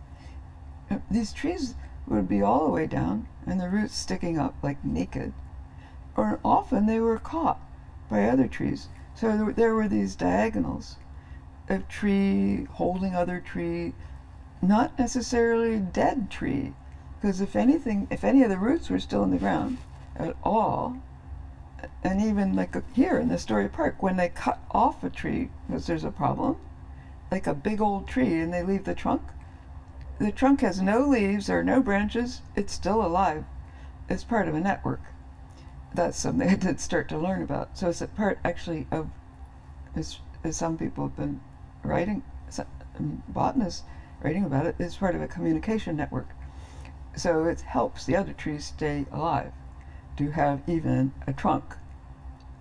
These 1.10 1.34
trees 1.34 1.76
would 2.08 2.28
be 2.28 2.42
all 2.42 2.66
the 2.66 2.72
way 2.72 2.88
down 2.88 3.28
and 3.46 3.60
the 3.60 3.70
roots 3.70 3.96
sticking 3.96 4.38
up 4.38 4.56
like 4.62 4.84
naked, 4.84 5.34
or 6.16 6.40
often 6.44 6.86
they 6.86 7.00
were 7.00 7.18
caught 7.18 7.60
by 8.10 8.26
other 8.26 8.48
trees. 8.48 8.88
So 9.16 9.52
there 9.56 9.76
were 9.76 9.88
these 9.88 10.16
diagonals 10.16 10.98
of 11.70 11.88
tree 11.88 12.66
holding 12.72 13.16
other 13.16 13.40
tree, 13.40 13.94
not 14.62 14.98
necessarily 14.98 15.78
dead 15.80 16.30
tree, 16.30 16.74
because 17.20 17.42
if 17.42 17.56
anything, 17.56 18.08
if 18.10 18.24
any 18.24 18.44
of 18.44 18.50
the 18.50 18.58
roots 18.58 18.90
were 18.90 19.00
still 19.00 19.24
in 19.24 19.32
the 19.32 19.38
ground 19.38 19.78
at 20.16 20.36
all, 20.44 20.98
and 22.04 22.22
even 22.22 22.56
like 22.56 22.76
here 22.94 23.18
in 23.18 23.30
the 23.30 23.38
Story 23.38 23.68
Park, 23.68 24.02
when 24.02 24.18
they 24.18 24.30
cut 24.30 24.60
off 24.72 25.04
a 25.04 25.10
tree 25.10 25.50
because 25.68 25.88
there's 25.88 26.04
a 26.04 26.12
problem, 26.12 26.58
like 27.32 27.48
a 27.48 27.54
big 27.54 27.82
old 27.82 28.08
tree, 28.08 28.40
and 28.40 28.54
they 28.54 28.64
leave 28.64 28.84
the 28.84 28.96
trunk, 28.96 29.22
the 30.20 30.32
trunk 30.32 30.62
has 30.62 30.82
no 30.82 31.08
leaves 31.08 31.50
or 31.50 31.64
no 31.64 31.82
branches. 31.82 32.42
It's 32.56 32.74
still 32.74 33.04
alive. 33.04 33.46
It's 34.10 34.24
part 34.24 34.48
of 34.48 34.56
a 34.56 34.60
network. 34.60 35.02
That's 35.94 36.18
something 36.18 36.50
I 36.50 36.56
did 36.56 36.80
start 36.80 37.10
to 37.10 37.18
learn 37.18 37.42
about. 37.42 37.78
So 37.78 37.90
it's 37.90 38.02
a 38.02 38.08
part 38.08 38.40
actually 38.44 38.88
of, 38.92 39.10
as, 39.96 40.20
as 40.44 40.58
some 40.58 40.78
people 40.78 41.08
have 41.08 41.18
been 41.18 41.42
writing, 41.84 42.24
um, 43.00 43.24
botanists 43.28 43.84
writing 44.22 44.46
about 44.46 44.68
it, 44.68 44.76
it's 44.78 44.98
part 44.98 45.16
of 45.16 45.22
a 45.22 45.28
communication 45.28 45.96
network. 45.96 46.30
So 47.16 47.46
it 47.46 47.62
helps 47.62 48.06
the 48.06 48.16
other 48.16 48.34
trees 48.34 48.66
stay 48.66 49.06
alive 49.12 49.52
to 50.18 50.32
have 50.32 50.62
even 50.68 51.12
a 51.28 51.34
trunk 51.34 51.64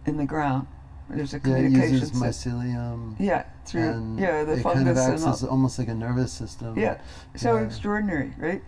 in 0.06 0.16
the 0.16 0.24
ground 0.24 0.66
There's 1.08 1.34
a 1.34 1.40
communication 1.40 1.94
Yeah, 1.94 2.00
uses 2.00 2.12
mycelium. 2.12 3.16
yeah, 3.18 3.44
through 3.64 4.16
yeah 4.18 4.44
the 4.44 4.52
it 4.52 4.62
fungus 4.62 4.74
kind 4.74 4.88
of 4.88 4.96
acts 4.96 5.26
as 5.26 5.44
almost 5.44 5.78
like 5.78 5.88
a 5.88 5.94
nervous 5.94 6.32
system. 6.32 6.78
yeah. 6.78 6.98
So 7.36 7.56
Yeah. 7.56 7.64
extraordinary, 7.64 8.32
right? 8.38 8.62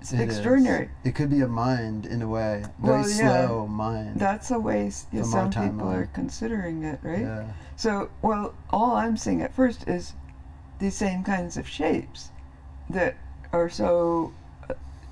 It's 0.00 0.12
It 0.12 0.20
is. 0.20 0.36
extraordinary. 0.36 0.90
It 1.04 1.14
could 1.14 1.30
be 1.30 1.40
a 1.40 1.48
mind 1.48 2.06
in 2.06 2.22
a 2.22 2.28
way, 2.28 2.64
very 2.80 3.00
Well, 3.00 3.08
yeah. 3.08 3.46
slow 3.46 3.66
mind. 3.68 4.18
That's 4.18 4.50
a 4.50 4.58
way 4.58 4.90
yeah, 5.12 5.22
some 5.22 5.50
people 5.50 5.88
are 5.88 6.06
considering 6.12 6.82
it, 6.84 6.98
right? 7.02 7.20
Yeah. 7.22 7.44
So, 7.76 8.10
well, 8.22 8.54
all 8.70 8.96
I'm 8.96 9.16
seeing 9.16 9.40
at 9.42 9.54
first 9.54 9.86
is 9.88 10.12
these 10.78 10.94
same 10.94 11.22
kinds 11.24 11.56
of 11.56 11.66
shapes 11.66 12.30
that 12.90 13.14
are 13.52 13.68
so, 13.70 14.32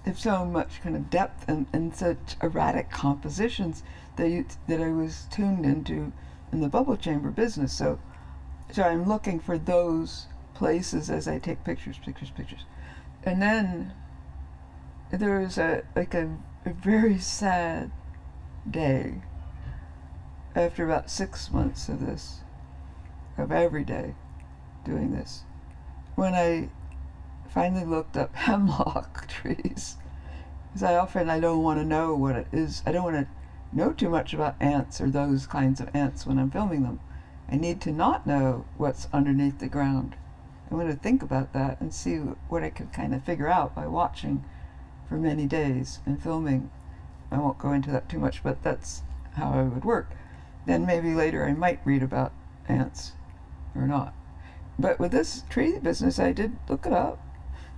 have 0.05 0.19
so 0.19 0.45
much 0.45 0.83
kind 0.83 0.97
of 0.97 1.11
depth 1.11 1.49
and, 1.49 1.67
and 1.73 1.95
such 1.95 2.37
erratic 2.43 2.91
compositions 2.91 3.83
that 4.17 4.29
you, 4.29 4.45
that 4.69 4.81
I 4.81 4.89
was 4.89 5.27
tuned 5.31 5.65
into 5.65 6.13
in 6.53 6.61
the 6.61 6.69
bubble 6.69 6.97
chamber 6.97 7.31
business. 7.31 7.73
So, 7.73 7.99
so 8.71 8.83
I'm 8.83 9.09
looking 9.09 9.41
for 9.41 9.59
those 9.59 10.27
places 10.55 11.11
as 11.11 11.27
I 11.27 11.39
take 11.39 11.65
pictures, 11.65 11.99
pictures, 11.99 12.31
pictures, 12.31 12.65
and 13.25 13.41
then 13.41 13.93
there 15.11 15.41
was 15.41 15.59
a 15.59 15.83
like 15.97 16.15
a, 16.15 16.37
a 16.65 16.71
very 16.71 17.19
sad 17.19 17.91
day 18.71 19.23
after 20.55 20.85
about 20.85 21.11
six 21.11 21.51
months 21.51 21.89
of 21.89 22.05
this, 22.07 22.41
of 23.37 23.51
every 23.51 23.85
day 23.85 24.15
doing 24.85 25.13
this, 25.13 25.43
when 26.15 26.35
I 26.35 26.69
finally 27.55 27.85
looked 27.85 28.17
up 28.17 28.35
hemlock 28.35 29.29
trees. 29.29 29.97
Because 30.67 30.83
I 30.83 30.97
often 30.97 31.31
I 31.31 31.39
don't 31.39 31.63
want 31.63 31.79
to 31.79 31.87
know 31.87 32.17
what 32.17 32.35
it 32.35 32.49
is. 32.53 32.83
I 32.85 32.91
don't 32.91 33.05
want 33.05 33.17
to 33.17 33.29
know 33.73 33.93
too 33.93 34.11
much 34.11 34.35
about 34.35 34.57
ants 34.61 35.01
or 35.01 35.09
those 35.09 35.47
kinds 35.47 35.81
of 35.81 35.95
ants 35.95 36.27
when 36.27 36.39
I'm 36.39 36.51
filming 36.51 36.83
them. 36.83 36.99
I 37.49 37.57
need 37.57 37.81
to 37.83 37.93
not 37.93 38.27
know 38.27 38.65
what's 38.77 39.07
underneath 39.13 39.61
the 39.61 39.69
ground. 39.69 40.17
I 40.71 40.75
want 40.75 40.91
to 40.91 40.97
think 40.97 41.23
about 41.23 41.53
that 41.53 41.81
and 41.81 41.95
see 41.95 42.17
what 42.17 42.65
I 42.65 42.71
can 42.71 42.89
kind 42.89 43.15
of 43.15 43.23
figure 43.23 43.49
out 43.49 43.75
by 43.75 43.87
watching 43.87 44.45
for 45.09 45.17
many 45.17 45.47
days 45.47 46.01
and 46.05 46.21
filming. 46.21 46.71
I 47.31 47.39
won't 47.39 47.59
go 47.59 47.73
into 47.73 47.91
that 47.93 48.09
too 48.09 48.19
much, 48.19 48.43
but 48.43 48.65
that's 48.65 49.03
how 49.35 49.53
I 49.53 49.63
would 49.63 49.85
work. 49.85 50.11
Then 50.67 50.87
maybe 50.87 51.15
later 51.15 51.45
I 51.45 51.53
might 51.53 51.81
read 51.85 52.03
about 52.03 52.33
ants 52.69 53.13
or 53.77 53.87
not. 53.87 54.13
But 54.77 54.99
with 54.99 55.13
this 55.13 55.45
tree 55.49 55.79
business, 55.79 56.19
I 56.19 56.33
did 56.33 56.57
look 56.69 56.87
it 56.87 56.93
up, 56.93 57.21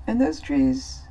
and 0.06 0.20
those 0.20 0.40
trees, 0.40 1.02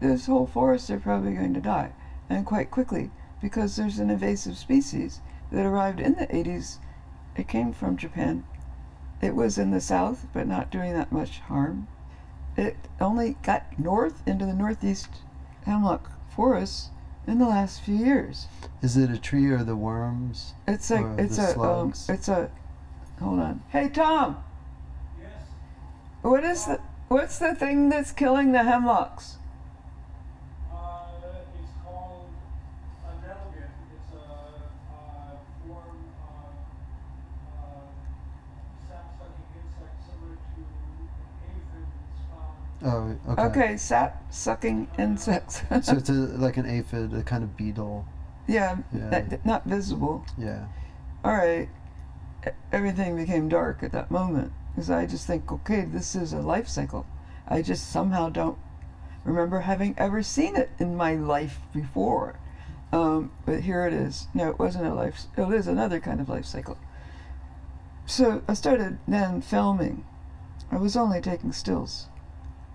this 0.00 0.26
whole 0.26 0.46
forest, 0.46 0.90
are 0.90 1.00
probably 1.00 1.34
going 1.34 1.54
to 1.54 1.60
die, 1.60 1.92
and 2.28 2.46
quite 2.46 2.70
quickly, 2.70 3.10
because 3.40 3.76
there's 3.76 3.98
an 3.98 4.10
invasive 4.10 4.56
species 4.56 5.20
that 5.50 5.66
arrived 5.66 6.00
in 6.00 6.14
the 6.14 6.26
80s. 6.26 6.78
It 7.36 7.48
came 7.48 7.72
from 7.72 7.96
Japan. 7.96 8.44
It 9.20 9.34
was 9.34 9.58
in 9.58 9.70
the 9.70 9.80
south, 9.80 10.26
but 10.32 10.46
not 10.46 10.70
doing 10.70 10.92
that 10.94 11.12
much 11.12 11.40
harm. 11.40 11.88
It 12.56 12.76
only 13.00 13.36
got 13.42 13.78
north 13.78 14.22
into 14.26 14.44
the 14.44 14.54
northeast 14.54 15.08
hemlock 15.64 16.10
forests 16.34 16.90
in 17.26 17.38
the 17.38 17.46
last 17.46 17.82
few 17.82 17.94
years. 17.94 18.46
Is 18.82 18.96
it 18.96 19.10
a 19.10 19.18
tree 19.18 19.46
or 19.46 19.62
the 19.62 19.76
worms? 19.76 20.54
It's 20.66 20.90
like 20.90 21.02
Or 21.02 21.20
it's 21.20 21.36
the 21.36 21.58
a 21.58 21.60
um, 21.60 21.92
it's 22.08 22.28
a 22.28 22.50
hold 23.20 23.38
on. 23.40 23.62
Hey 23.68 23.88
Tom. 23.88 24.42
Yes, 25.20 25.30
What 26.22 26.42
is 26.42 26.66
the 26.66 26.80
what's 27.08 27.38
the 27.38 27.54
thing 27.54 27.88
that's 27.88 28.12
killing 28.12 28.52
the 28.52 28.62
hemlocks? 28.64 29.36
uh, 30.72 31.06
it's 31.60 31.72
called 31.84 32.30
a 33.04 33.08
adelgid. 33.08 33.70
It's 33.94 34.12
a, 34.14 34.16
uh 34.92 35.36
form 35.66 35.98
of 36.28 36.54
uh, 37.54 37.88
sap-sucking 38.88 39.48
insect 39.56 39.96
similar 40.06 40.36
to 40.36 40.60
an 40.60 41.08
aphid 41.50 41.86
that's 42.80 42.92
found. 42.92 43.18
Oh, 43.26 43.32
okay. 43.32 43.42
Okay, 43.42 43.76
sap 43.76 44.22
sucking 44.32 44.88
insects. 44.98 45.62
so 45.82 45.96
it's 45.96 46.08
a, 46.10 46.12
like 46.12 46.56
an 46.56 46.66
aphid, 46.66 47.14
a 47.14 47.22
kind 47.22 47.42
of 47.42 47.56
beetle. 47.56 48.06
yeah, 48.46 48.76
Yeah. 48.92 49.10
not, 49.10 49.46
not 49.46 49.64
visible. 49.64 50.24
Yeah. 50.38 50.66
All 51.24 51.32
right. 51.32 51.68
Everything 52.72 53.16
became 53.16 53.48
dark 53.48 53.82
at 53.82 53.92
that 53.92 54.10
moment 54.10 54.52
because 54.78 54.90
I 54.90 55.06
just 55.06 55.26
think, 55.26 55.50
okay, 55.50 55.80
this 55.80 56.14
is 56.14 56.32
a 56.32 56.38
life 56.38 56.68
cycle. 56.68 57.04
I 57.48 57.62
just 57.62 57.90
somehow 57.90 58.28
don't 58.28 58.56
remember 59.24 59.58
having 59.58 59.96
ever 59.98 60.22
seen 60.22 60.54
it 60.54 60.70
in 60.78 60.94
my 60.94 61.16
life 61.16 61.58
before. 61.74 62.38
Um, 62.92 63.32
but 63.44 63.62
here 63.62 63.88
it 63.88 63.92
is. 63.92 64.28
No, 64.34 64.50
it 64.50 64.60
wasn't 64.60 64.86
a 64.86 64.94
life. 64.94 65.22
It 65.36 65.52
is 65.52 65.66
another 65.66 65.98
kind 65.98 66.20
of 66.20 66.28
life 66.28 66.44
cycle. 66.44 66.78
So 68.06 68.42
I 68.46 68.54
started 68.54 69.00
then 69.08 69.40
filming. 69.40 70.04
I 70.70 70.76
was 70.76 70.94
only 70.94 71.20
taking 71.20 71.50
stills, 71.50 72.06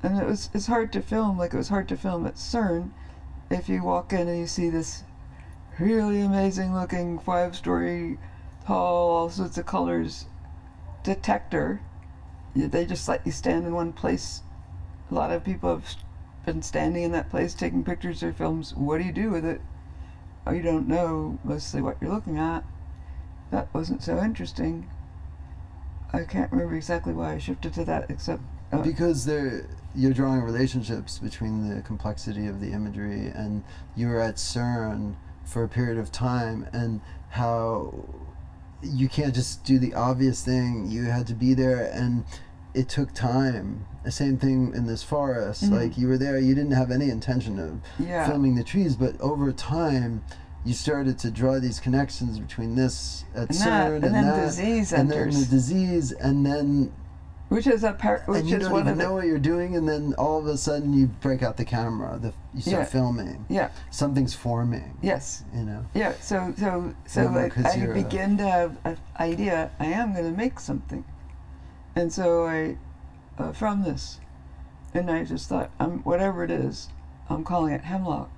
and 0.03 0.19
it 0.19 0.25
was 0.25 0.49
it's 0.53 0.67
hard 0.67 0.91
to 0.91 1.01
film 1.01 1.37
like 1.37 1.53
it 1.53 1.57
was 1.57 1.69
hard 1.69 1.87
to 1.87 1.95
film 1.95 2.27
at 2.27 2.35
CERN. 2.35 2.91
If 3.49 3.69
you 3.69 3.81
walk 3.81 4.11
in 4.11 4.27
and 4.27 4.37
you 4.37 4.47
see 4.47 4.69
this 4.69 5.03
really 5.79 6.19
amazing 6.19 6.75
looking 6.75 7.17
five 7.17 7.55
story 7.55 8.19
tall, 8.65 9.09
all 9.09 9.29
sorts 9.29 9.57
of 9.57 9.65
colors 9.65 10.25
detector. 11.03 11.81
They 12.55 12.85
just 12.85 13.07
let 13.07 13.25
you 13.25 13.31
stand 13.31 13.65
in 13.65 13.73
one 13.73 13.93
place. 13.93 14.41
A 15.09 15.13
lot 15.13 15.31
of 15.31 15.43
people 15.43 15.69
have 15.69 15.95
been 16.45 16.61
standing 16.61 17.03
in 17.03 17.11
that 17.11 17.29
place 17.29 17.53
taking 17.53 17.83
pictures 17.83 18.21
or 18.21 18.33
films. 18.33 18.73
What 18.75 18.99
do 18.99 19.05
you 19.05 19.11
do 19.11 19.29
with 19.31 19.45
it? 19.45 19.61
Oh, 20.45 20.51
you 20.51 20.61
don't 20.61 20.87
know 20.87 21.39
mostly 21.43 21.81
what 21.81 21.97
you're 22.01 22.11
looking 22.11 22.37
at. 22.37 22.63
That 23.51 23.73
wasn't 23.73 24.03
so 24.03 24.19
interesting. 24.19 24.89
I 26.11 26.23
can't 26.23 26.51
remember 26.51 26.75
exactly 26.75 27.13
why 27.13 27.33
I 27.33 27.37
shifted 27.39 27.73
to 27.73 27.85
that, 27.85 28.09
except 28.09 28.41
uh, 28.71 28.81
Because 28.81 29.25
they're, 29.25 29.67
you're 29.95 30.13
drawing 30.13 30.41
relationships 30.41 31.17
between 31.17 31.73
the 31.73 31.81
complexity 31.81 32.45
of 32.47 32.59
the 32.59 32.71
imagery 32.71 33.27
and 33.27 33.63
you 33.95 34.07
were 34.07 34.19
at 34.19 34.35
CERN 34.35 35.15
for 35.43 35.63
a 35.63 35.67
period 35.67 35.97
of 35.97 36.11
time 36.11 36.67
and 36.73 37.01
how 37.29 37.93
you 38.81 39.07
can't 39.07 39.33
just 39.33 39.63
do 39.63 39.79
the 39.79 39.93
obvious 39.93 40.43
thing. 40.43 40.87
You 40.89 41.05
had 41.05 41.25
to 41.27 41.33
be 41.33 41.53
there 41.53 41.89
and 41.93 42.25
it 42.73 42.89
took 42.89 43.13
time. 43.13 43.85
The 44.03 44.11
same 44.11 44.37
thing 44.37 44.73
in 44.75 44.85
this 44.87 45.03
forest. 45.03 45.63
Mhm. 45.65 45.79
Like 45.79 45.97
you 45.97 46.07
were 46.07 46.17
there, 46.17 46.37
you 46.39 46.53
didn't 46.55 46.71
have 46.73 46.91
any 46.91 47.09
intention 47.09 47.59
of 47.59 47.79
yeah, 48.05 48.27
filming 48.27 48.55
the 48.55 48.63
trees, 48.63 48.95
but 48.95 49.19
over 49.21 49.51
time 49.51 50.23
you 50.65 50.73
started 50.73 51.19
to 51.19 51.29
draw 51.31 51.59
these 51.59 51.79
connections 51.79 52.39
between 52.39 52.75
this 52.75 53.25
at 53.35 53.49
and 53.49 53.49
CERN 53.49 53.63
that, 53.63 53.91
and, 53.93 54.05
and 54.05 54.15
then 54.15 54.25
that, 54.25 54.45
disease 54.45 54.93
and 54.93 55.09
then 55.11 55.29
the 55.29 55.45
disease, 55.45 56.11
and 56.13 56.45
then 56.45 56.91
which 57.49 57.67
is 57.67 57.83
a 57.83 57.93
par- 57.93 58.23
which 58.25 58.39
and 58.39 58.49
you 58.49 58.55
is 58.57 58.63
don't 58.63 58.71
even 58.79 58.87
of 58.93 58.97
the 58.97 59.03
know 59.03 59.13
what 59.13 59.25
you're 59.25 59.37
doing, 59.37 59.75
and 59.75 59.87
then 59.87 60.13
all 60.17 60.39
of 60.39 60.47
a 60.47 60.57
sudden 60.57 60.91
you 60.93 61.05
break 61.07 61.43
out 61.43 61.55
the 61.57 61.65
camera, 61.65 62.17
the, 62.19 62.33
you 62.55 62.61
start 62.61 62.79
Yeah. 62.79 62.85
filming. 62.85 63.45
yeah, 63.49 63.69
Something's 63.91 64.33
forming. 64.33 64.97
yes, 65.01 65.43
You 65.55 65.63
know. 65.63 65.85
Yeah, 65.93 66.13
so 66.19 66.53
so 66.57 66.93
so 67.05 67.27
I, 67.27 67.51
I 67.69 67.75
you're 67.75 67.91
a- 67.91 68.03
begin 68.03 68.37
to 68.37 68.47
have 68.49 68.77
an 68.85 68.97
idea. 69.19 69.69
I 69.79 69.85
am 69.87 70.13
going 70.13 70.25
to 70.31 70.35
make 70.37 70.59
something, 70.59 71.03
and 71.95 72.11
so 72.11 72.45
I, 72.45 72.77
uh, 73.37 73.51
from 73.51 73.83
this, 73.83 74.19
and 74.93 75.09
I 75.09 75.23
just 75.23 75.49
thought, 75.49 75.71
um, 75.79 75.99
whatever 76.03 76.43
it 76.43 76.51
is, 76.51 76.89
I'm 77.29 77.43
calling 77.43 77.73
it 77.73 77.81
hemlock, 77.81 78.29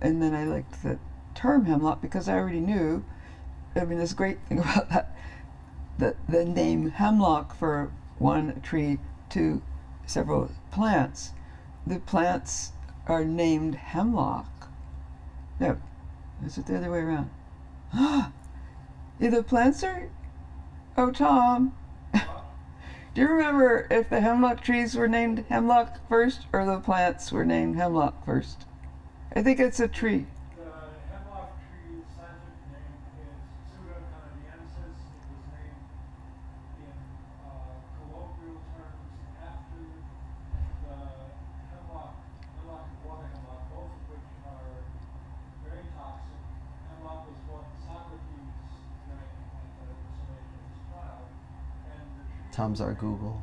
and 0.00 0.22
then 0.22 0.34
I 0.34 0.44
liked 0.44 0.82
the 0.82 0.98
term 1.34 1.66
hemlock 1.66 2.00
because 2.00 2.28
I 2.28 2.38
already 2.38 2.60
knew. 2.60 3.04
I 3.74 3.84
mean, 3.84 3.98
this 3.98 4.12
great 4.12 4.38
thing 4.48 4.58
about 4.60 4.90
that, 4.90 5.16
the 5.98 6.16
the 6.28 6.44
name 6.44 6.90
hemlock 6.90 7.54
for 7.54 7.90
one 8.18 8.60
tree 8.60 8.98
to 9.30 9.62
several 10.06 10.50
plants, 10.70 11.32
the 11.86 11.98
plants 11.98 12.72
are 13.06 13.24
named 13.24 13.74
hemlock. 13.74 14.68
No, 15.58 15.78
is 16.44 16.58
it 16.58 16.66
the 16.66 16.76
other 16.76 16.90
way 16.90 17.00
around? 17.00 17.30
yeah, 17.94 18.30
the 19.18 19.42
plants 19.42 19.82
are. 19.82 20.08
Oh, 20.96 21.10
Tom. 21.10 21.74
Do 23.14 23.20
you 23.20 23.28
remember 23.28 23.86
if 23.90 24.08
the 24.08 24.20
hemlock 24.22 24.62
trees 24.62 24.96
were 24.96 25.06
named 25.06 25.44
hemlock 25.50 26.00
first 26.08 26.46
or 26.50 26.64
the 26.64 26.80
plants 26.80 27.30
were 27.30 27.44
named 27.44 27.76
hemlock 27.76 28.24
first? 28.24 28.64
I 29.36 29.42
think 29.42 29.60
it's 29.60 29.80
a 29.80 29.86
tree. 29.88 30.24
The 30.56 30.64
hemlock 31.12 31.52
tree's 31.68 32.08
scientific 32.16 32.72
name 32.72 33.04
is 33.20 33.36
Tsuga 33.68 34.00
canadensis. 34.16 34.96
It 34.96 35.28
was 35.28 35.44
named 35.52 35.84
in 36.80 36.96
uh, 37.44 37.76
colloquial 38.00 38.64
terms 38.80 39.12
after 39.44 39.76
the 39.76 40.00
hemlock, 41.68 42.16
hemlock 42.56 42.88
and 42.88 42.96
water 43.04 43.28
hemlock, 43.28 43.62
both 43.76 43.92
of 43.92 44.08
which 44.08 44.24
are 44.48 44.88
very 45.68 45.84
toxic. 46.00 46.40
Hemlock 46.96 47.28
was 47.28 47.36
what 47.44 47.68
Socrates 47.84 48.56
drank 49.04 49.36
at 49.36 49.84
the 49.84 50.00
summation 50.16 50.56
of 50.56 50.64
his 50.64 50.80
trial, 50.88 51.28
and 51.92 52.08
the 52.16 52.24
tree 52.24 52.41
Tom's 52.52 52.80
our 52.82 52.92
Google. 52.92 53.42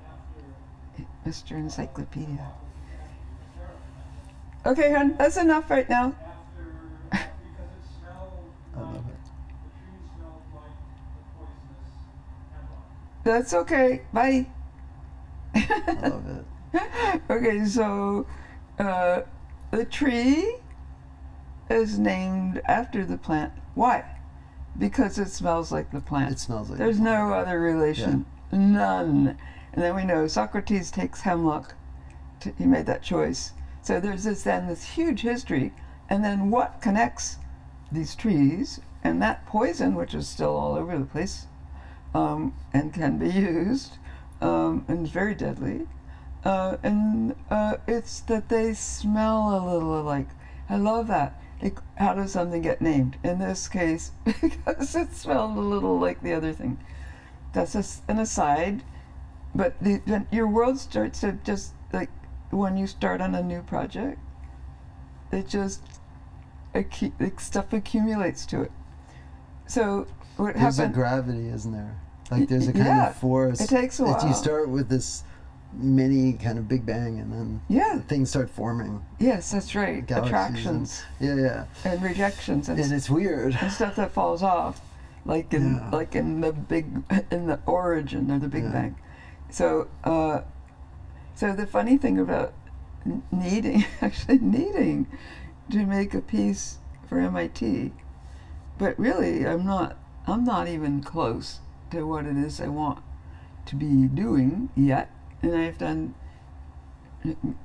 Mr. 1.26 1.52
Encyclopedia. 1.52 2.28
hemlock 2.28 2.62
was 2.62 2.80
actually 2.94 3.26
experiment. 3.34 4.80
Okay, 4.80 4.94
hon, 4.94 5.16
that's 5.18 5.38
enough 5.38 5.70
right 5.70 5.90
now. 5.90 6.16
After, 7.12 7.24
because 7.24 7.24
it 7.74 7.84
smelled 8.00 8.54
I 8.76 8.80
love 8.82 9.06
it. 9.10 9.16
the 9.64 9.74
tree 9.74 10.02
smelled 10.16 10.42
like 10.54 10.78
the 10.80 11.02
poisonous 11.42 11.92
That's 13.24 13.54
okay. 13.54 14.02
Bye. 14.14 14.48
I 15.56 16.08
love 16.08 16.28
it. 16.30 17.22
okay, 17.32 17.66
so 17.66 18.28
uh, 18.78 19.22
the 19.72 19.86
tree 19.86 20.56
is 21.70 21.98
named 21.98 22.62
after 22.66 23.06
the 23.06 23.18
plant. 23.18 23.54
Why? 23.74 24.06
Because 24.78 25.18
it 25.18 25.30
smells 25.30 25.72
like 25.72 25.92
the 25.92 26.00
plant. 26.02 26.32
It 26.32 26.40
smells 26.40 26.70
like. 26.70 26.78
There's 26.78 27.00
no 27.00 27.34
other 27.34 27.60
relation. 27.60 28.26
None. 28.52 29.38
And 29.74 29.84
then 29.84 29.96
we 29.96 30.06
know 30.06 30.28
Socrates 30.28 30.92
takes 30.92 31.22
hemlock. 31.22 31.76
To, 32.42 32.52
he 32.58 32.66
made 32.66 32.86
that 32.88 33.04
choice. 33.04 33.54
So 33.82 34.00
there's 34.00 34.24
this 34.24 34.44
then 34.44 34.68
this 34.68 34.84
huge 34.84 35.22
history. 35.22 35.74
And 36.10 36.24
then 36.24 36.50
what 36.50 36.82
connects 36.82 37.38
these 37.92 38.16
trees 38.16 38.80
and 39.04 39.22
that 39.22 39.46
poison, 39.46 39.96
which 39.96 40.14
is 40.14 40.28
still 40.28 40.56
all 40.56 40.76
over 40.76 40.98
the 40.98 41.06
place 41.06 41.48
um, 42.14 42.54
and 42.74 42.94
can 42.94 43.18
be 43.18 43.30
used 43.30 43.98
um, 44.42 44.86
and 44.88 45.06
is 45.06 45.12
very 45.12 45.36
deadly. 45.36 45.88
Uh, 46.44 46.78
and 46.84 47.36
uh, 47.50 47.76
it's 47.88 48.22
that 48.22 48.50
they 48.50 48.74
smell 48.74 49.50
a 49.50 49.62
little 49.74 50.00
alike. 50.00 50.30
I 50.70 50.78
love 50.78 51.08
that. 51.08 51.40
Like, 51.62 51.80
how 51.98 52.14
does 52.14 52.32
something 52.32 52.62
get 52.62 52.82
named? 52.82 53.18
In 53.24 53.40
this 53.40 53.68
case, 53.68 54.12
because 54.24 54.96
it 54.96 55.14
smelled 55.14 55.58
a 55.58 55.62
little 55.62 56.00
like 56.00 56.22
the 56.22 56.34
other 56.34 56.54
thing. 56.54 56.80
That's 57.54 57.74
just 57.74 58.04
an 58.08 58.20
aside. 58.20 58.84
But 59.56 59.74
the, 59.82 60.26
your 60.32 60.48
world 60.48 60.78
starts 60.80 61.22
to 61.22 61.34
just 61.44 61.74
like 61.92 62.10
when 62.52 62.78
you 62.78 62.88
start 62.88 63.22
on 63.22 63.34
a 63.36 63.42
new 63.42 63.62
project, 63.62 64.20
it 65.32 65.48
just 65.48 65.82
accu- 66.76 67.14
like 67.20 67.40
stuff 67.40 67.74
accumulates 67.74 68.46
to 68.48 68.62
it. 68.62 68.72
So 69.68 70.08
what 70.38 70.56
happens? 70.56 70.78
There's 70.78 70.90
a 70.90 70.94
gravity, 70.94 71.48
isn't 71.50 71.72
there? 71.72 72.00
Like 72.32 72.48
there's 72.48 72.68
a 72.68 72.74
kind 72.74 72.86
yeah, 72.86 73.10
of 73.10 73.16
force. 73.16 73.60
it 73.60 73.70
takes 73.70 74.00
a 74.00 74.04
that 74.04 74.24
You 74.28 74.34
start 74.36 74.70
with 74.70 74.88
this 74.90 75.24
mini 75.74 76.34
kind 76.34 76.58
of 76.58 76.68
big 76.68 76.86
bang, 76.86 77.20
and 77.20 77.32
then 77.32 77.62
yeah. 77.70 78.00
things 78.02 78.30
start 78.30 78.50
forming. 78.50 79.04
Yes, 79.20 79.52
that's 79.52 79.74
right. 79.76 80.04
Attractions 80.10 81.04
Yeah, 81.20 81.36
yeah. 81.36 81.66
and 81.86 82.02
rejections 82.04 82.70
and, 82.70 82.80
And 82.80 82.92
it's 82.94 83.10
weird. 83.10 83.58
and 83.60 83.72
stuff 83.72 83.96
that 83.96 84.12
falls 84.12 84.44
off, 84.44 84.80
like 85.26 85.54
in 85.54 85.76
Yeah. 85.76 85.90
like 85.92 86.16
in 86.16 86.42
the 86.42 86.52
big 86.54 87.04
in 87.32 87.48
the 87.48 87.60
origin 87.66 88.32
or 88.32 88.40
the 88.40 88.48
Big 88.48 88.64
Yeah. 88.64 88.72
Bang. 88.72 88.96
So, 89.50 89.88
uh, 90.04 90.42
so 91.36 91.54
the 91.56 91.66
funny 91.66 91.98
thing 91.98 92.20
about 92.20 92.54
needing 93.32 93.86
actually 94.02 94.40
needing 94.40 95.08
to 95.72 95.86
make 95.86 96.14
a 96.14 96.22
piece 96.22 96.78
for 97.08 97.20
MIT, 97.20 97.92
but 98.78 98.98
really 99.00 99.46
I'm 99.48 99.66
not 99.66 99.98
I'm 100.28 100.44
not 100.44 100.68
even 100.68 101.02
close 101.02 101.60
to 101.92 102.04
what 102.06 102.26
it 102.26 102.38
is 102.38 102.62
I 102.62 102.68
want 102.68 103.00
to 103.66 103.76
be 103.76 104.08
doing 104.08 104.70
yet, 104.76 105.10
and 105.42 105.56
I've 105.56 105.78
done 105.78 106.14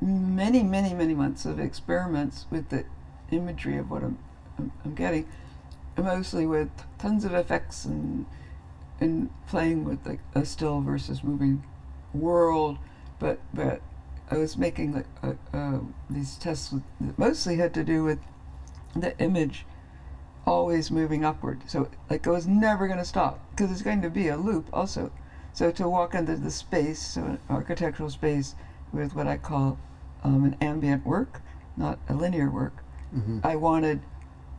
many 0.01 0.63
many 0.63 0.95
many 0.95 1.15
months 1.15 1.45
of 1.47 1.59
experiments 1.61 2.47
with 2.51 2.69
the 2.71 2.85
imagery 3.31 3.77
of 3.79 3.91
what 3.91 4.03
I'm 4.03 4.19
I'm, 4.59 4.73
I'm 4.85 4.95
getting, 4.95 5.27
mostly 5.97 6.47
with 6.47 6.71
tons 6.99 7.25
of 7.25 7.35
effects 7.35 7.85
and 7.85 8.27
and 9.01 9.29
playing 9.49 9.85
with 9.85 10.07
like 10.07 10.21
a 10.35 10.45
still 10.45 10.81
versus 10.81 11.23
moving 11.25 11.65
world, 12.13 12.79
but 13.19 13.41
but 13.53 13.81
I 14.31 14.39
was 14.39 14.57
making 14.57 14.95
like 14.95 15.07
uh, 15.23 15.35
uh, 15.53 15.81
these 16.09 16.37
tests 16.37 16.73
with, 16.73 16.83
that 17.01 17.19
mostly 17.19 17.57
had 17.57 17.75
to 17.75 17.85
do 17.85 18.05
with 18.05 18.19
the 18.95 19.19
image 19.19 19.67
always 20.47 20.91
moving 20.91 21.25
upward. 21.25 21.63
So 21.67 21.89
like 22.09 22.27
it 22.27 22.31
was 22.31 22.47
never 22.47 22.87
going 22.87 22.99
to 22.99 23.05
stop 23.05 23.41
because 23.51 23.71
it's 23.71 23.83
going 23.83 24.03
to 24.03 24.11
be 24.11 24.29
a 24.29 24.37
loop 24.37 24.69
also. 24.73 25.11
So 25.53 25.71
to 25.73 25.89
walk 25.89 26.15
into 26.15 26.37
the 26.37 26.51
space, 26.51 27.01
so 27.01 27.23
an 27.23 27.39
architectural 27.49 28.11
space 28.11 28.55
with 28.93 29.15
what 29.15 29.27
I 29.27 29.37
call 29.37 29.79
um, 30.23 30.45
an 30.45 30.57
ambient 30.61 31.07
work, 31.07 31.41
not 31.77 31.99
a 32.09 32.15
linear 32.15 32.51
work, 32.51 32.83
hmm 33.13 33.39
I 33.45 33.57
wanted 33.57 34.01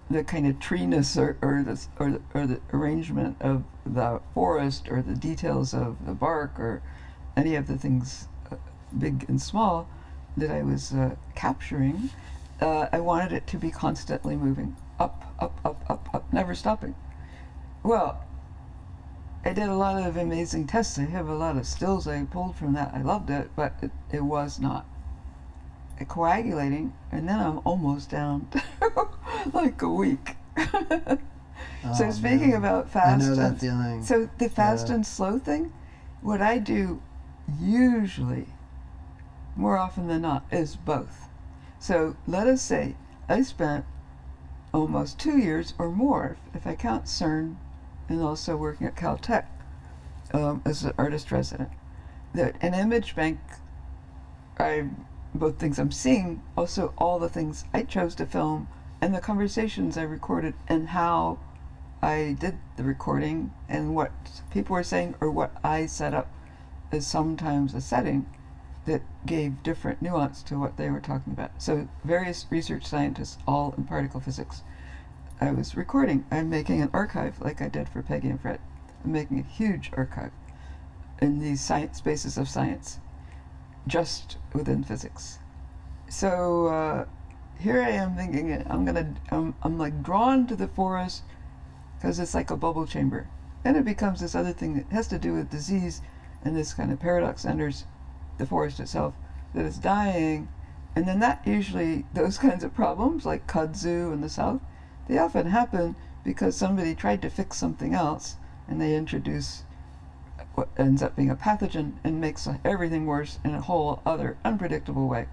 the 0.09 0.23
kind 0.23 0.45
of 0.45 0.59
treeness 0.59 1.17
or, 1.17 1.37
or 1.41 1.63
the 1.63 1.87
or 1.99 2.11
the, 2.11 2.21
or 2.33 2.47
the 2.47 2.61
arrangement 2.73 3.37
of 3.41 3.63
the 3.85 4.21
forest 4.33 4.87
or 4.89 5.01
the 5.01 5.15
details 5.15 5.73
of 5.73 6.05
the 6.05 6.13
bark 6.13 6.59
or 6.59 6.81
any 7.35 7.55
of 7.55 7.67
the 7.67 7.77
things 7.77 8.27
uh, 8.51 8.55
big 8.97 9.25
and 9.27 9.41
small 9.41 9.87
that 10.37 10.51
I 10.51 10.61
was 10.61 10.93
uh, 10.93 11.15
capturing. 11.35 12.09
Uh, 12.61 12.87
I 12.91 12.99
wanted 12.99 13.33
it 13.33 13.47
to 13.47 13.57
be 13.57 13.71
constantly 13.71 14.35
moving 14.35 14.75
up, 14.99 15.33
up, 15.39 15.59
up, 15.65 15.83
up, 15.89 16.09
up, 16.13 16.31
never 16.31 16.55
stopping. 16.55 16.95
Well, 17.83 18.23
I 19.43 19.53
did 19.53 19.69
a 19.69 19.75
lot 19.75 20.01
of 20.01 20.17
amazing 20.17 20.67
tests. 20.67 20.97
I 20.97 21.03
have 21.03 21.27
a 21.27 21.35
lot 21.35 21.57
of 21.57 21.67
stills 21.67 22.07
I 22.07 22.23
pulled 22.23 22.55
from 22.55 22.73
that. 22.73 22.93
I 22.93 23.01
loved 23.01 23.29
it, 23.29 23.49
but 23.55 23.73
it, 23.81 23.91
it 24.11 24.23
was 24.23 24.59
not 24.59 24.85
coagulating, 26.07 26.93
and 27.11 27.27
then 27.29 27.39
I'm 27.39 27.59
almost 27.59 28.09
down 28.09 28.47
like 29.53 29.81
a 29.81 29.89
week. 29.89 30.35
so 30.57 31.17
Oh, 31.87 32.11
speaking 32.11 32.49
man. 32.51 32.53
about 32.57 32.85
I 32.87 32.89
fast, 32.89 33.27
know 33.27 33.35
that 33.35 33.49
and, 33.51 33.59
feeling. 33.59 34.03
so 34.03 34.29
the 34.37 34.49
fast 34.49 34.87
Yeah. 34.89 34.95
and 34.95 35.05
slow 35.05 35.37
thing, 35.39 35.71
what 36.21 36.41
I 36.41 36.57
do 36.57 37.01
usually, 37.61 38.47
more 39.55 39.77
often 39.77 40.07
than 40.07 40.21
not, 40.23 40.45
is 40.51 40.75
both. 40.75 41.29
So 41.79 42.15
let 42.27 42.47
us 42.47 42.61
say 42.61 42.95
I 43.29 43.41
spent 43.43 43.85
almost 44.73 45.19
two 45.19 45.37
years 45.37 45.73
or 45.77 45.89
more, 45.89 46.37
if, 46.53 46.55
if 46.61 46.67
I 46.67 46.75
count 46.75 47.05
CERN, 47.05 47.55
and 48.09 48.21
also 48.21 48.55
working 48.57 48.87
at 48.87 48.95
Caltech 48.95 49.45
um, 50.33 50.61
as 50.65 50.83
an 50.83 50.93
artist 50.97 51.31
resident. 51.31 51.69
That 52.33 52.55
an 52.61 52.73
image 52.73 53.15
bank, 53.15 53.39
I 54.59 54.89
both 55.33 55.57
things 55.59 55.79
I'm 55.79 55.91
seeing, 55.91 56.41
also 56.57 56.93
all 56.97 57.19
the 57.19 57.29
things 57.29 57.65
I 57.73 57.83
chose 57.83 58.15
to 58.15 58.25
film, 58.25 58.67
and 59.01 59.13
the 59.13 59.19
conversations 59.19 59.97
I 59.97 60.03
recorded, 60.03 60.53
and 60.67 60.89
how 60.89 61.39
I 62.01 62.35
did 62.39 62.57
the 62.77 62.83
recording, 62.83 63.53
and 63.67 63.95
what 63.95 64.11
people 64.51 64.73
were 64.73 64.83
saying, 64.83 65.15
or 65.21 65.31
what 65.31 65.51
I 65.63 65.85
set 65.85 66.13
up 66.13 66.31
as 66.91 67.05
sometimes 67.05 67.73
a 67.73 67.81
setting 67.81 68.25
that 68.85 69.01
gave 69.25 69.63
different 69.63 70.01
nuance 70.01 70.43
to 70.43 70.59
what 70.59 70.77
they 70.77 70.89
were 70.89 70.99
talking 70.99 71.33
about. 71.33 71.51
So 71.61 71.87
various 72.03 72.45
research 72.49 72.85
scientists, 72.85 73.37
all 73.47 73.73
in 73.77 73.83
particle 73.85 74.19
physics. 74.19 74.61
I 75.41 75.51
was 75.51 75.75
recording. 75.75 76.25
I'm 76.31 76.49
making 76.49 76.81
an 76.81 76.91
archive 76.93 77.41
like 77.41 77.61
I 77.61 77.67
did 77.67 77.89
for 77.89 78.01
Peggy 78.01 78.29
and 78.29 78.39
Fred. 78.39 78.59
I'm 79.03 79.11
making 79.11 79.39
a 79.39 79.43
huge 79.43 79.91
archive 79.97 80.31
in 81.21 81.39
these 81.39 81.61
science 81.61 81.97
spaces 81.97 82.37
of 82.37 82.47
science, 82.47 82.99
just 83.87 84.37
within 84.53 84.83
physics. 84.83 85.39
So 86.09 86.67
uh, 86.67 87.05
here 87.59 87.81
I 87.81 87.89
am 87.89 88.15
thinking 88.15 88.63
I'm 88.69 88.85
gonna 88.85 89.15
I'm, 89.29 89.55
I'm 89.63 89.77
like 89.77 90.03
drawn 90.03 90.47
to 90.47 90.55
the 90.55 90.67
forest 90.67 91.23
because 91.97 92.19
it's 92.19 92.33
like 92.33 92.51
a 92.51 92.57
bubble 92.57 92.85
chamber. 92.85 93.27
Then 93.63 93.75
it 93.75 93.85
becomes 93.85 94.19
this 94.19 94.35
other 94.35 94.53
thing 94.53 94.75
that 94.75 94.85
has 94.91 95.07
to 95.07 95.17
do 95.17 95.33
with 95.33 95.49
disease, 95.49 96.01
and 96.43 96.55
this 96.55 96.73
kind 96.73 96.91
of 96.91 96.99
paradox 96.99 97.45
enters 97.45 97.85
the 98.37 98.45
forest 98.45 98.79
itself 98.79 99.15
that 99.53 99.65
is 99.65 99.77
dying, 99.77 100.47
and 100.95 101.07
then 101.07 101.19
that 101.19 101.45
usually 101.45 102.05
those 102.13 102.37
kinds 102.45 102.63
of 102.63 102.75
problems 102.75 103.25
like 103.25 103.47
kudzu 103.47 104.13
in 104.13 104.21
the 104.21 104.29
south, 104.29 104.61
they 105.07 105.17
often 105.17 105.47
happen 105.47 105.95
because 106.23 106.55
somebody 106.55 106.95
tried 106.95 107.21
to 107.21 107.29
fix 107.29 107.57
something 107.57 107.93
else 107.93 108.35
and 108.67 108.81
they 108.81 108.95
introduce 108.95 109.63
what 110.55 110.69
ends 110.77 111.03
up 111.03 111.15
being 111.15 111.29
a 111.29 111.35
pathogen 111.35 111.93
and 112.03 112.19
makes 112.19 112.47
everything 112.63 113.05
worse 113.05 113.39
in 113.43 113.53
a 113.53 113.61
whole 113.61 114.01
other 114.05 114.37
unpredictable 114.43 115.07
way. 115.07 115.27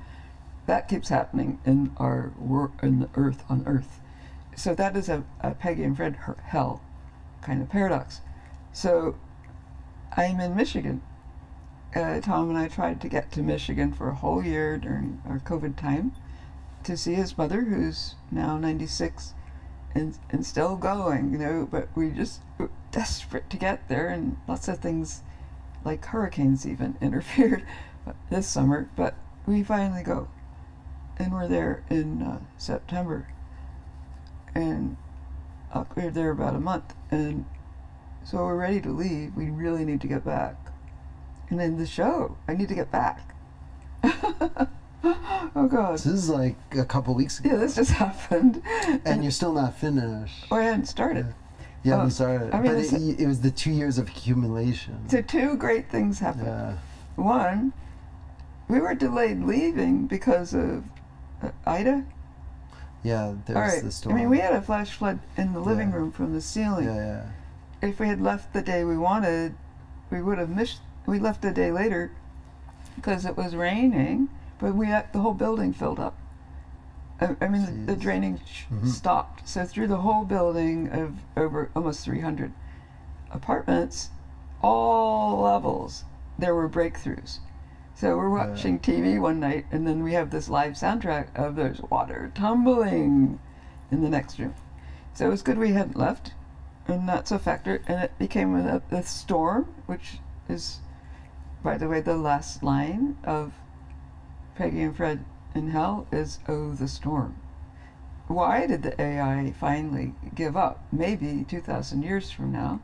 That 0.66 0.88
keeps 0.88 1.08
happening 1.08 1.60
in 1.64 1.92
our 1.96 2.32
wor- 2.38 2.72
in 2.82 3.00
the 3.00 3.08
earth 3.14 3.44
on 3.48 3.64
Earth. 3.66 4.00
So 4.56 4.74
that 4.74 4.96
is 4.96 5.08
a, 5.08 5.24
a 5.40 5.52
Peggy 5.52 5.82
and 5.82 5.96
Fred 5.96 6.16
hell 6.44 6.82
kind 7.40 7.62
of 7.62 7.68
paradox. 7.68 8.20
So 8.72 9.16
I'm 10.16 10.40
in 10.40 10.54
Michigan. 10.54 11.02
Uh, 11.94 12.20
Tom 12.20 12.48
and 12.48 12.58
I 12.58 12.68
tried 12.68 13.00
to 13.02 13.08
get 13.08 13.32
to 13.32 13.42
Michigan 13.42 13.92
for 13.92 14.08
a 14.08 14.14
whole 14.14 14.42
year 14.42 14.78
during 14.78 15.20
our 15.28 15.40
COVID 15.40 15.76
time 15.76 16.12
to 16.84 16.96
see 16.96 17.14
his 17.14 17.36
mother, 17.36 17.62
who's 17.62 18.14
now 18.30 18.56
96 18.56 19.34
and, 19.94 20.18
and 20.30 20.44
still 20.46 20.76
going, 20.76 21.32
you 21.32 21.38
know, 21.38 21.68
but 21.70 21.88
we 21.94 22.10
just 22.10 22.40
were 22.58 22.70
desperate 22.90 23.50
to 23.50 23.56
get 23.56 23.88
there, 23.88 24.08
and 24.08 24.38
lots 24.48 24.68
of 24.68 24.78
things 24.78 25.22
like 25.84 26.04
hurricanes 26.06 26.66
even 26.66 26.96
interfered 27.02 27.64
this 28.30 28.46
summer, 28.46 28.88
but 28.96 29.14
we 29.46 29.62
finally 29.62 30.02
go. 30.02 30.28
And 31.18 31.32
we're 31.32 31.48
there 31.48 31.84
in 31.90 32.22
uh, 32.22 32.40
September. 32.58 33.28
And 34.54 34.96
uh, 35.72 35.84
we 35.94 36.04
were 36.04 36.10
there 36.10 36.30
about 36.30 36.54
a 36.54 36.60
month. 36.60 36.94
And 37.10 37.44
so 38.24 38.38
we're 38.38 38.56
ready 38.56 38.80
to 38.80 38.90
leave. 38.90 39.34
We 39.36 39.50
really 39.50 39.84
need 39.84 40.00
to 40.02 40.06
get 40.06 40.24
back. 40.24 40.56
And 41.50 41.58
then 41.60 41.76
the 41.76 41.86
show, 41.86 42.36
I 42.48 42.54
need 42.54 42.68
to 42.68 42.74
get 42.74 42.90
back. 42.90 43.34
oh, 44.04 45.68
God. 45.68 45.94
This 45.94 46.06
is 46.06 46.28
like 46.30 46.56
a 46.72 46.84
couple 46.84 47.14
weeks 47.14 47.40
ago. 47.40 47.50
Yeah, 47.50 47.56
this 47.56 47.76
just 47.76 47.90
happened. 47.92 48.62
and 49.04 49.22
you're 49.22 49.30
still 49.32 49.52
not 49.52 49.76
finished. 49.76 50.46
Oh, 50.50 50.56
I 50.56 50.62
hadn't 50.64 50.86
started. 50.86 51.26
Yeah. 51.26 51.32
Yeah, 51.84 52.00
Oh, 52.02 52.04
we 52.04 52.10
started. 52.10 52.54
I 52.54 52.60
mean, 52.60 52.74
but 52.74 52.92
it, 52.92 53.20
it 53.20 53.26
was 53.26 53.40
the 53.40 53.50
two 53.50 53.72
years 53.72 53.98
of 53.98 54.08
accumulation. 54.08 55.08
So 55.08 55.20
two 55.20 55.56
great 55.56 55.90
things 55.90 56.20
happened. 56.20 56.46
yeah. 56.46 56.76
One, 57.16 57.72
we 58.68 58.78
were 58.80 58.94
delayed 58.94 59.42
leaving 59.42 60.06
because 60.06 60.54
of 60.54 60.84
Ida. 61.66 62.04
Yeah, 63.02 63.34
there's 63.46 63.56
right. 63.74 63.82
the 63.82 63.90
storm. 63.90 64.14
I 64.14 64.18
mean, 64.20 64.28
we 64.30 64.38
had 64.38 64.52
a 64.52 64.62
flash 64.62 64.90
flood 64.92 65.18
in 65.36 65.52
the 65.52 65.60
living 65.60 65.90
Yeah. 65.90 65.96
room 65.96 66.12
from 66.12 66.32
the 66.32 66.40
ceiling. 66.40 66.86
Yeah, 66.86 66.94
yeah. 66.94 67.88
If 67.88 67.98
we 67.98 68.06
had 68.08 68.20
left 68.20 68.52
the 68.52 68.62
day 68.62 68.84
we 68.84 68.96
wanted, 68.96 69.54
we 70.10 70.22
would 70.22 70.38
have 70.38 70.50
missed. 70.50 70.80
We 71.06 71.18
left 71.18 71.44
a 71.44 71.52
day 71.52 71.72
later 71.72 72.12
because 72.94 73.24
it 73.24 73.36
was 73.36 73.56
raining, 73.56 74.28
but 74.58 74.74
we 74.74 74.86
had, 74.86 75.12
the 75.12 75.18
whole 75.20 75.34
building 75.34 75.72
filled 75.72 75.98
up. 75.98 76.16
I, 77.20 77.34
I 77.40 77.48
mean, 77.48 77.86
the, 77.86 77.94
the 77.94 78.04
Mhm. 78.04 78.86
stopped. 78.86 79.48
So 79.48 79.64
through 79.64 79.88
the 79.88 79.98
whole 79.98 80.24
building 80.24 80.88
of 80.90 81.14
over 81.36 81.70
almost 81.74 82.04
300 82.04 82.52
apartments, 83.32 84.10
all 84.62 85.40
levels, 85.40 86.04
there 86.38 86.54
were 86.54 86.68
breakthroughs. 86.68 87.38
So 88.02 88.16
we're 88.16 88.30
watching 88.30 88.80
TV 88.80 89.20
one 89.20 89.38
night, 89.38 89.64
and 89.70 89.86
then 89.86 90.02
we 90.02 90.14
have 90.14 90.30
this 90.30 90.48
live 90.48 90.72
soundtrack 90.72 91.28
of 91.36 91.54
there's 91.54 91.80
water 91.82 92.32
tumbling 92.34 93.38
in 93.92 94.02
the 94.02 94.08
next 94.08 94.40
room. 94.40 94.56
So 95.14 95.26
it 95.26 95.30
was 95.30 95.42
good 95.42 95.56
we 95.56 95.70
hadn't 95.70 95.96
left, 95.96 96.32
and 96.88 97.08
that's 97.08 97.30
a 97.30 97.38
factor. 97.38 97.80
And 97.86 98.02
it 98.02 98.18
became 98.18 98.56
a, 98.56 98.82
a 98.90 99.04
storm, 99.04 99.72
which 99.86 100.18
is, 100.48 100.80
by 101.62 101.78
the 101.78 101.86
way, 101.88 102.00
the 102.00 102.16
last 102.16 102.64
line 102.64 103.18
of 103.22 103.52
Peggy 104.56 104.82
and 104.82 104.96
Fred 104.96 105.24
in 105.54 105.70
Hell 105.70 106.08
is 106.10 106.40
"Oh, 106.48 106.72
the 106.72 106.88
storm." 106.88 107.36
Why 108.26 108.66
did 108.66 108.82
the 108.82 109.00
AI 109.00 109.52
finally 109.52 110.14
give 110.34 110.56
up? 110.56 110.84
Maybe 110.90 111.44
2,000 111.48 112.02
years 112.02 112.32
from 112.32 112.50
now. 112.50 112.80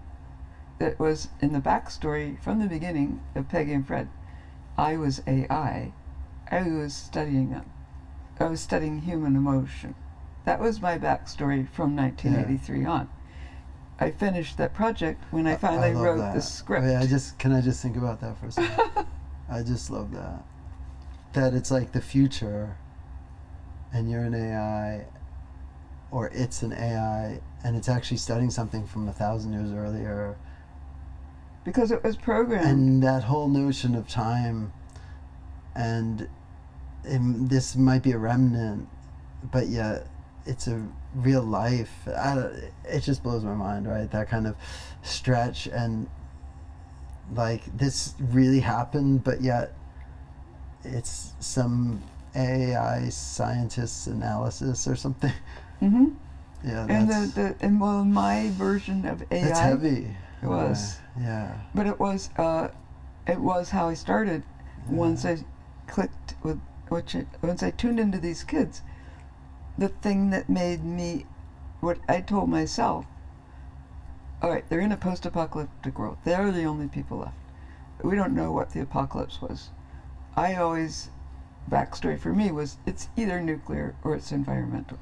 It 0.79 0.97
was 1.01 1.31
in 1.41 1.55
the 1.55 1.61
backstory 1.61 2.41
from 2.41 2.61
the 2.61 2.69
beginning 2.69 3.21
of 3.35 3.49
Peggy 3.49 3.73
and 3.73 3.85
Fred. 3.85 4.09
I 4.79 4.97
was 4.97 5.21
AI. 5.27 5.93
I 6.51 6.63
was 6.63 6.95
studying 6.95 7.51
them. 7.51 7.69
I 8.39 8.45
was 8.45 8.61
studying 8.61 9.01
human 9.01 9.35
emotion. 9.35 9.97
That 10.45 10.61
was 10.61 10.81
my 10.81 10.97
backstory 10.97 11.69
from 11.69 11.97
1983 11.97 12.85
on. 12.85 13.09
I 13.99 14.13
finished 14.13 14.57
that 14.59 14.73
project 14.75 15.25
when 15.33 15.49
I 15.49 15.57
finally 15.57 15.93
love 15.93 16.05
wrote 16.05 16.19
that. 16.19 16.35
the 16.37 16.41
script. 16.41 16.87
Wait, 16.87 16.97
I 16.97 17.07
just 17.07 17.37
can 17.41 17.53
I 17.53 17.61
just 17.61 17.83
think 17.83 17.97
about 17.97 18.21
that 18.21 18.39
for 18.39 18.47
a 18.47 18.53
second. 18.53 19.07
I 19.51 19.63
just 19.65 19.91
love 19.91 20.13
that. 20.13 20.45
That 21.33 21.53
it's 21.53 21.73
like 21.73 21.91
the 21.91 22.01
future, 22.01 22.77
and 23.93 24.09
you're 24.09 24.23
an 24.23 24.35
AI, 24.35 25.07
or 26.13 26.29
it's 26.29 26.63
an 26.63 26.73
AI, 26.73 27.41
and 27.65 27.77
it's 27.77 27.89
actually 27.89 28.19
studying 28.19 28.51
something 28.51 28.87
from 28.87 29.09
a 29.09 29.13
thousand 29.13 29.53
years 29.53 29.73
earlier. 29.73 30.37
Because 31.69 31.91
it 31.91 32.03
was 32.03 32.17
programmed. 32.17 32.67
and 32.67 33.03
that 33.03 33.23
whole 33.25 33.49
notion 33.49 33.95
of 33.95 34.09
time 34.09 34.73
and 35.75 36.29
um, 37.11 37.47
this 37.49 37.77
might 37.77 38.03
be 38.03 38.13
a 38.13 38.19
remnant 38.19 38.89
but 39.53 39.69
yet 39.69 40.07
it's 40.47 40.67
a 40.67 40.83
real 41.15 41.43
life 41.43 41.93
I, 42.09 42.49
it 42.85 43.01
just 43.01 43.23
blows 43.23 43.45
my 43.45 43.55
mind 43.55 43.87
right 43.87 44.11
that 44.11 44.29
kind 44.29 44.47
of 44.47 44.57
stretch 45.03 45.67
and 45.67 46.09
like 47.35 47.65
this 47.77 48.15
really 48.19 48.61
happened 48.61 49.23
but 49.25 49.41
yet 49.43 49.75
it's 50.85 51.35
some 51.41 52.03
ai 52.35 53.09
scientist's 53.11 54.07
analysis 54.07 54.87
or 54.89 54.97
something 54.97 55.33
Mm-hmm. 55.81 56.07
yeah 56.65 56.87
And 56.89 57.09
the, 57.09 57.33
the 57.41 57.65
and 57.65 57.81
well, 57.81 58.05
my 58.05 58.51
version 58.55 59.07
of 59.07 59.23
AI 59.31 59.45
that's 59.45 59.61
heavy 59.61 60.17
It 60.43 60.47
was. 60.47 60.99
yeah 61.21 61.59
But 61.75 61.87
it 61.87 61.99
was 61.99 62.31
uh, 62.37 62.69
it 63.27 63.41
was 63.41 63.71
how 63.71 63.89
I 63.89 63.95
started. 63.95 64.43
Once 64.89 65.25
I 65.25 65.39
clicked 65.87 66.35
with 66.43 66.61
which 66.89 67.15
it, 67.15 67.27
once 67.43 67.63
I 67.63 67.71
tuned 67.71 68.01
into 68.01 68.19
these 68.19 68.43
kids, 68.43 68.83
the 69.77 69.89
thing 69.89 70.31
that 70.31 70.49
made 70.49 70.83
me 70.85 71.27
what 71.81 71.99
I 72.09 72.21
told 72.21 72.49
myself. 72.49 73.07
All 74.41 74.51
right, 74.51 74.65
they're 74.69 74.81
in 74.81 74.93
a 74.93 74.97
post-apocalyptic 74.97 75.99
world. 75.99 76.19
They're 76.25 76.53
the 76.53 76.65
only 76.65 76.87
people 76.87 77.19
left. 77.19 77.35
We 78.03 78.15
don't 78.15 78.35
know 78.35 78.53
what 78.53 78.71
the 78.71 78.81
apocalypse 78.81 79.43
was. 79.43 79.71
I 80.37 80.55
always 80.55 81.11
backstory 81.69 82.19
for 82.19 82.33
me 82.33 82.51
was 82.51 82.79
it's 82.87 83.09
either 83.17 83.41
nuclear 83.41 83.97
or 84.05 84.15
it's 84.15 84.33
environmental. 84.33 84.99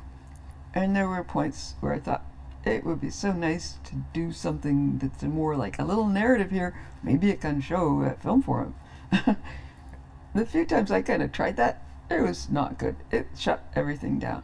And 0.75 0.97
there 0.97 1.09
were 1.09 1.23
points 1.23 1.75
where 1.81 1.93
I 1.93 1.99
thought 2.01 2.25
it 2.67 2.85
would 2.85 3.01
be 3.01 3.11
so 3.11 3.33
nice 3.33 3.77
to 3.85 3.95
do 4.13 4.33
something 4.33 4.99
that's 4.99 5.23
more 5.23 5.57
like 5.57 5.79
a 5.79 5.85
little 5.85 6.09
narrative 6.09 6.51
here. 6.51 6.75
Maybe 7.03 7.31
it 7.31 7.41
can 7.41 7.61
show 7.61 8.03
at 8.03 8.21
Film 8.21 8.43
Forum. 8.43 8.75
the 10.35 10.45
few 10.45 10.67
times 10.67 10.91
I 10.91 11.03
kind 11.03 11.23
of 11.23 11.31
tried 11.31 11.57
that, 11.59 11.85
it 12.11 12.21
was 12.21 12.51
not 12.51 12.77
good. 12.77 12.97
It 13.13 13.29
shut 13.39 13.63
everything 13.77 14.19
down. 14.19 14.43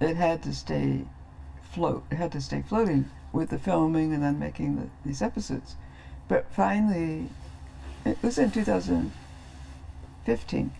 It 0.00 0.16
had 0.16 0.42
to 0.42 0.52
stay 0.52 1.04
float. 1.62 2.04
It 2.10 2.16
had 2.16 2.32
to 2.32 2.40
stay 2.40 2.62
floating 2.62 3.08
with 3.32 3.50
the 3.50 3.58
filming 3.58 4.12
and 4.12 4.24
then 4.24 4.40
making 4.40 4.74
the, 4.74 4.88
these 5.04 5.22
episodes. 5.22 5.76
But 6.26 6.50
finally, 6.50 7.28
it 8.04 8.20
was 8.20 8.36
in 8.36 8.50
2015. 8.50 10.72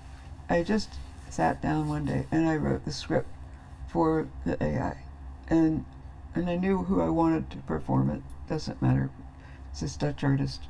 I 0.49 0.63
just 0.65 0.95
sat 1.29 1.63
down 1.63 1.89
one 1.89 2.07
day 2.07 2.27
and 2.33 2.49
I 2.49 2.57
wrote 2.57 2.85
the 2.85 2.93
script 2.93 3.29
for 3.87 4.27
the 4.45 4.61
AI, 4.63 4.97
and 5.49 5.85
and 6.35 6.49
I 6.49 6.57
knew 6.57 6.85
who 6.85 7.01
I 7.01 7.09
wanted 7.09 7.51
to 7.51 7.57
perform 7.59 8.11
it. 8.11 8.23
Doesn't 8.49 8.81
matter. 8.83 9.11
It's 9.71 9.81
this 9.81 9.97
Dutch 9.97 10.25
artist 10.25 10.63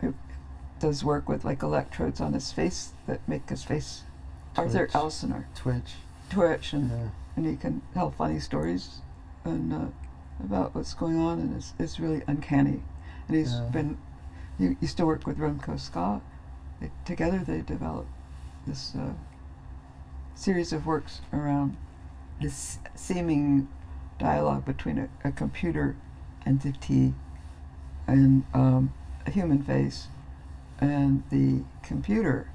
who 0.00 0.14
does 0.78 1.04
work 1.04 1.28
with 1.28 1.44
like 1.44 1.62
electrodes 1.62 2.20
on 2.20 2.32
his 2.32 2.52
face 2.52 2.92
that 3.06 3.26
make 3.28 3.48
his 3.48 3.64
face. 3.64 4.02
Arthur 4.56 4.86
Twitch. 4.86 4.92
Elsenaar, 4.92 5.44
twitch 5.54 5.92
Twitch, 6.30 6.72
and 6.72 6.90
yeah 6.90 7.08
and 7.36 7.46
he 7.46 7.56
can 7.56 7.80
tell 7.94 8.10
funny 8.10 8.38
stories 8.38 9.00
and 9.44 9.72
uh, 9.72 9.86
about 10.44 10.74
what's 10.74 10.92
going 10.94 11.18
on, 11.18 11.38
and 11.40 11.56
it's, 11.56 11.72
it's 11.78 11.98
really 11.98 12.22
uncanny. 12.26 12.82
And 13.26 13.36
he's 13.36 13.52
Yeah. 13.54 13.68
been 13.72 13.98
he 14.58 14.76
used 14.80 14.98
to 14.98 15.06
work 15.06 15.26
with 15.26 15.38
Remko 15.38 15.78
Scha. 15.80 16.20
They, 16.80 16.90
together, 17.06 17.38
they 17.38 17.62
developed 17.62 18.10
this 18.66 18.94
uh, 18.94 19.14
series 20.34 20.72
of 20.72 20.86
works 20.86 21.20
around 21.32 21.76
this 22.40 22.78
seeming 22.94 23.68
dialogue 24.22 24.64
between 24.64 24.98
a, 24.98 25.08
a 25.28 25.32
computer 25.32 25.96
entity 26.46 27.14
and 28.06 28.44
um, 28.54 28.92
a 29.26 29.30
human 29.30 29.62
face, 29.62 30.08
and 30.80 31.22
the 31.30 31.64
computer, 31.82 32.48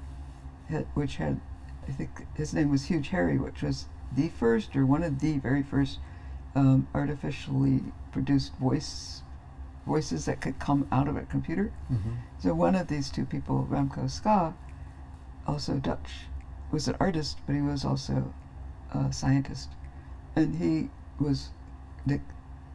which 0.94 1.16
had, 1.16 1.40
I 1.88 1.92
think 1.92 2.26
his 2.34 2.52
name 2.52 2.70
was 2.70 2.84
Huge 2.84 3.08
Harry, 3.08 3.38
which 3.38 3.62
was 3.62 3.86
the 4.14 4.28
first 4.28 4.74
or 4.76 4.84
one 4.84 5.02
of 5.02 5.20
the 5.20 5.38
very 5.38 5.62
first 5.62 5.98
um, 6.54 6.88
artificially 6.94 7.80
produced 8.12 8.54
voice 8.56 9.22
voices 9.86 10.26
that 10.26 10.38
could 10.42 10.58
come 10.58 10.86
out 10.92 11.08
of 11.08 11.16
a 11.16 11.22
computer. 11.22 11.72
mm-hmm. 11.90 12.10
So 12.38 12.52
one 12.52 12.74
of 12.74 12.88
these 12.88 13.08
two 13.10 13.24
people, 13.24 13.66
Remko 13.70 14.04
Scha, 14.04 14.52
also 15.46 15.74
Dutch, 15.76 16.10
was 16.70 16.88
an 16.88 16.96
artist, 17.00 17.38
but 17.46 17.54
he 17.54 17.62
was 17.62 17.86
also 17.86 18.34
a 18.92 19.10
scientist, 19.12 19.70
and 20.36 20.56
he 20.56 20.90
was 21.18 21.50
the 22.08 22.20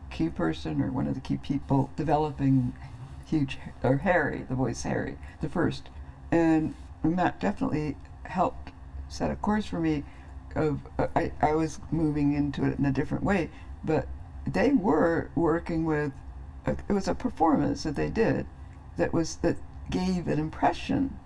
key 0.09 0.29
person 0.29 0.81
or 0.81 0.91
one 0.91 1.07
of 1.07 1.15
the 1.15 1.21
key 1.21 1.37
people 1.37 1.89
developing 1.95 2.73
huge 3.25 3.57
or 3.83 3.97
Harry, 3.97 4.45
the 4.47 4.55
voice 4.55 4.83
Harry, 4.83 5.17
the 5.41 5.49
first, 5.49 5.89
and 6.31 6.75
Matt 7.03 7.39
definitely 7.39 7.97
helped 8.23 8.71
set 9.09 9.31
a 9.31 9.35
course 9.35 9.65
for 9.65 9.79
me. 9.79 10.03
Of 10.55 10.81
uh, 10.99 11.07
I 11.15 11.31
I 11.41 11.55
was 11.55 11.79
moving 11.91 12.33
into 12.33 12.63
it 12.63 12.77
in 12.77 12.85
a 12.85 12.91
different 12.91 13.23
way, 13.23 13.49
but 13.83 14.07
they 14.45 14.71
were 14.71 15.29
working 15.35 15.83
with. 15.85 16.11
It 16.65 16.93
was 16.93 17.07
a 17.07 17.15
performance 17.15 17.83
that 17.83 17.95
they 17.95 18.09
did, 18.09 18.45
that 18.97 19.13
was 19.13 19.37
that 19.37 19.57
gave 19.89 20.27
an 20.27 20.39
impression 20.39 21.19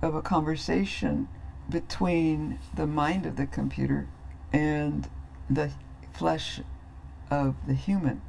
of 0.00 0.14
a 0.14 0.22
conversation 0.22 1.28
between 1.68 2.58
the 2.74 2.86
mind 2.86 3.26
of 3.26 3.36
the 3.36 3.46
computer 3.46 4.06
and 4.52 5.08
the 5.50 5.70
flesh 6.12 6.60
of 7.30 7.54
the 7.66 7.74
human 7.74 8.22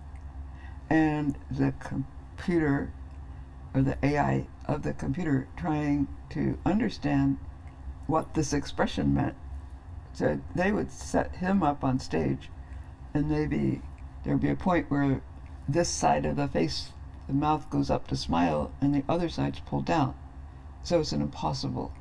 and 0.89 1.37
the 1.49 1.73
computer 1.79 2.91
or 3.73 3.81
the 3.81 3.97
AI 4.03 4.47
of 4.65 4.83
the 4.83 4.93
computer 4.93 5.47
trying 5.55 6.07
to 6.29 6.57
understand 6.65 7.37
what 8.07 8.33
this 8.33 8.53
expression 8.53 9.13
meant. 9.13 9.35
So 10.13 10.39
they 10.55 10.71
would 10.71 10.91
set 10.91 11.35
him 11.35 11.61
up 11.61 11.83
on 11.83 11.99
stage 11.99 12.49
and 13.13 13.29
maybe 13.29 13.81
there'd 14.23 14.41
be 14.41 14.49
a 14.49 14.55
point 14.55 14.89
where 14.89 15.21
this 15.67 15.89
side 15.89 16.25
of 16.25 16.35
the 16.35 16.47
face, 16.47 16.89
the 17.27 17.33
mouth 17.33 17.69
goes 17.69 17.89
up 17.89 18.07
to 18.07 18.15
smile 18.15 18.71
and 18.81 18.93
the 18.93 19.03
other 19.07 19.29
side's 19.29 19.59
pulled 19.59 19.85
down. 19.85 20.15
So 20.83 20.99
it's 20.99 21.11
an 21.11 21.21
impossible 21.21 21.91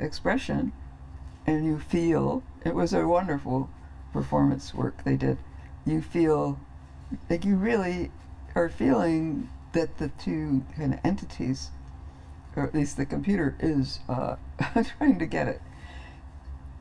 expression 0.00 0.72
and 1.46 1.64
you 1.64 1.78
feel 1.78 2.42
it 2.64 2.74
was 2.74 2.92
a 2.92 3.06
wonderful 3.06 3.68
performance 4.12 4.74
work 4.74 5.04
they 5.04 5.16
did. 5.16 5.38
You 5.88 6.02
feel 6.02 6.60
like 7.30 7.44
you 7.44 7.56
really 7.56 8.10
are 8.54 8.68
feeling 8.68 9.48
that 9.72 9.96
the 9.98 10.08
two 10.08 10.64
kind 10.76 10.92
of 10.94 11.00
entities, 11.02 11.70
or 12.54 12.64
at 12.64 12.74
least 12.74 12.96
the 12.98 13.06
computer, 13.06 13.56
is 13.60 14.00
uh, 14.08 14.36
trying 14.98 15.18
to 15.18 15.26
get 15.26 15.48
it. 15.48 15.62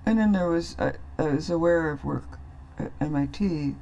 And 0.05 0.19
then 0.19 0.31
there 0.33 0.49
was, 0.49 0.75
I, 0.79 0.93
I 1.17 1.23
was 1.29 1.49
aware 1.49 1.89
of 1.89 2.03
work 2.03 2.37
at 2.77 2.91
MIT 2.99 3.75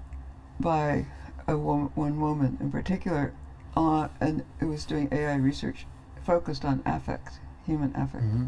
by 0.59 1.05
a 1.47 1.57
wo- 1.57 1.91
one 1.95 2.19
woman 2.19 2.57
in 2.59 2.71
particular, 2.71 3.33
uh, 3.75 4.09
and 4.21 4.43
it 4.61 4.65
was 4.65 4.85
doing 4.85 5.09
AI 5.11 5.35
research 5.35 5.87
focused 6.23 6.65
on 6.65 6.83
affect, 6.85 7.39
human 7.65 7.95
affect. 7.95 8.23
hmm 8.23 8.47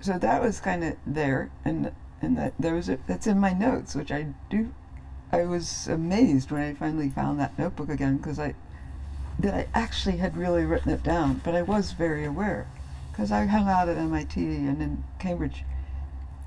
So 0.00 0.18
that 0.18 0.42
was 0.42 0.60
kind 0.60 0.82
of 0.84 0.96
there, 1.06 1.50
and 1.64 1.92
and 2.20 2.36
that 2.36 2.54
there 2.58 2.74
was 2.74 2.88
a, 2.88 2.98
that's 3.06 3.26
in 3.28 3.38
my 3.38 3.52
notes, 3.52 3.94
which 3.94 4.10
I 4.10 4.34
do. 4.50 4.74
I 5.30 5.44
was 5.44 5.88
amazed 5.88 6.50
when 6.50 6.62
I 6.62 6.74
finally 6.74 7.10
found 7.10 7.38
that 7.38 7.58
notebook 7.58 7.88
again 7.88 8.16
because 8.16 8.38
I 8.38 8.54
that 9.38 9.54
I 9.54 9.66
actually 9.72 10.16
had 10.16 10.36
really 10.36 10.64
written 10.64 10.90
it 10.90 11.02
down, 11.02 11.40
but 11.44 11.54
I 11.54 11.62
was 11.62 11.92
very 11.92 12.24
aware 12.24 12.66
because 13.10 13.30
I 13.30 13.46
hung 13.46 13.68
out 13.68 13.88
at 13.88 13.96
MIT 13.96 14.40
and 14.40 14.82
in 14.82 15.04
Cambridge 15.18 15.64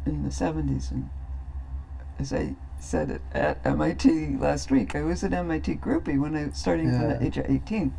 in 0.06 0.24
the 0.24 0.30
70s, 0.30 0.92
and 0.92 1.10
as 2.20 2.34
I 2.34 2.56
said 2.80 3.10
it 3.10 3.22
at 3.34 3.66
MIT 3.66 4.38
last 4.38 4.72
week, 4.72 4.96
I 4.96 5.04
was 5.04 5.24
an 5.24 5.34
MIT 5.34 5.76
groupie 5.76 6.20
when 6.20 6.36
I 6.36 6.46
was 6.48 6.58
starting 6.58 6.90
from 6.90 7.10
the 7.10 7.24
age 7.24 7.38
of 7.38 7.50
18. 7.50 7.94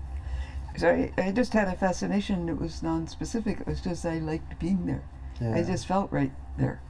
So 0.76 0.88
I, 0.88 1.12
I 1.22 1.32
just 1.32 1.52
had 1.52 1.68
a 1.68 1.76
fascination. 1.76 2.48
It 2.48 2.58
was 2.58 2.82
non-specific. 2.82 3.60
It 3.60 3.66
was 3.66 3.80
just 3.80 4.04
I 4.04 4.18
liked 4.18 4.58
being 4.58 4.86
there. 4.86 5.02
Yeah. 5.40 5.54
I 5.54 5.62
just 5.62 5.86
felt 5.86 6.10
right 6.10 6.32
there. 6.56 6.80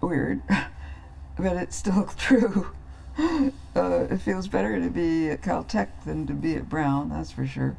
Weird, 0.00 0.42
but 1.38 1.56
it's 1.56 1.76
still 1.76 2.04
true. 2.16 2.68
Uh, 3.76 4.06
it 4.10 4.16
feels 4.22 4.48
better 4.48 4.80
to 4.80 4.88
be 4.88 5.28
at 5.28 5.42
Caltech 5.42 5.88
than 6.06 6.26
to 6.26 6.32
be 6.32 6.54
at 6.56 6.66
Brown, 6.66 7.10
that's 7.10 7.30
for 7.30 7.46
sure. 7.46 7.76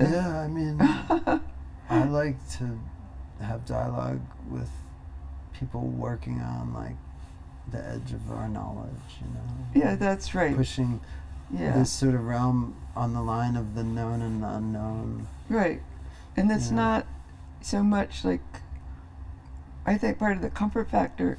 Yeah, 0.00 0.40
I 0.40 0.48
mean, 0.48 0.78
I 1.88 2.04
like 2.06 2.36
to 2.58 2.80
have 3.40 3.64
dialogue 3.66 4.20
with 4.50 4.68
people 5.52 5.82
working 5.82 6.40
on 6.40 6.74
like 6.74 6.96
the 7.70 7.86
edge 7.86 8.12
of 8.12 8.28
our 8.32 8.48
knowledge, 8.48 8.90
you 9.20 9.28
know. 9.28 9.86
yeah, 9.86 9.94
that's 9.94 10.34
right. 10.34 10.56
Pushing 10.56 11.00
Yeah, 11.52 11.78
this 11.78 11.90
sort 11.92 12.16
of 12.16 12.24
realm 12.26 12.74
on 12.96 13.12
the 13.14 13.22
line 13.22 13.54
of 13.54 13.76
the 13.76 13.84
known 13.84 14.22
and 14.22 14.42
the 14.42 14.48
unknown. 14.48 15.28
right. 15.48 15.80
And 16.36 16.50
it's 16.50 16.70
Yeah. 16.70 16.76
not 16.76 17.06
so 17.60 17.84
much 17.84 18.24
like. 18.24 18.42
I 19.86 19.96
think 19.96 20.18
part 20.18 20.34
of 20.36 20.42
the 20.42 20.50
comfort 20.50 20.90
factor 20.90 21.38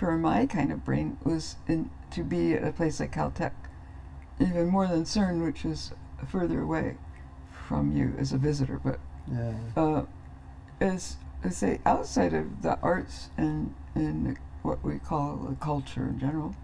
for 0.00 0.16
my 0.16 0.46
kind 0.46 0.72
of 0.72 0.82
brain 0.82 1.18
was 1.24 1.56
in 1.68 1.90
to 2.10 2.24
be 2.24 2.54
at 2.54 2.66
a 2.66 2.72
place 2.72 3.00
like 3.00 3.12
Caltech, 3.12 3.52
even 4.40 4.68
more 4.68 4.86
than 4.86 5.04
CERN, 5.04 5.44
which 5.44 5.62
is 5.66 5.92
further 6.26 6.62
away 6.62 6.96
from 7.68 7.94
you 7.94 8.14
as 8.18 8.32
a 8.32 8.38
visitor, 8.38 8.80
but 8.82 8.98
Yeah. 9.30 9.52
uh, 9.76 10.04
is 10.80 11.18
is 11.44 11.58
say 11.58 11.80
outside 11.84 12.32
of 12.32 12.62
the 12.62 12.78
arts 12.80 13.28
and 13.36 13.74
and 13.94 14.38
what 14.62 14.82
we 14.82 14.98
call 14.98 15.46
a 15.46 15.54
culture 15.62 16.06
in 16.08 16.18
general, 16.18 16.54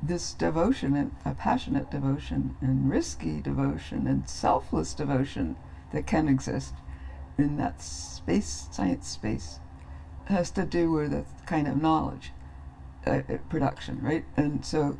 this 0.00 0.32
devotion 0.32 0.94
and 0.94 1.10
a 1.24 1.34
passionate 1.34 1.90
devotion 1.90 2.56
and 2.60 2.88
risky 2.88 3.40
devotion 3.40 4.06
and 4.06 4.28
selfless 4.28 4.94
devotion 4.94 5.56
that 5.90 6.06
can 6.06 6.28
exist 6.28 6.74
in 7.36 7.56
that 7.56 7.82
space, 7.82 8.68
science 8.70 9.08
space, 9.08 9.58
has 10.26 10.52
to 10.52 10.64
do 10.64 10.92
with 10.92 11.12
a 11.12 11.24
kind 11.46 11.66
of 11.66 11.82
knowledge 11.82 12.30
uh, 13.06 13.22
production, 13.48 14.00
right? 14.02 14.24
And 14.36 14.64
so, 14.64 14.98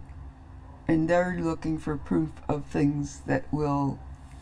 and 0.89 1.09
they're 1.09 1.37
looking 1.39 1.79
for 1.79 1.97
proof 1.97 2.31
of 2.49 2.67
things 2.67 3.21
that 3.27 3.45
will 3.53 3.99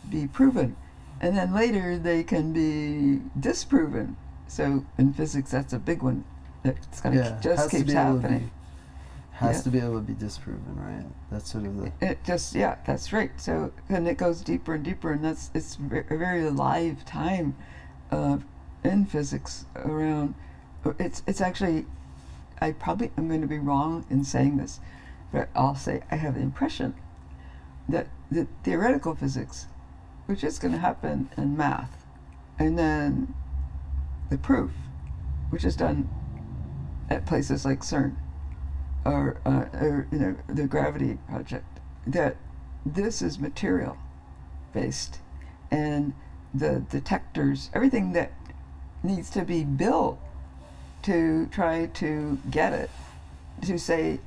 be 0.09 0.27
proven 0.27 0.75
and 1.23 1.37
then 1.37 1.53
later 1.53 1.97
they 1.97 2.21
can 2.21 2.51
be 2.51 3.21
disproven. 3.39 4.17
So 4.47 4.85
in 4.97 5.13
physics, 5.13 5.51
that's 5.51 5.71
a 5.71 5.79
big 5.79 6.03
one. 6.03 6.25
It's 6.65 6.99
gonna 6.99 7.15
yeah. 7.15 7.39
just 7.41 7.71
keeps 7.71 7.91
to 7.91 7.97
happening. 7.97 8.39
be 8.39 8.51
has 9.37 9.57
Yeah. 9.57 9.61
to 9.63 9.69
be 9.69 9.79
able 9.79 9.95
to 9.95 10.01
be 10.01 10.13
disproven, 10.13 10.75
right? 10.77 11.05
That's 11.31 11.49
sort 11.49 11.65
of 11.65 11.77
the 11.77 11.91
It 12.01 12.23
just 12.25 12.53
yeah, 12.53 12.75
that's 12.85 13.13
right. 13.13 13.31
So 13.37 13.71
and 13.87 14.05
it 14.07 14.17
goes 14.17 14.41
deeper 14.41 14.73
and 14.73 14.83
deeper, 14.83 15.13
and 15.13 15.23
that's 15.23 15.49
it's 15.53 15.77
a 15.77 16.17
very 16.17 16.49
live 16.49 17.05
time 17.05 17.55
uh, 18.11 18.39
in 18.83 19.05
physics 19.05 19.65
around. 19.77 20.35
It's 20.99 21.23
it's 21.25 21.39
actually, 21.39 21.85
I 22.61 22.71
probably 22.71 23.11
am 23.17 23.27
going 23.27 23.41
to 23.41 23.47
be 23.47 23.59
wrong 23.59 24.05
in 24.09 24.23
saying 24.23 24.57
this, 24.57 24.79
but 25.31 25.49
I'll 25.55 25.75
say 25.75 26.01
I 26.11 26.15
have 26.15 26.35
the 26.35 26.41
impression 26.41 26.95
that 27.89 28.07
the 28.31 28.47
theoretical 28.63 29.15
physics, 29.15 29.67
which 30.25 30.43
is 30.43 30.59
going 30.59 30.73
to 30.73 30.79
happen 30.79 31.29
in 31.37 31.57
math, 31.57 32.05
and 32.57 32.77
then 32.77 33.33
the 34.29 34.37
proof, 34.37 34.71
which 35.49 35.65
is 35.65 35.75
done 35.75 36.09
at 37.09 37.25
places 37.25 37.65
like 37.65 37.81
CERN 37.81 38.15
or, 39.05 39.37
uh, 39.45 39.65
or 39.73 40.07
you 40.11 40.19
know 40.19 40.35
the 40.47 40.67
gravity 40.67 41.17
project 41.27 41.79
that 42.07 42.37
this 42.85 43.21
is 43.21 43.39
material 43.39 43.97
based 44.73 45.19
and 45.71 46.13
the 46.53 46.83
detectors 46.89 47.69
everything 47.73 48.13
that 48.13 48.31
needs 49.01 49.29
to 49.29 49.43
be 49.43 49.63
built 49.63 50.19
to 51.03 51.45
try 51.47 51.85
to 51.87 52.37
get 52.49 52.73
it 52.73 52.89
to 53.61 53.77
say 53.77 54.19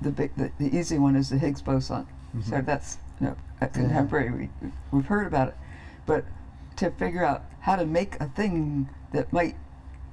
the 0.00 0.10
big 0.10 0.34
the, 0.36 0.50
the 0.58 0.76
easy 0.76 0.98
one 0.98 1.14
is 1.16 1.28
the 1.30 1.38
Higgs 1.38 1.62
boson 1.62 2.06
so 2.44 2.52
Mhm. 2.56 2.64
that's 2.64 2.98
you 3.20 3.26
know 3.28 3.36
contemporary 3.72 4.48
we, 4.62 4.70
we've 4.92 5.06
heard 5.06 5.26
about 5.26 5.48
it 5.48 5.56
but 6.06 6.24
to 6.76 6.90
figure 6.92 7.24
out 7.24 7.44
how 7.60 7.76
to 7.76 7.84
make 7.84 8.18
a 8.20 8.26
thing 8.26 8.88
that 9.12 9.32
might 9.32 9.56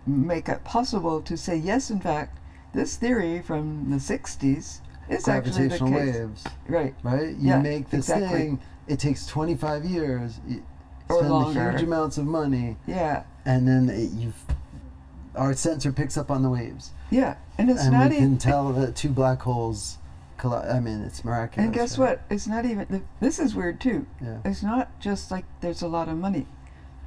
make 0.06 0.50
it 0.50 0.64
possible 0.64 1.22
to 1.22 1.38
say 1.38 1.56
yes 1.56 1.90
in 1.90 2.00
fact 2.00 2.38
this 2.74 2.96
theory 2.98 3.42
from 3.42 3.90
the 3.90 3.96
60s 3.98 4.82
is 5.10 5.28
actually 5.28 5.68
the 5.70 5.78
gravitational 5.80 5.90
case 5.92 6.16
waves, 6.16 6.44
right 6.68 6.96
right? 7.04 7.30
You 7.38 7.50
Yeah, 7.50 7.62
make 7.62 7.90
this 7.90 8.10
exactly. 8.10 8.38
thing. 8.40 8.60
It 8.88 9.00
takes 9.00 9.26
25 9.26 9.86
years. 9.86 10.40
You 10.48 10.64
Or 11.10 11.20
spend 11.20 11.30
longer. 11.32 11.72
huge 11.72 11.84
amounts 11.84 12.18
of 12.18 12.26
money, 12.26 12.76
yeah 12.86 13.24
and 13.46 13.66
then 13.68 13.90
it, 13.90 14.12
you 14.12 14.34
our 15.38 15.54
sensor 15.54 15.92
picks 15.92 16.18
up 16.18 16.30
on 16.32 16.42
the 16.44 16.50
waves, 16.50 16.92
yeah 17.10 17.36
and 17.58 17.70
it's 17.70 17.84
and 17.84 17.94
not 17.94 18.10
we 18.10 18.18
even 18.18 18.30
can 18.32 18.38
tell 18.38 18.72
that 18.74 18.96
two 18.96 19.10
black 19.10 19.42
holes 19.44 19.98
collide. 20.38 20.70
I 20.70 20.80
mean, 20.80 21.02
it's 21.02 21.24
miraculous. 21.26 21.66
and 21.66 21.74
guess 21.74 21.98
right? 21.98 22.10
what 22.10 22.22
it's 22.30 22.48
not 22.48 22.66
even 22.66 23.04
this 23.20 23.40
is 23.40 23.56
weird 23.56 23.80
too 23.80 24.06
Yeah. 24.22 24.38
it's 24.46 24.62
not 24.64 25.00
just 25.00 25.32
like 25.32 25.46
there's 25.62 25.82
a 25.82 25.88
lot 25.88 26.08
of 26.10 26.18
money 26.18 26.46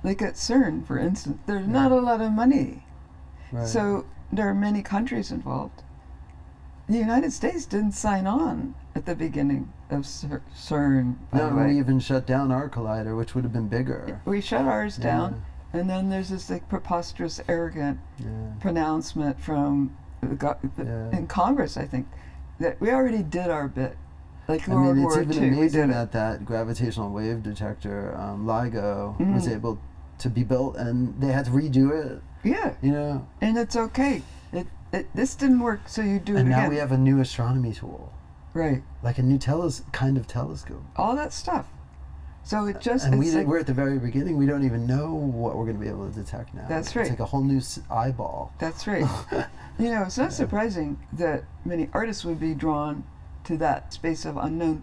like 0.03 0.21
at 0.23 0.35
cern 0.35 0.85
for 0.87 0.99
instance 0.99 1.39
there's 1.47 1.67
Yeah. 1.67 1.73
not 1.73 1.93
a 1.93 2.01
lot 2.01 2.21
of 2.21 2.33
money 2.33 2.85
Right. 3.53 3.67
so 3.69 4.07
there 4.33 4.49
are 4.49 4.55
many 4.55 4.83
countries 4.83 5.31
involved 5.31 5.83
the 6.89 6.99
united 6.99 7.33
states 7.33 7.67
didn't 7.67 7.93
sign 7.93 8.27
on 8.27 8.75
at 8.97 9.07
the 9.07 9.15
beginning 9.15 9.73
of 9.91 10.03
cern 10.05 11.17
by 11.31 11.39
no, 11.39 11.49
we 11.55 11.79
even 11.79 12.01
shut 12.01 12.27
down 12.27 12.51
our 12.51 12.69
collider, 12.69 13.17
which 13.17 13.35
would 13.35 13.45
have 13.45 13.53
been 13.53 13.69
bigger. 13.69 14.21
we 14.25 14.41
shut 14.41 14.65
ours 14.67 14.97
down 14.97 15.43
and 15.73 15.89
then 15.89 16.09
there's 16.09 16.29
this 16.31 16.51
like 16.51 16.69
preposterous 16.69 17.41
arrogant 17.49 17.99
Yeah. 18.19 18.27
pronouncement 18.61 19.41
from 19.41 19.97
the, 20.23 20.57
Yeah. 20.79 21.17
in 21.19 21.27
Congress, 21.27 21.77
I 21.77 21.87
think, 21.87 22.07
that 22.59 22.81
we 22.81 22.91
already 22.91 23.23
did 23.23 23.49
our 23.49 23.69
bit. 23.69 23.97
Like 24.49 24.69
I 24.69 24.75
World 24.75 24.97
mean, 24.97 25.07
it's 25.07 25.15
War 25.15 25.23
even 25.23 25.43
II, 25.45 25.49
amazing 25.49 25.89
that 25.91 26.13
that 26.13 26.45
gravitational 26.45 27.11
wave 27.11 27.43
detector, 27.43 28.17
um, 28.19 28.47
LIGO, 28.47 29.17
was 29.35 29.47
Mhm. 29.47 29.55
able 29.55 29.79
to 30.19 30.29
be 30.29 30.43
built, 30.43 30.77
and 30.77 31.19
they 31.21 31.33
had 31.33 31.45
to 31.47 31.51
redo 31.53 31.93
it. 31.93 32.21
Yeah, 32.43 32.73
You 32.83 32.93
know, 32.93 33.27
and 33.41 33.57
it's 33.57 33.77
okay. 33.77 34.23
It, 34.53 34.67
it 34.93 35.07
this 35.15 35.35
didn't 35.37 35.61
work, 35.61 35.83
so 35.87 36.03
you 36.03 36.19
do 36.19 36.37
and 36.37 36.49
it 36.49 36.51
now 36.51 36.69
we 36.69 36.77
have 36.77 36.91
a 36.91 36.99
new 36.99 37.21
astronomy 37.21 37.73
tool, 37.73 38.13
right, 38.55 38.83
like 39.03 39.19
a 39.19 39.23
new 39.23 39.39
teles- 39.39 39.83
kind 39.93 40.17
of 40.17 40.27
telescope. 40.27 40.83
all 40.97 41.15
that 41.17 41.33
stuff. 41.33 41.67
So 42.43 42.67
it 42.67 42.77
uh, 42.77 42.81
just 42.81 43.07
and 43.07 43.19
we 43.19 43.27
it's 43.27 43.35
did, 43.35 43.41
like, 43.41 43.47
we're 43.47 43.59
at 43.59 43.67
the 43.67 43.75
very 43.75 43.99
beginning. 43.99 44.37
We 44.37 44.47
don't 44.47 44.65
even 44.65 44.87
know 44.87 45.15
what 45.15 45.57
we're 45.57 45.65
going 45.65 45.77
to 45.77 45.83
be 45.83 45.89
able 45.89 46.09
to 46.09 46.15
detect 46.15 46.55
now. 46.55 46.67
That's 46.69 46.97
right. 46.97 47.03
It's 47.03 47.11
like 47.11 47.21
a 47.21 47.27
whole 47.27 47.45
new 47.45 47.61
eyeball. 47.91 48.53
that's 48.59 48.87
right. 48.89 49.07
you 49.79 49.91
know, 49.91 50.03
it's 50.03 50.19
not 50.19 50.33
surprising 50.33 50.99
that 51.13 51.45
many 51.65 51.89
artists 51.93 52.25
would 52.25 52.41
be 52.41 52.55
drawn 52.55 53.05
to 53.45 53.57
that 53.59 53.93
space 53.93 54.25
of 54.25 54.37
unknown. 54.37 54.83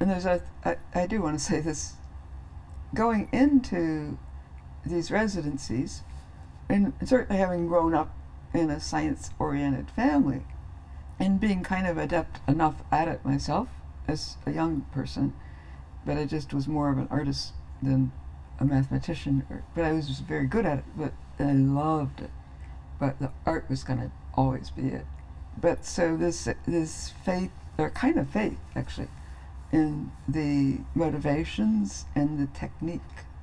And 0.00 0.10
there's 0.10 0.26
a 0.26 0.42
I, 0.64 0.76
I 0.94 1.06
do 1.06 1.22
want 1.22 1.38
to 1.38 1.44
say 1.44 1.60
this. 1.60 1.94
Going 2.94 3.28
into 3.32 4.18
these 4.86 5.10
residencies, 5.10 6.02
and 6.68 6.92
certainly 7.04 7.40
having 7.40 7.66
grown 7.66 7.94
up 7.94 8.14
in 8.52 8.70
a 8.70 8.78
science-oriented 8.78 9.90
family, 9.90 10.42
and 11.18 11.40
being 11.40 11.62
kind 11.62 11.86
of 11.86 11.98
adept 11.98 12.38
enough 12.48 12.82
at 12.92 13.08
it 13.08 13.24
myself 13.24 13.68
as 14.06 14.36
a 14.46 14.52
young 14.52 14.82
person, 14.92 15.34
but 16.06 16.16
I 16.16 16.24
just 16.24 16.52
was 16.52 16.68
more 16.68 16.90
of 16.90 16.98
an 16.98 17.08
artist 17.10 17.52
than 17.82 18.12
a 18.58 18.64
mathematician. 18.64 19.44
Or, 19.50 19.62
but 19.74 19.84
I 19.84 19.92
was 19.92 20.08
just 20.08 20.24
very 20.24 20.46
good 20.46 20.66
at 20.66 20.78
it. 20.78 20.84
But 20.96 21.12
I 21.38 21.52
loved 21.52 22.20
it. 22.20 22.30
But 23.00 23.18
the 23.18 23.30
art 23.46 23.66
was 23.68 23.84
going 23.84 24.00
to 24.00 24.10
always 24.34 24.70
be 24.70 24.88
it. 24.88 25.06
But 25.60 25.84
so 25.84 26.16
this 26.16 26.48
this 26.66 27.12
faith, 27.24 27.50
or 27.78 27.90
kind 27.90 28.18
of 28.18 28.28
faith 28.28 28.58
actually, 28.74 29.08
in 29.72 30.12
the 30.28 30.78
motivations 30.94 32.06
and 32.14 32.38
the 32.38 32.46
technique 32.58 33.00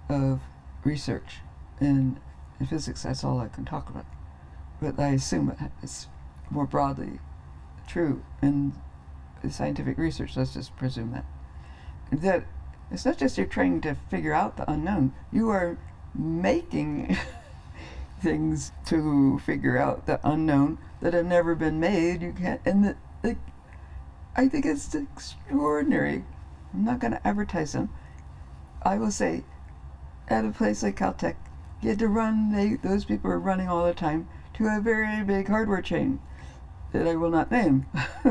of 0.10 0.42
research. 0.84 1.40
In, 1.80 2.20
in 2.60 2.68
physics, 2.68 3.04
that's 3.04 3.24
all 3.24 3.40
I 3.40 3.48
can 3.48 3.66
talk 3.66 3.90
about. 3.90 4.06
But 4.82 5.00
I 5.00 5.10
assume 5.10 5.56
it's 5.82 6.08
more 6.50 6.66
broadly 6.66 7.20
true 7.88 8.24
in 8.42 8.74
scientific 9.50 9.98
research. 9.98 10.38
Let's 10.38 10.54
just 10.54 10.76
presume 10.76 11.12
that. 11.12 11.26
That 12.12 12.46
it's 12.92 13.06
not 13.06 13.18
just 13.18 13.38
you're 13.38 13.48
trying 13.48 13.82
to 13.82 13.96
figure 13.96 14.34
out 14.34 14.58
the 14.58 14.70
unknown, 14.70 15.14
you 15.32 15.50
are 15.50 15.78
making 16.14 17.18
things 18.22 18.72
to 18.88 19.40
figure 19.40 19.78
out 19.78 20.06
the 20.06 20.20
unknown 20.24 20.78
that 21.02 21.14
have 21.14 21.26
never 21.26 21.56
been 21.56 21.80
made. 21.80 22.22
You 22.22 22.34
can't, 22.34 22.62
and 22.66 22.84
the, 22.84 22.96
the 23.22 23.38
I 24.36 24.48
think 24.48 24.66
it's 24.66 24.94
extraordinary. 24.94 26.26
I'm 26.74 26.86
not 26.86 27.00
going 27.00 27.14
to 27.14 27.28
advertise 27.28 27.74
them. 27.74 27.90
I 28.84 28.98
will 28.98 29.12
say, 29.12 29.44
at 30.28 30.46
a 30.46 30.52
place 30.52 30.84
like 30.84 30.98
Caltech, 30.98 31.36
you 31.82 31.90
had 31.90 32.00
to 32.00 32.08
run. 32.08 32.52
They, 32.52 32.76
those 32.76 33.06
people 33.06 33.32
are 33.32 33.40
running 33.40 33.68
all 33.68 33.86
the 33.86 33.94
time 33.94 34.28
to 34.56 34.68
a 34.68 34.82
very 34.82 35.24
big 35.24 35.48
hardware 35.48 35.82
chain 35.82 36.20
that 36.92 37.08
I 37.08 37.16
will 37.16 37.30
not 37.30 37.52
name 37.52 37.86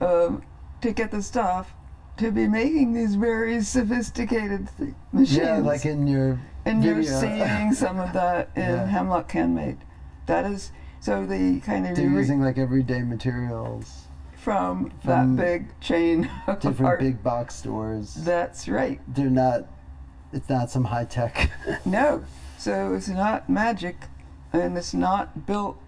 um, 0.00 0.42
to 0.80 0.92
get 0.92 1.10
the 1.10 1.22
stuff 1.22 1.74
to 2.18 2.30
be 2.30 2.46
making 2.48 2.92
these 2.94 3.14
very 3.14 3.60
sophisticated 3.62 4.68
th- 4.78 4.94
machines. 5.12 5.36
Yeah, 5.38 5.58
like 5.58 5.84
in 5.84 6.06
your 6.06 6.40
and 6.64 6.82
you're 6.82 7.02
seeing 7.02 7.72
some 7.74 7.98
of 7.98 8.12
that 8.14 8.50
in 8.56 8.62
Yeah. 8.62 8.86
Hemlock 8.86 9.30
Handmade. 9.32 9.78
That 10.26 10.44
is 10.46 10.72
so 11.00 11.24
the 11.26 11.60
kind 11.60 11.86
of 11.86 11.94
They're 11.96 12.08
re- 12.08 12.14
using 12.16 12.40
like 12.40 12.58
everyday 12.58 13.02
materials, 13.02 14.08
from, 14.34 14.90
from 15.04 15.36
that 15.36 15.42
big 15.44 15.80
chain 15.80 16.30
of 16.46 16.58
different 16.60 16.86
art. 16.88 17.00
big 17.00 17.22
box 17.22 17.54
stores. 17.56 18.14
That's 18.14 18.68
right. 18.68 19.00
They're 19.06 19.30
not. 19.30 19.66
It's 20.32 20.48
not 20.48 20.70
some 20.70 20.84
high 20.84 21.04
tech. 21.04 21.50
No, 21.84 22.24
so 22.58 22.94
it's 22.94 23.08
not 23.08 23.48
magic, 23.48 23.96
and 24.52 24.76
it's 24.76 24.92
not 24.94 25.46
built 25.46 25.78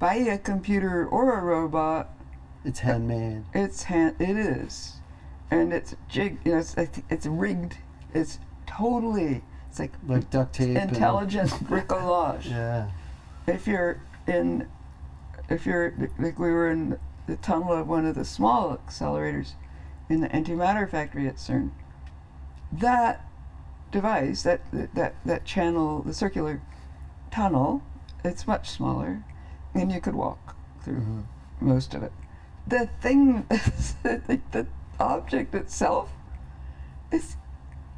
by 0.00 0.14
a 0.14 0.36
computer 0.38 1.06
or 1.06 1.38
a 1.38 1.42
robot. 1.42 2.10
it's 2.64 2.80
handmade. 2.80 3.44
It's 3.54 3.84
hand. 3.84 4.16
It 4.18 4.36
is, 4.36 4.94
and 5.50 5.72
it's 5.72 5.94
jig. 6.08 6.38
You 6.44 6.52
know, 6.52 6.58
it's 6.58 6.74
it's, 7.10 7.26
rigged. 7.26 7.76
It's 8.14 8.38
totally. 8.66 9.42
It's 9.68 9.78
like 9.78 9.92
Like 10.06 10.30
duct 10.30 10.54
tape. 10.54 10.76
intelligent 10.76 11.50
bricolage. 11.68 12.48
yeah. 12.50 12.90
if 13.46 13.66
you're 13.66 14.00
in 14.26 14.66
if 15.48 15.64
you're 15.66 15.94
like 16.18 16.38
we 16.38 16.50
were 16.50 16.70
in 16.70 16.98
the 17.26 17.36
tunnel 17.36 17.72
of 17.72 17.86
one 17.88 18.04
of 18.06 18.14
the 18.14 18.24
small 18.24 18.76
accelerators 18.76 19.52
in 20.08 20.20
the 20.20 20.28
antimatter 20.28 20.88
factory 20.90 21.26
at 21.26 21.36
CERN 21.36 21.70
that 22.72 23.24
device 23.90 24.42
that 24.42 24.60
that 24.94 25.14
that 25.24 25.44
channel 25.44 26.02
the 26.02 26.12
circular 26.12 26.60
tunnel 27.30 27.82
it's 28.24 28.46
much 28.46 28.68
smaller 28.68 29.22
and 29.74 29.90
you 29.92 30.00
could 30.00 30.14
walk 30.14 30.54
through 30.82 30.96
Mhm. 31.00 31.24
most 31.60 31.94
of 31.94 32.02
it 32.02 32.12
the 32.66 32.88
thing 33.00 33.46
the, 33.48 34.40
the 34.52 34.66
object 35.00 35.54
itself 35.54 36.10
it's 37.12 37.36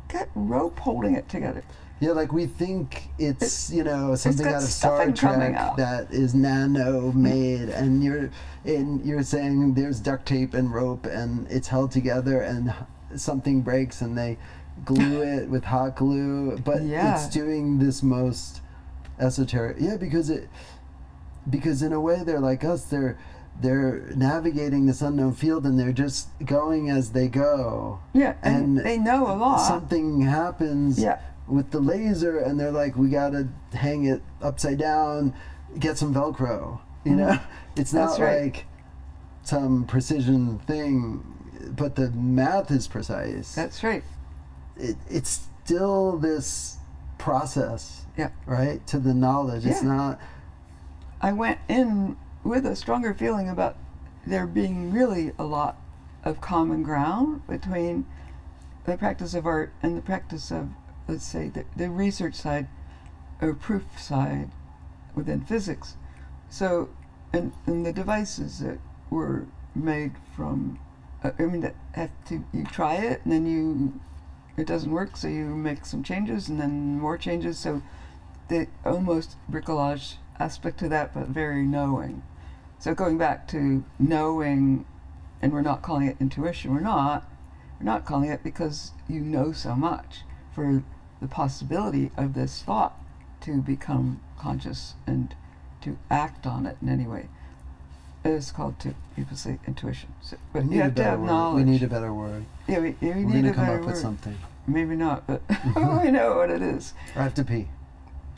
got 0.08 0.28
rope 0.34 0.78
holding 0.78 1.14
it 1.14 1.28
together 1.28 1.62
Yeah, 2.00 2.12
like 2.12 2.32
we 2.32 2.46
think 2.46 3.08
it's, 3.18 3.70
you 3.70 3.84
know 3.84 4.14
something 4.14 4.46
out 4.46 4.62
of 4.62 4.68
Star 4.68 5.10
Trek 5.12 5.76
that 5.76 6.08
is 6.10 6.34
nano 6.34 7.12
made, 7.12 7.68
and 7.68 8.02
you're 8.02 8.30
and 8.64 9.04
you're 9.04 9.22
saying 9.22 9.74
there's 9.74 10.00
duct 10.00 10.24
tape 10.26 10.54
and 10.54 10.72
rope, 10.72 11.04
and 11.06 11.46
it's 11.50 11.68
held 11.68 11.90
together, 11.90 12.40
and 12.40 12.72
something 13.16 13.60
breaks, 13.60 14.00
and 14.00 14.16
they 14.16 14.38
glue 14.84 15.20
it 15.36 15.48
with 15.50 15.64
hot 15.64 15.96
glue, 15.96 16.56
but 16.64 16.82
Yeah. 16.82 17.14
it's 17.14 17.28
doing 17.28 17.78
this 17.78 18.02
most 18.02 18.62
esoteric. 19.18 19.76
Yeah, 19.78 19.96
because 19.98 20.30
it 20.30 20.48
because 21.48 21.82
in 21.82 21.92
a 21.92 22.00
way 22.00 22.22
they're 22.24 22.40
like 22.40 22.64
us. 22.64 22.84
They're 22.84 23.18
they're 23.60 24.10
navigating 24.16 24.86
this 24.86 25.02
unknown 25.02 25.34
field, 25.34 25.64
and 25.66 25.78
they're 25.78 25.92
just 25.92 26.28
going 26.44 26.88
as 26.90 27.12
they 27.12 27.28
go. 27.28 28.00
yeah 28.12 28.34
and, 28.42 28.78
And 28.78 28.86
they 28.86 28.98
know 28.98 29.26
a 29.26 29.36
lot 29.36 29.58
Something 29.66 30.22
happens 30.22 30.98
yeah 31.00 31.20
with 31.46 31.70
the 31.72 31.80
laser 31.80 32.38
and 32.38 32.60
they're 32.60 32.70
like 32.70 32.96
we 32.96 33.08
gotta 33.08 33.48
hang 33.72 34.04
it 34.04 34.22
upside 34.40 34.78
down 34.78 35.34
get 35.80 35.98
some 35.98 36.14
velcro 36.14 36.78
you 37.04 37.16
know 37.16 37.36
it's 37.76 37.92
not 37.92 38.10
Mm-hmm. 38.10 38.22
Right. 38.22 38.42
like 38.44 38.66
some 39.42 39.84
precision 39.84 40.60
thing 40.60 41.24
but 41.76 41.96
the 41.96 42.10
math 42.12 42.70
is 42.70 42.86
precise 42.86 43.52
That's 43.56 43.82
right. 43.82 44.04
it, 44.76 44.96
it's 45.08 45.40
still 45.64 46.18
this 46.18 46.76
process 47.18 48.02
Yeah. 48.16 48.30
right 48.46 48.86
to 48.86 49.00
the 49.00 49.12
knowledge 49.12 49.66
it's 49.66 49.82
not 49.82 50.20
I 51.20 51.32
went 51.32 51.58
in 51.68 52.16
with 52.44 52.66
a 52.66 52.76
stronger 52.76 53.14
feeling 53.14 53.48
about 53.48 53.76
there 54.26 54.46
being 54.46 54.92
really 54.92 55.32
a 55.38 55.44
lot 55.44 55.80
of 56.24 56.40
common 56.40 56.82
ground 56.82 57.46
between 57.48 58.06
the 58.84 58.96
practice 58.96 59.34
of 59.34 59.46
art 59.46 59.72
and 59.82 59.96
the 59.96 60.02
practice 60.02 60.50
of, 60.50 60.68
let's 61.08 61.24
say, 61.24 61.48
the, 61.48 61.64
the 61.76 61.90
research 61.90 62.34
side 62.34 62.68
or 63.40 63.54
proof 63.54 63.98
side 63.98 64.50
within 65.14 65.40
physics. 65.40 65.96
So, 66.48 66.90
and, 67.32 67.52
and 67.66 67.86
the 67.86 67.92
devices 67.92 68.58
that 68.60 68.78
were 69.08 69.46
made 69.74 70.12
from, 70.36 70.78
uh, 71.22 71.30
I 71.38 71.42
mean, 71.42 71.60
that 71.60 71.76
have 71.92 72.10
to, 72.26 72.44
you 72.52 72.64
try 72.64 72.96
it 72.96 73.20
and 73.24 73.32
then 73.32 73.46
you, 73.46 74.00
it 74.56 74.66
doesn't 74.66 74.90
work, 74.90 75.16
so 75.16 75.28
you 75.28 75.44
make 75.44 75.86
some 75.86 76.02
changes 76.02 76.48
and 76.48 76.60
then 76.60 76.98
more 76.98 77.16
changes. 77.16 77.58
So, 77.58 77.82
the 78.48 78.66
almost 78.84 79.36
bricolage 79.50 80.16
aspect 80.40 80.78
to 80.78 80.88
that, 80.88 81.14
but 81.14 81.28
very 81.28 81.62
knowing. 81.64 82.22
So 82.78 82.94
going 82.94 83.18
back 83.18 83.46
to 83.48 83.84
knowing, 83.98 84.86
and 85.42 85.52
we're 85.52 85.60
not 85.62 85.82
calling 85.82 86.06
it 86.08 86.16
intuition. 86.18 86.72
We're 86.74 86.80
not. 86.80 87.28
We're 87.78 87.84
not 87.84 88.04
calling 88.04 88.30
it 88.30 88.42
because 88.42 88.92
you 89.08 89.20
know 89.20 89.52
so 89.52 89.74
much 89.74 90.20
for 90.54 90.82
the 91.20 91.28
possibility 91.28 92.10
of 92.16 92.34
this 92.34 92.62
thought 92.62 92.94
to 93.42 93.60
become 93.60 94.20
conscious 94.38 94.94
and 95.06 95.34
to 95.82 95.98
act 96.10 96.46
on 96.46 96.66
it 96.66 96.76
in 96.82 96.88
any 96.88 97.06
way. 97.06 97.28
It's 98.24 98.50
called 98.50 98.78
to 98.80 98.94
people 99.16 99.36
say 99.36 99.58
intuition. 99.66 100.10
So, 100.20 100.36
but 100.52 100.64
we 100.64 100.70
need 100.70 100.76
you 100.76 100.80
a 100.80 100.84
have 100.84 100.94
to 100.94 101.00
better 101.00 101.10
have 101.10 101.20
word 101.20 101.26
knowledge. 101.26 101.64
we 101.64 101.70
need 101.70 101.82
a 101.82 101.86
better 101.86 102.12
word 102.12 102.44
yeah, 102.68 102.78
we, 102.80 102.94
yeah, 103.00 103.16
we 103.16 103.24
we're 103.24 103.32
need 103.40 103.54
come 103.54 103.66
better 103.66 103.80
up 103.80 103.86
with 103.86 103.96
something 103.96 104.36
Maybe 104.66 104.94
not, 104.94 105.26
but 105.26 105.40
we 106.04 106.10
know 106.10 106.36
what 106.36 106.50
it 106.50 106.60
is. 106.60 106.92
i 107.16 107.22
have 107.22 107.34
to 107.34 107.44
pee 107.44 107.68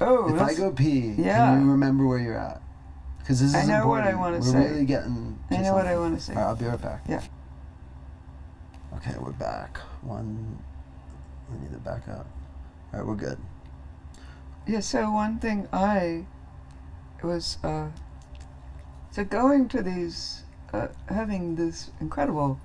Oh, 0.05 0.35
if 0.35 0.41
i 0.41 0.55
go 0.55 0.73
pee 0.73 1.15
yeah. 1.16 1.55
can 1.55 1.65
you 1.65 1.70
remember 1.70 2.07
where 2.07 2.19
you're 2.19 2.39
at 2.39 2.61
because 3.19 3.41
this 3.41 3.51
is 3.51 3.55
I 3.55 3.65
know 3.65 3.87
what 3.87 4.05
I 4.05 4.15
wanna 4.15 4.39
we're 4.39 4.43
say. 4.43 4.70
really 4.70 4.85
getting 4.85 5.39
I 5.51 5.57
to 5.57 5.62
know 5.62 5.74
what 5.74 5.87
I 5.87 5.97
want 5.97 6.19
to 6.19 6.20
say. 6.23 6.35
All 6.35 6.41
right, 6.41 6.49
I'll 6.49 6.57
be 6.57 6.65
right 6.65 6.81
back. 6.81 7.05
Yeah. 7.09 7.23
Okay, 8.97 9.15
we're 9.19 9.33
back. 9.33 9.79
One. 10.03 10.59
We 11.51 11.61
need 11.61 11.73
to 11.73 11.79
back 11.79 12.09
up. 12.09 12.27
All 12.93 13.01
right, 13.01 13.07
we're 13.07 13.15
good. 13.15 13.39
Yeah, 14.66 14.81
so 14.81 15.11
one 15.11 15.39
thing 15.39 15.69
I 15.73 16.27
was 17.23 17.59
uh, 17.62 17.89
so 19.11 19.24
going 19.24 19.69
to 19.69 19.83
these, 19.83 20.43
uh, 20.73 20.89
having 21.09 21.57
this 21.57 21.91
incredible 22.01 22.59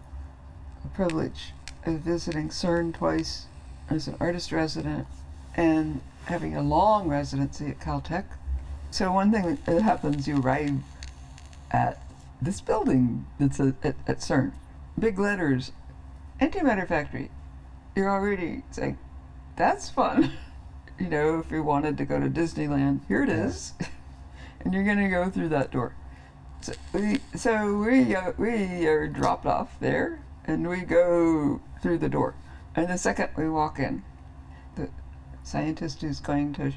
privilege 0.94 1.54
of 1.86 2.00
visiting 2.00 2.50
CERN 2.50 2.94
twice 2.94 3.46
as 3.90 4.08
an 4.08 4.16
artist 4.20 4.52
resident 4.52 5.08
and 5.56 6.02
having 6.28 6.56
a 6.56 6.62
long 6.62 7.08
residency 7.08 7.68
at 7.68 7.80
Caltech. 7.80 8.26
So 8.92 9.12
one 9.12 9.32
thing 9.32 9.58
that 9.66 9.82
happens, 9.82 10.28
you 10.28 10.42
arrive 10.42 10.80
at 11.72 12.02
this 12.42 12.62
building 12.62 13.26
that's 13.40 13.60
a, 13.60 13.76
at, 13.84 13.96
at 14.08 14.20
CERN, 14.20 14.52
big 15.00 15.18
letters, 15.18 15.72
antimatter 16.42 16.88
factory. 16.88 17.32
You're 17.96 18.10
already 18.10 18.64
saying, 18.72 18.98
that's 19.56 19.90
fun. 19.90 20.34
you 21.00 21.08
know, 21.08 21.40
if 21.40 21.50
you 21.50 21.64
wanted 21.64 21.98
to 21.98 22.06
go 22.06 22.20
to 22.20 22.30
Disneyland, 22.30 23.02
here 23.08 23.24
it 23.24 23.30
is. 23.30 23.74
And 24.60 24.74
you're 24.74 24.84
gonna 24.84 25.08
go 25.08 25.30
through 25.30 25.50
that 25.50 25.72
door. 25.72 25.94
So 26.62 26.74
we, 26.92 27.20
so 27.36 27.78
we, 27.78 28.16
uh, 28.16 28.34
we 28.38 28.86
are 28.88 29.08
dropped 29.08 29.46
off 29.46 29.80
there, 29.80 30.20
and 30.44 30.68
we 30.68 30.82
go 30.82 31.62
through 31.82 32.00
the 32.00 32.10
door. 32.10 32.34
And 32.76 32.90
the 32.90 32.98
second 32.98 33.30
we 33.38 33.48
walk 33.48 33.80
in, 33.80 34.04
scientist 35.48 36.02
who's 36.02 36.20
going 36.20 36.54
to 36.54 36.74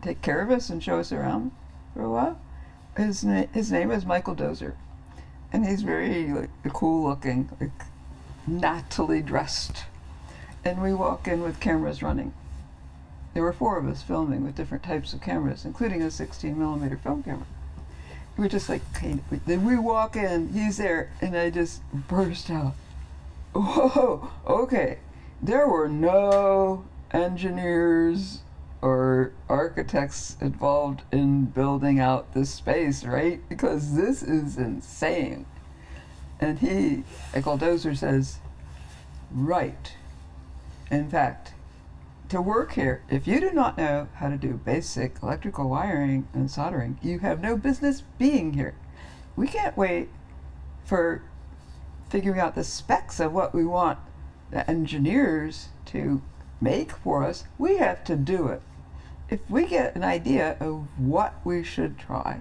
take 0.00 0.22
care 0.22 0.40
of 0.40 0.50
us 0.50 0.70
and 0.70 0.82
show 0.82 0.98
us 0.98 1.12
around 1.12 1.52
for 1.94 2.02
a 2.02 2.10
while, 2.10 2.40
his 2.96 3.22
na- 3.22 3.46
his 3.52 3.70
name 3.70 3.90
is 3.90 4.06
Michael 4.06 4.34
Doser, 4.34 4.74
and 5.52 5.66
he's 5.66 5.82
very 5.82 6.28
like 6.28 6.50
cool 6.72 7.08
looking, 7.08 7.50
like 7.60 7.70
nattily 8.48 9.24
dressed. 9.24 9.84
And 10.64 10.80
we 10.80 10.94
walk 10.94 11.28
in 11.28 11.42
with 11.42 11.60
cameras 11.60 12.02
running. 12.02 12.32
There 13.34 13.42
were 13.42 13.52
four 13.52 13.78
of 13.78 13.86
us 13.86 14.02
filming 14.02 14.44
with 14.44 14.56
different 14.56 14.84
types 14.84 15.12
of 15.12 15.20
cameras, 15.20 15.64
including 15.64 16.02
a 16.02 16.10
16 16.10 16.58
millimeter 16.58 16.96
film 16.96 17.22
camera. 17.22 17.46
We 18.36 18.44
were 18.44 18.48
just 18.48 18.68
like. 18.68 18.82
Then 19.46 19.64
we 19.66 19.76
walk 19.76 20.16
in, 20.16 20.52
he's 20.52 20.78
there, 20.78 21.10
and 21.20 21.36
I 21.36 21.50
just 21.50 21.82
burst 21.92 22.50
out. 22.50 22.74
whoa, 23.52 24.30
okay. 24.46 24.98
There 25.42 25.66
were 25.66 25.88
no 25.88 26.84
engineers 27.12 28.40
or 28.80 29.32
architects 29.48 30.36
involved 30.40 31.02
in 31.12 31.44
building 31.44 32.00
out 32.00 32.34
this 32.34 32.50
space, 32.50 33.04
right? 33.04 33.40
Because 33.48 33.94
this 33.94 34.22
is 34.22 34.58
insane. 34.58 35.46
And 36.40 36.58
he, 36.58 37.04
Michael 37.32 37.58
Doser 37.58 37.96
says, 37.96 38.38
right. 39.30 39.94
In 40.90 41.08
fact, 41.08 41.54
to 42.28 42.42
work 42.42 42.72
here, 42.72 43.02
if 43.08 43.26
you 43.26 43.40
do 43.40 43.52
not 43.52 43.78
know 43.78 44.08
how 44.14 44.28
to 44.28 44.36
do 44.36 44.54
basic 44.54 45.22
electrical 45.22 45.68
wiring 45.68 46.26
and 46.32 46.50
soldering, 46.50 46.98
you 47.02 47.20
have 47.20 47.40
no 47.40 47.56
business 47.56 48.02
being 48.18 48.54
here. 48.54 48.74
We 49.36 49.46
can't 49.46 49.76
wait 49.76 50.08
for 50.84 51.22
figuring 52.10 52.40
out 52.40 52.54
the 52.54 52.64
specs 52.64 53.20
of 53.20 53.32
what 53.32 53.54
we 53.54 53.64
want 53.64 53.98
the 54.50 54.68
engineers 54.70 55.68
to 55.86 56.20
make 56.62 56.92
for 56.92 57.24
us. 57.24 57.44
We 57.58 57.76
have 57.78 58.04
to 58.04 58.16
do 58.16 58.46
it. 58.48 58.62
If 59.28 59.40
we 59.50 59.66
get 59.66 59.94
an 59.96 60.04
idea 60.04 60.56
of 60.60 60.86
what 60.98 61.34
we 61.44 61.64
should 61.64 61.98
try, 61.98 62.40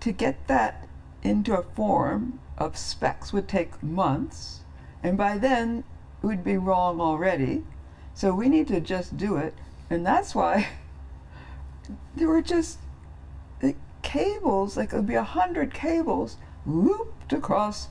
to 0.00 0.12
get 0.12 0.46
that 0.48 0.88
into 1.22 1.56
a 1.56 1.62
form 1.62 2.40
of 2.58 2.76
specs 2.76 3.32
would 3.32 3.48
take 3.48 3.82
months, 3.82 4.60
and 5.02 5.16
by 5.16 5.38
then 5.38 5.84
we'd 6.22 6.44
be 6.44 6.56
wrong 6.56 7.00
already. 7.00 7.64
So 8.14 8.34
we 8.34 8.48
need 8.48 8.68
to 8.68 8.80
just 8.80 9.16
do 9.16 9.36
it, 9.36 9.54
and 9.88 10.04
that's 10.04 10.34
why 10.34 10.68
there 12.16 12.28
were 12.28 12.42
just 12.42 12.78
cables, 14.02 14.76
like 14.76 14.92
it 14.92 14.96
would 14.96 15.06
be 15.06 15.14
a 15.14 15.22
hundred 15.22 15.72
cables 15.72 16.36
looped 16.66 17.32
across 17.32 17.88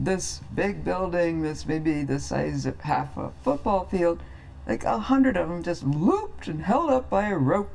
this 0.00 0.40
big 0.54 0.84
building 0.84 1.42
that's 1.42 1.66
maybe 1.66 2.02
the 2.02 2.20
size 2.20 2.66
of 2.66 2.80
half 2.80 3.16
a 3.16 3.32
football 3.42 3.84
field, 3.86 4.20
like 4.66 4.84
a 4.84 4.98
hundred 4.98 5.36
of 5.36 5.48
them 5.48 5.62
just 5.62 5.82
looped 5.82 6.46
and 6.46 6.62
held 6.62 6.90
up 6.90 7.10
by 7.10 7.28
a 7.28 7.36
rope, 7.36 7.70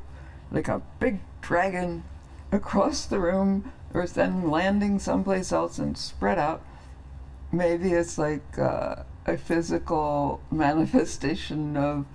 like 0.50 0.68
a 0.68 0.82
big 1.00 1.20
dragon 1.40 2.04
across 2.50 3.04
the 3.04 3.18
room, 3.18 3.72
or 3.92 4.06
then 4.06 4.50
landing 4.50 4.98
someplace 4.98 5.52
else 5.52 5.78
and 5.78 5.98
spread 5.98 6.38
out. 6.38 6.62
Maybe 7.52 7.92
it's 7.92 8.18
like 8.18 8.58
uh, 8.58 8.96
a 9.26 9.36
physical 9.36 10.40
manifestation 10.50 11.76
of 11.76 12.06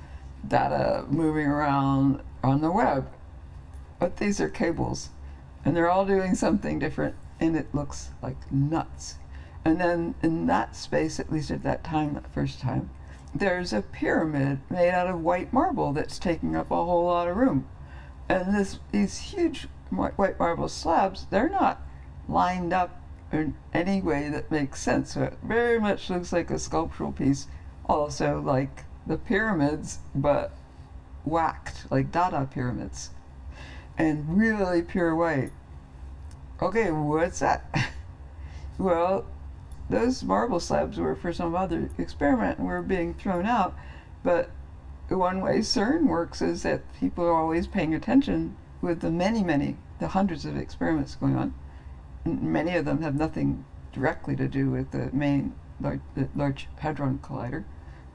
data 0.47 1.05
moving 1.09 1.47
around 1.47 2.21
on 2.43 2.61
the 2.61 2.71
web. 2.71 3.09
But 3.99 4.17
these 4.17 4.39
are 4.39 4.49
cables, 4.49 5.09
and 5.63 5.75
they're 5.75 5.89
all 5.89 6.05
doing 6.05 6.35
something 6.35 6.79
different, 6.79 7.15
and 7.39 7.55
it 7.55 7.73
looks 7.75 8.09
like 8.21 8.51
nuts. 8.51 9.15
And 9.65 9.79
then 9.79 10.15
in 10.23 10.47
that 10.47 10.75
space, 10.75 11.19
at 11.19 11.31
least 11.31 11.51
at 11.51 11.63
that 11.63 11.83
time, 11.83 12.13
that 12.13 12.33
first 12.33 12.59
time, 12.59 12.89
there's 13.33 13.73
a 13.73 13.81
pyramid 13.81 14.59
made 14.69 14.91
out 14.91 15.07
of 15.07 15.21
white 15.21 15.53
marble 15.53 15.93
that's 15.93 16.17
taking 16.17 16.55
up 16.55 16.71
a 16.71 16.75
whole 16.75 17.05
lot 17.05 17.27
of 17.27 17.37
room. 17.37 17.67
And 18.27 18.55
this 18.55 18.79
these 18.91 19.17
huge 19.19 19.67
white 19.89 20.39
marble 20.39 20.69
slabs, 20.69 21.25
they're 21.29 21.49
not 21.49 21.81
lined 22.27 22.73
up 22.73 23.01
in 23.31 23.55
any 23.73 24.01
way 24.01 24.29
that 24.29 24.51
makes 24.51 24.81
sense. 24.81 25.13
So 25.13 25.23
it 25.23 25.37
very 25.43 25.79
much 25.79 26.09
looks 26.09 26.33
like 26.33 26.49
a 26.49 26.59
sculptural 26.59 27.11
piece, 27.11 27.47
also 27.85 28.39
like 28.39 28.85
the 29.05 29.17
pyramids, 29.17 29.99
but 30.15 30.51
whacked, 31.25 31.85
like 31.91 32.11
Dada 32.11 32.47
pyramids. 32.51 33.11
And 33.97 34.37
really 34.37 34.81
pure 34.81 35.15
white. 35.15 35.51
Okay, 36.61 36.91
what's 36.91 37.39
that? 37.39 37.91
well, 38.77 39.25
those 39.89 40.23
marble 40.23 40.59
slabs 40.59 40.97
were 40.97 41.15
for 41.15 41.33
some 41.33 41.55
other 41.55 41.89
experiment 41.97 42.59
and 42.59 42.67
were 42.67 42.81
being 42.81 43.13
thrown 43.13 43.45
out. 43.45 43.75
But 44.23 44.51
one 45.07 45.41
way 45.41 45.59
CERN 45.59 46.07
works 46.07 46.41
is 46.41 46.63
that 46.63 46.81
people 46.99 47.25
are 47.25 47.33
always 47.33 47.67
paying 47.67 47.95
attention 47.95 48.55
with 48.81 49.01
the 49.01 49.09
many, 49.09 49.43
many, 49.43 49.77
the 49.99 50.09
hundreds 50.09 50.45
of 50.45 50.55
experiments 50.55 51.15
going 51.15 51.35
on. 51.35 51.53
Many 52.25 52.75
of 52.75 52.85
them 52.85 53.01
have 53.01 53.15
nothing 53.15 53.65
directly 53.91 54.35
to 54.35 54.47
do 54.47 54.69
with 54.69 54.91
the 54.91 55.09
main 55.11 55.53
large, 55.81 56.01
Large 56.35 56.67
Hadron 56.77 57.19
Collider. 57.19 57.63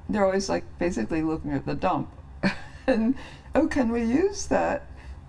They're 0.09 0.25
always 0.25 0.49
like 0.49 0.65
basically 0.79 1.23
looking 1.23 1.53
at 1.53 1.67
the 1.67 1.75
dump. 1.75 2.11
and, 2.87 3.17
oh, 3.55 3.67
can 3.67 3.91
we 3.91 4.05
use 4.05 4.47
that? 4.47 4.87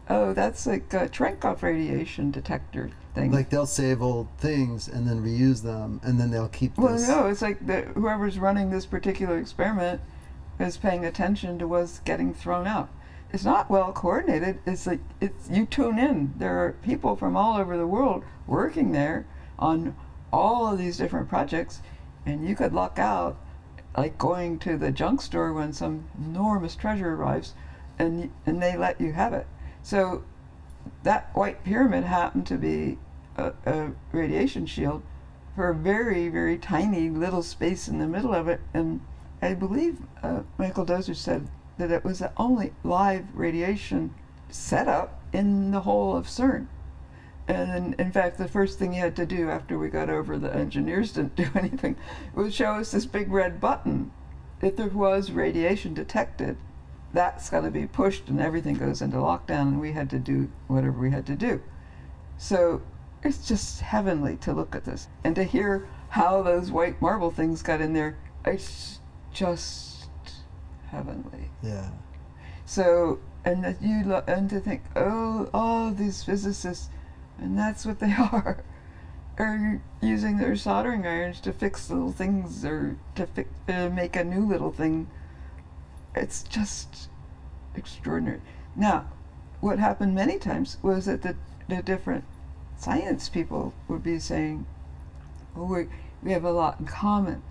Oh, 0.09 0.33
that's 0.33 0.67
like 0.67 0.93
a 0.93 1.07
Cherenkov 1.09 1.61
radiation 1.63 2.29
detector 2.31 2.91
thing. 3.15 3.31
Like 3.31 3.49
they'll 3.49 3.65
save 3.65 4.01
old 4.01 4.27
things 4.37 4.87
and 4.87 5.07
then 5.07 5.23
reuse 5.23 5.63
them, 5.63 5.99
and 6.03 6.19
then 6.19 6.29
they'll 6.31 6.47
keep 6.47 6.77
Well, 6.77 6.93
this. 6.93 7.07
no, 7.07 7.27
it's 7.27 7.41
like 7.41 7.65
the, 7.65 7.81
whoever's 7.81 8.37
running 8.37 8.69
this 8.69 8.85
particular 8.85 9.37
experiment 9.39 10.01
is 10.59 10.77
paying 10.77 11.03
attention 11.05 11.57
to 11.59 11.67
what's 11.67 11.99
getting 11.99 12.33
thrown 12.33 12.67
out. 12.67 12.89
It's 13.33 13.43
not 13.43 13.69
well 13.69 13.91
coordinated. 13.91 14.59
It's 14.65 14.85
like 14.85 14.99
it's 15.19 15.49
you 15.49 15.65
tune 15.65 15.97
in. 15.97 16.33
There 16.37 16.63
are 16.63 16.73
people 16.83 17.15
from 17.15 17.35
all 17.35 17.57
over 17.57 17.75
the 17.75 17.87
world 17.87 18.23
working 18.47 18.91
there 18.91 19.25
on 19.57 19.95
all 20.31 20.71
of 20.71 20.77
these 20.77 20.97
different 20.97 21.27
projects, 21.29 21.81
and 22.25 22.47
you 22.47 22.55
could 22.55 22.73
luck 22.73 22.99
out, 22.99 23.37
like 23.97 24.17
going 24.17 24.59
to 24.59 24.77
the 24.77 24.91
junk 24.91 25.21
store 25.21 25.51
when 25.51 25.73
some 25.73 26.05
enormous 26.17 26.75
treasure 26.75 27.15
arrives, 27.15 27.55
and 27.97 28.31
and 28.45 28.61
they 28.61 28.77
let 28.77 29.01
you 29.01 29.11
have 29.13 29.33
it. 29.33 29.47
So 29.85 30.23
that 31.03 31.29
white 31.35 31.63
pyramid 31.63 32.05
happened 32.05 32.47
to 32.47 32.57
be 32.57 32.97
a, 33.37 33.53
a 33.67 33.91
radiation 34.11 34.65
shield 34.65 35.03
for 35.55 35.69
a 35.69 35.75
very, 35.75 36.27
very 36.27 36.57
tiny 36.57 37.07
little 37.07 37.43
space 37.43 37.87
in 37.87 37.99
the 37.99 38.07
middle 38.07 38.33
of 38.33 38.47
it. 38.47 38.61
And 38.73 39.01
I 39.43 39.53
believe 39.53 39.99
uh, 40.23 40.41
Michael 40.57 40.87
Doser 40.87 41.15
said 41.15 41.49
that 41.77 41.91
it 41.91 42.03
was 42.03 42.17
the 42.17 42.31
only 42.35 42.73
live 42.83 43.25
radiation 43.35 44.15
setup 44.49 45.21
in 45.31 45.69
the 45.69 45.81
whole 45.81 46.17
of 46.17 46.25
CERN. 46.25 46.65
And 47.47 47.93
in, 47.99 48.11
fact, 48.11 48.39
the 48.39 48.47
first 48.47 48.79
thing 48.79 48.93
he 48.93 48.99
had 48.99 49.15
to 49.17 49.25
do 49.27 49.51
after 49.51 49.77
we 49.77 49.89
got 49.89 50.09
over 50.09 50.39
the 50.39 50.51
engineers 50.51 51.11
didn't 51.11 51.35
do 51.35 51.45
anything 51.55 51.95
was 52.33 52.55
show 52.55 52.71
us 52.71 52.89
this 52.89 53.05
big 53.05 53.31
red 53.31 53.61
button. 53.61 54.11
If 54.63 54.77
there 54.77 54.87
was 54.87 55.29
radiation 55.29 55.93
detected, 55.93 56.57
that's 57.15 57.49
got 57.49 57.61
to 57.61 57.71
be 57.71 57.87
pushed 57.87 58.27
and 58.27 58.39
everything 58.39 58.75
goes 58.75 59.01
into 59.01 59.17
lockdown, 59.17 59.61
and 59.61 59.81
we 59.81 59.93
had 59.93 60.09
to 60.11 60.19
do 60.19 60.51
whatever 60.67 60.99
we 60.99 61.11
had 61.11 61.25
to 61.27 61.35
do. 61.35 61.61
So 62.37 62.81
it's 63.23 63.47
just 63.47 63.81
heavenly 63.81 64.35
to 64.37 64.53
look 64.53 64.75
at 64.75 64.83
this 64.85 65.07
and 65.23 65.33
to 65.35 65.43
hear 65.43 65.87
how 66.09 66.43
those 66.43 66.69
white 66.69 67.01
marble 67.01 67.31
things 67.31 67.63
got 67.63 67.81
in 67.81 67.93
there. 67.93 68.17
It's 68.45 68.99
just 69.31 70.09
heavenly. 70.91 71.49
Yeah. 71.63 71.89
So 72.65 73.19
and 73.45 73.63
that 73.63 73.81
you 73.81 74.03
lo- 74.03 74.23
and 74.27 74.49
to 74.49 74.59
think, 74.59 74.83
oh, 74.95 75.49
all 75.53 75.91
these 75.91 76.23
physicists, 76.23 76.89
and 77.37 77.57
that's 77.57 77.85
what 77.85 77.99
they 77.99 78.13
are, 78.31 78.63
are 79.37 79.81
using 80.01 80.37
their 80.37 80.55
soldering 80.55 81.07
irons 81.07 81.39
to 81.41 81.53
fix 81.53 81.89
little 81.89 82.11
things 82.11 82.65
or 82.65 82.97
to 83.15 83.27
fi- 83.27 83.45
uh, 83.69 83.89
make 83.89 84.15
a 84.15 84.23
new 84.23 84.45
little 84.45 84.71
thing. 84.71 85.07
It's 86.15 86.43
just 86.43 87.09
extraordinary. 87.75 88.39
Now, 88.75 89.05
what 89.59 89.79
happened 89.79 90.15
many 90.15 90.37
times 90.37 90.77
was 90.81 91.05
that 91.05 91.21
the, 91.21 91.35
the 91.67 91.81
different 91.81 92.23
science 92.77 93.27
people 93.27 93.73
would 93.89 94.01
be 94.03 94.19
saying, 94.19 94.65
oh, 95.57 95.65
we, 95.65 95.87
we 96.23 96.31
have 96.31 96.45
a 96.45 96.51
lot 96.51 96.79
in 96.79 96.85
common. 96.85 97.41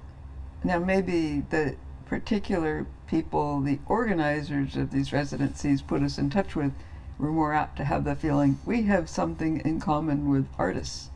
Now, 0.62 0.78
maybe 0.78 1.45
the 1.51 1.77
particular 2.07 2.86
people, 3.07 3.61
the 3.61 3.81
organizers 3.86 4.77
of 4.77 4.91
these 4.91 5.12
residencies, 5.12 5.82
put 5.82 6.03
us 6.03 6.16
in 6.16 6.31
touch 6.31 6.57
with, 6.57 6.73
were 7.19 7.32
more 7.32 7.53
apt 7.53 7.77
to 7.77 7.85
have 7.85 8.05
the 8.05 8.16
feeling 8.16 8.59
we 8.65 8.82
have 8.82 9.09
something 9.09 9.61
in 9.61 9.78
common 9.78 10.31
with 10.31 10.49
artists. 10.59 11.11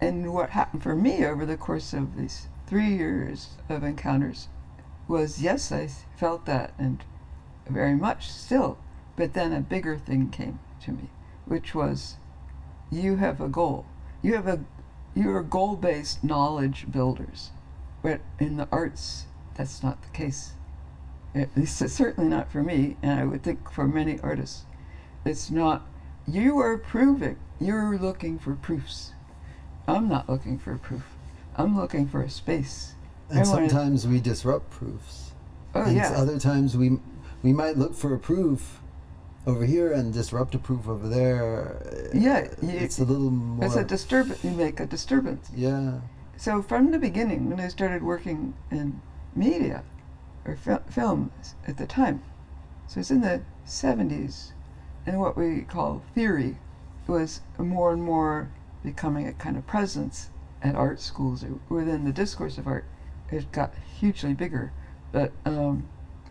And 0.00 0.34
what 0.34 0.50
happened 0.50 0.82
for 0.82 0.96
me 0.96 1.24
over 1.24 1.46
the 1.46 1.56
course 1.56 1.92
of 1.92 2.16
these 2.16 2.48
three 2.66 2.96
years 2.96 3.50
of 3.68 3.84
encounters 3.84 4.48
was 5.12 5.42
yes, 5.42 5.70
I 5.70 5.90
felt 6.16 6.46
that, 6.46 6.72
and 6.78 7.04
very 7.68 7.94
much 7.94 8.30
still. 8.30 8.78
But 9.14 9.34
then 9.34 9.52
a 9.52 9.60
bigger 9.60 9.98
thing 9.98 10.30
came 10.30 10.58
to 10.84 10.90
me, 10.90 11.10
which 11.44 11.74
was 11.74 12.16
you 12.90 13.16
have 13.16 13.38
a 13.38 13.46
goal. 13.46 13.84
You 14.22 14.34
have 14.36 14.48
a 14.48 14.64
you 15.14 15.30
are 15.36 15.42
goal-based 15.42 16.24
knowledge 16.24 16.90
builders. 16.90 17.50
But 18.02 18.22
in 18.38 18.56
the 18.56 18.66
arts, 18.72 19.26
that's 19.54 19.82
not 19.82 20.00
the 20.00 20.08
case. 20.08 20.52
At 21.34 21.54
least 21.54 21.82
it's 21.82 21.92
certainly 21.92 22.30
not 22.30 22.50
for 22.50 22.62
me, 22.62 22.96
and 23.02 23.20
I 23.20 23.24
would 23.26 23.42
think 23.42 23.70
for 23.70 23.86
many 23.86 24.18
artists. 24.20 24.64
It's 25.26 25.50
not 25.50 25.86
you 26.26 26.58
are 26.58 26.78
proving. 26.78 27.36
You're 27.60 27.98
looking 27.98 28.38
for 28.38 28.54
proofs. 28.54 29.12
I'm 29.86 30.08
not 30.08 30.30
looking 30.30 30.58
for 30.58 30.78
proof. 30.78 31.04
I'm 31.54 31.76
looking 31.76 32.08
for 32.08 32.22
a 32.22 32.30
space. 32.30 32.94
And 33.38 33.46
sometimes 33.46 34.06
we 34.06 34.20
disrupt 34.20 34.70
proofs. 34.70 35.32
Oh 35.74 35.82
and 35.82 35.96
yeah. 35.96 36.12
other 36.16 36.38
times 36.38 36.76
we 36.76 36.98
we 37.42 37.52
might 37.52 37.76
look 37.78 37.94
for 37.94 38.14
a 38.14 38.18
proof 38.18 38.80
over 39.46 39.64
here 39.64 39.92
and 39.92 40.12
disrupt 40.12 40.54
a 40.54 40.58
proof 40.58 40.86
over 40.88 41.08
there. 41.08 42.10
Yeah, 42.14 42.48
you- 42.62 42.68
It's 42.70 42.98
a 42.98 43.04
little 43.04 43.30
more. 43.30 43.64
It's 43.64 43.74
a 43.76 43.84
disturbance. 43.84 44.44
You 44.44 44.50
make 44.50 44.78
a 44.80 44.86
disturbance. 44.86 45.50
yeah. 45.54 46.00
so 46.36 46.62
from 46.62 46.90
the 46.90 46.98
beginning, 46.98 47.48
when 47.50 47.58
I 47.60 47.68
started 47.68 48.02
working 48.02 48.54
in 48.70 49.00
media 49.34 49.82
or 50.44 50.56
fil- 50.56 50.82
films 50.90 51.54
at 51.66 51.76
the 51.78 51.86
time, 51.86 52.22
so 52.86 53.00
it's 53.00 53.10
in 53.10 53.20
the 53.22 53.40
70s, 53.66 54.52
and 55.06 55.18
what 55.18 55.36
we 55.36 55.62
call 55.62 56.02
theory 56.14 56.58
was 57.06 57.40
more 57.58 57.92
and 57.92 58.02
more 58.02 58.48
becoming 58.84 59.26
a 59.26 59.32
kind 59.32 59.56
of 59.56 59.66
presence 59.66 60.28
at 60.62 60.74
art 60.76 61.00
schools 61.00 61.42
or 61.44 61.58
within 61.68 62.04
the 62.04 62.12
discourse 62.12 62.58
of 62.58 62.66
art. 62.66 62.84
It 63.32 63.50
got 63.50 63.72
hugely 63.98 64.34
bigger, 64.34 64.72
but 65.10 65.32
um, 65.46 65.88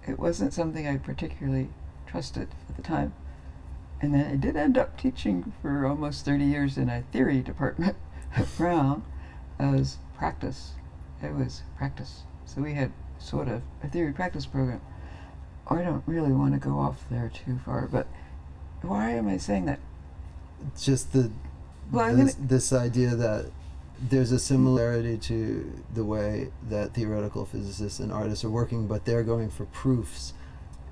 it 0.07 0.19
wasn't 0.19 0.53
something 0.53 0.87
I 0.87 0.97
particularly 0.97 1.69
trusted 2.05 2.49
at 2.69 2.75
the 2.75 2.81
time. 2.81 3.13
And 4.01 4.13
then 4.13 4.25
I 4.31 4.35
did 4.35 4.55
end 4.55 4.77
up 4.77 4.99
teaching 4.99 5.53
for 5.61 5.85
almost 5.85 6.25
30 6.25 6.45
years 6.45 6.77
in 6.77 6.89
a 6.89 7.03
theory 7.11 7.41
department 7.41 7.95
at 8.35 8.47
Brown 8.57 9.03
as 9.59 9.97
practice. 10.17 10.71
It 11.21 11.33
was 11.35 11.61
practice. 11.77 12.23
So 12.45 12.61
we 12.61 12.73
had 12.73 12.91
sort 13.19 13.47
of 13.47 13.61
a 13.83 13.87
theory 13.87 14.11
practice 14.13 14.45
program. 14.45 14.81
I 15.67 15.83
don't 15.83 16.03
really 16.05 16.31
want 16.31 16.53
to 16.53 16.59
go 16.59 16.79
off 16.79 17.05
there 17.09 17.31
too 17.33 17.59
far, 17.63 17.87
but 17.87 18.07
why 18.81 19.11
am 19.11 19.27
I 19.27 19.37
saying 19.37 19.65
that? 19.65 19.79
just 20.79 21.13
the 21.13 21.31
Well, 21.91 22.15
this, 22.15 22.35
gonna- 22.35 22.47
this 22.47 22.73
idea 22.73 23.15
that 23.15 23.51
there's 24.09 24.31
a 24.31 24.39
similarity 24.39 25.17
to 25.17 25.83
the 25.93 26.03
way 26.03 26.51
that 26.69 26.93
theoretical 26.93 27.45
physicists 27.45 27.99
and 27.99 28.11
artists 28.11 28.43
are 28.43 28.49
working, 28.49 28.87
but 28.87 29.05
they're 29.05 29.23
going 29.23 29.49
for 29.49 29.65
proofs. 29.65 30.33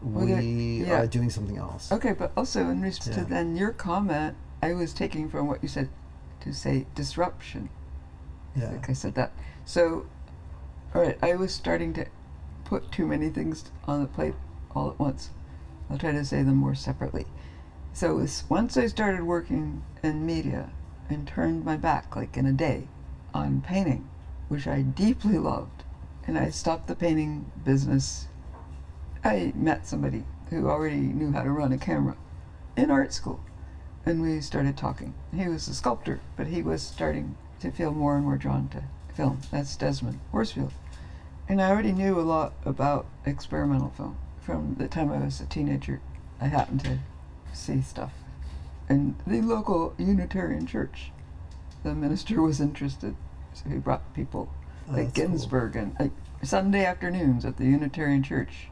Well, 0.02 0.26
we 0.26 0.86
yeah. 0.86 1.02
are 1.02 1.08
doing 1.08 1.30
something 1.30 1.58
else. 1.58 1.92
Okay, 1.92 2.14
but 2.14 2.32
also 2.38 2.70
in 2.70 2.82
response 2.82 3.18
Yeah. 3.18 3.24
to 3.24 3.30
then 3.30 3.58
your 3.58 3.72
comment, 3.72 4.36
I 4.62 4.74
was 4.74 4.94
taking 4.94 5.30
from 5.30 5.48
what 5.48 5.62
you 5.62 5.68
said 5.68 5.90
to 6.42 6.54
say 6.54 6.86
disruption. 6.96 7.70
Yeah. 8.56 8.70
Like 8.72 8.90
I 8.90 8.94
said 8.94 9.16
that. 9.16 9.32
So, 9.66 10.06
all 10.94 11.02
right, 11.02 11.18
I 11.22 11.36
was 11.36 11.54
starting 11.54 11.94
to 11.94 12.06
put 12.64 12.92
too 12.92 13.08
many 13.08 13.30
things 13.30 13.66
on 13.88 14.02
the 14.02 14.08
plate 14.08 14.36
all 14.76 14.90
at 14.90 15.00
once. 15.00 15.32
I'll 15.90 15.98
try 15.98 16.12
to 16.12 16.24
say 16.24 16.44
them 16.44 16.56
more 16.56 16.76
separately. 16.76 17.26
So, 17.94 18.16
was, 18.16 18.44
once 18.48 18.78
I 18.78 18.88
started 18.88 19.24
working 19.24 19.84
in 20.04 20.26
media 20.26 20.70
and 21.10 21.28
turned 21.28 21.66
my 21.66 21.76
back, 21.76 22.16
like 22.16 22.38
in 22.38 22.46
a 22.46 22.54
day, 22.54 22.88
on 23.40 23.62
painting, 23.62 24.08
which 24.48 24.68
I 24.68 24.82
deeply 24.82 25.38
loved, 25.38 25.84
and 26.28 26.38
I 26.38 26.50
stopped 26.50 26.88
the 26.88 26.96
painting 26.96 27.52
business, 27.64 28.28
I 29.24 29.54
met 29.56 29.88
somebody 29.88 30.24
who 30.50 30.70
already 30.70 30.98
knew 30.98 31.32
how 31.32 31.44
to 31.44 31.52
run 31.52 31.72
a 31.72 31.78
camera 31.78 32.18
in 32.76 32.92
art 32.92 33.14
school. 33.14 33.40
And 34.06 34.22
we 34.22 34.42
started 34.42 34.78
talking. 34.78 35.14
He 35.36 35.48
was 35.48 35.68
a 35.68 35.76
sculptor, 35.76 36.20
but 36.36 36.48
he 36.48 36.62
was 36.62 36.82
starting 36.82 37.36
to 37.60 37.72
feel 37.72 37.92
more 37.92 38.16
and 38.16 38.26
more 38.26 38.38
drawn 38.38 38.70
to 38.70 38.84
film. 39.14 39.42
That's 39.52 39.76
Desmond 39.76 40.20
Horsfield. 40.32 40.72
And 41.48 41.62
I 41.62 41.70
already 41.70 41.92
knew 41.92 42.20
a 42.20 42.22
lot 42.22 42.54
about 42.64 43.06
experimental 43.26 43.92
film 43.96 44.18
from 44.40 44.76
the 44.80 44.88
time 44.88 45.12
I 45.12 45.24
was 45.24 45.42
a 45.42 45.46
teenager. 45.46 46.02
I 46.40 46.48
happened 46.48 46.84
to 46.86 47.00
see 47.54 47.82
stuff. 47.82 48.14
And 48.88 49.16
the 49.28 49.42
local 49.42 49.94
Unitarian 49.98 50.66
church, 50.66 51.12
the 51.84 51.94
minister 51.94 52.42
was 52.42 52.60
interested. 52.60 53.16
He 53.68 53.78
brought 53.78 54.14
people 54.14 54.50
Oh, 54.90 54.94
like 54.94 55.14
that's 55.14 55.46
cool. 55.46 55.72
And 55.76 55.96
like 56.00 56.12
Sunday 56.44 56.86
afternoons 56.86 57.46
at 57.46 57.58
the 57.58 57.66
Unitarian 57.66 58.24
church. 58.24 58.68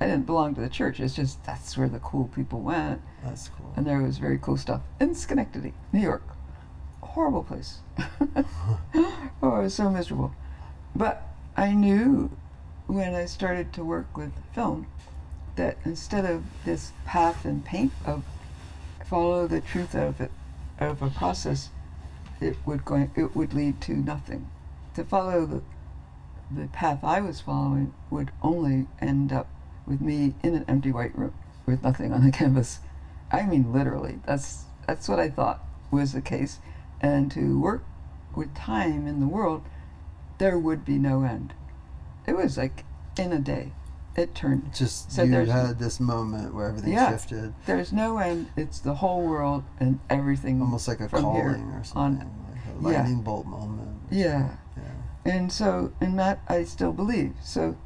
I 0.00 0.06
didn't 0.06 0.24
belong 0.24 0.54
to 0.54 0.62
the 0.62 0.68
church, 0.70 0.98
it's 0.98 1.14
just 1.14 1.44
that's 1.44 1.76
where 1.76 1.88
the 1.88 1.98
cool 1.98 2.30
people 2.34 2.60
went. 2.60 3.02
That's 3.22 3.48
cool. 3.48 3.72
And 3.76 3.86
there 3.86 4.00
was 4.00 4.16
very 4.16 4.38
cool 4.38 4.56
stuff 4.56 4.80
in 4.98 5.14
Schenectady, 5.14 5.74
New 5.92 6.00
York. 6.00 6.22
Horrible 7.02 7.44
place. 7.44 7.80
oh, 8.36 8.44
I 9.42 9.58
was 9.58 9.74
so 9.74 9.90
miserable. 9.90 10.32
But 10.96 11.26
I 11.56 11.72
knew 11.72 12.30
when 12.86 13.14
I 13.14 13.26
started 13.26 13.72
to 13.74 13.84
work 13.84 14.16
with 14.16 14.32
film 14.54 14.86
that 15.56 15.76
instead 15.84 16.24
of 16.24 16.44
this 16.64 16.92
path 17.04 17.44
and 17.44 17.62
paint 17.64 17.92
of 18.06 18.24
follow 19.04 19.46
the 19.46 19.60
truth 19.60 19.94
of 19.94 20.20
it 20.20 20.30
of 20.78 21.02
a 21.02 21.10
process, 21.10 21.68
it 22.40 22.56
would 22.64 22.84
going 22.84 23.10
it 23.14 23.36
would 23.36 23.54
lead 23.54 23.80
to 23.82 23.92
nothing. 23.92 24.50
To 24.94 25.04
follow 25.04 25.46
the 25.46 25.62
the 26.50 26.66
path 26.68 27.04
I 27.04 27.20
was 27.20 27.40
following 27.40 27.94
would 28.10 28.32
only 28.42 28.86
end 29.00 29.32
up 29.32 29.48
with 29.86 30.00
me 30.00 30.34
in 30.42 30.54
an 30.54 30.64
empty 30.66 30.90
white 30.90 31.16
room 31.16 31.34
with 31.66 31.82
nothing 31.82 32.12
on 32.12 32.24
the 32.24 32.32
canvas. 32.40 32.80
I 33.30 33.44
mean 33.46 33.72
literally. 33.72 34.18
That's 34.26 34.64
that's 34.86 35.08
what 35.08 35.20
I 35.20 35.28
thought 35.28 35.64
was 35.90 36.12
the 36.12 36.20
case. 36.20 36.58
And 37.00 37.30
to 37.32 37.60
work 37.60 37.84
with 38.34 38.54
time 38.54 39.06
in 39.06 39.20
the 39.20 39.26
world, 39.26 39.62
there 40.38 40.58
would 40.58 40.84
be 40.84 40.98
no 40.98 41.22
end. 41.22 41.54
It 42.26 42.36
was 42.36 42.56
like 42.56 42.84
in 43.18 43.32
a 43.32 43.38
day. 43.38 43.72
It 44.16 44.34
turned. 44.34 44.74
Just 44.74 45.12
So 45.12 45.22
you 45.22 45.32
had 45.46 45.78
this 45.78 46.00
moment 46.00 46.52
where 46.54 46.68
everything 46.68 46.92
Yeah. 46.92 47.10
shifted, 47.10 47.54
There's 47.66 47.92
no 47.92 48.18
end. 48.18 48.48
It's 48.56 48.80
the 48.80 48.94
whole 48.96 49.22
world 49.26 49.62
and 49.78 50.00
everything. 50.10 50.60
almost 50.60 50.88
like 50.88 51.00
a 51.00 51.08
calling 51.08 51.70
or 51.70 51.76
on- 51.76 51.84
something, 51.84 52.30
like 52.52 52.64
a 52.88 52.92
yeah. 52.92 52.98
lightning 53.00 53.22
bolt 53.22 53.46
moment. 53.46 53.88
Yeah. 54.10 54.50
Yeah. 54.76 54.82
And 55.32 55.52
so, 55.52 55.92
in 56.00 56.16
that, 56.16 56.40
I 56.48 56.64
still 56.64 56.92
believe. 56.92 57.34
So, 57.42 57.76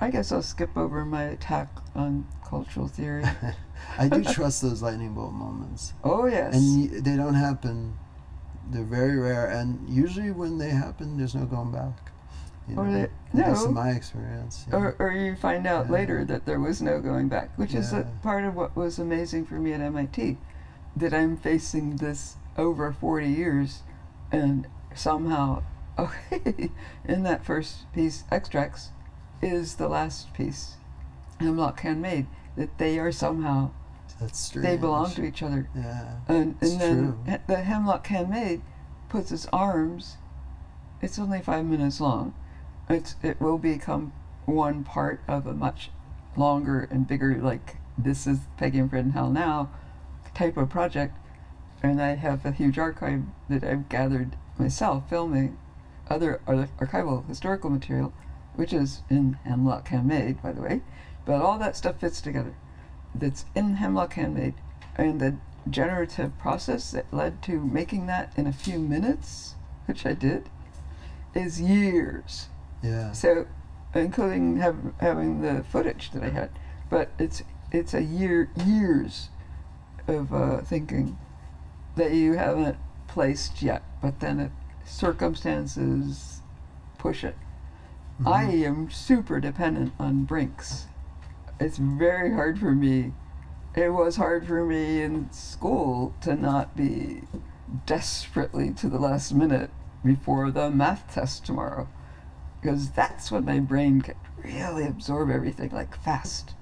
I 0.00 0.10
guess 0.10 0.32
I'll 0.32 0.42
skip 0.42 0.76
over 0.76 1.04
my 1.04 1.22
attack 1.24 1.68
on 1.94 2.26
cultural 2.44 2.88
theory. 2.88 3.24
I 3.98 4.08
do 4.08 4.24
trust 4.36 4.62
those 4.62 4.82
lightning 4.82 5.14
bolt 5.14 5.32
moments. 5.32 5.92
oh, 6.02 6.26
yes. 6.26 6.54
and 6.54 6.90
y- 6.92 7.00
they 7.00 7.16
don't 7.16 7.34
happen. 7.34 7.94
They're 8.70 8.84
very 8.84 9.16
rare, 9.18 9.46
and 9.48 9.88
usually 9.88 10.30
when 10.32 10.58
they 10.58 10.70
happen, 10.70 11.18
there's 11.18 11.34
no 11.34 11.44
going 11.46 11.72
back. 11.72 12.11
You 12.68 12.76
know, 12.76 12.92
they- 12.92 13.02
at 13.02 13.10
least 13.34 13.62
no. 13.62 13.68
in 13.68 13.74
my 13.74 13.90
experience. 13.90 14.66
yeah. 14.68 14.76
or, 14.76 14.96
or 14.98 15.10
you 15.12 15.34
find 15.36 15.66
out 15.66 15.86
Yeah. 15.86 15.92
later 15.92 16.24
that 16.26 16.44
there 16.46 16.60
was 16.60 16.80
no 16.82 17.00
going 17.00 17.28
back, 17.28 17.50
which 17.56 17.74
is 17.74 17.92
a 17.92 18.06
part 18.22 18.44
of 18.44 18.54
what 18.54 18.76
was 18.76 18.98
amazing 18.98 19.46
for 19.46 19.54
me 19.54 19.72
at 19.72 19.80
MIT. 19.80 20.38
That 20.96 21.14
I'm 21.14 21.36
facing 21.36 21.96
this 21.96 22.36
over 22.58 22.92
40 22.92 23.26
years, 23.28 23.82
and 24.30 24.66
somehow, 24.94 25.62
okay, 25.98 26.70
in 27.06 27.22
that 27.24 27.44
first 27.44 27.90
piece, 27.92 28.24
Extracts, 28.30 28.90
is 29.40 29.74
the 29.76 29.88
last 29.88 30.32
piece, 30.34 30.76
Hemlock 31.40 31.80
Handmade, 31.80 32.26
that 32.56 32.76
they 32.78 32.98
are 32.98 33.10
somehow, 33.10 33.70
That's 34.20 34.38
strange. 34.38 34.66
they 34.68 34.76
belong 34.76 35.10
to 35.12 35.24
each 35.24 35.42
other. 35.42 35.68
Yeah, 35.74 36.16
And, 36.28 36.56
and 36.60 36.80
then 36.80 37.16
true. 37.26 37.38
the 37.48 37.56
hemlock 37.56 38.06
handmade 38.06 38.60
puts 39.08 39.32
its 39.32 39.46
arms. 39.52 40.18
It's 41.00 41.18
only 41.18 41.40
five 41.40 41.64
minutes 41.64 42.00
long. 42.00 42.34
It's 42.92 43.16
it 43.22 43.40
will 43.40 43.58
become 43.58 44.12
one 44.44 44.84
part 44.84 45.20
of 45.26 45.46
a 45.46 45.54
much 45.54 45.90
longer 46.36 46.86
and 46.90 47.08
bigger 47.08 47.36
like 47.36 47.76
this 47.96 48.26
is 48.26 48.40
Peggy 48.58 48.80
and 48.80 48.90
Fred 48.90 49.06
in 49.06 49.10
Hell 49.12 49.30
now 49.30 49.70
type 50.34 50.56
of 50.56 50.68
project. 50.70 51.16
And 51.82 52.00
I 52.00 52.14
have 52.14 52.44
a 52.44 52.52
huge 52.52 52.78
archive 52.78 53.22
that 53.48 53.64
I've 53.64 53.88
gathered 53.88 54.36
myself 54.58 55.08
filming 55.08 55.58
other 56.08 56.40
ar- 56.46 56.68
archival 56.78 57.26
historical 57.26 57.70
material, 57.70 58.12
which 58.54 58.72
is 58.72 59.02
in 59.08 59.34
Hemlock 59.44 59.88
Handmade, 59.88 60.42
by 60.42 60.52
the 60.52 60.62
way. 60.62 60.82
But 61.24 61.40
all 61.40 61.58
that 61.58 61.76
stuff 61.76 61.98
fits 61.98 62.20
together. 62.20 62.54
That's 63.14 63.46
in 63.54 63.76
Hemlock 63.76 64.14
Handmade, 64.14 64.54
and 64.96 65.20
the 65.20 65.36
generative 65.68 66.38
process 66.38 66.90
that 66.90 67.12
led 67.12 67.42
to 67.42 67.64
making 67.64 68.06
that 68.06 68.32
in 68.36 68.46
a 68.46 68.52
few 68.52 68.78
minutes, 68.78 69.54
which 69.86 70.04
I 70.06 70.12
did, 70.12 70.48
is 71.34 71.60
years. 71.60 72.48
Yeah. 72.82 73.12
So, 73.12 73.46
including 73.94 74.56
have, 74.58 74.76
having 75.00 75.40
the 75.42 75.62
footage 75.64 76.10
that 76.12 76.22
I 76.22 76.30
had, 76.30 76.50
but 76.90 77.10
it's 77.18 77.42
it's 77.70 77.94
a 77.94 78.02
year 78.02 78.50
years 78.66 79.28
of 80.06 80.32
uh, 80.34 80.60
thinking 80.60 81.18
that 81.96 82.12
you 82.12 82.34
haven't 82.34 82.76
placed 83.08 83.62
yet, 83.62 83.82
but 84.00 84.20
then 84.20 84.40
it, 84.40 84.50
circumstances 84.84 86.40
push 86.98 87.24
it. 87.24 87.36
I 88.26 88.44
Mhm. 88.44 88.66
am 88.66 88.90
super 88.90 89.40
dependent 89.40 89.92
on 89.98 90.24
Brinks. 90.24 90.86
It's 91.60 91.78
very 91.78 92.32
hard 92.32 92.58
for 92.58 92.72
me. 92.74 93.12
It 93.74 93.90
was 93.90 94.16
hard 94.16 94.46
for 94.46 94.64
me 94.64 95.02
in 95.02 95.30
school 95.32 96.12
to 96.20 96.34
not 96.34 96.76
be 96.76 97.22
desperately 97.86 98.70
to 98.74 98.88
the 98.88 98.98
last 98.98 99.32
minute 99.32 99.70
before 100.04 100.50
the 100.50 100.70
math 100.70 101.12
test 101.14 101.44
tomorrow. 101.46 101.88
Because 102.62 102.90
that's 102.92 103.30
when 103.30 103.44
my 103.44 103.58
brain 103.58 104.00
can 104.02 104.14
really 104.42 104.86
absorb 104.86 105.30
everything 105.30 105.70
like 105.72 106.00
fast. 106.02 106.54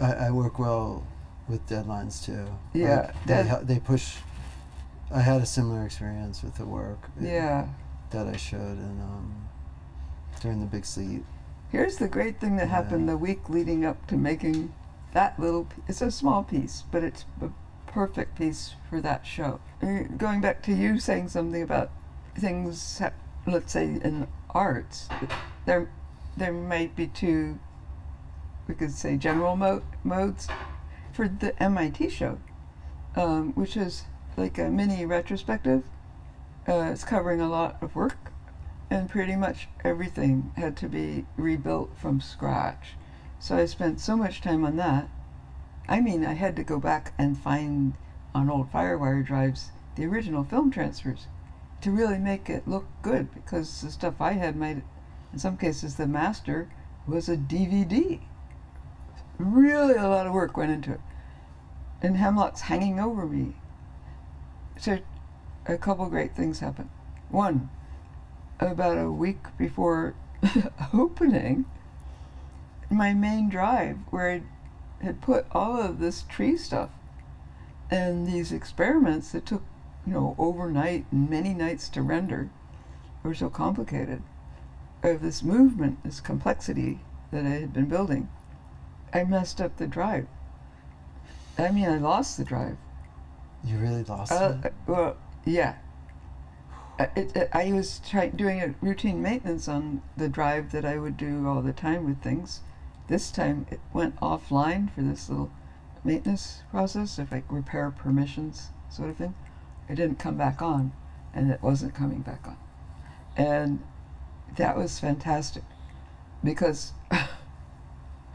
I, 0.00 0.12
I 0.14 0.30
work 0.30 0.58
well 0.58 1.06
with 1.48 1.64
deadlines 1.68 2.24
too. 2.24 2.46
Yeah, 2.72 3.12
Like, 3.14 3.26
they 3.26 3.42
hel- 3.44 3.62
they 3.64 3.78
push. 3.78 4.16
I 5.14 5.20
had 5.20 5.42
a 5.42 5.46
similar 5.46 5.84
experience 5.84 6.42
with 6.42 6.54
the 6.56 6.64
work. 6.64 6.98
uh, 7.20 7.24
Yeah. 7.24 7.66
That 8.10 8.26
I 8.26 8.36
showed 8.36 8.78
in 8.78 9.00
um, 9.02 9.48
during 10.40 10.60
the 10.60 10.66
big 10.66 10.84
sleep. 10.86 11.24
Here's 11.70 11.96
the 11.96 12.08
great 12.08 12.40
thing 12.40 12.56
that 12.56 12.68
happened 12.68 13.08
the 13.08 13.16
week 13.16 13.48
leading 13.48 13.84
up 13.84 14.06
to 14.08 14.16
making 14.16 14.72
that 15.12 15.38
little. 15.38 15.66
It's 15.88 16.02
a 16.02 16.10
small 16.10 16.42
piece, 16.42 16.84
but 16.90 17.02
it's 17.04 17.24
a 17.40 17.48
perfect 17.86 18.36
piece 18.36 18.74
for 18.88 19.00
that 19.02 19.26
show. 19.26 19.60
Uh, 19.82 20.02
Going 20.16 20.40
back 20.40 20.62
to 20.64 20.72
you 20.74 20.98
saying 20.98 21.28
something 21.28 21.62
about 21.62 21.90
things 22.38 22.78
let's 23.46 23.72
say 23.72 23.84
in 23.84 24.28
arts, 24.50 25.08
there 25.66 25.88
there 26.36 26.52
might 26.52 26.94
be 26.96 27.06
two. 27.06 27.58
We 28.68 28.74
could 28.74 28.92
say 28.92 29.16
general 29.16 29.56
mo- 29.56 29.82
modes 30.04 30.48
for 31.12 31.28
the 31.28 31.60
MIT 31.62 32.08
show, 32.10 32.38
um, 33.16 33.52
which 33.52 33.76
is 33.76 34.04
like 34.36 34.58
a 34.58 34.70
mini 34.70 35.04
retrospective. 35.04 35.84
Uh, 36.68 36.90
it's 36.92 37.04
covering 37.04 37.40
a 37.40 37.48
lot 37.48 37.76
of 37.82 37.96
work, 37.96 38.32
and 38.88 39.10
pretty 39.10 39.36
much 39.36 39.68
everything 39.84 40.52
had 40.56 40.76
to 40.76 40.88
be 40.88 41.26
rebuilt 41.36 41.90
from 41.96 42.20
scratch. 42.20 42.94
So 43.40 43.56
I 43.56 43.66
spent 43.66 44.00
so 44.00 44.16
much 44.16 44.40
time 44.40 44.64
on 44.64 44.76
that. 44.76 45.08
I 45.88 46.00
mean, 46.00 46.24
I 46.24 46.34
had 46.34 46.54
to 46.56 46.62
go 46.62 46.78
back 46.78 47.12
and 47.18 47.36
find 47.36 47.94
on 48.34 48.48
old 48.48 48.72
Firewire 48.72 49.26
drives 49.26 49.72
the 49.96 50.06
original 50.06 50.44
film 50.44 50.70
transfers 50.70 51.26
to 51.82 51.90
really 51.90 52.18
make 52.18 52.48
it 52.48 52.66
look 52.66 52.86
good 53.02 53.32
because 53.34 53.80
the 53.80 53.90
stuff 53.90 54.20
I 54.20 54.32
had 54.32 54.56
made, 54.56 54.82
in 55.32 55.38
some 55.38 55.56
cases, 55.56 55.96
the 55.96 56.06
master 56.06 56.68
was 57.06 57.28
a 57.28 57.36
DVD. 57.36 58.20
Really, 59.38 59.94
a 59.94 60.08
lot 60.08 60.26
of 60.26 60.32
work 60.32 60.56
went 60.56 60.72
into 60.72 60.92
it. 60.92 61.00
And 62.00 62.16
Hemlock's 62.16 62.62
hanging 62.62 62.98
over 62.98 63.26
me. 63.26 63.54
So, 64.78 64.98
a 65.66 65.76
couple 65.76 66.06
great 66.06 66.34
things 66.34 66.60
happened. 66.60 66.90
One, 67.28 67.70
about 68.60 68.98
a 68.98 69.10
week 69.10 69.56
before 69.58 70.14
opening, 70.94 71.64
my 72.90 73.12
main 73.12 73.48
drive, 73.48 73.98
where 74.10 74.30
I 74.30 74.42
had 75.04 75.20
put 75.20 75.46
all 75.52 75.80
of 75.80 75.98
this 75.98 76.22
tree 76.22 76.56
stuff 76.56 76.90
and 77.90 78.26
these 78.26 78.52
experiments 78.52 79.32
that 79.32 79.46
took, 79.46 79.62
you 80.06 80.12
know, 80.12 80.34
overnight 80.38 81.06
and 81.12 81.28
many 81.30 81.54
nights 81.54 81.88
to 81.90 82.02
render, 82.02 82.50
were 83.22 83.34
so 83.34 83.48
complicated. 83.48 84.22
Of 85.02 85.20
this 85.20 85.42
movement, 85.42 86.02
this 86.04 86.20
complexity 86.20 87.00
that 87.32 87.44
I 87.44 87.50
had 87.50 87.72
been 87.72 87.86
building, 87.88 88.28
I 89.12 89.24
messed 89.24 89.60
up 89.60 89.76
the 89.76 89.86
drive. 89.86 90.26
I 91.58 91.70
mean, 91.70 91.88
I 91.88 91.98
lost 91.98 92.36
the 92.36 92.44
drive. 92.44 92.76
You 93.64 93.78
really 93.78 94.04
lost 94.04 94.32
Uh, 94.32 94.58
it. 94.64 94.74
well, 94.86 95.16
yeah. 95.44 95.74
I, 96.98 97.08
it, 97.16 97.36
it, 97.36 97.48
I 97.52 97.72
was 97.72 98.00
try, 98.08 98.28
doing 98.28 98.60
a 98.60 98.74
routine 98.80 99.20
maintenance 99.22 99.66
on 99.68 100.02
the 100.16 100.28
drive 100.28 100.72
that 100.72 100.84
I 100.84 100.98
would 100.98 101.16
do 101.16 101.46
all 101.48 101.62
the 101.62 101.72
time 101.72 102.06
with 102.06 102.22
things. 102.22 102.60
This 103.08 103.30
time 103.30 103.66
it 103.70 103.80
went 103.92 104.16
offline 104.20 104.90
for 104.92 105.02
this 105.02 105.28
little 105.28 105.50
maintenance 106.04 106.62
process 106.70 107.18
of 107.18 107.32
like 107.32 107.44
repair 107.48 107.90
permissions 107.90 108.70
sort 108.88 109.10
of 109.10 109.16
thing. 109.16 109.34
It 109.92 109.96
didn't 109.96 110.18
come 110.18 110.38
back 110.38 110.62
on, 110.62 110.92
and 111.34 111.50
it 111.50 111.62
wasn't 111.62 111.94
coming 111.94 112.22
back 112.22 112.46
on, 112.46 112.56
and 113.36 113.80
that 114.56 114.74
was 114.74 114.98
fantastic 114.98 115.64
because 116.42 116.92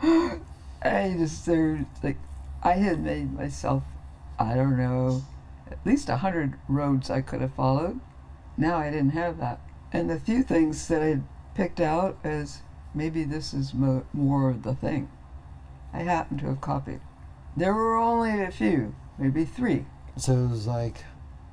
I 0.03 0.39
just 1.17 1.47
there 1.47 1.83
like 2.03 2.17
I 2.61 2.73
had 2.73 3.03
made 3.03 3.33
myself 3.33 3.81
I 4.37 4.53
don't 4.53 4.77
know 4.77 5.23
at 5.71 5.83
least 5.83 6.09
a 6.09 6.17
hundred 6.17 6.59
roads 6.69 7.09
I 7.09 7.21
could 7.21 7.41
have 7.41 7.55
followed. 7.55 8.01
Now 8.55 8.77
I 8.77 8.91
didn't 8.91 9.13
have 9.13 9.39
that, 9.39 9.59
and 9.91 10.11
the 10.11 10.19
few 10.19 10.43
things 10.43 10.87
that 10.89 11.01
I 11.01 11.21
picked 11.55 11.81
out 11.81 12.19
as 12.23 12.61
maybe 12.93 13.23
this 13.23 13.51
is 13.51 13.73
mo- 13.73 14.05
more 14.13 14.53
the 14.53 14.75
thing, 14.75 15.09
I 15.91 16.03
happen 16.03 16.37
to 16.37 16.45
have 16.49 16.61
copied. 16.61 17.01
There 17.55 17.73
were 17.73 17.97
only 17.97 18.43
a 18.43 18.51
few, 18.51 18.93
maybe 19.17 19.43
three. 19.43 19.87
So 20.17 20.33
it 20.33 20.49
was 20.49 20.67
like 20.67 21.03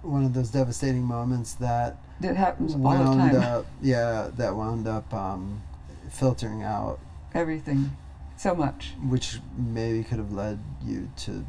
one 0.04 0.24
of 0.24 0.34
those 0.34 0.50
devastating 0.50 1.02
moments 1.02 1.54
that 1.54 1.96
That 2.20 2.36
happens 2.36 2.74
all 2.74 2.80
the 2.80 3.04
time. 3.04 3.36
up. 3.36 3.66
Yeah, 3.80 4.30
that 4.36 4.54
wound 4.54 4.86
up 4.86 5.12
um, 5.12 5.62
filtering 6.10 6.62
out, 6.62 6.98
Everything, 7.34 7.96
so 8.36 8.54
much. 8.54 8.92
which 9.08 9.40
maybe 9.56 10.04
could 10.04 10.18
have 10.18 10.32
led 10.32 10.58
you 10.84 11.10
to 11.18 11.44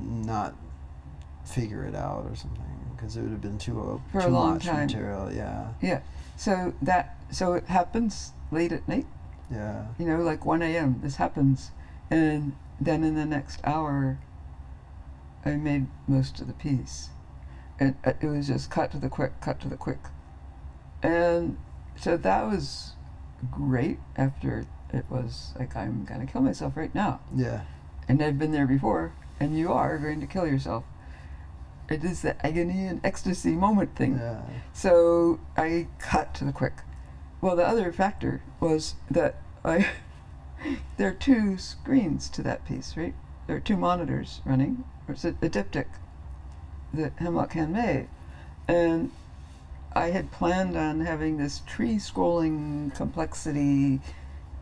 not 0.00 0.54
figure 1.44 1.84
it 1.84 1.94
out 1.94 2.26
or 2.28 2.34
something 2.36 2.62
because 2.94 3.16
it 3.16 3.22
would 3.22 3.30
have 3.30 3.42
been 3.42 3.58
too 3.58 4.00
For 4.12 4.20
a 4.20 4.24
too 4.24 4.28
long 4.30 4.54
much 4.54 4.64
time. 4.64 4.86
material. 4.86 5.32
Yeah, 5.32 5.68
Yeah. 5.82 6.00
So 6.36 6.74
that 6.82 7.16
so 7.30 7.54
it 7.54 7.64
happens 7.66 8.32
late 8.50 8.72
at 8.72 8.86
night. 8.88 9.06
yeah. 9.50 9.86
You 9.98 10.06
know, 10.06 10.20
like 10.22 10.44
1 10.46 10.62
a.m. 10.62 11.00
This 11.02 11.16
happens, 11.16 11.70
and 12.10 12.54
then 12.80 13.02
in 13.04 13.14
the 13.14 13.24
next 13.24 13.60
hour, 13.64 14.18
I 15.44 15.52
made 15.56 15.86
most 16.08 16.40
of 16.40 16.46
the 16.46 16.52
piece. 16.52 17.08
And 17.78 17.96
uh, 18.04 18.12
it 18.20 18.26
was 18.26 18.46
just 18.46 18.70
cut 18.70 18.90
to 18.92 18.98
the 18.98 19.08
quick, 19.08 19.40
cut 19.40 19.60
to 19.60 19.68
the 19.68 19.76
quick, 19.76 19.98
and 21.02 21.58
so 21.96 22.16
that 22.16 22.46
was 22.46 22.92
great. 23.50 23.98
After 24.16 24.64
it 24.92 25.04
was 25.10 25.52
like 25.58 25.76
I'm 25.76 26.04
gonna 26.04 26.26
kill 26.26 26.40
myself 26.40 26.76
right 26.76 26.94
now, 26.94 27.20
Yeah, 27.34 27.62
and 28.08 28.22
I've 28.22 28.38
been 28.38 28.52
there 28.52 28.66
before, 28.66 29.12
and 29.38 29.58
you 29.58 29.72
are 29.72 29.98
going 29.98 30.20
to 30.20 30.26
kill 30.26 30.46
yourself. 30.46 30.84
It 31.88 32.02
is 32.02 32.22
the 32.22 32.44
agony 32.44 32.86
and 32.86 33.00
ecstasy 33.04 33.52
moment 33.52 33.94
thing. 33.94 34.18
yeah. 34.18 34.40
So 34.72 35.38
I 35.56 35.86
cut 35.98 36.34
to 36.34 36.44
the 36.44 36.52
quick. 36.52 36.72
Well, 37.40 37.54
the 37.56 37.66
other 37.66 37.92
factor 37.92 38.42
was 38.58 38.94
that 39.10 39.36
I 39.64 39.86
there 40.96 41.08
are 41.10 41.14
two 41.14 41.58
screens 41.58 42.28
to 42.30 42.42
that 42.42 42.64
piece, 42.64 42.96
right? 42.96 43.14
There 43.46 43.56
are 43.56 43.60
two 43.60 43.76
monitors 43.76 44.40
running. 44.44 44.84
It's 45.08 45.24
a, 45.24 45.28
a 45.28 45.48
diptych 45.50 45.86
that 46.96 47.12
Hemlock 47.16 47.52
Hand 47.52 47.72
made, 47.72 48.08
and 48.68 49.10
I 49.94 50.10
had 50.10 50.30
planned 50.30 50.76
on 50.76 51.00
having 51.00 51.38
this 51.38 51.62
tree 51.66 51.96
scrolling 51.96 52.94
complexity 52.94 54.00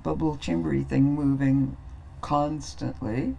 bubble 0.05 0.37
chambery 0.37 0.85
thing 0.85 1.15
moving 1.15 1.77
constantly. 2.21 3.37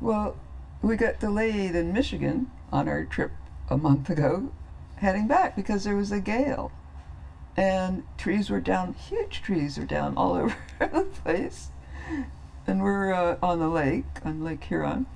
Well, 0.00 0.36
we 0.82 0.96
got 0.96 1.20
delayed 1.20 1.76
in 1.76 1.92
Michigan 1.92 2.50
on 2.72 2.88
our 2.88 3.04
trip 3.04 3.30
a 3.70 3.76
month 3.76 4.10
ago 4.10 4.50
heading 4.96 5.28
back 5.28 5.54
because 5.54 5.84
there 5.84 5.94
was 5.94 6.10
a 6.10 6.20
gale. 6.20 6.72
And 7.56 8.02
trees 8.18 8.50
were 8.50 8.60
down 8.60 8.94
huge 8.94 9.42
trees 9.42 9.78
are 9.78 9.86
down 9.86 10.16
all 10.16 10.34
over 10.36 10.56
the 10.80 11.06
place. 11.22 11.70
And 12.66 12.82
we're 12.82 13.12
uh, 13.12 13.36
on 13.42 13.60
the 13.60 13.68
lake 13.68 14.06
on 14.24 14.42
lake 14.42 14.64
huron. 14.64 15.06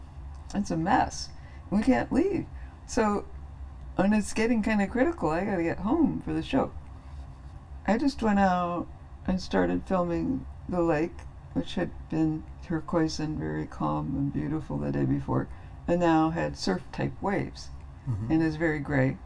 It's 0.54 0.70
a 0.70 0.76
mess. 0.76 1.30
We 1.68 1.82
can't 1.82 2.12
leave 2.12 2.46
so 2.90 3.24
and 3.96 4.12
it's 4.14 4.32
getting 4.32 4.62
kind 4.62 4.82
of 4.82 4.90
critical. 4.90 5.30
I 5.30 5.44
gotta 5.44 5.62
get 5.62 5.78
home 5.78 6.22
for 6.24 6.32
the 6.32 6.42
show. 6.42 6.72
I 7.86 7.96
just 7.98 8.20
went 8.22 8.38
out 8.40 8.86
and 9.26 9.40
started 9.40 9.82
filming 9.86 10.44
the 10.68 10.82
lake 10.82 11.16
which 11.52 11.74
had 11.74 11.90
been 12.08 12.42
turquoise 12.64 13.20
and 13.20 13.38
very 13.38 13.66
calm 13.66 14.14
and 14.16 14.32
beautiful 14.32 14.78
the 14.78 14.90
day 14.90 15.04
before 15.04 15.48
and 15.86 16.00
now 16.00 16.30
had 16.30 16.56
surf 16.56 16.82
type 16.92 17.12
waves. 17.22 17.68
Mhm. 18.08 18.30
and 18.30 18.42
is 18.42 18.56
very 18.56 18.80
gray 18.80 19.18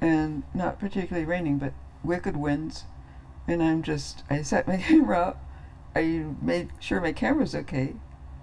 and 0.00 0.42
not 0.54 0.78
particularly 0.78 1.26
raining 1.26 1.58
but 1.58 1.72
wicked 2.04 2.36
winds. 2.36 2.84
And 3.48 3.60
i'm 3.60 3.82
just 3.82 4.22
i 4.30 4.42
set 4.42 4.68
my 4.68 4.76
camera 4.88 5.18
up. 5.20 5.44
I 5.96 6.26
made 6.40 6.68
sure 6.78 7.00
my 7.00 7.12
camera's 7.12 7.54
okay. 7.56 7.94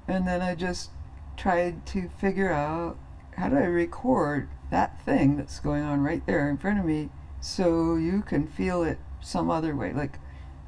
And 0.10 0.28
then 0.28 0.42
i 0.42 0.56
just 0.56 0.90
tried 1.38 1.86
to 1.88 2.10
figure 2.10 2.52
out 2.52 2.98
how 3.38 3.48
do 3.50 3.56
i 3.56 3.64
record 3.66 4.50
that 4.70 5.02
thing 5.04 5.38
that's 5.38 5.60
going 5.60 5.84
on 5.84 6.02
right 6.02 6.26
there 6.26 6.50
in 6.50 6.58
front 6.58 6.80
of 6.80 6.86
me 6.86 7.10
so 7.40 7.96
you 7.96 8.22
can 8.22 8.48
feel 8.48 8.84
it 8.84 9.00
some 9.22 9.50
other 9.50 9.76
way. 9.76 9.94
Like 9.94 10.20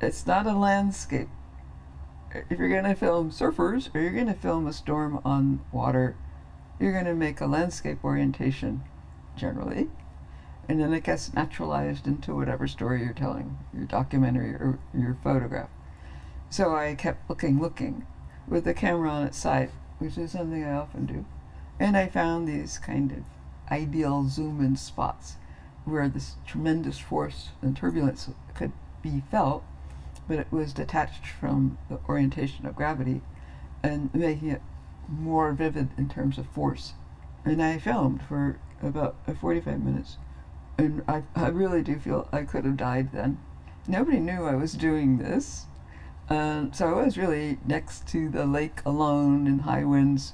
it's 0.01 0.25
not 0.25 0.45
a 0.45 0.53
landscape. 0.53 1.29
If 2.49 2.59
you're 2.59 2.69
going 2.69 2.83
to 2.83 2.95
film 2.95 3.31
surfers 3.31 3.93
or 3.93 3.99
you're 4.01 4.11
going 4.11 4.27
to 4.27 4.33
film 4.33 4.67
a 4.67 4.73
storm 4.73 5.19
on 5.25 5.61
water 5.71 6.15
you're 6.79 6.93
going 6.93 7.05
to 7.05 7.13
make 7.13 7.41
a 7.41 7.45
landscape 7.45 8.03
orientation 8.03 8.83
generally. 9.35 9.89
And 10.67 10.79
then 10.79 10.93
it 10.93 11.03
gets 11.03 11.33
naturalized 11.33 12.07
into 12.07 12.35
whatever 12.35 12.67
story 12.67 13.01
you're 13.01 13.13
telling 13.13 13.57
your 13.73 13.85
documentary 13.85 14.51
or 14.51 14.79
your 14.93 15.17
photograph. 15.23 15.69
So 16.49 16.75
i 16.75 16.95
kept 16.95 17.29
looking 17.29 17.59
looking 17.59 18.07
with 18.47 18.63
the 18.63 18.73
camera 18.73 19.09
on 19.09 19.27
its 19.27 19.37
side 19.37 19.69
which 19.99 20.17
is 20.17 20.31
something 20.31 20.63
i 20.63 20.73
often 20.73 21.05
do. 21.05 21.25
And 21.79 21.97
i 21.97 22.07
found 22.07 22.47
these 22.47 22.77
kind 22.77 23.11
of 23.11 23.23
ideal 23.71 24.27
zoom 24.27 24.63
in 24.63 24.75
spots 24.75 25.35
where 25.85 26.07
this 26.07 26.35
tremendous 26.45 26.99
force 26.99 27.49
and 27.61 27.75
turbulence 27.75 28.29
could 28.53 28.71
be 29.01 29.23
felt 29.31 29.63
but 30.29 30.37
it 30.37 30.51
was 30.51 30.73
detached 30.73 31.25
from 31.25 31.77
the 31.89 31.99
orientation 32.07 32.65
of 32.67 32.75
gravity 32.75 33.21
and 33.81 34.13
making 34.13 34.49
it 34.49 34.61
more 35.09 35.51
vivid 35.53 35.89
in 35.97 36.07
terms 36.07 36.37
of 36.37 36.47
force. 36.47 36.93
And 37.43 37.61
I 37.61 37.79
filmed 37.79 38.21
for 38.21 38.59
about 38.81 39.15
uh, 39.27 39.33
45 39.33 39.83
minutes. 39.83 40.17
And 40.77 41.03
I, 41.07 41.23
I 41.35 41.47
really 41.47 41.81
do 41.81 41.97
feel 41.97 42.29
I 42.31 42.43
could 42.43 42.63
have 42.65 42.77
died 42.77 43.11
then. 43.11 43.39
Nobody 43.87 44.19
knew 44.19 44.45
I 44.45 44.55
was 44.55 44.73
doing 44.73 45.17
this. 45.17 45.65
Um, 46.29 46.71
so 46.73 46.87
I 46.99 47.03
was 47.03 47.17
really 47.17 47.57
next 47.65 48.07
to 48.09 48.29
the 48.29 48.45
lake 48.45 48.81
alone 48.85 49.47
in 49.47 49.59
high 49.59 49.83
winds, 49.83 50.33